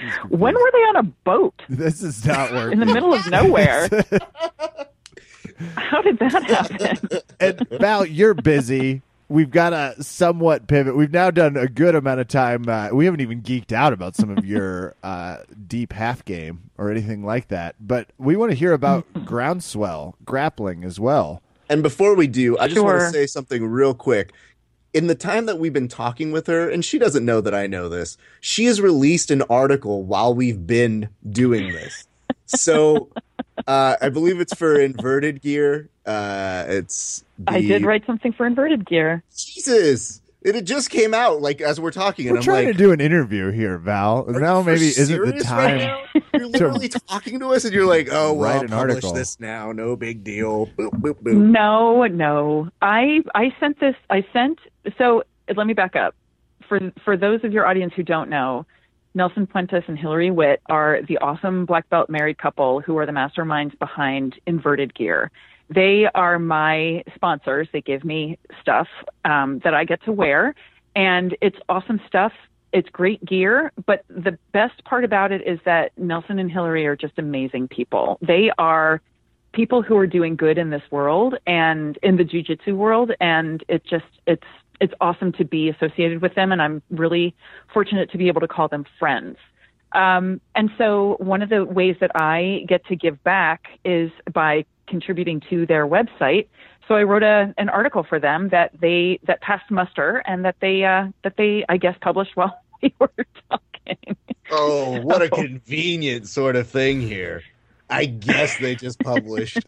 he's 0.00 0.14
When 0.28 0.54
were 0.54 0.70
they 0.72 0.78
on 0.78 0.96
a 0.96 1.02
boat 1.02 1.62
This 1.68 2.02
is 2.02 2.24
not 2.24 2.52
working 2.52 2.80
in 2.80 2.86
the 2.88 2.94
middle 2.94 3.14
of 3.14 3.28
nowhere? 3.30 3.88
How 5.76 6.02
did 6.02 6.18
that 6.18 6.42
happen? 6.44 7.20
and 7.40 7.68
Val, 7.80 8.04
you're 8.04 8.34
busy. 8.34 9.02
We've 9.28 9.50
got 9.50 9.70
to 9.70 10.02
somewhat 10.02 10.68
pivot. 10.68 10.96
We've 10.96 11.12
now 11.12 11.30
done 11.30 11.56
a 11.56 11.66
good 11.66 11.94
amount 11.94 12.20
of 12.20 12.28
time. 12.28 12.68
Uh, 12.68 12.90
we 12.92 13.06
haven't 13.06 13.20
even 13.20 13.42
geeked 13.42 13.72
out 13.72 13.92
about 13.92 14.14
some 14.14 14.30
of 14.30 14.44
your 14.44 14.94
uh, 15.02 15.38
deep 15.66 15.92
half 15.92 16.24
game 16.24 16.70
or 16.78 16.90
anything 16.90 17.24
like 17.24 17.48
that. 17.48 17.74
But 17.80 18.08
we 18.18 18.36
want 18.36 18.52
to 18.52 18.56
hear 18.56 18.72
about 18.72 19.04
groundswell 19.24 20.16
grappling 20.24 20.84
as 20.84 21.00
well. 21.00 21.42
And 21.68 21.82
before 21.82 22.14
we 22.14 22.28
do, 22.28 22.56
I 22.58 22.68
just 22.68 22.80
want 22.80 23.00
to 23.00 23.10
say 23.10 23.26
something 23.26 23.66
real 23.66 23.94
quick. 23.94 24.32
In 24.94 25.08
the 25.08 25.14
time 25.14 25.46
that 25.46 25.58
we've 25.58 25.72
been 25.72 25.88
talking 25.88 26.32
with 26.32 26.46
her, 26.46 26.70
and 26.70 26.84
she 26.84 26.98
doesn't 26.98 27.24
know 27.24 27.40
that 27.40 27.54
I 27.54 27.66
know 27.66 27.88
this, 27.88 28.16
she 28.40 28.66
has 28.66 28.80
released 28.80 29.30
an 29.30 29.42
article 29.50 30.04
while 30.04 30.32
we've 30.32 30.66
been 30.66 31.08
doing 31.28 31.72
this. 31.72 32.06
So 32.46 33.10
uh, 33.66 33.96
I 34.00 34.08
believe 34.08 34.40
it's 34.40 34.54
for 34.54 34.80
inverted 34.80 35.40
gear. 35.42 35.88
Uh, 36.04 36.64
it's 36.68 37.24
the, 37.38 37.52
I 37.52 37.60
did 37.60 37.84
write 37.84 38.06
something 38.06 38.32
for 38.32 38.46
inverted 38.46 38.86
gear. 38.86 39.22
Jesus. 39.36 40.20
It 40.42 40.54
had 40.54 40.64
just 40.64 40.90
came 40.90 41.12
out 41.12 41.42
like 41.42 41.60
as 41.60 41.80
we're 41.80 41.90
talking, 41.90 42.26
and 42.26 42.34
We're 42.34 42.38
I'm 42.38 42.44
trying 42.44 42.66
like, 42.66 42.76
to 42.76 42.78
do 42.78 42.92
an 42.92 43.00
interview 43.00 43.50
here, 43.50 43.78
Val. 43.78 44.26
Are 44.28 44.38
Now 44.38 44.60
you 44.60 44.66
maybe 44.66 44.86
isn't 44.86 45.20
the 45.20 45.42
time. 45.42 45.78
Right? 46.14 46.22
You're 46.34 46.46
literally 46.46 46.88
talking 46.88 47.40
to 47.40 47.48
us, 47.48 47.64
and 47.64 47.74
you're 47.74 47.86
like, 47.86 48.08
"Oh, 48.12 48.32
well, 48.32 48.44
Write 48.44 48.56
I'll 48.56 48.62
an 48.62 48.68
publish 48.68 48.94
article. 48.94 49.12
this 49.12 49.40
now. 49.40 49.72
No 49.72 49.96
big 49.96 50.22
deal." 50.22 50.66
Boop 50.78 50.90
boop 51.00 51.20
boop. 51.20 51.32
No, 51.32 52.06
no. 52.06 52.68
I 52.80 53.22
I 53.34 53.52
sent 53.58 53.80
this. 53.80 53.96
I 54.08 54.24
sent. 54.32 54.60
So 54.98 55.24
let 55.56 55.66
me 55.66 55.72
back 55.72 55.96
up. 55.96 56.14
For 56.68 56.92
for 57.04 57.16
those 57.16 57.42
of 57.42 57.52
your 57.52 57.66
audience 57.66 57.94
who 57.96 58.04
don't 58.04 58.30
know, 58.30 58.66
Nelson 59.16 59.46
Puentes 59.46 59.88
and 59.88 59.98
Hillary 59.98 60.30
Witt 60.30 60.60
are 60.66 61.00
the 61.08 61.16
awesome 61.18 61.64
black 61.64 61.88
belt 61.88 62.10
married 62.10 62.36
couple 62.36 62.80
who 62.80 62.98
are 62.98 63.06
the 63.06 63.12
masterminds 63.12 63.76
behind 63.78 64.38
Inverted 64.46 64.94
Gear. 64.94 65.30
They 65.70 66.06
are 66.14 66.38
my 66.38 67.02
sponsors. 67.14 67.66
They 67.72 67.80
give 67.80 68.04
me 68.04 68.38
stuff 68.60 68.88
um, 69.24 69.60
that 69.64 69.72
I 69.72 69.84
get 69.84 70.04
to 70.04 70.12
wear, 70.12 70.54
and 70.94 71.34
it's 71.40 71.56
awesome 71.70 71.98
stuff. 72.06 72.32
It's 72.74 72.90
great 72.90 73.24
gear, 73.24 73.72
but 73.86 74.04
the 74.10 74.38
best 74.52 74.84
part 74.84 75.02
about 75.02 75.32
it 75.32 75.40
is 75.46 75.58
that 75.64 75.92
Nelson 75.96 76.38
and 76.38 76.52
Hillary 76.52 76.86
are 76.86 76.94
just 76.94 77.18
amazing 77.18 77.68
people. 77.68 78.18
They 78.20 78.50
are 78.58 79.00
people 79.54 79.80
who 79.80 79.96
are 79.96 80.06
doing 80.06 80.36
good 80.36 80.58
in 80.58 80.68
this 80.68 80.82
world 80.90 81.36
and 81.46 81.98
in 82.02 82.18
the 82.18 82.24
jujitsu 82.24 82.76
world, 82.76 83.12
and 83.18 83.64
it 83.66 83.82
just 83.86 84.04
it's 84.26 84.44
it's 84.80 84.94
awesome 85.00 85.32
to 85.32 85.44
be 85.44 85.68
associated 85.68 86.22
with 86.22 86.34
them, 86.34 86.52
and 86.52 86.60
I'm 86.60 86.82
really 86.90 87.34
fortunate 87.72 88.10
to 88.12 88.18
be 88.18 88.28
able 88.28 88.40
to 88.40 88.48
call 88.48 88.68
them 88.68 88.84
friends. 88.98 89.38
Um, 89.92 90.40
and 90.54 90.70
so, 90.76 91.16
one 91.20 91.42
of 91.42 91.48
the 91.48 91.64
ways 91.64 91.96
that 92.00 92.10
I 92.14 92.64
get 92.68 92.84
to 92.86 92.96
give 92.96 93.22
back 93.24 93.66
is 93.84 94.10
by 94.32 94.64
contributing 94.86 95.40
to 95.50 95.66
their 95.66 95.86
website. 95.86 96.46
So 96.88 96.94
I 96.94 97.02
wrote 97.02 97.22
a, 97.22 97.52
an 97.58 97.68
article 97.68 98.04
for 98.04 98.20
them 98.20 98.50
that 98.50 98.70
they 98.80 99.18
that 99.24 99.40
passed 99.40 99.70
muster 99.70 100.22
and 100.26 100.44
that 100.44 100.56
they 100.60 100.84
uh, 100.84 101.08
that 101.24 101.36
they 101.36 101.64
I 101.68 101.76
guess 101.76 101.96
published 102.00 102.36
while 102.36 102.60
we 102.82 102.94
were 102.98 103.10
talking. 103.50 104.16
Oh, 104.50 105.00
what 105.00 105.22
a 105.22 105.28
convenient 105.44 106.28
sort 106.28 106.56
of 106.56 106.68
thing 106.68 107.00
here. 107.00 107.42
I 107.88 108.06
guess 108.06 108.58
they 108.58 108.74
just 108.74 108.98
published. 109.00 109.58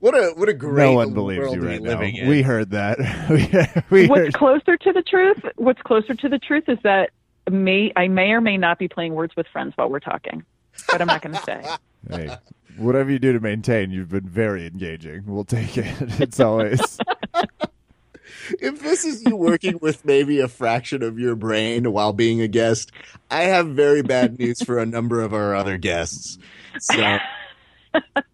What 0.00 0.14
a 0.14 0.32
what 0.36 0.48
a 0.48 0.52
great 0.52 0.84
no 0.84 0.92
one 0.92 1.14
believes 1.14 1.40
world 1.40 1.54
you 1.54 1.60
to 1.62 1.66
be 1.66 1.72
right 1.74 1.82
now. 1.82 1.90
living 1.90 2.16
in. 2.16 2.28
We 2.28 2.42
heard 2.42 2.70
that. 2.70 2.98
we 3.90 4.02
we 4.02 4.08
what's 4.08 4.26
heard. 4.26 4.34
closer 4.34 4.76
to 4.76 4.92
the 4.92 5.02
truth 5.02 5.38
what's 5.56 5.80
closer 5.82 6.14
to 6.14 6.28
the 6.28 6.38
truth 6.38 6.64
is 6.68 6.78
that 6.82 7.10
may 7.50 7.92
i 7.96 8.08
may 8.08 8.32
or 8.32 8.40
may 8.40 8.56
not 8.56 8.78
be 8.78 8.88
playing 8.88 9.14
words 9.14 9.34
with 9.36 9.46
friends 9.48 9.72
while 9.76 9.88
we're 9.88 9.98
talking 10.00 10.44
but 10.90 11.00
i'm 11.00 11.06
not 11.08 11.22
going 11.22 11.34
to 11.34 11.42
say 11.42 11.62
Hey, 12.10 12.36
whatever 12.76 13.10
you 13.10 13.18
do 13.20 13.32
to 13.32 13.38
maintain, 13.40 13.90
you've 13.92 14.08
been 14.10 14.28
very 14.28 14.66
engaging. 14.66 15.22
We'll 15.26 15.44
take 15.44 15.78
it. 15.78 15.86
It's 16.20 16.40
always. 16.40 16.98
if 18.60 18.80
this 18.82 19.04
is 19.04 19.22
you 19.24 19.36
working 19.36 19.78
with 19.80 20.04
maybe 20.04 20.40
a 20.40 20.48
fraction 20.48 21.02
of 21.02 21.18
your 21.18 21.36
brain 21.36 21.92
while 21.92 22.12
being 22.12 22.40
a 22.40 22.48
guest, 22.48 22.90
I 23.30 23.42
have 23.44 23.68
very 23.68 24.02
bad 24.02 24.38
news 24.38 24.62
for 24.62 24.78
a 24.78 24.86
number 24.86 25.20
of 25.20 25.32
our 25.32 25.54
other 25.54 25.78
guests. 25.78 26.38
So 26.80 27.18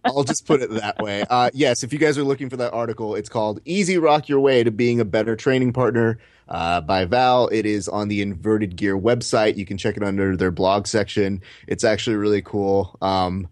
I'll 0.05 0.23
just 0.23 0.45
put 0.45 0.61
it 0.61 0.69
that 0.71 0.99
way. 0.99 1.23
Uh, 1.29 1.49
yes, 1.53 1.83
if 1.83 1.93
you 1.93 1.99
guys 1.99 2.17
are 2.17 2.23
looking 2.23 2.49
for 2.49 2.57
that 2.57 2.73
article, 2.73 3.15
it's 3.15 3.29
called 3.29 3.59
Easy 3.65 3.97
Rock 3.97 4.29
Your 4.29 4.39
Way 4.39 4.63
to 4.63 4.71
Being 4.71 4.99
a 4.99 5.05
Better 5.05 5.35
Training 5.35 5.73
Partner 5.73 6.17
uh, 6.47 6.81
by 6.81 7.05
Val. 7.05 7.47
It 7.49 7.65
is 7.65 7.87
on 7.87 8.07
the 8.07 8.21
Inverted 8.21 8.75
Gear 8.75 8.97
website. 8.97 9.57
You 9.57 9.65
can 9.65 9.77
check 9.77 9.97
it 9.97 10.03
under 10.03 10.35
their 10.35 10.51
blog 10.51 10.87
section. 10.87 11.41
It's 11.67 11.83
actually 11.83 12.15
really 12.15 12.41
cool. 12.41 12.97
Um, 13.01 13.47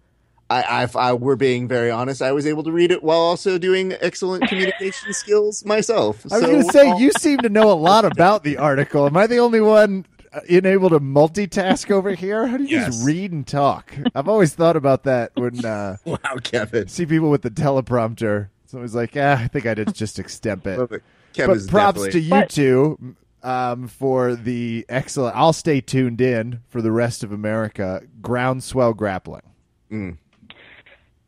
I, 0.49 0.84
if 0.84 0.95
I 0.95 1.12
were 1.12 1.36
being 1.36 1.68
very 1.68 1.91
honest, 1.91 2.22
I 2.22 2.32
was 2.32 2.47
able 2.47 2.64
to 2.64 2.72
read 2.72 2.91
it 2.91 3.03
while 3.03 3.20
also 3.20 3.58
doing 3.58 3.93
excellent 3.99 4.47
communication 4.47 5.12
skills 5.14 5.66
myself. 5.66 6.26
I 6.32 6.36
was 6.36 6.41
So- 6.41 6.47
going 6.51 6.64
to 6.66 6.72
say, 6.72 6.97
you 6.97 7.12
seem 7.20 7.39
to 7.39 7.49
know 7.49 7.70
a 7.70 7.76
lot 7.76 8.05
about 8.05 8.45
the 8.45 8.55
article. 8.58 9.05
Am 9.05 9.18
I 9.18 9.28
the 9.28 9.39
only 9.39 9.60
one 9.60 10.05
uh, 10.38 10.41
able 10.69 10.89
to 10.89 10.99
multitask 10.99 11.89
over 11.91 12.11
here? 12.13 12.47
How 12.47 12.57
do 12.57 12.63
you 12.63 12.77
Yes. 12.77 12.88
just 12.88 13.05
read 13.05 13.31
and 13.31 13.45
talk? 13.45 13.93
I've 14.15 14.27
always 14.29 14.53
thought 14.53 14.75
about 14.75 15.03
that 15.03 15.31
when 15.35 15.63
uh, 15.65 15.97
Wow, 16.05 16.17
Kevin. 16.43 16.88
see 16.88 17.05
people 17.05 17.29
with 17.29 17.41
the 17.41 17.49
teleprompter. 17.51 18.49
It's 18.63 18.73
always 18.73 18.93
like, 18.95 19.11
ah, 19.15 19.41
I 19.41 19.47
think 19.47 19.65
I 19.65 19.73
did 19.73 19.93
just 19.93 20.17
extemp 20.17 20.65
it. 20.67 20.77
Love 20.79 20.91
it. 20.91 21.03
Kevin's 21.33 21.65
but 21.67 21.71
props 21.71 21.99
definitely- 22.03 22.11
to 22.11 22.25
you 22.25 22.29
But- 22.29 22.49
two 22.49 23.15
um, 23.43 23.88
for 23.88 24.35
the 24.35 24.85
excellent. 24.89 25.35
I'll 25.35 25.53
stay 25.53 25.79
tuned 25.79 26.19
in 26.19 26.61
for 26.69 26.81
the 26.81 26.91
rest 26.91 27.23
of 27.23 27.31
America. 27.31 28.01
Groundswell 28.21 28.93
grappling. 28.95 30.17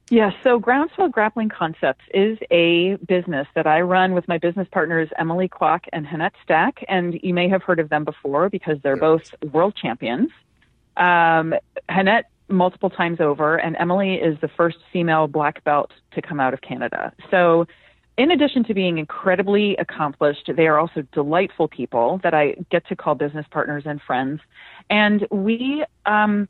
Yeah, 0.10 0.32
so 0.44 0.60
Groundswell 0.60 1.12
Grappling 1.12 1.50
Concepts 1.50 2.04
is 2.16 2.40
a 2.50 2.96
business 3.08 3.48
that 3.54 3.68
I 3.68 3.82
run 3.82 4.14
with 4.14 4.28
my 4.28 4.40
business 4.40 4.68
partners 4.72 5.08
Emily 5.20 5.48
Kwok 5.48 5.82
and 5.94 6.06
Hannette 6.06 6.34
Staack, 6.48 6.84
and 6.88 7.20
you 7.22 7.32
may 7.34 7.48
have 7.48 7.62
heard 7.62 7.80
of 7.80 7.90
them 7.90 8.06
before 8.06 8.50
because 8.50 8.78
they're 8.82 8.98
both 8.98 9.36
world 9.54 9.76
champions. 9.80 10.30
Um, 10.98 11.54
Hannette 11.90 12.26
multiple 12.48 12.90
times 12.90 13.20
over, 13.20 13.58
and 13.58 13.76
Emily 13.78 14.16
is 14.16 14.40
the 14.42 14.48
first 14.48 14.78
female 14.92 15.28
black 15.28 15.64
belt 15.64 15.92
to 16.14 16.22
come 16.24 16.40
out 16.40 16.56
of 16.56 16.62
Canada. 16.62 17.14
So, 17.30 17.68
in 18.18 18.32
addition 18.32 18.64
to 18.66 18.74
being 18.74 18.98
incredibly 18.98 19.78
accomplished, 19.78 20.50
they 20.54 20.68
are 20.68 20.78
also 20.80 21.04
delightful 21.14 21.68
people 21.68 22.20
that 22.24 22.34
I 22.34 22.56
get 22.70 22.86
to 22.88 22.96
call 22.96 23.16
business 23.16 23.46
partners 23.50 23.84
and 23.86 24.02
friends. 24.02 24.42
And 24.90 25.26
we 25.32 25.86
um, 26.06 26.50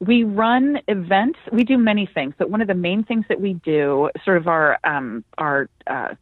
we 0.00 0.24
run 0.24 0.78
events. 0.88 1.38
We 1.52 1.64
do 1.64 1.78
many 1.78 2.08
things, 2.12 2.34
but 2.38 2.50
one 2.50 2.60
of 2.60 2.68
the 2.68 2.74
main 2.74 3.02
things 3.04 3.24
that 3.28 3.40
we 3.40 3.54
do, 3.54 4.10
sort 4.24 4.36
of 4.36 4.46
our 4.46 4.78
um, 4.84 5.24
our 5.38 5.68
uh, 5.86 6.14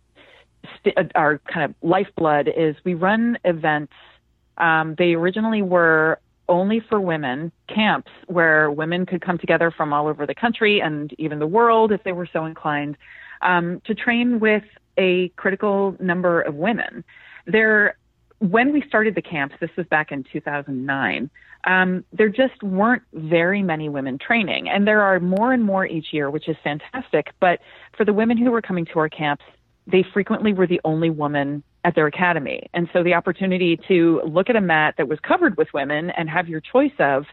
st- 0.79 0.97
uh, 0.97 1.05
our 1.15 1.39
kind 1.53 1.65
of 1.65 1.75
lifeblood, 1.83 2.49
is 2.49 2.77
we 2.85 2.95
run 2.95 3.39
events. 3.45 3.93
Um, 4.59 4.95
they 4.97 5.15
originally 5.15 5.63
were 5.63 6.21
only 6.49 6.81
for 6.89 7.01
women 7.01 7.51
camps 7.69 8.11
where 8.27 8.71
women 8.71 9.07
could 9.07 9.23
come 9.23 9.39
together 9.39 9.71
from 9.71 9.93
all 9.93 10.07
over 10.07 10.27
the 10.27 10.35
country 10.35 10.81
and 10.81 11.13
even 11.19 11.39
the 11.39 11.47
world 11.47 11.91
if 11.91 12.05
they 12.05 12.13
were 12.13 12.29
so 12.33 12.45
inclined 12.45 12.97
um, 13.43 13.81
to 13.87 13.95
train 13.95 14.39
with 14.41 14.63
a 14.99 15.31
critical 15.31 15.97
number 16.01 16.43
of 16.43 16.55
women. 16.55 17.03
There, 17.47 17.97
when 18.39 18.73
we 18.73 18.83
started 18.89 19.15
the 19.15 19.23
camps, 19.23 19.55
this 19.61 19.71
was 19.77 19.87
back 19.87 20.13
in 20.13 20.25
2009 20.33 21.31
um, 21.67 22.05
there 22.13 22.29
just 22.29 22.63
weren't 22.63 23.03
very 23.13 23.63
many 23.63 23.89
women 23.89 24.19
training. 24.19 24.69
And 24.69 24.87
there 24.87 25.03
are 25.03 25.21
more 25.21 25.53
and 25.53 25.63
more 25.63 25.87
each 25.87 26.13
year, 26.13 26.31
which 26.31 26.49
is 26.49 26.57
fantastic. 26.63 27.29
But 27.41 27.61
for 27.97 28.05
the 28.05 28.13
women 28.13 28.37
who 28.37 28.51
were 28.51 28.63
coming 28.63 28.87
to 28.87 28.99
our 28.99 29.09
camps, 29.09 29.45
they 29.87 30.05
frequently 30.13 30.53
were 30.53 30.67
the 30.67 30.81
only 30.85 31.11
woman 31.11 31.63
at 31.85 31.95
their 31.95 32.07
academy. 32.07 32.69
And 32.73 32.89
so 32.93 33.03
the 33.03 33.15
opportunity 33.15 33.79
to 33.89 34.23
look 34.25 34.49
at 34.49 34.57
a 34.57 34.61
mat 34.61 34.95
that 34.97 35.09
was 35.09 35.19
covered 35.21 35.57
with 35.57 35.69
women 35.75 36.11
and 36.11 36.29
have 36.31 36.49
your 36.49 36.61
choice 36.61 36.93
of, 36.99 37.25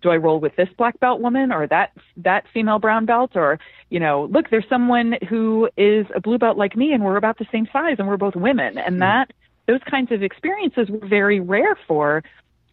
do 0.00 0.10
I 0.10 0.16
roll 0.16 0.38
with 0.38 0.54
this 0.56 0.68
black 0.78 0.98
belt 1.00 1.20
woman 1.20 1.50
or 1.50 1.66
that 1.66 1.90
that 2.18 2.44
female 2.54 2.78
brown 2.78 3.04
belt 3.04 3.32
or 3.34 3.58
you 3.90 3.98
know 3.98 4.28
look 4.30 4.48
there's 4.48 4.64
someone 4.68 5.16
who 5.28 5.68
is 5.76 6.06
a 6.14 6.20
blue 6.20 6.38
belt 6.38 6.56
like 6.56 6.76
me 6.76 6.92
and 6.92 7.02
we're 7.02 7.16
about 7.16 7.36
the 7.36 7.46
same 7.50 7.66
size 7.72 7.96
and 7.98 8.06
we're 8.06 8.16
both 8.16 8.36
women 8.36 8.78
and 8.78 9.02
that 9.02 9.32
those 9.68 9.80
kinds 9.88 10.10
of 10.10 10.24
experiences 10.24 10.88
were 10.90 11.06
very 11.06 11.38
rare 11.38 11.78
for 11.86 12.24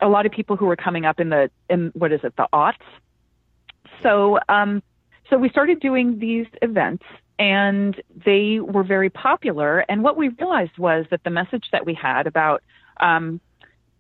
a 0.02 0.08
lot 0.08 0.26
of 0.26 0.32
people 0.32 0.56
who 0.56 0.66
were 0.66 0.76
coming 0.76 1.06
up 1.06 1.20
in 1.20 1.30
the 1.30 1.52
in 1.70 1.92
what 1.94 2.12
is 2.12 2.22
it 2.24 2.36
the 2.36 2.48
aughts 2.52 2.74
so 4.02 4.40
um 4.50 4.82
so 5.30 5.38
we 5.38 5.50
started 5.50 5.80
doing 5.80 6.18
these 6.20 6.48
events 6.62 7.04
and 7.38 8.02
they 8.26 8.60
were 8.60 8.84
very 8.84 9.10
popular. 9.10 9.80
And 9.90 10.04
what 10.04 10.18
we 10.18 10.30
realized 10.30 10.78
was 10.78 11.06
that 11.12 11.24
the 11.24 11.30
message 11.30 11.66
that 11.72 11.86
we 11.86 11.94
had 11.94 12.28
about 12.28 12.64
um, 13.00 13.42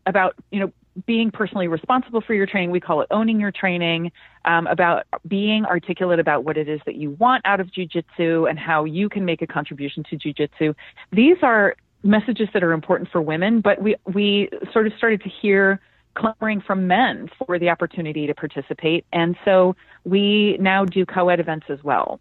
about 0.06 0.36
you 0.52 0.60
know 0.60 0.72
being 1.06 1.30
personally 1.30 1.68
responsible 1.68 2.22
for 2.22 2.34
your 2.34 2.46
training, 2.46 2.72
we 2.72 2.80
call 2.80 3.02
it 3.02 3.08
owning 3.12 3.38
your 3.38 3.52
training, 3.52 4.14
um, 4.46 4.66
about 4.68 5.04
being 5.28 5.66
articulate 5.66 6.20
about 6.20 6.46
what 6.46 6.56
it 6.56 6.70
is 6.70 6.80
that 6.86 6.96
you 6.96 7.12
want 7.12 7.42
out 7.46 7.60
of 7.60 7.70
jujitsu 7.70 8.50
and 8.50 8.58
how 8.58 8.86
you 8.86 9.10
can 9.10 9.26
make 9.26 9.42
a 9.42 9.48
contribution 9.48 10.06
to 10.10 10.18
jujitsu. 10.18 10.74
These 11.12 11.38
are 11.42 11.76
messages 12.06 12.48
that 12.54 12.64
are 12.64 12.72
important 12.72 13.10
for 13.12 13.22
women, 13.22 13.62
but 13.62 13.82
we 13.82 13.96
we 14.06 14.50
sort 14.72 14.88
of 14.88 14.94
started 14.98 15.22
to 15.24 15.30
hear 15.30 15.80
clamoring 16.14 16.62
from 16.62 16.88
men 16.88 17.30
for 17.38 17.60
the 17.60 17.70
opportunity 17.70 18.28
to 18.28 18.34
participate, 18.34 19.06
and 19.12 19.36
so 19.44 19.76
we 20.06 20.58
now 20.60 20.86
do 20.86 21.06
co-ed 21.06 21.40
events 21.40 21.66
as 21.70 21.84
well. 21.84 22.20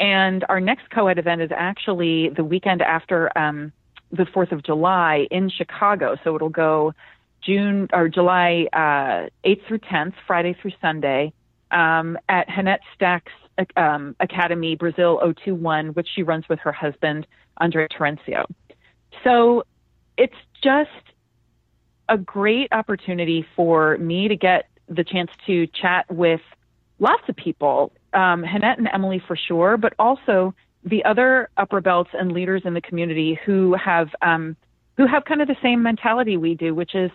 And 0.00 0.44
our 0.48 0.60
next 0.60 0.90
co-ed 0.90 1.18
event 1.18 1.40
is 1.42 1.50
actually 1.54 2.30
the 2.30 2.42
weekend 2.42 2.82
after 2.82 3.36
um, 3.38 3.72
the 4.10 4.26
Fourth 4.26 4.52
of 4.52 4.62
July 4.62 5.26
in 5.30 5.48
Chicago. 5.48 6.16
So 6.24 6.34
it'll 6.34 6.48
go 6.48 6.92
June 7.42 7.88
or 7.92 8.08
July 8.08 8.66
uh, 8.72 9.30
8th 9.44 9.66
through 9.66 9.78
10th, 9.78 10.14
Friday 10.26 10.56
through 10.60 10.72
Sunday, 10.80 11.32
um, 11.70 12.18
at 12.28 12.48
Hannette 12.48 12.80
Staack's 12.96 13.32
um, 13.76 14.16
Academy 14.20 14.76
Brazil 14.76 15.18
021, 15.18 15.88
which 15.88 16.08
she 16.14 16.22
runs 16.22 16.48
with 16.48 16.58
her 16.60 16.72
husband 16.72 17.26
Andre 17.58 17.86
Terencio. 17.88 18.44
So 19.24 19.64
it's 20.16 20.34
just 20.62 20.90
a 22.08 22.18
great 22.18 22.72
opportunity 22.72 23.46
for 23.56 23.96
me 23.98 24.28
to 24.28 24.36
get 24.36 24.68
the 24.88 25.04
chance 25.04 25.30
to 25.46 25.66
chat 25.68 26.10
with 26.10 26.40
lots 26.98 27.22
of 27.28 27.36
people, 27.36 27.92
um, 28.12 28.42
Hannette 28.42 28.78
and 28.78 28.88
Emily 28.92 29.22
for 29.26 29.36
sure, 29.36 29.76
but 29.76 29.94
also 29.98 30.54
the 30.84 31.04
other 31.04 31.48
upper 31.56 31.80
belts 31.80 32.10
and 32.12 32.32
leaders 32.32 32.62
in 32.64 32.74
the 32.74 32.80
community 32.80 33.38
who 33.46 33.74
have 33.74 34.08
um, 34.20 34.56
who 34.96 35.06
have 35.06 35.24
kind 35.24 35.40
of 35.40 35.48
the 35.48 35.56
same 35.62 35.82
mentality 35.82 36.36
we 36.36 36.54
do, 36.54 36.74
which 36.74 36.94
is 36.94 37.10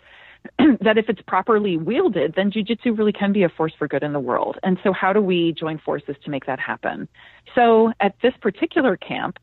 that 0.81 0.97
if 0.97 1.09
it's 1.09 1.21
properly 1.27 1.77
wielded, 1.77 2.33
then 2.35 2.51
jujitsu 2.51 2.97
really 2.97 3.11
can 3.11 3.33
be 3.33 3.43
a 3.43 3.49
force 3.49 3.73
for 3.77 3.87
good 3.87 4.03
in 4.03 4.13
the 4.13 4.19
world. 4.19 4.57
And 4.63 4.79
so, 4.83 4.93
how 4.93 5.13
do 5.13 5.21
we 5.21 5.53
join 5.53 5.77
forces 5.79 6.15
to 6.23 6.29
make 6.29 6.45
that 6.45 6.59
happen? 6.59 7.07
So, 7.55 7.91
at 7.99 8.15
this 8.21 8.33
particular 8.41 8.97
camp, 8.97 9.37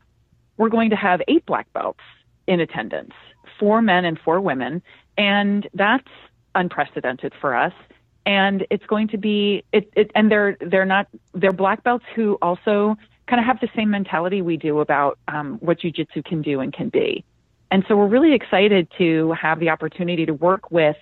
we're 0.57 0.69
going 0.69 0.89
to 0.89 0.95
have 0.95 1.21
eight 1.27 1.45
black 1.45 1.71
belts 1.73 2.01
in 2.47 2.59
attendance, 2.59 3.13
four 3.59 3.81
men 3.81 4.05
and 4.05 4.19
four 4.19 4.39
women, 4.41 4.81
and 5.17 5.67
that's 5.73 6.07
unprecedented 6.55 7.33
for 7.39 7.55
us. 7.55 7.73
And 8.25 8.65
it's 8.69 8.85
going 8.85 9.07
to 9.09 9.17
be 9.17 9.63
it, 9.71 9.91
it 9.95 10.11
and 10.15 10.31
they're 10.31 10.57
they're 10.59 10.85
not 10.85 11.07
they're 11.33 11.53
black 11.53 11.83
belts 11.83 12.05
who 12.15 12.37
also 12.41 12.97
kind 13.27 13.39
of 13.39 13.45
have 13.45 13.59
the 13.59 13.69
same 13.75 13.89
mentality 13.89 14.41
we 14.41 14.57
do 14.57 14.79
about 14.79 15.17
um, 15.27 15.57
what 15.59 15.79
jujitsu 15.79 16.23
can 16.23 16.41
do 16.41 16.59
and 16.59 16.73
can 16.73 16.89
be. 16.89 17.23
And 17.71 17.83
so 17.87 17.95
we're 17.95 18.07
really 18.07 18.33
excited 18.33 18.87
to 18.97 19.31
have 19.33 19.59
the 19.59 19.69
opportunity 19.69 20.25
to 20.25 20.33
work 20.33 20.71
with 20.71 20.97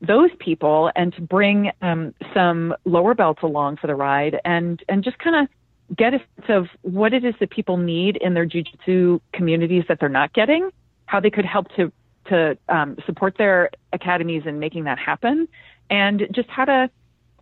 those 0.00 0.30
people 0.38 0.90
and 0.94 1.12
to 1.14 1.20
bring 1.20 1.70
um, 1.82 2.14
some 2.32 2.74
lower 2.84 3.14
belts 3.14 3.42
along 3.42 3.76
for 3.76 3.86
the 3.86 3.94
ride 3.94 4.40
and 4.44 4.82
and 4.88 5.04
just 5.04 5.18
kind 5.18 5.36
of 5.36 5.96
get 5.96 6.14
a 6.14 6.18
sense 6.18 6.48
of 6.48 6.66
what 6.82 7.12
it 7.12 7.24
is 7.24 7.34
that 7.40 7.50
people 7.50 7.76
need 7.76 8.16
in 8.16 8.34
their 8.34 8.46
jujitsu 8.46 9.20
communities 9.32 9.84
that 9.88 10.00
they're 10.00 10.08
not 10.08 10.32
getting, 10.32 10.70
how 11.06 11.20
they 11.20 11.30
could 11.30 11.44
help 11.44 11.68
to 11.76 11.92
to 12.26 12.56
um, 12.68 12.96
support 13.04 13.36
their 13.36 13.70
academies 13.92 14.44
in 14.46 14.58
making 14.58 14.84
that 14.84 14.98
happen, 14.98 15.46
and 15.90 16.26
just 16.32 16.48
how 16.48 16.64
to 16.64 16.90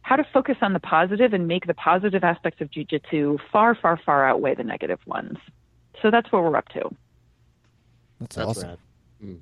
how 0.03 0.17
to 0.17 0.25
focus 0.33 0.57
on 0.61 0.73
the 0.73 0.81
positive 0.81 1.33
and 1.33 1.47
make 1.47 1.67
the 1.67 1.75
positive 1.75 2.25
aspects 2.25 2.61
of 2.61 2.71
jujitsu 2.71 3.39
far, 3.53 3.75
far, 3.75 3.97
far 4.05 4.29
outweigh 4.29 4.55
the 4.55 4.65
negative 4.65 4.99
ones. 5.07 5.39
So 6.03 6.11
that's 6.11 6.31
what 6.33 6.43
we're 6.43 6.57
up 6.57 6.69
to. 6.71 6.91
That's, 8.19 8.37
That's 8.37 8.49
awesome. 8.49 8.77
Mm. 9.25 9.39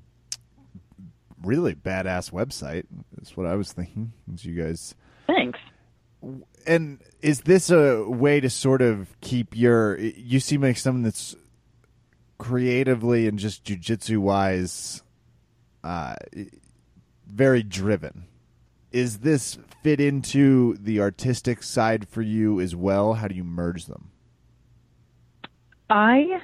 Really 1.42 1.74
badass 1.74 2.30
website. 2.30 2.84
That's 3.16 3.36
what 3.36 3.46
I 3.46 3.54
was 3.54 3.72
thinking. 3.72 4.12
As 4.32 4.44
you 4.44 4.62
guys. 4.62 4.94
Thanks. 5.26 5.58
And 6.66 7.00
is 7.22 7.40
this 7.42 7.70
a 7.70 8.06
way 8.06 8.40
to 8.40 8.50
sort 8.50 8.82
of 8.82 9.18
keep 9.22 9.56
your? 9.56 9.98
You 9.98 10.40
seem 10.40 10.60
like 10.60 10.76
someone 10.76 11.02
that's 11.02 11.34
creatively 12.40 13.28
and 13.28 13.38
just 13.38 13.64
jujitsu 13.64 14.18
wise, 14.18 15.02
uh, 15.84 16.14
very 17.28 17.62
driven. 17.62 18.26
Is 18.90 19.18
this 19.18 19.58
fit 19.82 20.00
into 20.00 20.76
the 20.80 21.00
artistic 21.00 21.62
side 21.62 22.08
for 22.08 22.22
you 22.22 22.58
as 22.58 22.74
well? 22.74 23.14
How 23.14 23.28
do 23.28 23.36
you 23.36 23.44
merge 23.44 23.86
them? 23.86 24.10
I 25.90 26.40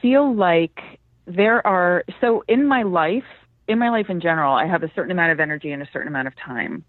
feel 0.00 0.32
like 0.34 0.78
there 1.26 1.66
are 1.66 2.04
so 2.20 2.44
in 2.46 2.66
my 2.66 2.82
life, 2.82 3.24
in 3.66 3.78
my 3.78 3.88
life 3.88 4.10
in 4.10 4.20
general, 4.20 4.54
I 4.54 4.66
have 4.66 4.82
a 4.82 4.92
certain 4.94 5.10
amount 5.10 5.32
of 5.32 5.40
energy 5.40 5.72
and 5.72 5.82
a 5.82 5.88
certain 5.92 6.08
amount 6.08 6.28
of 6.28 6.34
time. 6.36 6.84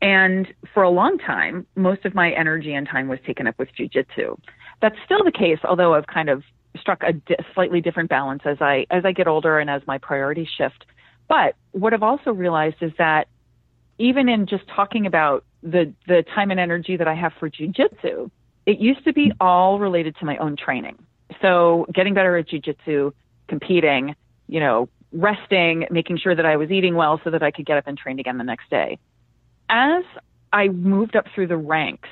And 0.00 0.46
for 0.72 0.82
a 0.82 0.90
long 0.90 1.18
time, 1.18 1.66
most 1.74 2.06
of 2.06 2.14
my 2.14 2.30
energy 2.30 2.72
and 2.72 2.88
time 2.88 3.08
was 3.08 3.18
taken 3.26 3.46
up 3.46 3.58
with 3.58 3.68
jujitsu. 3.78 4.38
That's 4.80 4.96
still 5.04 5.22
the 5.24 5.32
case, 5.32 5.58
although 5.64 5.94
I've 5.94 6.06
kind 6.06 6.30
of 6.30 6.42
struck 6.78 7.02
a 7.02 7.12
di- 7.12 7.36
slightly 7.54 7.80
different 7.80 8.10
balance 8.10 8.42
as 8.44 8.58
I 8.60 8.86
as 8.90 9.04
I 9.04 9.12
get 9.12 9.26
older 9.26 9.58
and 9.58 9.68
as 9.68 9.82
my 9.86 9.98
priorities 9.98 10.48
shift. 10.56 10.84
But 11.28 11.54
what 11.72 11.94
I've 11.94 12.02
also 12.02 12.32
realized 12.32 12.76
is 12.80 12.92
that 12.98 13.28
even 13.98 14.28
in 14.28 14.46
just 14.46 14.64
talking 14.74 15.06
about 15.06 15.44
the 15.62 15.92
the 16.06 16.24
time 16.34 16.50
and 16.50 16.60
energy 16.60 16.96
that 16.96 17.08
I 17.08 17.14
have 17.14 17.32
for 17.38 17.50
jujitsu, 17.50 18.30
it 18.66 18.78
used 18.78 19.04
to 19.04 19.12
be 19.12 19.32
all 19.40 19.78
related 19.78 20.16
to 20.20 20.24
my 20.24 20.36
own 20.38 20.56
training. 20.56 20.98
So 21.42 21.86
getting 21.94 22.14
better 22.14 22.36
at 22.36 22.48
jujitsu, 22.48 23.12
competing, 23.48 24.14
you 24.48 24.60
know, 24.60 24.88
resting, 25.12 25.86
making 25.90 26.18
sure 26.18 26.34
that 26.34 26.46
I 26.46 26.56
was 26.56 26.70
eating 26.70 26.94
well 26.94 27.20
so 27.24 27.30
that 27.30 27.42
I 27.42 27.50
could 27.50 27.66
get 27.66 27.76
up 27.78 27.86
and 27.86 27.96
train 27.96 28.18
again 28.18 28.38
the 28.38 28.44
next 28.44 28.70
day. 28.70 28.98
As 29.68 30.04
I 30.52 30.68
moved 30.68 31.16
up 31.16 31.26
through 31.34 31.46
the 31.48 31.56
ranks, 31.56 32.08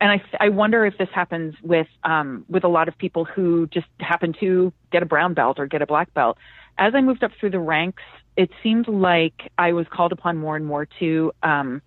and 0.00 0.12
I, 0.12 0.22
I 0.40 0.48
wonder 0.48 0.84
if 0.86 0.96
this 0.98 1.08
happens 1.12 1.54
with 1.62 1.88
um, 2.04 2.44
with 2.48 2.64
a 2.64 2.68
lot 2.68 2.88
of 2.88 2.96
people 2.98 3.24
who 3.24 3.66
just 3.66 3.86
happen 4.00 4.32
to 4.40 4.72
get 4.92 5.02
a 5.02 5.06
brown 5.06 5.34
belt 5.34 5.58
or 5.58 5.66
get 5.66 5.82
a 5.82 5.86
black 5.86 6.12
belt. 6.14 6.38
As 6.78 6.94
I 6.94 7.00
moved 7.00 7.24
up 7.24 7.32
through 7.38 7.50
the 7.50 7.58
ranks, 7.58 8.02
it 8.36 8.50
seemed 8.62 8.86
like 8.86 9.50
I 9.58 9.72
was 9.72 9.86
called 9.90 10.12
upon 10.12 10.36
more 10.36 10.56
and 10.56 10.64
more 10.64 10.86
to 11.00 11.32
um, 11.42 11.82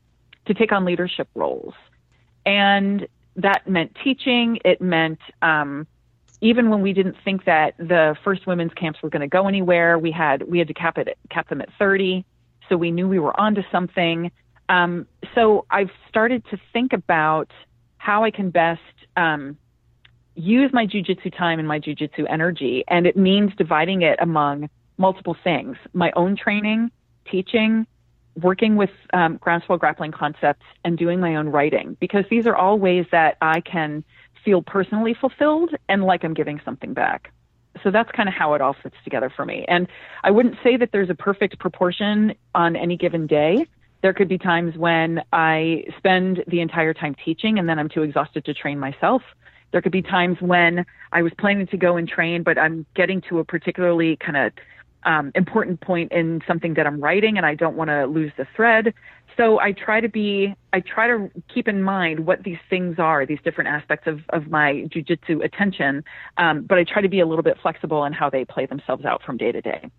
to 0.45 0.53
take 0.53 0.71
on 0.71 0.83
leadership 0.83 1.29
roles, 1.35 1.73
and 2.45 3.07
that 3.37 3.67
meant 3.69 3.95
teaching. 4.03 4.59
It 4.65 4.81
meant 4.81 5.19
um, 5.41 5.87
even 6.41 6.69
when 6.69 6.81
we 6.81 6.91
didn't 6.91 7.15
think 7.23 7.45
that 7.45 7.77
the 7.77 8.17
first 8.23 8.45
women's 8.45 8.73
camps 8.73 9.01
were 9.01 9.09
going 9.09 9.21
to 9.21 9.27
go 9.27 9.47
anywhere, 9.47 9.97
we 9.97 10.11
had 10.11 10.43
we 10.43 10.59
had 10.59 10.67
to 10.67 10.73
cap 10.73 10.97
it 10.97 11.17
cap 11.29 11.47
them 11.47 11.61
at 11.61 11.69
30, 11.79 12.25
so 12.67 12.75
we 12.75 12.91
knew 12.91 13.07
we 13.07 13.19
were 13.19 13.39
onto 13.39 13.61
something. 13.71 14.31
Um, 14.67 15.07
so 15.35 15.65
I've 15.69 15.91
started 16.09 16.43
to 16.51 16.57
think 16.73 16.93
about 16.93 17.51
how 18.01 18.23
I 18.23 18.31
can 18.31 18.49
best 18.49 18.81
um, 19.15 19.55
use 20.33 20.71
my 20.73 20.87
jujitsu 20.87 21.37
time 21.37 21.59
and 21.59 21.67
my 21.67 21.79
jujitsu 21.79 22.25
energy, 22.27 22.83
and 22.87 23.05
it 23.05 23.15
means 23.15 23.51
dividing 23.55 24.01
it 24.01 24.17
among 24.19 24.69
multiple 24.97 25.37
things: 25.43 25.77
my 25.93 26.11
own 26.15 26.35
training, 26.35 26.89
teaching, 27.29 27.85
working 28.41 28.75
with 28.75 28.89
um, 29.13 29.37
Groundswell 29.37 29.77
grappling 29.77 30.11
concepts, 30.11 30.65
and 30.83 30.97
doing 30.97 31.19
my 31.19 31.35
own 31.35 31.49
writing, 31.49 31.95
because 31.99 32.25
these 32.31 32.47
are 32.47 32.55
all 32.55 32.79
ways 32.79 33.05
that 33.11 33.37
I 33.39 33.61
can 33.61 34.03
feel 34.43 34.63
personally 34.63 35.13
fulfilled 35.13 35.69
and 35.87 36.03
like 36.03 36.23
I'm 36.23 36.33
giving 36.33 36.59
something 36.65 36.95
back. 36.95 37.31
So 37.83 37.91
that's 37.91 38.11
kind 38.11 38.27
of 38.27 38.33
how 38.33 38.55
it 38.55 38.61
all 38.61 38.75
fits 38.81 38.95
together 39.03 39.31
for 39.35 39.45
me. 39.45 39.65
And 39.67 39.87
I 40.23 40.31
wouldn't 40.31 40.55
say 40.63 40.75
that 40.77 40.91
there's 40.91 41.11
a 41.11 41.15
perfect 41.15 41.59
proportion 41.59 42.33
on 42.55 42.75
any 42.75 42.97
given 42.97 43.27
day. 43.27 43.67
There 44.01 44.13
could 44.13 44.27
be 44.27 44.37
times 44.37 44.75
when 44.77 45.21
I 45.31 45.83
spend 45.97 46.43
the 46.47 46.59
entire 46.59 46.93
time 46.93 47.15
teaching 47.23 47.59
and 47.59 47.69
then 47.69 47.77
I'm 47.77 47.89
too 47.89 48.01
exhausted 48.01 48.45
to 48.45 48.53
train 48.53 48.79
myself. 48.79 49.21
There 49.71 49.81
could 49.81 49.91
be 49.91 50.01
times 50.01 50.37
when 50.41 50.85
I 51.11 51.21
was 51.21 51.31
planning 51.37 51.67
to 51.67 51.77
go 51.77 51.97
and 51.97 52.07
train, 52.07 52.43
but 52.43 52.57
I'm 52.57 52.85
getting 52.95 53.21
to 53.29 53.39
a 53.39 53.45
particularly 53.45 54.17
kind 54.17 54.37
of 54.37 54.51
um, 55.03 55.31
important 55.35 55.81
point 55.81 56.11
in 56.11 56.41
something 56.47 56.73
that 56.75 56.85
I'm 56.85 56.99
writing 56.99 57.37
and 57.37 57.45
I 57.45 57.55
don't 57.55 57.75
want 57.75 57.89
to 57.89 58.05
lose 58.05 58.31
the 58.37 58.45
thread. 58.55 58.93
So 59.37 59.59
I 59.59 59.71
try 59.71 60.01
to 60.01 60.09
be, 60.09 60.53
I 60.73 60.81
try 60.81 61.07
to 61.07 61.31
keep 61.53 61.67
in 61.67 61.81
mind 61.81 62.25
what 62.25 62.43
these 62.43 62.57
things 62.69 62.99
are, 62.99 63.25
these 63.25 63.39
different 63.43 63.69
aspects 63.69 64.07
of, 64.07 64.19
of 64.29 64.49
my 64.49 64.87
jujitsu 64.93 65.43
attention, 65.43 66.03
um, 66.37 66.63
but 66.63 66.77
I 66.77 66.83
try 66.83 67.01
to 67.01 67.09
be 67.09 67.21
a 67.21 67.25
little 67.25 67.43
bit 67.43 67.57
flexible 67.61 68.03
in 68.05 68.13
how 68.13 68.29
they 68.29 68.45
play 68.45 68.65
themselves 68.65 69.05
out 69.05 69.23
from 69.23 69.37
day 69.37 69.51
to 69.51 69.61
day. 69.61 69.89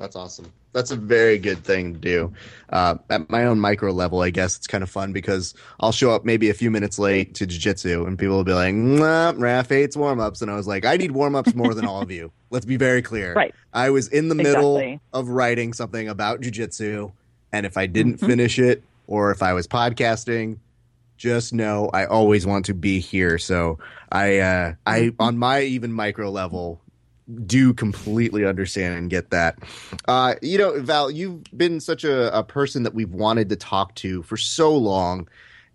That's 0.00 0.16
awesome. 0.16 0.50
That's 0.72 0.92
a 0.92 0.96
very 0.96 1.36
good 1.36 1.62
thing 1.62 1.92
to 1.92 1.98
do. 1.98 2.32
Uh, 2.70 2.94
at 3.10 3.28
my 3.28 3.44
own 3.44 3.60
micro 3.60 3.92
level, 3.92 4.22
I 4.22 4.30
guess 4.30 4.56
it's 4.56 4.66
kind 4.66 4.82
of 4.82 4.88
fun 4.88 5.12
because 5.12 5.52
I'll 5.78 5.92
show 5.92 6.10
up 6.12 6.24
maybe 6.24 6.48
a 6.48 6.54
few 6.54 6.70
minutes 6.70 6.98
late 6.98 7.34
to 7.34 7.46
jiu-jitsu 7.46 8.06
and 8.06 8.18
people 8.18 8.36
will 8.36 8.44
be 8.44 8.54
like, 8.54 8.74
nah, 8.74 9.34
Raph 9.34 9.68
hates 9.68 9.98
warm-ups. 9.98 10.40
And 10.40 10.50
I 10.50 10.56
was 10.56 10.66
like, 10.66 10.86
I 10.86 10.96
need 10.96 11.10
warm-ups 11.10 11.54
more 11.54 11.74
than 11.74 11.84
all 11.84 12.00
of 12.00 12.10
you. 12.10 12.32
Let's 12.50 12.64
be 12.64 12.78
very 12.78 13.02
clear. 13.02 13.34
Right. 13.34 13.54
I 13.74 13.90
was 13.90 14.08
in 14.08 14.28
the 14.28 14.36
exactly. 14.36 14.62
middle 14.62 15.00
of 15.12 15.28
writing 15.28 15.74
something 15.74 16.08
about 16.08 16.40
jiu-jitsu 16.40 17.12
and 17.52 17.66
if 17.66 17.76
I 17.76 17.84
didn't 17.84 18.14
mm-hmm. 18.14 18.26
finish 18.26 18.58
it 18.58 18.82
or 19.06 19.32
if 19.32 19.42
I 19.42 19.52
was 19.52 19.68
podcasting, 19.68 20.60
just 21.18 21.52
know 21.52 21.90
I 21.92 22.06
always 22.06 22.46
want 22.46 22.64
to 22.66 22.74
be 22.74 23.00
here. 23.00 23.36
So 23.36 23.80
I, 24.10 24.38
uh, 24.38 24.74
I 24.86 25.12
on 25.18 25.36
my 25.36 25.60
even 25.60 25.92
micro 25.92 26.30
level 26.30 26.80
do 27.46 27.72
completely 27.72 28.44
understand 28.44 28.96
and 28.96 29.10
get 29.10 29.30
that. 29.30 29.58
Uh, 30.06 30.34
you 30.42 30.58
know, 30.58 30.80
Val, 30.80 31.10
you've 31.10 31.44
been 31.56 31.80
such 31.80 32.04
a, 32.04 32.36
a 32.36 32.42
person 32.42 32.82
that 32.82 32.94
we've 32.94 33.12
wanted 33.12 33.48
to 33.50 33.56
talk 33.56 33.94
to 33.96 34.22
for 34.22 34.36
so 34.36 34.76
long. 34.76 35.28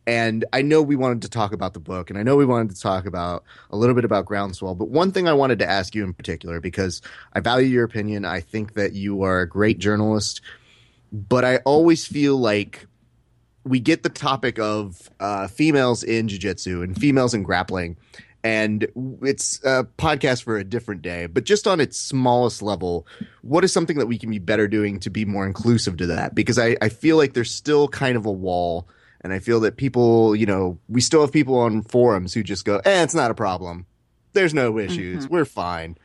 And 0.07 0.45
I 0.53 0.61
know 0.61 0.83
we 0.83 0.95
wanted 0.95 1.23
to 1.23 1.29
talk 1.29 1.51
about 1.51 1.73
the 1.73 1.79
book, 1.79 2.11
and 2.11 2.19
I 2.19 2.23
know 2.23 2.35
we 2.35 2.45
wanted 2.45 2.75
to 2.75 2.79
talk 2.79 3.07
about 3.07 3.43
a 3.71 3.75
little 3.75 3.95
bit 3.95 4.05
about 4.05 4.25
Groundswell. 4.25 4.77
But 4.77 4.89
one 4.89 5.11
thing 5.11 5.27
I 5.27 5.33
wanted 5.33 5.57
to 5.59 5.69
ask 5.69 5.95
you 5.95 6.03
in 6.03 6.13
particular, 6.13 6.59
because 6.59 7.01
I 7.33 7.39
value 7.39 7.67
your 7.67 7.85
opinion, 7.85 8.23
I 8.23 8.39
think 8.41 8.73
that 8.73 8.93
you 8.93 9.23
are 9.23 9.41
a 9.41 9.49
great 9.49 9.79
journalist, 9.79 10.41
but 11.11 11.43
I 11.43 11.57
always 11.57 12.05
feel 12.05 12.37
like 12.37 12.85
we 13.63 13.79
get 13.79 14.03
the 14.03 14.09
topic 14.09 14.59
of 14.59 15.09
uh, 15.19 15.47
females 15.47 16.03
in 16.03 16.27
jiu-jitsu 16.27 16.83
and 16.83 16.95
females 16.95 17.33
in 17.33 17.41
grappling 17.41 17.97
and 18.45 18.87
it's 19.23 19.59
a 19.63 19.87
podcast 19.97 20.43
for 20.43 20.55
a 20.55 20.63
different 20.63 21.01
day 21.01 21.25
but 21.25 21.43
just 21.43 21.65
on 21.65 21.79
its 21.81 21.99
smallest 21.99 22.61
level 22.61 23.07
what 23.41 23.63
is 23.63 23.73
something 23.73 23.97
that 23.97 24.05
we 24.05 24.19
can 24.19 24.29
be 24.29 24.37
better 24.37 24.67
doing 24.67 24.99
to 24.99 25.09
be 25.09 25.25
more 25.25 25.47
inclusive 25.47 25.97
to 25.97 26.05
that 26.05 26.35
because 26.35 26.59
i, 26.59 26.77
I 26.79 26.89
feel 26.89 27.17
like 27.17 27.33
there's 27.33 27.51
still 27.51 27.87
kind 27.87 28.15
of 28.15 28.25
a 28.27 28.31
wall 28.31 28.87
and 29.21 29.33
i 29.33 29.39
feel 29.39 29.59
that 29.61 29.77
people 29.77 30.35
you 30.35 30.45
know 30.45 30.77
we 30.87 31.01
still 31.01 31.21
have 31.21 31.31
people 31.31 31.57
on 31.57 31.81
forums 31.81 32.35
who 32.35 32.43
just 32.43 32.65
go 32.65 32.77
eh 32.85 33.03
it's 33.03 33.15
not 33.15 33.31
a 33.31 33.35
problem 33.35 33.87
there's 34.33 34.53
no 34.53 34.77
issues 34.77 35.27
we're 35.27 35.45
fine 35.45 35.97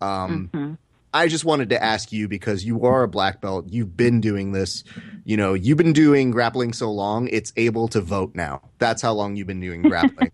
um, 0.00 0.78
I 1.12 1.26
just 1.26 1.44
wanted 1.44 1.70
to 1.70 1.82
ask 1.82 2.12
you 2.12 2.28
because 2.28 2.64
you 2.64 2.84
are 2.84 3.02
a 3.02 3.08
black 3.08 3.40
belt. 3.40 3.66
You've 3.68 3.96
been 3.96 4.20
doing 4.20 4.52
this. 4.52 4.84
You 5.24 5.36
know, 5.36 5.54
you've 5.54 5.78
been 5.78 5.92
doing 5.92 6.30
grappling 6.30 6.72
so 6.72 6.92
long, 6.92 7.28
it's 7.32 7.52
able 7.56 7.88
to 7.88 8.00
vote 8.00 8.34
now. 8.34 8.62
That's 8.78 9.02
how 9.02 9.14
long 9.14 9.34
you've 9.34 9.46
been 9.46 9.58
doing 9.60 9.82
grappling. 9.90 10.30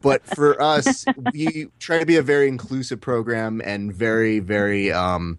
But 0.00 0.24
for 0.24 0.60
us, 0.60 1.04
we 1.32 1.68
try 1.78 1.98
to 1.98 2.06
be 2.06 2.16
a 2.16 2.22
very 2.22 2.48
inclusive 2.48 3.00
program 3.00 3.60
and 3.64 3.92
very, 3.92 4.38
very 4.38 4.92
um, 4.92 5.38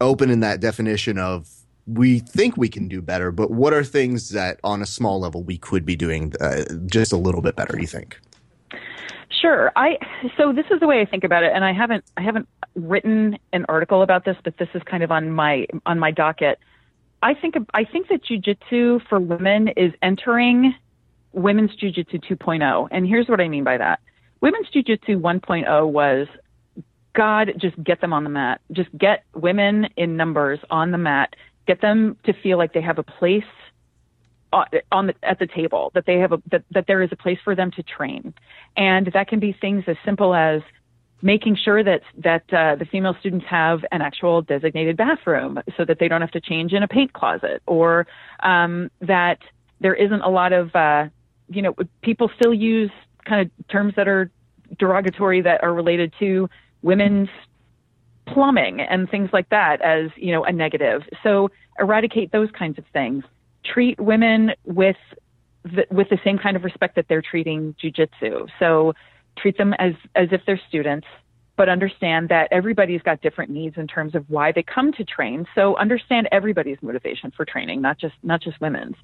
open 0.00 0.30
in 0.30 0.40
that 0.40 0.60
definition 0.60 1.18
of 1.18 1.48
we 1.86 2.20
think 2.20 2.56
we 2.56 2.68
can 2.68 2.88
do 2.88 3.02
better, 3.02 3.30
but 3.32 3.50
what 3.50 3.72
are 3.72 3.82
things 3.82 4.30
that 4.30 4.60
on 4.62 4.80
a 4.80 4.86
small 4.86 5.20
level 5.20 5.42
we 5.42 5.58
could 5.58 5.84
be 5.84 5.96
doing 5.96 6.32
uh, 6.40 6.64
just 6.86 7.12
a 7.12 7.16
little 7.16 7.42
bit 7.42 7.56
better, 7.56 7.78
you 7.78 7.86
think? 7.86 8.20
Sure. 9.40 9.72
I 9.76 9.96
so 10.36 10.52
this 10.52 10.66
is 10.70 10.80
the 10.80 10.86
way 10.86 11.00
I 11.00 11.04
think 11.06 11.24
about 11.24 11.42
it, 11.42 11.52
and 11.54 11.64
I 11.64 11.72
haven't 11.72 12.04
I 12.16 12.22
haven't 12.22 12.46
written 12.74 13.38
an 13.52 13.64
article 13.68 14.02
about 14.02 14.24
this, 14.24 14.36
but 14.44 14.56
this 14.58 14.68
is 14.74 14.82
kind 14.82 15.02
of 15.02 15.10
on 15.10 15.30
my 15.30 15.66
on 15.86 15.98
my 15.98 16.10
docket. 16.10 16.58
I 17.22 17.34
think 17.34 17.54
I 17.72 17.84
think 17.84 18.08
that 18.08 18.22
jujitsu 18.24 19.00
for 19.08 19.18
women 19.18 19.68
is 19.68 19.92
entering 20.02 20.74
women's 21.32 21.70
jujitsu 21.76 22.22
2.0, 22.24 22.88
and 22.90 23.06
here's 23.06 23.28
what 23.28 23.40
I 23.40 23.48
mean 23.48 23.64
by 23.64 23.78
that. 23.78 24.00
Women's 24.40 24.68
jujitsu 24.70 25.20
1.0 25.20 25.90
was 25.90 26.26
God, 27.14 27.52
just 27.58 27.82
get 27.82 28.00
them 28.00 28.12
on 28.12 28.24
the 28.24 28.30
mat. 28.30 28.60
Just 28.72 28.96
get 28.96 29.24
women 29.34 29.88
in 29.96 30.16
numbers 30.16 30.60
on 30.70 30.92
the 30.92 30.98
mat. 30.98 31.34
Get 31.66 31.80
them 31.80 32.16
to 32.24 32.32
feel 32.32 32.56
like 32.56 32.72
they 32.72 32.80
have 32.80 32.98
a 32.98 33.02
place 33.02 33.44
on 34.52 35.06
the, 35.06 35.14
at 35.22 35.38
the 35.38 35.46
table 35.46 35.92
that 35.94 36.06
they 36.06 36.18
have 36.18 36.32
a 36.32 36.42
that, 36.50 36.64
that 36.72 36.86
there 36.88 37.02
is 37.02 37.10
a 37.12 37.16
place 37.16 37.38
for 37.44 37.54
them 37.54 37.70
to 37.70 37.84
train 37.84 38.34
and 38.76 39.08
that 39.14 39.28
can 39.28 39.38
be 39.38 39.52
things 39.60 39.84
as 39.86 39.96
simple 40.04 40.34
as 40.34 40.60
making 41.22 41.56
sure 41.56 41.84
that 41.84 42.00
that 42.18 42.42
uh, 42.52 42.74
the 42.74 42.84
female 42.84 43.14
students 43.20 43.46
have 43.48 43.84
an 43.92 44.02
actual 44.02 44.42
designated 44.42 44.96
bathroom 44.96 45.60
so 45.76 45.84
that 45.84 45.98
they 46.00 46.08
don't 46.08 46.20
have 46.20 46.32
to 46.32 46.40
change 46.40 46.72
in 46.72 46.82
a 46.82 46.88
paint 46.88 47.12
closet 47.12 47.62
or 47.66 48.08
um, 48.42 48.90
that 49.00 49.38
there 49.80 49.94
isn't 49.94 50.22
a 50.22 50.28
lot 50.28 50.52
of 50.52 50.74
uh, 50.74 51.06
you 51.50 51.62
know 51.62 51.74
people 52.02 52.30
still 52.38 52.54
use 52.54 52.90
kind 53.24 53.40
of 53.42 53.68
terms 53.68 53.94
that 53.96 54.08
are 54.08 54.30
derogatory 54.78 55.40
that 55.42 55.62
are 55.62 55.74
related 55.74 56.12
to 56.18 56.48
women's 56.82 57.28
plumbing 58.26 58.80
and 58.80 59.10
things 59.10 59.28
like 59.32 59.48
that 59.50 59.80
as 59.82 60.10
you 60.16 60.32
know 60.32 60.44
a 60.44 60.52
negative 60.52 61.02
so 61.22 61.50
eradicate 61.78 62.30
those 62.32 62.48
kinds 62.52 62.78
of 62.78 62.84
things 62.92 63.24
treat 63.64 63.98
women 64.00 64.52
with 64.64 64.96
the, 65.64 65.86
with 65.90 66.08
the 66.08 66.18
same 66.24 66.38
kind 66.38 66.56
of 66.56 66.64
respect 66.64 66.96
that 66.96 67.06
they're 67.08 67.22
treating 67.22 67.74
jujitsu. 67.82 68.48
So 68.58 68.94
treat 69.36 69.58
them 69.58 69.74
as 69.74 69.92
as 70.14 70.28
if 70.32 70.42
they're 70.46 70.60
students, 70.68 71.06
but 71.56 71.68
understand 71.68 72.28
that 72.30 72.48
everybody's 72.50 73.02
got 73.02 73.20
different 73.20 73.50
needs 73.50 73.76
in 73.76 73.86
terms 73.86 74.14
of 74.14 74.24
why 74.28 74.52
they 74.52 74.62
come 74.62 74.92
to 74.94 75.04
train. 75.04 75.46
So 75.54 75.76
understand 75.76 76.28
everybody's 76.32 76.78
motivation 76.82 77.30
for 77.30 77.44
training, 77.44 77.82
not 77.82 77.98
just 77.98 78.14
not 78.22 78.40
just 78.40 78.60
women's. 78.60 78.96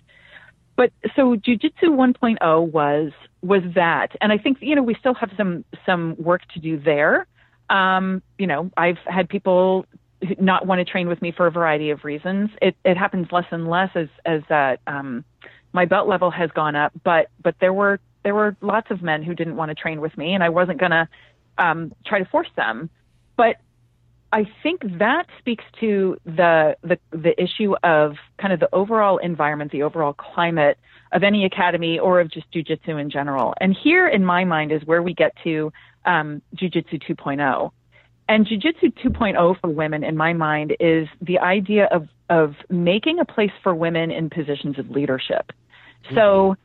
But 0.77 0.93
so 1.15 1.37
jujitsu 1.37 1.85
1.0 1.85 2.71
was 2.71 3.13
was 3.43 3.63
that, 3.75 4.09
and 4.21 4.33
I 4.33 4.39
think 4.39 4.59
you 4.61 4.75
know 4.75 4.83
we 4.83 4.95
still 4.95 5.15
have 5.15 5.31
some 5.37 5.65
some 5.85 6.17
work 6.19 6.43
to 6.55 6.61
do 6.61 6.79
there. 6.79 7.27
Um, 7.71 8.23
you 8.39 8.47
know, 8.47 8.71
I've 8.77 8.99
had 9.07 9.29
people 9.29 9.87
not 10.39 10.67
want 10.67 10.79
to 10.81 10.85
train 10.85 11.09
with 11.09 11.21
me 11.21 11.33
for 11.33 11.47
a 11.47 11.51
variety 11.51 11.91
of 11.91 12.05
reasons. 12.05 12.51
It 12.61 12.77
it 12.85 12.97
happens 12.97 13.29
less 13.33 13.47
and 13.51 13.69
less 13.69 13.91
as 13.95 14.09
as 14.25 14.43
that 14.49 14.81
um, 14.87 15.25
my 15.73 15.87
belt 15.87 16.09
level 16.09 16.31
has 16.31 16.51
gone 16.51 16.77
up, 16.77 16.93
but 17.05 17.29
but 17.43 17.55
there 17.61 17.73
were 17.73 17.99
there 18.23 18.35
were 18.35 18.57
lots 18.61 18.91
of 18.91 19.03
men 19.03 19.23
who 19.23 19.35
didn't 19.35 19.57
want 19.57 19.71
to 19.71 19.75
train 19.75 20.01
with 20.01 20.17
me, 20.19 20.35
and 20.35 20.43
I 20.43 20.49
wasn't 20.51 20.79
gonna 20.79 21.09
um, 21.59 21.95
try 22.05 22.19
to 22.19 22.25
force 22.27 22.51
them. 22.57 22.91
But 23.37 23.57
I 24.37 24.45
think 24.63 24.83
that 24.99 25.27
speaks 25.39 25.65
to 25.81 26.19
the 26.25 26.77
the 26.83 26.99
the 27.11 27.35
issue 27.43 27.75
of 27.83 28.17
kind 28.39 28.53
of 28.53 28.61
the 28.61 28.69
overall 28.75 29.17
environment, 29.19 29.73
the 29.73 29.83
overall 29.83 30.13
climate 30.13 30.79
of 31.13 31.23
any 31.23 31.45
academy 31.45 31.99
or 31.99 32.21
of 32.21 32.31
just 32.31 32.47
jujitsu 32.53 33.01
in 33.01 33.11
general. 33.11 33.55
And 33.61 33.75
here, 33.83 34.07
in 34.07 34.25
my 34.25 34.45
mind, 34.45 34.73
is 34.73 34.83
where 34.85 35.03
we 35.03 35.15
get 35.15 35.33
to 35.45 35.73
um, 36.05 36.43
jujitsu 36.55 37.03
2.0 37.09 37.71
and 38.29 38.47
Jiu-Jitsu 38.47 38.91
2.0 39.05 39.61
for 39.61 39.71
women, 39.71 40.03
in 40.03 40.17
my 40.17 40.33
mind, 40.33 40.77
is 40.81 41.07
the 41.21 41.39
idea 41.39 41.89
of, 41.93 42.09
of 42.29 42.55
making 42.69 43.21
a 43.21 43.25
place 43.25 43.53
for 43.63 43.75
women 43.75 44.11
in 44.11 44.31
positions 44.31 44.79
of 44.79 44.91
leadership. 44.91 45.53
Mm-hmm. 46.07 46.17
So 46.17 46.57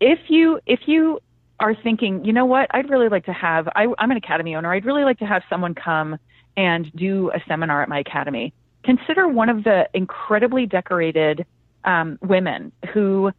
if 0.00 0.18
you, 0.28 0.60
if 0.66 0.80
you 0.86 1.20
are 1.60 1.74
thinking, 1.74 2.24
you 2.24 2.32
know 2.32 2.46
what, 2.46 2.68
I'd 2.70 2.88
really 2.88 3.10
like 3.10 3.26
to 3.26 3.34
have, 3.34 3.68
I, 3.68 3.86
I'm 3.98 4.10
an 4.10 4.16
academy 4.16 4.54
owner, 4.54 4.72
I'd 4.72 4.86
really 4.86 5.04
like 5.04 5.18
to 5.18 5.26
have 5.26 5.42
someone 5.50 5.74
come 5.74 6.18
and 6.56 6.90
do 6.94 7.30
a 7.34 7.40
seminar 7.46 7.82
at 7.82 7.88
my 7.88 7.98
academy. 7.98 8.52
Consider 8.84 9.26
one 9.28 9.48
of 9.48 9.64
the 9.64 9.88
incredibly 9.94 10.66
decorated 10.66 11.46
um, 11.84 12.18
women 12.22 12.72
who 12.92 13.32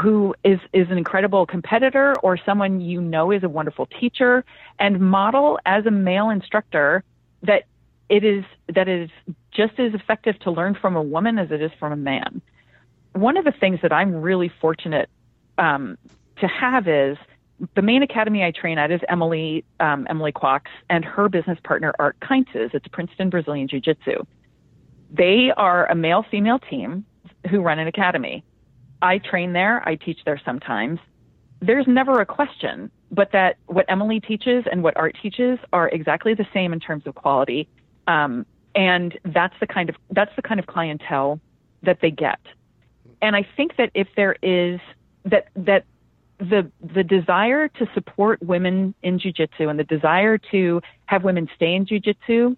who 0.00 0.34
is 0.42 0.58
is 0.72 0.90
an 0.90 0.96
incredible 0.96 1.44
competitor 1.44 2.14
or 2.22 2.38
someone 2.38 2.80
you 2.80 3.00
know 3.00 3.30
is 3.30 3.42
a 3.42 3.48
wonderful 3.48 3.86
teacher 3.86 4.44
and 4.78 5.00
model 5.00 5.58
as 5.66 5.84
a 5.84 5.90
male 5.90 6.30
instructor 6.30 7.04
that 7.42 7.64
it 8.08 8.24
is 8.24 8.44
that 8.74 8.88
is 8.88 9.10
just 9.52 9.78
as 9.78 9.92
effective 9.94 10.38
to 10.40 10.50
learn 10.50 10.74
from 10.74 10.96
a 10.96 11.02
woman 11.02 11.38
as 11.38 11.50
it 11.50 11.60
is 11.60 11.70
from 11.78 11.92
a 11.92 11.96
man. 11.96 12.40
One 13.12 13.36
of 13.36 13.44
the 13.44 13.52
things 13.52 13.80
that 13.82 13.92
I'm 13.92 14.22
really 14.22 14.50
fortunate 14.60 15.10
um, 15.58 15.98
to 16.40 16.48
have 16.48 16.88
is 16.88 17.18
the 17.74 17.82
main 17.82 18.02
academy 18.02 18.44
I 18.44 18.50
train 18.50 18.78
at 18.78 18.90
is 18.90 19.00
Emily 19.08 19.64
um, 19.80 20.06
Emily 20.10 20.32
Kwok's 20.32 20.70
and 20.90 21.04
her 21.04 21.28
business 21.28 21.58
partner 21.64 21.94
Art 21.98 22.16
Keintz's. 22.20 22.70
It's 22.74 22.86
Princeton 22.88 23.30
Brazilian 23.30 23.68
Jiu 23.68 23.80
Jitsu. 23.80 24.24
They 25.10 25.52
are 25.56 25.86
a 25.90 25.94
male 25.94 26.24
female 26.30 26.58
team 26.58 27.04
who 27.50 27.60
run 27.60 27.78
an 27.78 27.86
academy 27.86 28.44
I 29.02 29.18
train 29.18 29.52
there, 29.52 29.86
I 29.86 29.96
teach 29.96 30.20
there 30.24 30.40
sometimes. 30.44 31.00
There's 31.60 31.86
never 31.86 32.20
a 32.20 32.26
question, 32.26 32.90
but 33.10 33.32
that 33.32 33.56
what 33.66 33.84
Emily 33.88 34.20
teaches 34.20 34.64
and 34.70 34.82
what 34.82 34.96
Art 34.96 35.16
teaches 35.20 35.58
are 35.72 35.88
exactly 35.88 36.34
the 36.34 36.46
same 36.54 36.72
in 36.72 36.80
terms 36.80 37.06
of 37.06 37.16
quality. 37.16 37.68
Um, 38.06 38.46
and 38.74 39.18
that's 39.24 39.54
the 39.60 39.66
kind 39.66 39.90
of 39.90 39.96
that's 40.10 40.34
the 40.34 40.42
kind 40.42 40.58
of 40.58 40.66
clientele 40.66 41.40
that 41.82 41.98
they 42.00 42.10
get. 42.10 42.38
And 43.20 43.36
I 43.36 43.46
think 43.56 43.76
that 43.76 43.90
if 43.94 44.08
there 44.16 44.36
is 44.42 44.80
that 45.24 45.48
that 45.56 45.84
the 46.38 46.70
the 46.94 47.04
desire 47.04 47.68
to 47.68 47.86
support 47.94 48.42
women 48.42 48.94
in 49.02 49.18
jujitsu 49.18 49.70
and 49.70 49.78
the 49.78 49.84
desire 49.84 50.38
to 50.38 50.80
have 51.06 51.24
women 51.24 51.48
stay 51.54 51.74
in 51.74 51.86
jujitsu 51.86 52.56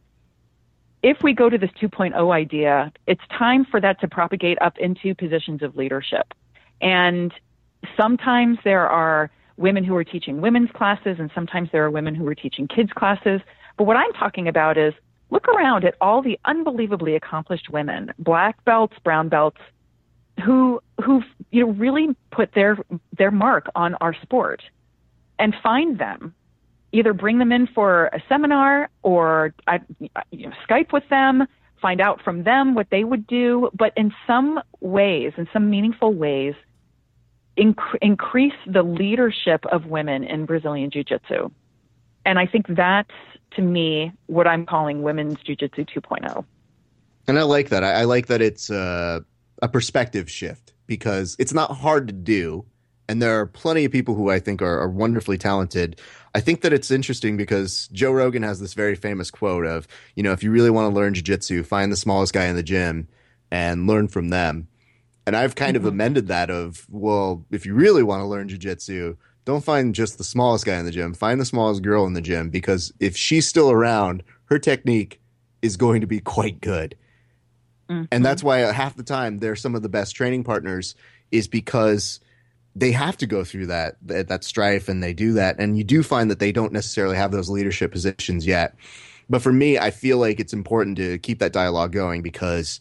if 1.04 1.22
we 1.22 1.34
go 1.34 1.50
to 1.50 1.58
this 1.58 1.70
2.0 1.82 2.32
idea, 2.32 2.90
it's 3.06 3.20
time 3.38 3.66
for 3.66 3.78
that 3.78 4.00
to 4.00 4.08
propagate 4.08 4.56
up 4.62 4.78
into 4.78 5.14
positions 5.14 5.62
of 5.62 5.76
leadership. 5.76 6.32
And 6.80 7.30
sometimes 7.94 8.56
there 8.64 8.88
are 8.88 9.30
women 9.58 9.84
who 9.84 9.94
are 9.96 10.02
teaching 10.02 10.40
women's 10.40 10.70
classes, 10.70 11.18
and 11.18 11.30
sometimes 11.34 11.68
there 11.72 11.84
are 11.84 11.90
women 11.90 12.14
who 12.14 12.26
are 12.26 12.34
teaching 12.34 12.66
kids' 12.66 12.90
classes. 12.94 13.42
But 13.76 13.84
what 13.84 13.98
I'm 13.98 14.14
talking 14.14 14.48
about 14.48 14.78
is 14.78 14.94
look 15.28 15.46
around 15.46 15.84
at 15.84 15.94
all 16.00 16.22
the 16.22 16.40
unbelievably 16.46 17.14
accomplished 17.16 17.68
women, 17.68 18.10
black 18.18 18.64
belts, 18.64 18.96
brown 19.04 19.28
belts, 19.28 19.60
who 20.42 20.80
who 21.02 21.22
you 21.50 21.66
know 21.66 21.72
really 21.72 22.16
put 22.30 22.52
their 22.52 22.78
their 23.16 23.30
mark 23.30 23.66
on 23.74 23.94
our 23.96 24.14
sport, 24.14 24.62
and 25.38 25.54
find 25.62 25.98
them 25.98 26.34
either 26.94 27.12
bring 27.12 27.38
them 27.38 27.50
in 27.50 27.66
for 27.66 28.06
a 28.06 28.22
seminar 28.28 28.88
or 29.02 29.52
I, 29.66 29.80
you 30.30 30.46
know, 30.46 30.52
Skype 30.68 30.92
with 30.92 31.06
them, 31.10 31.44
find 31.82 32.00
out 32.00 32.22
from 32.22 32.44
them 32.44 32.74
what 32.74 32.88
they 32.90 33.02
would 33.02 33.26
do. 33.26 33.68
But 33.74 33.92
in 33.96 34.14
some 34.28 34.60
ways, 34.80 35.32
in 35.36 35.48
some 35.52 35.68
meaningful 35.68 36.14
ways, 36.14 36.54
inc- 37.58 37.98
increase 38.00 38.54
the 38.66 38.84
leadership 38.84 39.66
of 39.66 39.86
women 39.86 40.22
in 40.22 40.46
Brazilian 40.46 40.90
Jiu 40.90 41.02
Jitsu. 41.02 41.50
And 42.24 42.38
I 42.38 42.46
think 42.46 42.66
that's, 42.68 43.10
to 43.56 43.62
me, 43.62 44.12
what 44.26 44.46
I'm 44.46 44.64
calling 44.64 45.02
women's 45.02 45.40
Jiu 45.42 45.56
Jitsu 45.56 45.84
2.0. 45.84 46.44
And 47.26 47.38
I 47.40 47.42
like 47.42 47.70
that. 47.70 47.82
I, 47.82 48.02
I 48.02 48.04
like 48.04 48.26
that 48.28 48.40
it's 48.40 48.70
uh, 48.70 49.20
a 49.64 49.68
perspective 49.68 50.30
shift 50.30 50.74
because 50.86 51.36
it's 51.38 51.54
not 51.54 51.78
hard 51.78 52.06
to 52.06 52.12
do. 52.12 52.66
And 53.08 53.22
there 53.22 53.40
are 53.40 53.46
plenty 53.46 53.86
of 53.86 53.92
people 53.92 54.14
who 54.14 54.28
I 54.30 54.38
think 54.38 54.60
are, 54.60 54.78
are 54.78 54.90
wonderfully 54.90 55.38
talented. 55.38 55.98
I 56.34 56.40
think 56.40 56.60
that 56.60 56.74
it's 56.74 56.90
interesting 56.90 57.38
because 57.38 57.88
Joe 57.88 58.12
Rogan 58.12 58.42
has 58.42 58.60
this 58.60 58.74
very 58.74 58.94
famous 58.94 59.30
quote 59.30 59.64
of, 59.64 59.88
you 60.16 60.22
know, 60.22 60.32
if 60.32 60.42
you 60.42 60.50
really 60.50 60.68
want 60.68 60.90
to 60.92 60.94
learn 60.94 61.14
jujitsu, 61.14 61.64
find 61.64 61.90
the 61.90 61.96
smallest 61.96 62.34
guy 62.34 62.44
in 62.44 62.56
the 62.56 62.62
gym 62.62 63.08
and 63.50 63.86
learn 63.86 64.08
from 64.08 64.28
them. 64.28 64.68
And 65.26 65.34
I've 65.34 65.54
kind 65.54 65.76
Mm-hmm. 65.78 65.86
of 65.86 65.92
amended 65.94 66.28
that 66.28 66.50
of, 66.50 66.86
well, 66.90 67.46
if 67.50 67.64
you 67.64 67.72
really 67.72 68.02
want 68.02 68.20
to 68.20 68.26
learn 68.26 68.48
jujitsu, 68.50 69.16
don't 69.46 69.64
find 69.64 69.94
just 69.94 70.18
the 70.18 70.24
smallest 70.24 70.66
guy 70.66 70.76
in 70.78 70.84
the 70.84 70.90
gym. 70.90 71.14
Find 71.14 71.40
the 71.40 71.46
smallest 71.46 71.82
girl 71.82 72.04
in 72.06 72.12
the 72.12 72.20
gym 72.20 72.50
because 72.50 72.92
if 73.00 73.16
she's 73.16 73.48
still 73.48 73.70
around, 73.70 74.22
her 74.46 74.58
technique 74.58 75.20
is 75.62 75.78
going 75.78 76.02
to 76.02 76.06
be 76.06 76.20
quite 76.20 76.60
good. 76.60 76.96
And 78.10 78.24
that's 78.24 78.42
why 78.42 78.58
half 78.58 78.96
the 78.96 79.02
time 79.02 79.38
they're 79.38 79.56
some 79.56 79.74
of 79.74 79.82
the 79.82 79.88
best 79.88 80.14
training 80.14 80.44
partners 80.44 80.94
is 81.30 81.48
because 81.48 82.20
they 82.76 82.92
have 82.92 83.16
to 83.18 83.26
go 83.26 83.44
through 83.44 83.66
that, 83.66 83.96
that 84.02 84.28
that 84.28 84.44
strife 84.44 84.88
and 84.88 85.02
they 85.02 85.12
do 85.14 85.32
that 85.34 85.56
and 85.58 85.78
you 85.78 85.84
do 85.84 86.02
find 86.02 86.30
that 86.30 86.38
they 86.40 86.52
don't 86.52 86.72
necessarily 86.72 87.16
have 87.16 87.30
those 87.30 87.48
leadership 87.48 87.92
positions 87.92 88.46
yet. 88.46 88.74
But 89.30 89.42
for 89.42 89.52
me, 89.52 89.78
I 89.78 89.90
feel 89.90 90.18
like 90.18 90.40
it's 90.40 90.52
important 90.52 90.96
to 90.98 91.18
keep 91.18 91.38
that 91.38 91.52
dialogue 91.52 91.92
going 91.92 92.20
because 92.22 92.80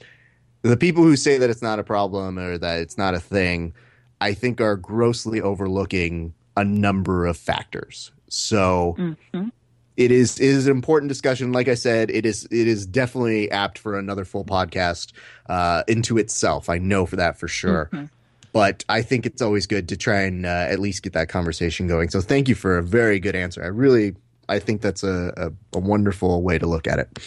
the 0.62 0.78
people 0.78 1.04
who 1.04 1.16
say 1.16 1.38
that 1.38 1.50
it's 1.50 1.62
not 1.62 1.80
a 1.80 1.84
problem 1.84 2.40
or 2.40 2.58
that 2.58 2.80
it's 2.80 2.98
not 2.98 3.14
a 3.14 3.20
thing, 3.20 3.74
I 4.22 4.34
think 4.34 4.62
are 4.62 4.76
grossly 4.76 5.42
overlooking 5.42 6.34
a 6.58 6.64
number 6.64 7.26
of 7.26 7.38
factors. 7.38 8.12
So 8.30 8.96
Mhm. 9.34 9.52
It 9.98 10.12
is 10.12 10.40
it 10.40 10.46
is 10.48 10.66
an 10.68 10.72
important 10.72 11.10
discussion. 11.10 11.52
Like 11.52 11.68
I 11.68 11.76
said, 11.76 12.10
it 12.10 12.26
is 12.26 12.46
it 12.46 12.68
is 12.68 12.86
definitely 12.86 13.52
apt 13.52 13.78
for 13.78 13.98
another 13.98 14.26
full 14.26 14.44
podcast 14.46 15.14
uh, 15.48 15.84
into 15.88 16.18
itself. 16.18 16.70
I 16.70 16.78
know 16.80 17.06
for 17.06 17.16
that 17.18 17.38
for 17.40 17.48
sure. 17.48 17.90
Mhm. 17.94 18.10
But 18.54 18.86
I 18.88 19.02
think 19.02 19.26
it's 19.26 19.42
always 19.42 19.66
good 19.66 19.90
to 19.90 19.98
try 19.98 20.22
and 20.22 20.46
uh, 20.46 20.50
at 20.70 20.80
least 20.80 21.02
get 21.02 21.14
that 21.14 21.28
conversation 21.28 21.88
going. 21.88 22.10
So 22.10 22.22
thank 22.22 22.48
you 22.48 22.54
for 22.54 22.78
a 22.78 22.84
very 22.84 23.20
good 23.20 23.36
answer. 23.36 23.64
I 23.64 23.68
really 23.68 24.16
I 24.48 24.60
think 24.60 24.82
that's 24.82 25.04
a, 25.04 25.34
a, 25.74 25.78
a 25.78 25.80
wonderful 25.80 26.44
way 26.44 26.60
to 26.60 26.68
look 26.68 26.86
at 26.88 27.00
it. 27.00 27.20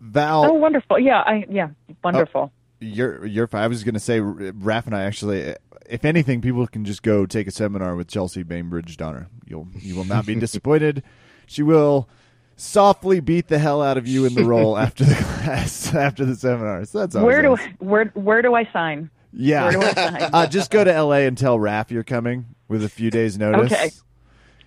Val, 0.00 0.44
Oh, 0.46 0.52
wonderful. 0.54 0.98
Yeah, 0.98 1.20
I 1.20 1.44
yeah, 1.50 1.68
wonderful. 2.04 2.52
you're 2.80 3.26
you're. 3.26 3.48
I 3.52 3.66
was 3.66 3.84
going 3.84 3.94
to 3.94 4.00
say, 4.00 4.20
Raph 4.20 4.86
and 4.86 4.94
I 4.94 5.02
actually, 5.02 5.54
if 5.88 6.04
anything, 6.04 6.40
people 6.40 6.66
can 6.66 6.84
just 6.84 7.02
go 7.02 7.26
take 7.26 7.46
a 7.46 7.50
seminar 7.50 7.96
with 7.96 8.06
Chelsea 8.08 8.42
Bainbridge 8.42 8.96
Donner. 8.96 9.28
You'll 9.46 9.66
you 9.74 9.96
will 9.96 10.04
not 10.04 10.24
be 10.26 10.34
disappointed. 10.46 11.02
She 11.46 11.62
will 11.62 12.08
softly 12.56 13.20
beat 13.20 13.48
the 13.48 13.58
hell 13.58 13.82
out 13.82 13.96
of 13.98 14.06
you 14.06 14.24
in 14.24 14.34
the 14.34 14.44
roll 14.44 14.76
after 14.78 15.04
the 15.04 15.14
class 15.14 15.94
after 15.94 16.24
the 16.24 16.34
seminar. 16.36 16.84
So 16.84 17.00
that's 17.00 17.14
always 17.16 17.26
where 17.26 17.42
do 17.42 17.48
nice. 17.50 17.60
I, 17.60 17.74
where 17.84 18.04
where 18.14 18.42
do 18.42 18.54
I 18.54 18.64
sign? 18.72 19.10
yeah. 19.32 19.64
Where 19.64 19.72
do 19.72 19.82
I 19.82 19.92
sign? 19.94 20.30
uh, 20.32 20.46
just 20.46 20.70
go 20.70 20.82
to 20.84 20.92
L.A. 20.92 21.26
and 21.26 21.36
tell 21.36 21.58
Raph 21.58 21.90
you're 21.90 22.02
coming 22.04 22.46
with 22.68 22.82
a 22.84 22.88
few 22.88 23.10
days' 23.10 23.38
notice. 23.38 23.72
Okay. 23.72 23.90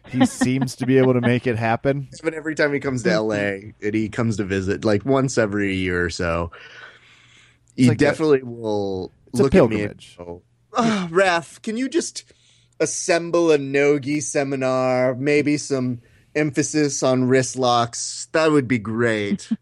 He 0.09 0.25
seems 0.25 0.75
to 0.77 0.87
be 0.87 0.97
able 0.97 1.13
to 1.13 1.21
make 1.21 1.45
it 1.45 1.55
happen. 1.57 2.07
But 2.23 2.33
every 2.33 2.55
time 2.55 2.73
he 2.73 2.79
comes 2.79 3.03
to 3.03 3.19
LA 3.21 3.35
and 3.81 3.93
he 3.93 4.09
comes 4.09 4.37
to 4.37 4.43
visit, 4.43 4.83
like 4.83 5.05
once 5.05 5.37
every 5.37 5.75
year 5.75 6.03
or 6.03 6.09
so, 6.09 6.51
he 7.75 7.87
like 7.89 7.97
a- 7.97 7.99
definitely 7.99 8.41
will 8.43 9.11
look 9.33 9.53
at 9.53 9.69
me 9.69 9.83
and 9.83 9.99
pilgrimage. 9.99 10.15
go, 10.17 10.41
oh, 10.73 11.07
Raph, 11.11 11.61
can 11.61 11.77
you 11.77 11.87
just 11.89 12.23
assemble 12.79 13.51
a 13.51 13.57
Nogi 13.59 14.19
seminar, 14.21 15.13
maybe 15.13 15.57
some 15.57 16.01
emphasis 16.35 17.03
on 17.03 17.25
wrist 17.25 17.55
locks? 17.57 18.27
That 18.31 18.51
would 18.51 18.67
be 18.67 18.77
great. 18.79 19.49
and 19.49 19.57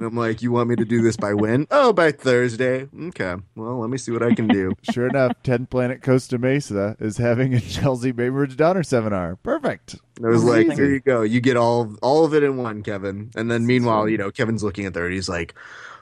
I'm 0.00 0.16
like, 0.16 0.42
you 0.42 0.52
want 0.52 0.68
me 0.68 0.76
to 0.76 0.84
do 0.84 1.02
this 1.02 1.16
by 1.16 1.34
when? 1.34 1.66
Oh, 1.70 1.92
by 1.92 2.12
Thursday. 2.12 2.88
Okay. 3.08 3.34
Well, 3.56 3.78
let 3.78 3.90
me 3.90 3.98
see 3.98 4.12
what 4.12 4.22
I 4.22 4.34
can 4.34 4.48
do. 4.48 4.72
Sure 4.92 5.06
enough, 5.08 5.32
10th 5.44 5.70
Planet 5.70 6.02
Costa 6.02 6.38
Mesa 6.38 6.96
is 7.00 7.16
having 7.16 7.54
a 7.54 7.60
Chelsea 7.60 8.12
Bainbridge 8.12 8.56
Donner 8.56 8.82
seminar. 8.82 9.36
Perfect. 9.36 9.96
I 10.22 10.28
was 10.28 10.44
like, 10.44 10.66
Amazing. 10.66 10.76
there 10.76 10.92
you 10.92 11.00
go. 11.00 11.22
You 11.22 11.40
get 11.40 11.56
all 11.56 11.94
all 12.02 12.24
of 12.24 12.34
it 12.34 12.42
in 12.42 12.56
one, 12.58 12.82
Kevin. 12.82 13.30
And 13.36 13.50
then 13.50 13.64
meanwhile, 13.66 14.08
you 14.08 14.18
know, 14.18 14.30
Kevin's 14.30 14.62
looking 14.62 14.84
at 14.86 14.92
there 14.94 15.06
and 15.06 15.14
he's 15.14 15.28
like, 15.28 15.54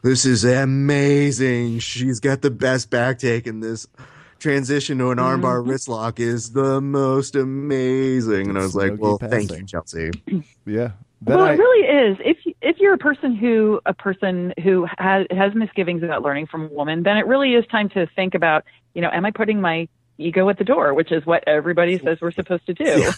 This 0.03 0.25
is 0.25 0.45
amazing. 0.45 1.79
She's 1.79 2.21
got 2.21 2.43
the 2.43 2.51
best 2.51 2.91
back 2.91 3.19
take 3.19 3.47
in 3.47 3.61
this 3.61 3.87
transition 4.41 4.99
to 4.99 5.11
an 5.11 5.19
armbar 5.19 5.61
mm-hmm. 5.61 5.71
wrist 5.71 5.89
lock 5.89 6.19
is 6.19 6.53
the 6.53 6.81
most 6.81 7.37
amazing. 7.37 8.49
And 8.49 8.59
I 8.59 8.63
was 8.63 8.75
like, 8.75 8.97
Smoky 8.97 9.03
Well, 9.03 9.19
thank 9.19 9.51
you, 9.51 9.65
Chelsea. 9.65 10.11
Yeah. 10.67 10.93
Then 11.23 11.37
well, 11.37 11.47
I- 11.47 11.53
it 11.55 11.59
really 11.59 11.87
is. 11.87 12.19
If 12.25 12.55
if 12.63 12.79
you're 12.79 12.95
a 12.95 12.99
person 12.99 13.35
who 13.35 13.81
a 13.87 13.93
person 13.93 14.55
who 14.63 14.87
has 14.99 15.27
has 15.31 15.55
misgivings 15.55 16.03
about 16.03 16.23
learning 16.23 16.47
from 16.47 16.65
a 16.65 16.69
woman, 16.69 17.03
then 17.03 17.17
it 17.17 17.27
really 17.27 17.55
is 17.55 17.67
time 17.67 17.89
to 17.91 18.07
think 18.15 18.35
about, 18.35 18.65
you 18.95 19.03
know, 19.03 19.11
am 19.11 19.27
I 19.27 19.31
putting 19.31 19.61
my 19.61 19.89
ego 20.21 20.49
at 20.49 20.59
the 20.59 20.65
door, 20.65 20.95
which 20.95 21.11
is 21.11 21.25
what 21.27 21.43
everybody 21.47 21.99
says 21.99 22.19
we're 22.21 22.31
supposed 22.31 22.67
to 22.67 22.75
do. 22.75 22.85
Yeah. 22.85 23.13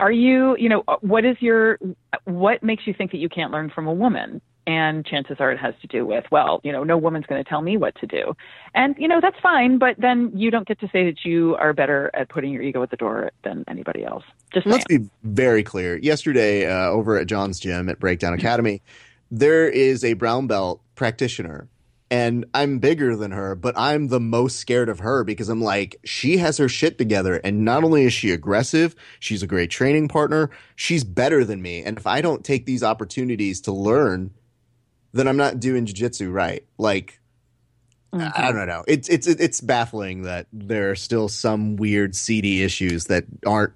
Are 0.00 0.12
you, 0.12 0.56
you 0.58 0.68
know, 0.68 0.82
what 1.00 1.24
is 1.24 1.36
your 1.40 1.78
what 2.24 2.62
makes 2.62 2.86
you 2.86 2.94
think 2.94 3.12
that 3.12 3.18
you 3.18 3.28
can't 3.28 3.52
learn 3.52 3.70
from 3.70 3.86
a 3.86 3.92
woman? 3.92 4.40
And 4.66 5.04
chances 5.04 5.36
are 5.40 5.52
it 5.52 5.58
has 5.58 5.74
to 5.82 5.86
do 5.86 6.06
with, 6.06 6.24
well, 6.32 6.60
you 6.64 6.72
know, 6.72 6.84
no 6.84 6.96
woman's 6.96 7.26
going 7.26 7.42
to 7.42 7.48
tell 7.48 7.60
me 7.60 7.76
what 7.76 7.94
to 7.96 8.06
do. 8.06 8.34
And, 8.74 8.94
you 8.98 9.06
know, 9.06 9.20
that's 9.20 9.38
fine, 9.42 9.76
but 9.76 9.96
then 9.98 10.32
you 10.34 10.50
don't 10.50 10.66
get 10.66 10.80
to 10.80 10.88
say 10.88 11.04
that 11.04 11.22
you 11.22 11.54
are 11.56 11.74
better 11.74 12.10
at 12.14 12.30
putting 12.30 12.50
your 12.50 12.62
ego 12.62 12.82
at 12.82 12.90
the 12.90 12.96
door 12.96 13.30
than 13.42 13.64
anybody 13.68 14.04
else. 14.04 14.24
Just 14.54 14.66
Let's 14.66 14.84
saying. 14.88 15.02
be 15.04 15.10
very 15.22 15.62
clear. 15.62 15.98
Yesterday, 15.98 16.66
uh, 16.66 16.88
over 16.88 17.18
at 17.18 17.26
John's 17.26 17.60
gym 17.60 17.90
at 17.90 18.00
Breakdown 18.00 18.32
Academy, 18.32 18.80
there 19.30 19.68
is 19.68 20.02
a 20.02 20.14
brown 20.14 20.46
belt 20.46 20.80
practitioner, 20.94 21.68
and 22.10 22.46
I'm 22.54 22.78
bigger 22.78 23.16
than 23.16 23.32
her, 23.32 23.54
but 23.54 23.76
I'm 23.76 24.08
the 24.08 24.20
most 24.20 24.60
scared 24.60 24.88
of 24.88 25.00
her 25.00 25.24
because 25.24 25.48
I'm 25.48 25.60
like, 25.60 25.96
she 26.04 26.36
has 26.38 26.56
her 26.58 26.68
shit 26.68 26.96
together, 26.96 27.36
and 27.44 27.64
not 27.64 27.84
only 27.84 28.04
is 28.04 28.12
she 28.12 28.30
aggressive, 28.30 28.94
she's 29.20 29.42
a 29.42 29.46
great 29.46 29.70
training 29.70 30.08
partner. 30.08 30.50
She's 30.76 31.04
better 31.04 31.44
than 31.44 31.60
me, 31.60 31.82
and 31.82 31.98
if 31.98 32.06
I 32.06 32.20
don't 32.20 32.44
take 32.44 32.64
these 32.64 32.82
opportunities 32.82 33.60
to 33.62 33.72
learn, 33.72 34.30
then 35.14 35.26
I'm 35.28 35.36
not 35.38 35.60
doing 35.60 35.86
jujitsu 35.86 36.30
right. 36.32 36.64
Like, 36.76 37.20
Mhm. 38.12 38.32
I 38.36 38.52
don't 38.52 38.68
know. 38.68 38.84
It's 38.86 39.08
it's 39.08 39.26
it's 39.26 39.60
baffling 39.60 40.22
that 40.22 40.46
there 40.52 40.90
are 40.90 40.94
still 40.94 41.28
some 41.28 41.74
weird 41.76 42.14
seedy 42.14 42.62
issues 42.62 43.06
that 43.06 43.24
aren't 43.44 43.72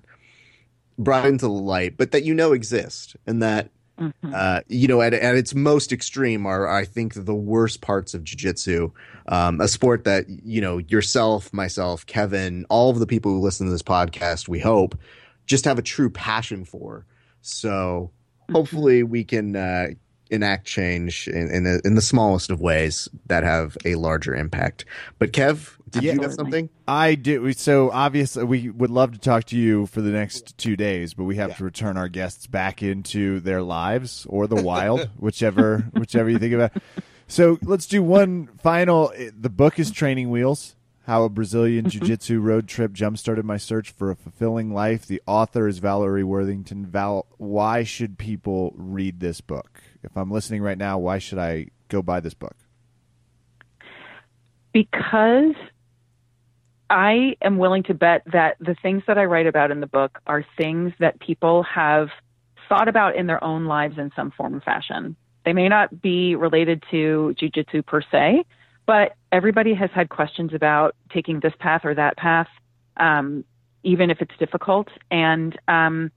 brought 0.99 1.27
into 1.27 1.47
the 1.47 1.53
light, 1.53 1.97
but 1.97 2.13
that 2.13 2.25
you 2.25 2.35
know 2.35 2.53
exist, 2.53 3.17
and 3.27 3.43
that 3.43 3.71
Mhm. 4.01 4.13
uh, 4.33 4.61
you 4.69 4.87
know 4.87 5.01
at 5.03 5.13
at 5.13 5.35
its 5.35 5.57
most 5.57 5.93
extreme 5.93 6.47
are 6.47 6.69
I 6.69 6.85
think 6.85 7.15
the 7.15 7.35
worst 7.35 7.81
parts 7.81 8.15
of 8.15 8.23
jujitsu, 8.23 8.93
um, 9.27 9.61
a 9.61 9.67
sport 9.67 10.05
that 10.05 10.27
you 10.29 10.61
know 10.61 10.79
yourself, 10.79 11.53
myself, 11.53 12.07
Kevin, 12.07 12.65
all 12.69 12.91
of 12.91 13.01
the 13.01 13.07
people 13.09 13.33
who 13.33 13.41
listen 13.41 13.67
to 13.67 13.73
this 13.73 13.83
podcast, 13.83 14.47
we 14.47 14.61
hope, 14.61 14.97
just 15.47 15.65
have 15.65 15.81
a 15.81 15.83
true 15.83 16.11
passion 16.11 16.65
for. 16.65 17.07
So 17.43 18.13
hopefully 18.53 19.03
we 19.03 19.25
can 19.25 19.57
uh, 19.57 19.89
enact 20.31 20.67
change 20.67 21.29
in 21.29 21.51
in 21.51 21.65
the, 21.65 21.81
in 21.85 21.95
the 21.95 22.01
smallest 22.03 22.51
of 22.51 22.61
ways 22.61 23.09
that 23.27 23.45
have 23.45 23.77
a 23.85 23.95
larger 23.95 24.35
impact. 24.35 24.85
But 25.19 25.33
Kev, 25.33 25.77
did 25.91 26.03
Yeah. 26.03 26.15
you 26.15 26.23
have 26.23 26.35
something? 26.35 26.69
I 26.87 27.15
do. 27.15 27.53
So 27.53 27.91
obviously, 27.91 28.45
we 28.45 28.71
would 28.71 28.91
love 28.91 29.13
to 29.13 29.19
talk 29.19 29.45
to 29.45 29.57
you 29.57 29.87
for 29.87 30.01
the 30.01 30.11
next 30.11 30.57
two 30.59 30.77
days, 30.77 31.15
but 31.15 31.25
we 31.25 31.37
have 31.37 31.57
to 31.57 31.65
return 31.65 31.97
our 31.97 32.09
guests 32.09 32.47
back 32.47 32.83
into 32.83 33.41
their 33.41 33.63
lives 33.63 34.27
or 34.29 34.47
the 34.47 34.63
wild, 34.63 35.09
whichever 35.19 35.87
whichever 35.93 36.29
you 36.31 36.39
think 36.39 36.55
about. 36.55 36.73
So 37.27 37.59
let's 37.63 37.87
do 37.87 38.03
one 38.03 38.49
final. 38.63 39.13
The 39.39 39.51
book 39.51 39.79
is 39.79 39.91
Training 39.91 40.31
Wheels: 40.31 40.77
How 41.07 41.25
a 41.25 41.29
Brazilian 41.29 41.85
mm-hmm. 41.85 41.99
Jiu-Jitsu 41.99 42.41
Road 42.41 42.69
Trip 42.69 42.93
Jumpstarted 42.93 43.45
My 43.45 43.59
Search 43.59 43.91
for 43.91 44.11
a 44.11 44.17
Fulfilling 44.17 44.73
Life. 44.73 45.07
The 45.07 45.23
author 45.27 45.69
is 45.69 45.79
Valerie 45.79 46.25
Worthington. 46.25 46.87
Val, 46.87 47.27
why 47.37 47.85
should 47.85 48.19
people 48.19 48.73
read 48.77 49.21
this 49.21 49.41
book? 49.41 49.78
If 50.03 50.17
I'm 50.17 50.31
listening 50.31 50.63
right 50.63 50.79
now, 50.79 50.99
why 50.99 51.19
should 51.19 51.39
I 51.39 51.69
go 51.89 52.03
buy 52.03 52.21
this 52.21 52.35
book? 52.35 52.57
because 54.73 55.55
I 56.91 57.37
am 57.43 57.59
willing 57.59 57.83
to 57.85 57.95
bet 57.95 58.23
that 58.33 58.57
the 58.61 58.77
things 58.81 59.03
that 59.07 59.19
I 59.19 59.25
write 59.25 59.47
about 59.47 59.71
in 59.71 59.81
the 59.81 59.87
book 59.87 60.21
are 60.27 60.45
things 60.57 60.93
that 61.01 61.21
people 61.21 61.65
have 61.65 62.09
thought 62.69 62.89
about 62.89 63.17
in 63.17 63.27
their 63.27 63.43
own 63.43 63.67
lives 63.67 63.99
in 63.99 64.13
some 64.15 64.31
form 64.31 64.55
or 64.55 64.61
fashion. 64.61 65.17
They 65.45 65.53
may 65.53 65.69
not 65.69 66.01
be 66.01 66.35
related 66.35 66.85
to 66.91 67.35
jujitsu 67.41 67.85
per 67.85 68.03
se, 68.03 68.45
but 68.87 69.17
everybody 69.33 69.75
has 69.75 69.91
had 69.95 70.11
questions 70.11 70.53
about 70.55 70.95
taking 71.13 71.41
this 71.41 71.53
path 71.59 71.83
or 71.85 71.95
that 71.95 72.17
path, 72.17 72.49
um, 72.99 73.45
even 73.83 74.11
if 74.11 74.21
it's 74.21 74.37
difficult. 74.39 74.89
And 75.11 75.59
um, 75.67 76.11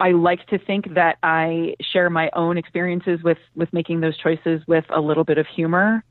I 0.00 0.12
like 0.12 0.46
to 0.46 0.58
think 0.58 0.94
that 0.94 1.18
I 1.22 1.74
share 1.80 2.08
my 2.08 2.30
own 2.32 2.56
experiences 2.56 3.22
with 3.22 3.38
with 3.54 3.72
making 3.72 4.00
those 4.00 4.16
choices 4.16 4.62
with 4.66 4.84
a 4.90 5.00
little 5.00 5.24
bit 5.24 5.38
of 5.38 5.46
humor 5.46 6.02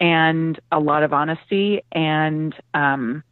and 0.00 0.58
a 0.72 0.80
lot 0.80 1.02
of 1.04 1.12
honesty 1.12 1.82
and 1.92 2.54
um, 2.74 3.22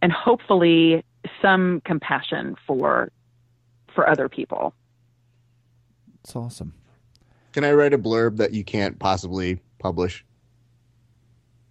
and 0.00 0.12
hopefully 0.12 1.04
some 1.42 1.82
compassion 1.84 2.56
for 2.66 3.10
for 3.94 4.08
other 4.08 4.28
people. 4.28 4.74
It's 6.22 6.34
awesome. 6.34 6.74
Can 7.52 7.64
I 7.64 7.72
write 7.72 7.92
a 7.92 7.98
blurb 7.98 8.36
that 8.38 8.52
you 8.52 8.64
can't 8.64 8.98
possibly 8.98 9.60
publish? 9.78 10.24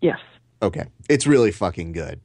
Yes. 0.02 0.20
Okay. 0.62 0.86
It's 1.10 1.28
really 1.28 1.52
fucking 1.52 1.92
good. 1.92 2.22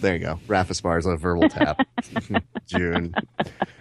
There 0.00 0.14
you 0.14 0.20
go. 0.20 0.40
Raph 0.48 0.68
Esparza, 0.68 1.18
verbal 1.18 1.48
tap. 1.48 1.80
June. 2.66 3.14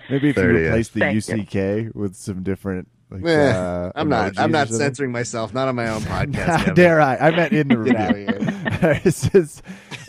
Maybe 0.10 0.30
if 0.30 0.38
you 0.38 0.44
replace 0.44 0.90
the 0.90 0.99
Thank 0.99 1.15
you. 1.27 1.61
UCK 1.91 1.95
with 1.95 2.15
some 2.15 2.44
different. 2.44 2.88
Like, 3.11 3.26
Eh, 3.26 3.49
uh, 3.52 3.91
I'm 3.95 4.07
not. 4.10 4.38
I'm 4.38 4.52
not 4.52 4.69
censoring 4.69 5.11
myself. 5.11 5.53
Not 5.53 5.68
on 5.68 5.76
my 5.76 5.88
own 5.90 6.02
podcast. 6.03 6.36
How 6.45 6.57
Kevin. 6.60 6.73
dare 6.76 7.02
I? 7.02 7.15
I 7.18 7.31
meant 7.31 7.53
in 7.53 7.68
the 7.68 7.76
Get 7.84 7.95
out 7.95 8.10
of 8.11 8.15
review. 8.18 8.80
here. 8.81 9.02
This 9.03 9.34
is- 9.36 9.61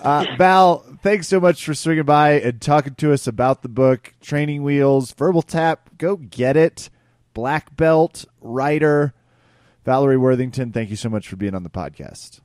uh, 0.03 0.25
Val, 0.39 0.79
thanks 1.03 1.29
so 1.29 1.41
much 1.41 1.65
for 1.65 1.75
swinging 1.75 2.05
by 2.05 2.33
and 2.41 2.61
talking 2.61 2.95
to 2.97 3.13
us 3.13 3.27
about 3.27 3.63
the 3.63 3.69
book, 3.69 4.15
Training 4.23 4.63
Wheels, 4.63 5.13
Verbal 5.13 5.43
Tap. 5.43 5.91
Go 5.99 6.17
get 6.17 6.57
it. 6.57 6.89
Black 7.35 7.75
Belt, 7.77 8.25
writer, 8.41 9.13
Valerie 9.85 10.17
Worthington, 10.17 10.73
thank 10.73 10.91
you 10.91 10.97
so 10.97 11.09
much 11.09 11.29
for 11.29 11.37
being 11.37 11.55
on 11.55 11.63
the 11.63 11.71
podcast. 11.71 12.41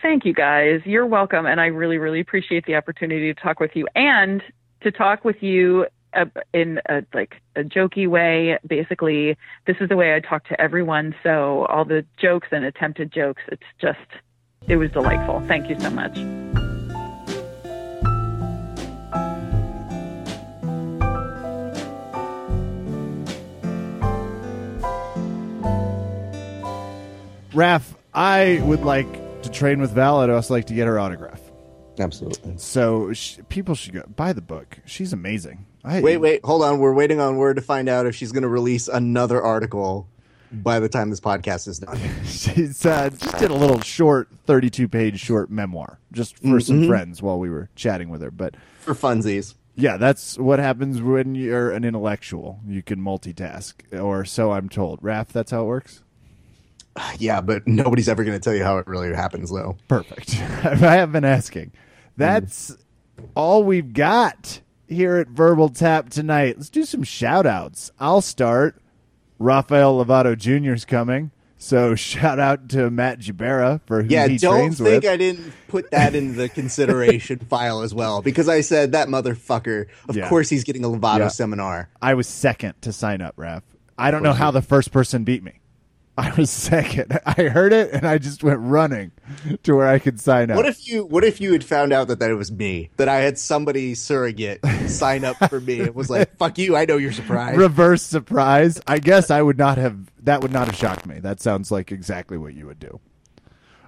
Thank 0.00 0.24
you 0.24 0.34
guys. 0.34 0.80
You're 0.84 1.06
welcome. 1.06 1.46
And 1.46 1.60
I 1.60 1.66
really, 1.66 1.98
really 1.98 2.20
appreciate 2.20 2.66
the 2.66 2.74
opportunity 2.74 3.32
to 3.32 3.40
talk 3.40 3.60
with 3.60 3.72
you 3.74 3.86
and 3.94 4.42
to 4.82 4.90
talk 4.90 5.24
with 5.24 5.42
you 5.42 5.86
uh, 6.14 6.26
in 6.52 6.80
a, 6.88 7.02
like 7.14 7.36
a 7.56 7.62
jokey 7.62 8.08
way. 8.08 8.58
Basically, 8.66 9.36
this 9.66 9.76
is 9.80 9.88
the 9.88 9.96
way 9.96 10.14
I 10.14 10.20
talk 10.20 10.46
to 10.48 10.60
everyone. 10.60 11.14
So 11.22 11.66
all 11.66 11.84
the 11.84 12.04
jokes 12.20 12.48
and 12.50 12.64
attempted 12.64 13.12
jokes, 13.12 13.42
it's 13.48 13.62
just, 13.80 13.98
it 14.68 14.76
was 14.76 14.90
delightful. 14.90 15.40
Thank 15.46 15.68
you 15.70 15.78
so 15.80 15.90
much. 15.90 16.16
Raph, 27.52 27.94
I 28.14 28.62
would 28.64 28.80
like 28.80 29.21
to 29.42 29.50
train 29.50 29.80
with 29.80 29.92
Val. 29.92 30.20
I'd 30.20 30.30
also 30.30 30.54
like 30.54 30.66
to 30.66 30.74
get 30.74 30.86
her 30.86 30.98
autograph. 30.98 31.40
Absolutely. 31.98 32.54
So 32.56 33.12
sh- 33.12 33.38
people 33.48 33.74
should 33.74 33.92
go 33.94 34.02
buy 34.16 34.32
the 34.32 34.40
book. 34.42 34.78
She's 34.86 35.12
amazing. 35.12 35.66
I, 35.84 36.00
Wait, 36.00 36.18
wait, 36.18 36.44
hold 36.44 36.62
on. 36.62 36.78
We're 36.78 36.94
waiting 36.94 37.20
on 37.20 37.36
word 37.36 37.56
to 37.56 37.62
find 37.62 37.88
out 37.88 38.06
if 38.06 38.14
she's 38.14 38.32
going 38.32 38.44
to 38.44 38.48
release 38.48 38.88
another 38.88 39.42
article 39.42 40.08
by 40.52 40.78
the 40.80 40.88
time 40.88 41.10
this 41.10 41.20
podcast 41.20 41.66
is 41.66 41.78
done. 41.80 41.98
She's 42.24 42.84
uh, 42.86 43.08
just 43.10 43.38
did 43.38 43.50
a 43.50 43.54
little 43.54 43.80
short, 43.80 44.28
thirty-two 44.46 44.86
page 44.86 45.18
short 45.18 45.50
memoir 45.50 45.98
just 46.12 46.36
for 46.38 46.60
some 46.60 46.86
friends 46.86 47.22
while 47.22 47.38
we 47.38 47.48
were 47.48 47.70
chatting 47.74 48.10
with 48.10 48.20
her. 48.20 48.30
But 48.30 48.54
For 48.80 48.92
funsies. 48.94 49.54
yeah, 49.76 49.96
that's 49.96 50.38
what 50.38 50.58
happens 50.58 51.00
when 51.00 51.34
you're 51.34 51.70
an 51.70 51.84
intellectual. 51.84 52.60
You 52.66 52.82
can 52.82 53.00
multitask, 53.00 53.98
or 53.98 54.24
so 54.26 54.52
I'm 54.52 54.68
told. 54.68 55.00
Raph, 55.00 55.28
that's 55.28 55.50
how 55.52 55.62
it 55.62 55.66
works. 55.66 56.02
Yeah, 57.18 57.40
but 57.40 57.66
nobody's 57.66 58.08
ever 58.08 58.22
going 58.24 58.38
to 58.38 58.42
tell 58.42 58.54
you 58.54 58.64
how 58.64 58.78
it 58.78 58.86
really 58.86 59.12
happens, 59.14 59.50
though. 59.50 59.76
Perfect. 59.88 60.34
I 60.40 60.96
have 60.96 61.10
been 61.12 61.24
asking. 61.24 61.72
That's 62.16 62.76
all 63.34 63.64
we've 63.64 63.92
got 63.92 64.60
here 64.88 65.16
at 65.16 65.28
Verbal 65.28 65.70
Tap 65.70 66.10
tonight. 66.10 66.56
Let's 66.58 66.68
do 66.68 66.84
some 66.84 67.02
shout 67.02 67.46
outs. 67.46 67.90
I'll 67.98 68.20
start. 68.20 68.76
Rafael 69.38 70.04
Lovato 70.04 70.36
Jr. 70.36 70.72
is 70.74 70.84
coming. 70.84 71.30
So 71.56 71.94
shout 71.96 72.38
out 72.38 72.68
to 72.70 72.90
Matt 72.90 73.20
Jabera 73.20 73.80
for 73.86 74.02
who 74.02 74.08
Yeah, 74.10 74.28
he 74.28 74.36
don't 74.36 74.72
think. 74.72 75.04
I 75.06 75.16
didn't 75.16 75.52
put 75.68 75.90
that 75.92 76.14
in 76.14 76.36
the 76.36 76.48
consideration 76.48 77.38
file 77.48 77.80
as 77.82 77.94
well 77.94 78.20
because 78.20 78.48
I 78.48 78.60
said 78.60 78.92
that 78.92 79.08
motherfucker. 79.08 79.86
Of 80.08 80.16
Yeah. 80.16 80.28
course, 80.28 80.48
he's 80.50 80.64
getting 80.64 80.84
a 80.84 80.88
Lovato 80.88 81.18
Yeah. 81.20 81.28
seminar. 81.28 81.88
I 82.02 82.14
was 82.14 82.28
second 82.28 82.74
to 82.82 82.92
sign 82.92 83.22
up, 83.22 83.36
Raph. 83.36 83.62
I 83.96 84.10
don't 84.10 84.22
know 84.22 84.32
how 84.32 84.50
the 84.50 84.62
first 84.62 84.90
person 84.92 85.24
beat 85.24 85.42
me. 85.42 85.60
I 86.18 86.30
was 86.34 86.50
second. 86.50 87.18
I 87.26 87.44
heard 87.44 87.72
it 87.72 87.90
and 87.92 88.06
I 88.06 88.18
just 88.18 88.44
went 88.44 88.60
running 88.60 89.12
to 89.62 89.74
where 89.74 89.86
I 89.88 89.98
could 89.98 90.20
sign 90.20 90.50
up. 90.50 90.56
What 90.56 90.66
if 90.66 90.86
you? 90.86 91.04
What 91.06 91.24
if 91.24 91.40
you 91.40 91.52
had 91.52 91.64
found 91.64 91.92
out 91.92 92.08
that 92.08 92.18
that 92.18 92.30
it 92.30 92.34
was 92.34 92.52
me? 92.52 92.90
That 92.98 93.08
I 93.08 93.16
had 93.16 93.38
somebody 93.38 93.94
surrogate 93.94 94.60
sign 94.88 95.24
up 95.24 95.36
for 95.48 95.60
me? 95.60 95.80
It 95.80 95.94
was 95.94 96.10
like, 96.10 96.36
fuck 96.38 96.58
you. 96.58 96.76
I 96.76 96.84
know 96.84 96.98
you're 96.98 97.12
surprised. 97.12 97.56
reverse 97.58 98.02
surprise? 98.02 98.80
I 98.86 98.98
guess 98.98 99.30
I 99.30 99.40
would 99.40 99.56
not 99.58 99.78
have. 99.78 100.10
That 100.24 100.42
would 100.42 100.52
not 100.52 100.66
have 100.66 100.76
shocked 100.76 101.06
me. 101.06 101.18
That 101.18 101.40
sounds 101.40 101.70
like 101.70 101.90
exactly 101.90 102.36
what 102.36 102.54
you 102.54 102.66
would 102.66 102.78
do. 102.78 103.00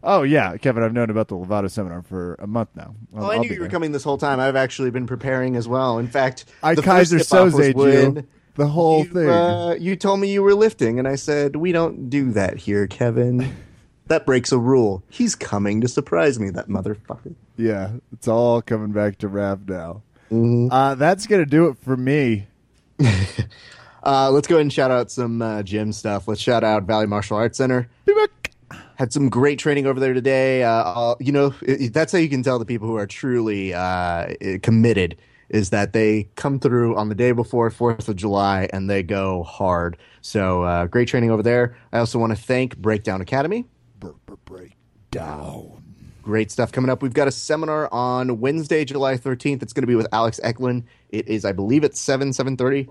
Oh 0.03 0.23
yeah, 0.23 0.57
Kevin, 0.59 0.83
I've 0.83 0.93
known 0.93 1.09
about 1.11 1.29
the 1.29 1.35
Lovato 1.37 1.71
seminar 1.71 2.03
for 2.03 2.35
a 2.39 2.47
month 2.47 2.69
now. 2.75 2.95
I'll- 3.17 3.25
Oh, 3.25 3.31
I 3.31 3.39
knew 3.39 3.49
you 3.49 3.55
were 3.57 3.61
there. 3.65 3.71
coming 3.71 3.93
this 3.93 4.05
whole 4.05 4.19
time. 4.19 4.39
I've 4.39 4.57
actually 4.57 4.91
been 4.91 5.07
preparing 5.07 5.57
as 5.57 5.67
well. 5.67 5.99
In 5.99 6.09
fact, 6.09 6.45
I 6.63 6.75
the 6.75 6.83
first 6.83 7.13
Keyser 7.13 7.51
Söze 7.53 8.17
you 8.17 8.27
the 8.57 8.69
whole 8.69 9.01
you, 9.05 9.13
thing. 9.13 9.29
uh, 9.29 9.77
you 9.79 9.97
told 9.97 10.21
me 10.21 10.33
you 10.33 10.43
were 10.43 10.55
lifting, 10.55 10.99
and 10.99 11.07
I 11.09 11.17
said, 11.17 11.57
"We 11.57 11.73
don't 11.73 12.09
do 12.11 12.33
that 12.33 12.57
here, 12.59 12.87
Kevin. 12.87 13.55
that 14.07 14.27
breaks 14.27 14.53
a 14.53 14.59
rule. 14.59 15.03
He's 15.09 15.35
coming 15.35 15.81
to 15.81 15.89
surprise 15.89 16.39
me, 16.39 16.51
that 16.51 16.69
motherfucker." 16.69 17.35
yeah, 17.57 17.93
it's 18.13 18.27
all 18.29 18.61
coming 18.63 18.93
back 18.93 19.19
to 19.19 19.29
Raph 19.29 19.69
now. 19.69 20.03
Mm-hmm. 20.31 20.73
Uh, 20.73 20.95
that's 20.97 21.27
gonna 21.27 21.47
do 21.47 21.69
it 21.69 21.79
for 21.79 21.97
me. 21.97 22.47
Uh, 24.07 24.31
let's 24.31 24.47
go 24.47 24.57
ahead 24.57 24.61
and 24.63 24.73
shout 24.73 24.91
out 24.91 25.11
some 25.11 25.41
uh, 25.41 25.63
gym 25.63 25.91
stuff. 25.91 26.29
Let's 26.29 26.41
shout 26.43 26.63
out 26.63 26.83
Valley 26.83 27.07
Martial 27.07 27.39
Arts 27.39 27.57
Center. 27.57 27.89
Had 28.97 29.15
some 29.15 29.31
great 29.31 29.59
training 29.59 29.87
over 29.87 29.99
there 29.99 30.13
today. 30.13 30.63
Uh, 30.63 31.15
you 31.21 31.33
know, 31.33 31.55
it, 31.63 31.81
it- 31.81 31.95
that's 31.95 32.13
how 32.13 32.19
you 32.19 32.29
can 32.29 32.43
tell 32.43 32.59
the 32.59 32.67
people 32.67 32.87
who 32.87 32.97
are 32.97 33.07
truly 33.07 33.73
uh, 33.73 34.35
committed 34.63 35.17
is 35.49 35.71
that 35.71 35.93
they 35.93 36.29
come 36.37 36.59
through 36.59 36.97
on 36.97 37.09
the 37.09 37.15
day 37.15 37.33
before 37.33 37.71
Fourth 37.71 38.09
of 38.09 38.17
July 38.17 38.69
and 38.73 38.89
they 38.89 39.03
go 39.03 39.43
hard. 39.43 39.97
So 40.21 40.63
uh, 40.63 40.87
great 40.87 41.09
training 41.09 41.31
over 41.31 41.43
there. 41.43 41.77
I 41.93 41.99
also 41.99 42.19
want 42.19 42.37
to 42.37 42.41
thank 42.41 42.77
Breakdown 42.79 43.21
Academy. 43.21 43.67
Break 44.45 44.77
down. 45.11 45.83
Great 46.23 46.51
stuff 46.51 46.73
coming 46.73 46.91
up. 46.91 47.03
We've 47.03 47.13
got 47.13 47.29
a 47.29 47.33
seminar 47.33 47.89
on 47.93 48.41
Wednesday, 48.41 48.85
July 48.85 49.17
13th. 49.17 49.63
It's 49.63 49.73
going 49.73 49.83
to 49.83 49.87
be 49.87 49.95
with 49.95 50.09
Alex 50.13 50.41
Eklund. 50.43 50.85
It 51.11 51.29
is, 51.29 51.45
I 51.45 51.53
believe, 51.53 51.85
at 51.85 51.97
7, 51.97 52.31
7.30. 52.31 52.89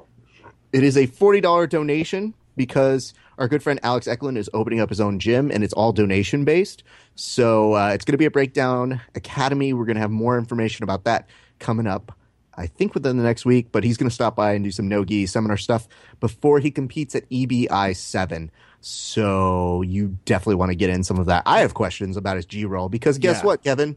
It 0.71 0.84
is 0.84 0.97
a 0.97 1.07
$40 1.07 1.69
donation 1.69 2.34
because 2.55 3.13
our 3.38 3.47
good 3.47 3.63
friend 3.63 3.80
Alex 3.84 4.07
Eklund 4.07 4.38
is 4.38 4.49
opening 4.53 4.80
up 4.80 4.89
his 4.89 5.01
own 5.01 5.19
gym 5.19 5.51
and 5.51 5.63
it's 5.63 5.73
all 5.73 5.91
donation 5.91 6.45
based. 6.45 6.84
So 7.15 7.73
uh, 7.73 7.89
it's 7.89 8.05
going 8.05 8.13
to 8.13 8.17
be 8.17 8.25
a 8.25 8.31
Breakdown 8.31 9.01
Academy. 9.15 9.73
We're 9.73 9.85
going 9.85 9.95
to 9.95 10.01
have 10.01 10.11
more 10.11 10.38
information 10.38 10.84
about 10.84 11.05
that 11.05 11.27
coming 11.59 11.88
up, 11.88 12.15
I 12.57 12.67
think, 12.67 12.93
within 12.93 13.17
the 13.17 13.23
next 13.23 13.45
week. 13.45 13.71
But 13.71 13.84
he's 13.84 13.97
going 13.97 14.09
to 14.09 14.13
stop 14.13 14.35
by 14.35 14.53
and 14.53 14.63
do 14.63 14.71
some 14.71 14.88
no 14.88 15.03
gi 15.05 15.25
seminar 15.25 15.57
stuff 15.57 15.88
before 16.19 16.59
he 16.59 16.71
competes 16.71 17.15
at 17.15 17.30
EBI 17.30 17.95
7. 17.95 18.51
So 18.81 19.81
you 19.81 20.17
definitely 20.25 20.55
want 20.55 20.69
to 20.71 20.75
get 20.75 20.89
in 20.89 21.03
some 21.03 21.17
of 21.17 21.25
that. 21.27 21.43
I 21.45 21.59
have 21.61 21.73
questions 21.73 22.17
about 22.17 22.35
his 22.35 22.45
gi 22.45 22.65
roll 22.65 22.89
because 22.89 23.17
guess 23.17 23.38
Yeah. 23.39 23.45
what, 23.45 23.63
Kevin? 23.63 23.95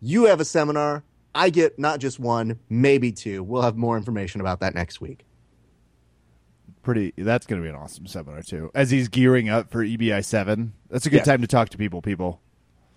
You 0.00 0.24
have 0.26 0.40
a 0.40 0.44
seminar. 0.44 1.04
I 1.34 1.50
get 1.50 1.78
not 1.78 1.98
just 2.00 2.20
one, 2.20 2.58
maybe 2.68 3.10
two. 3.12 3.42
We'll 3.42 3.62
have 3.62 3.76
more 3.76 3.96
information 3.96 4.40
about 4.40 4.60
that 4.60 4.74
next 4.74 5.00
week. 5.00 5.24
Pretty. 6.82 7.14
That's 7.16 7.46
gonna 7.46 7.62
be 7.62 7.68
an 7.68 7.74
awesome 7.74 8.06
seminar 8.06 8.42
too. 8.42 8.70
As 8.74 8.90
he's 8.90 9.08
gearing 9.08 9.48
up 9.48 9.70
for 9.70 9.82
EBI 9.82 10.22
seven, 10.22 10.74
that's 10.90 11.06
a 11.06 11.10
good 11.10 11.18
Yeah. 11.18 11.24
time 11.24 11.40
to 11.40 11.46
talk 11.46 11.70
to 11.70 11.78
people. 11.78 12.02
People. 12.02 12.40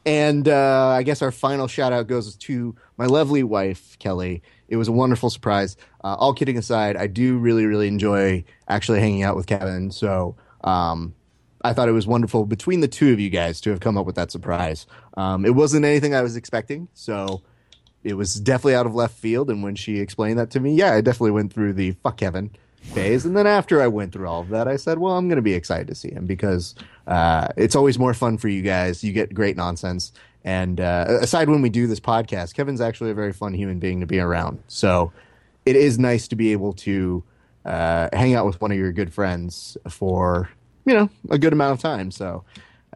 And 0.07 0.47
uh, 0.47 0.88
I 0.88 1.03
guess 1.03 1.21
our 1.21 1.34
final 1.34 1.67
shout 1.67 1.91
out 1.91 2.07
goes 2.07 2.38
to 2.38 2.73
my 2.95 3.07
lovely 3.07 3.43
wife, 3.43 3.99
Kelly. 3.99 4.41
It 4.69 4.77
was 4.77 4.88
a 4.88 4.93
wonderful 4.93 5.29
surprise. 5.29 5.75
Uh, 6.01 6.15
all 6.17 6.34
kidding 6.34 6.57
aside, 6.57 6.95
I 6.95 7.07
do 7.07 7.38
really, 7.38 7.65
really 7.65 7.89
enjoy 7.89 8.45
actually 8.69 9.01
hanging 9.01 9.23
out 9.23 9.35
with 9.35 9.47
Kevin. 9.47 9.91
So 9.91 10.38
um, 10.63 11.13
I 11.61 11.73
thought 11.73 11.89
it 11.89 11.91
was 11.91 12.07
wonderful 12.07 12.45
between 12.45 12.79
the 12.79 12.88
two 12.88 13.11
of 13.11 13.19
you 13.19 13.29
guys 13.29 13.59
to 13.61 13.69
have 13.71 13.81
come 13.81 13.97
up 13.97 14.05
with 14.05 14.15
that 14.15 14.31
surprise. 14.31 14.88
Um, 15.17 15.45
it 15.45 15.53
wasn't 15.53 15.84
anything 15.84 16.15
I 16.15 16.21
was 16.21 16.38
expecting. 16.38 16.88
So 16.93 17.41
it 18.05 18.13
was 18.13 18.34
definitely 18.35 18.75
out 18.75 18.85
of 18.85 18.95
left 18.95 19.17
field. 19.17 19.49
And 19.49 19.61
when 19.61 19.75
she 19.75 19.99
explained 19.99 20.39
that 20.39 20.51
to 20.51 20.61
me, 20.61 20.73
yeah, 20.73 20.93
I 20.93 21.01
definitely 21.01 21.31
went 21.31 21.51
through 21.51 21.73
the 21.73 21.91
fuck 22.01 22.15
Kevin 22.15 22.51
phase. 22.81 23.25
And 23.25 23.35
then 23.35 23.47
after 23.47 23.81
I 23.81 23.87
went 23.87 24.13
through 24.13 24.27
all 24.27 24.41
of 24.41 24.49
that, 24.49 24.67
I 24.67 24.75
said, 24.75 24.99
well, 24.99 25.17
I'm 25.17 25.27
going 25.27 25.37
to 25.37 25.41
be 25.41 25.53
excited 25.53 25.87
to 25.87 25.95
see 25.95 26.11
him 26.11 26.25
because 26.25 26.75
uh, 27.05 27.47
it's 27.57 27.75
always 27.75 27.99
more 27.99 28.13
fun 28.13 28.37
for 28.37 28.47
you 28.47 28.61
guys. 28.61 29.03
You 29.03 29.13
get 29.13 29.33
great 29.33 29.57
nonsense. 29.57 30.11
And 30.43 30.79
uh, 30.79 31.19
aside 31.21 31.49
when 31.49 31.61
we 31.61 31.69
do 31.69 31.87
this 31.87 31.99
podcast, 31.99 32.53
Kevin's 32.53 32.79
actually 32.81 33.11
a 33.11 33.13
very 33.13 33.33
fun 33.33 33.53
human 33.53 33.79
being 33.79 33.99
to 33.99 34.05
be 34.05 34.19
around. 34.19 34.59
So 34.67 35.11
it 35.65 35.75
is 35.75 35.99
nice 35.99 36.27
to 36.29 36.35
be 36.35 36.53
able 36.53 36.73
to 36.73 37.23
uh, 37.65 38.07
hang 38.13 38.33
out 38.33 38.45
with 38.45 38.61
one 38.61 38.71
of 38.71 38.77
your 38.77 38.93
good 38.93 39.13
friends 39.13 39.77
for, 39.89 40.49
you 40.85 40.93
know, 40.93 41.09
a 41.29 41.37
good 41.37 41.51
amount 41.51 41.73
of 41.73 41.81
time. 41.81 42.11
So 42.11 42.45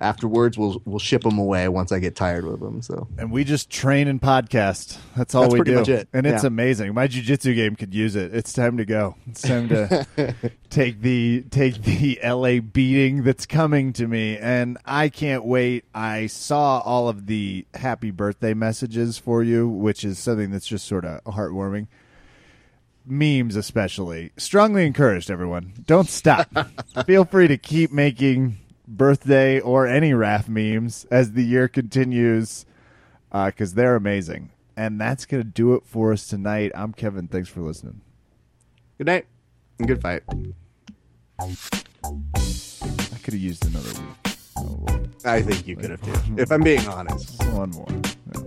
afterwards, 0.02 0.58
we'll 0.58 0.82
we'll 0.84 1.00
ship 1.00 1.22
them 1.22 1.38
away 1.38 1.70
once 1.70 1.92
I 1.92 2.00
get 2.00 2.16
tired 2.16 2.44
with 2.46 2.60
them. 2.60 2.82
So 2.82 3.08
and 3.18 3.32
we 3.32 3.44
just 3.46 3.70
train 3.70 4.08
and 4.08 4.22
podcast. 4.22 4.98
That's 5.16 5.34
all 5.36 5.44
That's 5.44 5.54
we 5.54 5.62
do. 5.62 5.80
it. 5.94 6.10
And 6.12 6.26
it's 6.26 6.44
Yeah. 6.44 6.48
amazing. 6.48 6.94
My 6.94 7.08
jujitsu 7.08 7.56
game 7.56 7.76
could 7.76 7.94
use 7.94 8.16
it. 8.16 8.34
It's 8.36 8.52
time 8.52 8.78
to 8.78 8.86
go. 8.86 9.16
It's 9.28 9.42
time 9.44 9.70
to 9.70 10.06
take 10.70 11.02
the 11.02 11.44
take 11.52 11.84
the 11.84 12.20
LA 12.24 12.60
beating 12.60 13.24
that's 13.24 13.46
coming 13.46 13.94
to 13.94 14.08
me, 14.08 14.38
and 14.38 14.78
I 14.86 15.10
can't 15.10 15.46
wait. 15.46 15.86
I 15.94 16.28
saw 16.28 16.80
all 16.80 17.08
of 17.08 17.28
the 17.28 17.66
happy 17.76 18.12
birthday 18.12 18.54
messages 18.54 19.18
for 19.18 19.44
you, 19.44 19.70
which 19.70 20.04
is 20.04 20.18
something 20.20 20.52
that's 20.52 20.68
just 20.68 20.88
sort 20.88 21.06
of 21.06 21.24
heartwarming. 21.26 21.88
Memes, 23.04 23.56
especially, 23.56 24.32
strongly 24.38 24.86
encouraged. 24.86 25.32
Everyone, 25.32 25.74
don't 25.88 26.08
stop. 26.10 26.48
Feel 27.08 27.26
free 27.26 27.48
to 27.48 27.58
keep 27.58 27.92
making 27.92 28.58
birthday 28.98 29.60
or 29.60 29.88
any 29.88 30.12
Raph 30.12 30.48
memes 30.48 31.06
as 31.10 31.32
the 31.32 31.44
year 31.44 31.68
continues 31.68 32.66
Uh 33.32 33.46
because 33.48 33.74
they're 33.74 33.96
amazing. 33.96 34.52
And 34.76 35.00
that's 35.00 35.26
going 35.26 35.44
to 35.44 35.50
do 35.50 35.74
it 35.76 35.84
for 35.86 36.12
us 36.14 36.28
tonight. 36.28 36.72
I'm 36.76 36.94
Kevin. 36.94 37.28
Thanks 37.28 37.50
for 37.50 37.62
listening. 37.62 38.02
good 38.98 39.08
night 39.08 39.26
and 39.80 39.88
good 39.88 40.02
fight. 40.02 40.24
I 41.40 41.48
could 43.24 43.34
have 43.34 43.42
used 43.42 43.66
another 43.66 43.90
week. 43.90 44.38
Oh, 44.58 44.78
well, 44.82 45.02
I 45.26 45.42
think 45.42 45.68
you 45.68 45.76
could 45.76 45.92
have 45.92 46.02
too, 46.02 46.36
if 46.38 46.52
I'm 46.52 46.62
being 46.62 46.86
honest. 46.88 47.38
just 47.38 47.54
one 47.54 47.72
more. 47.72 47.88
Yeah. 48.34 48.42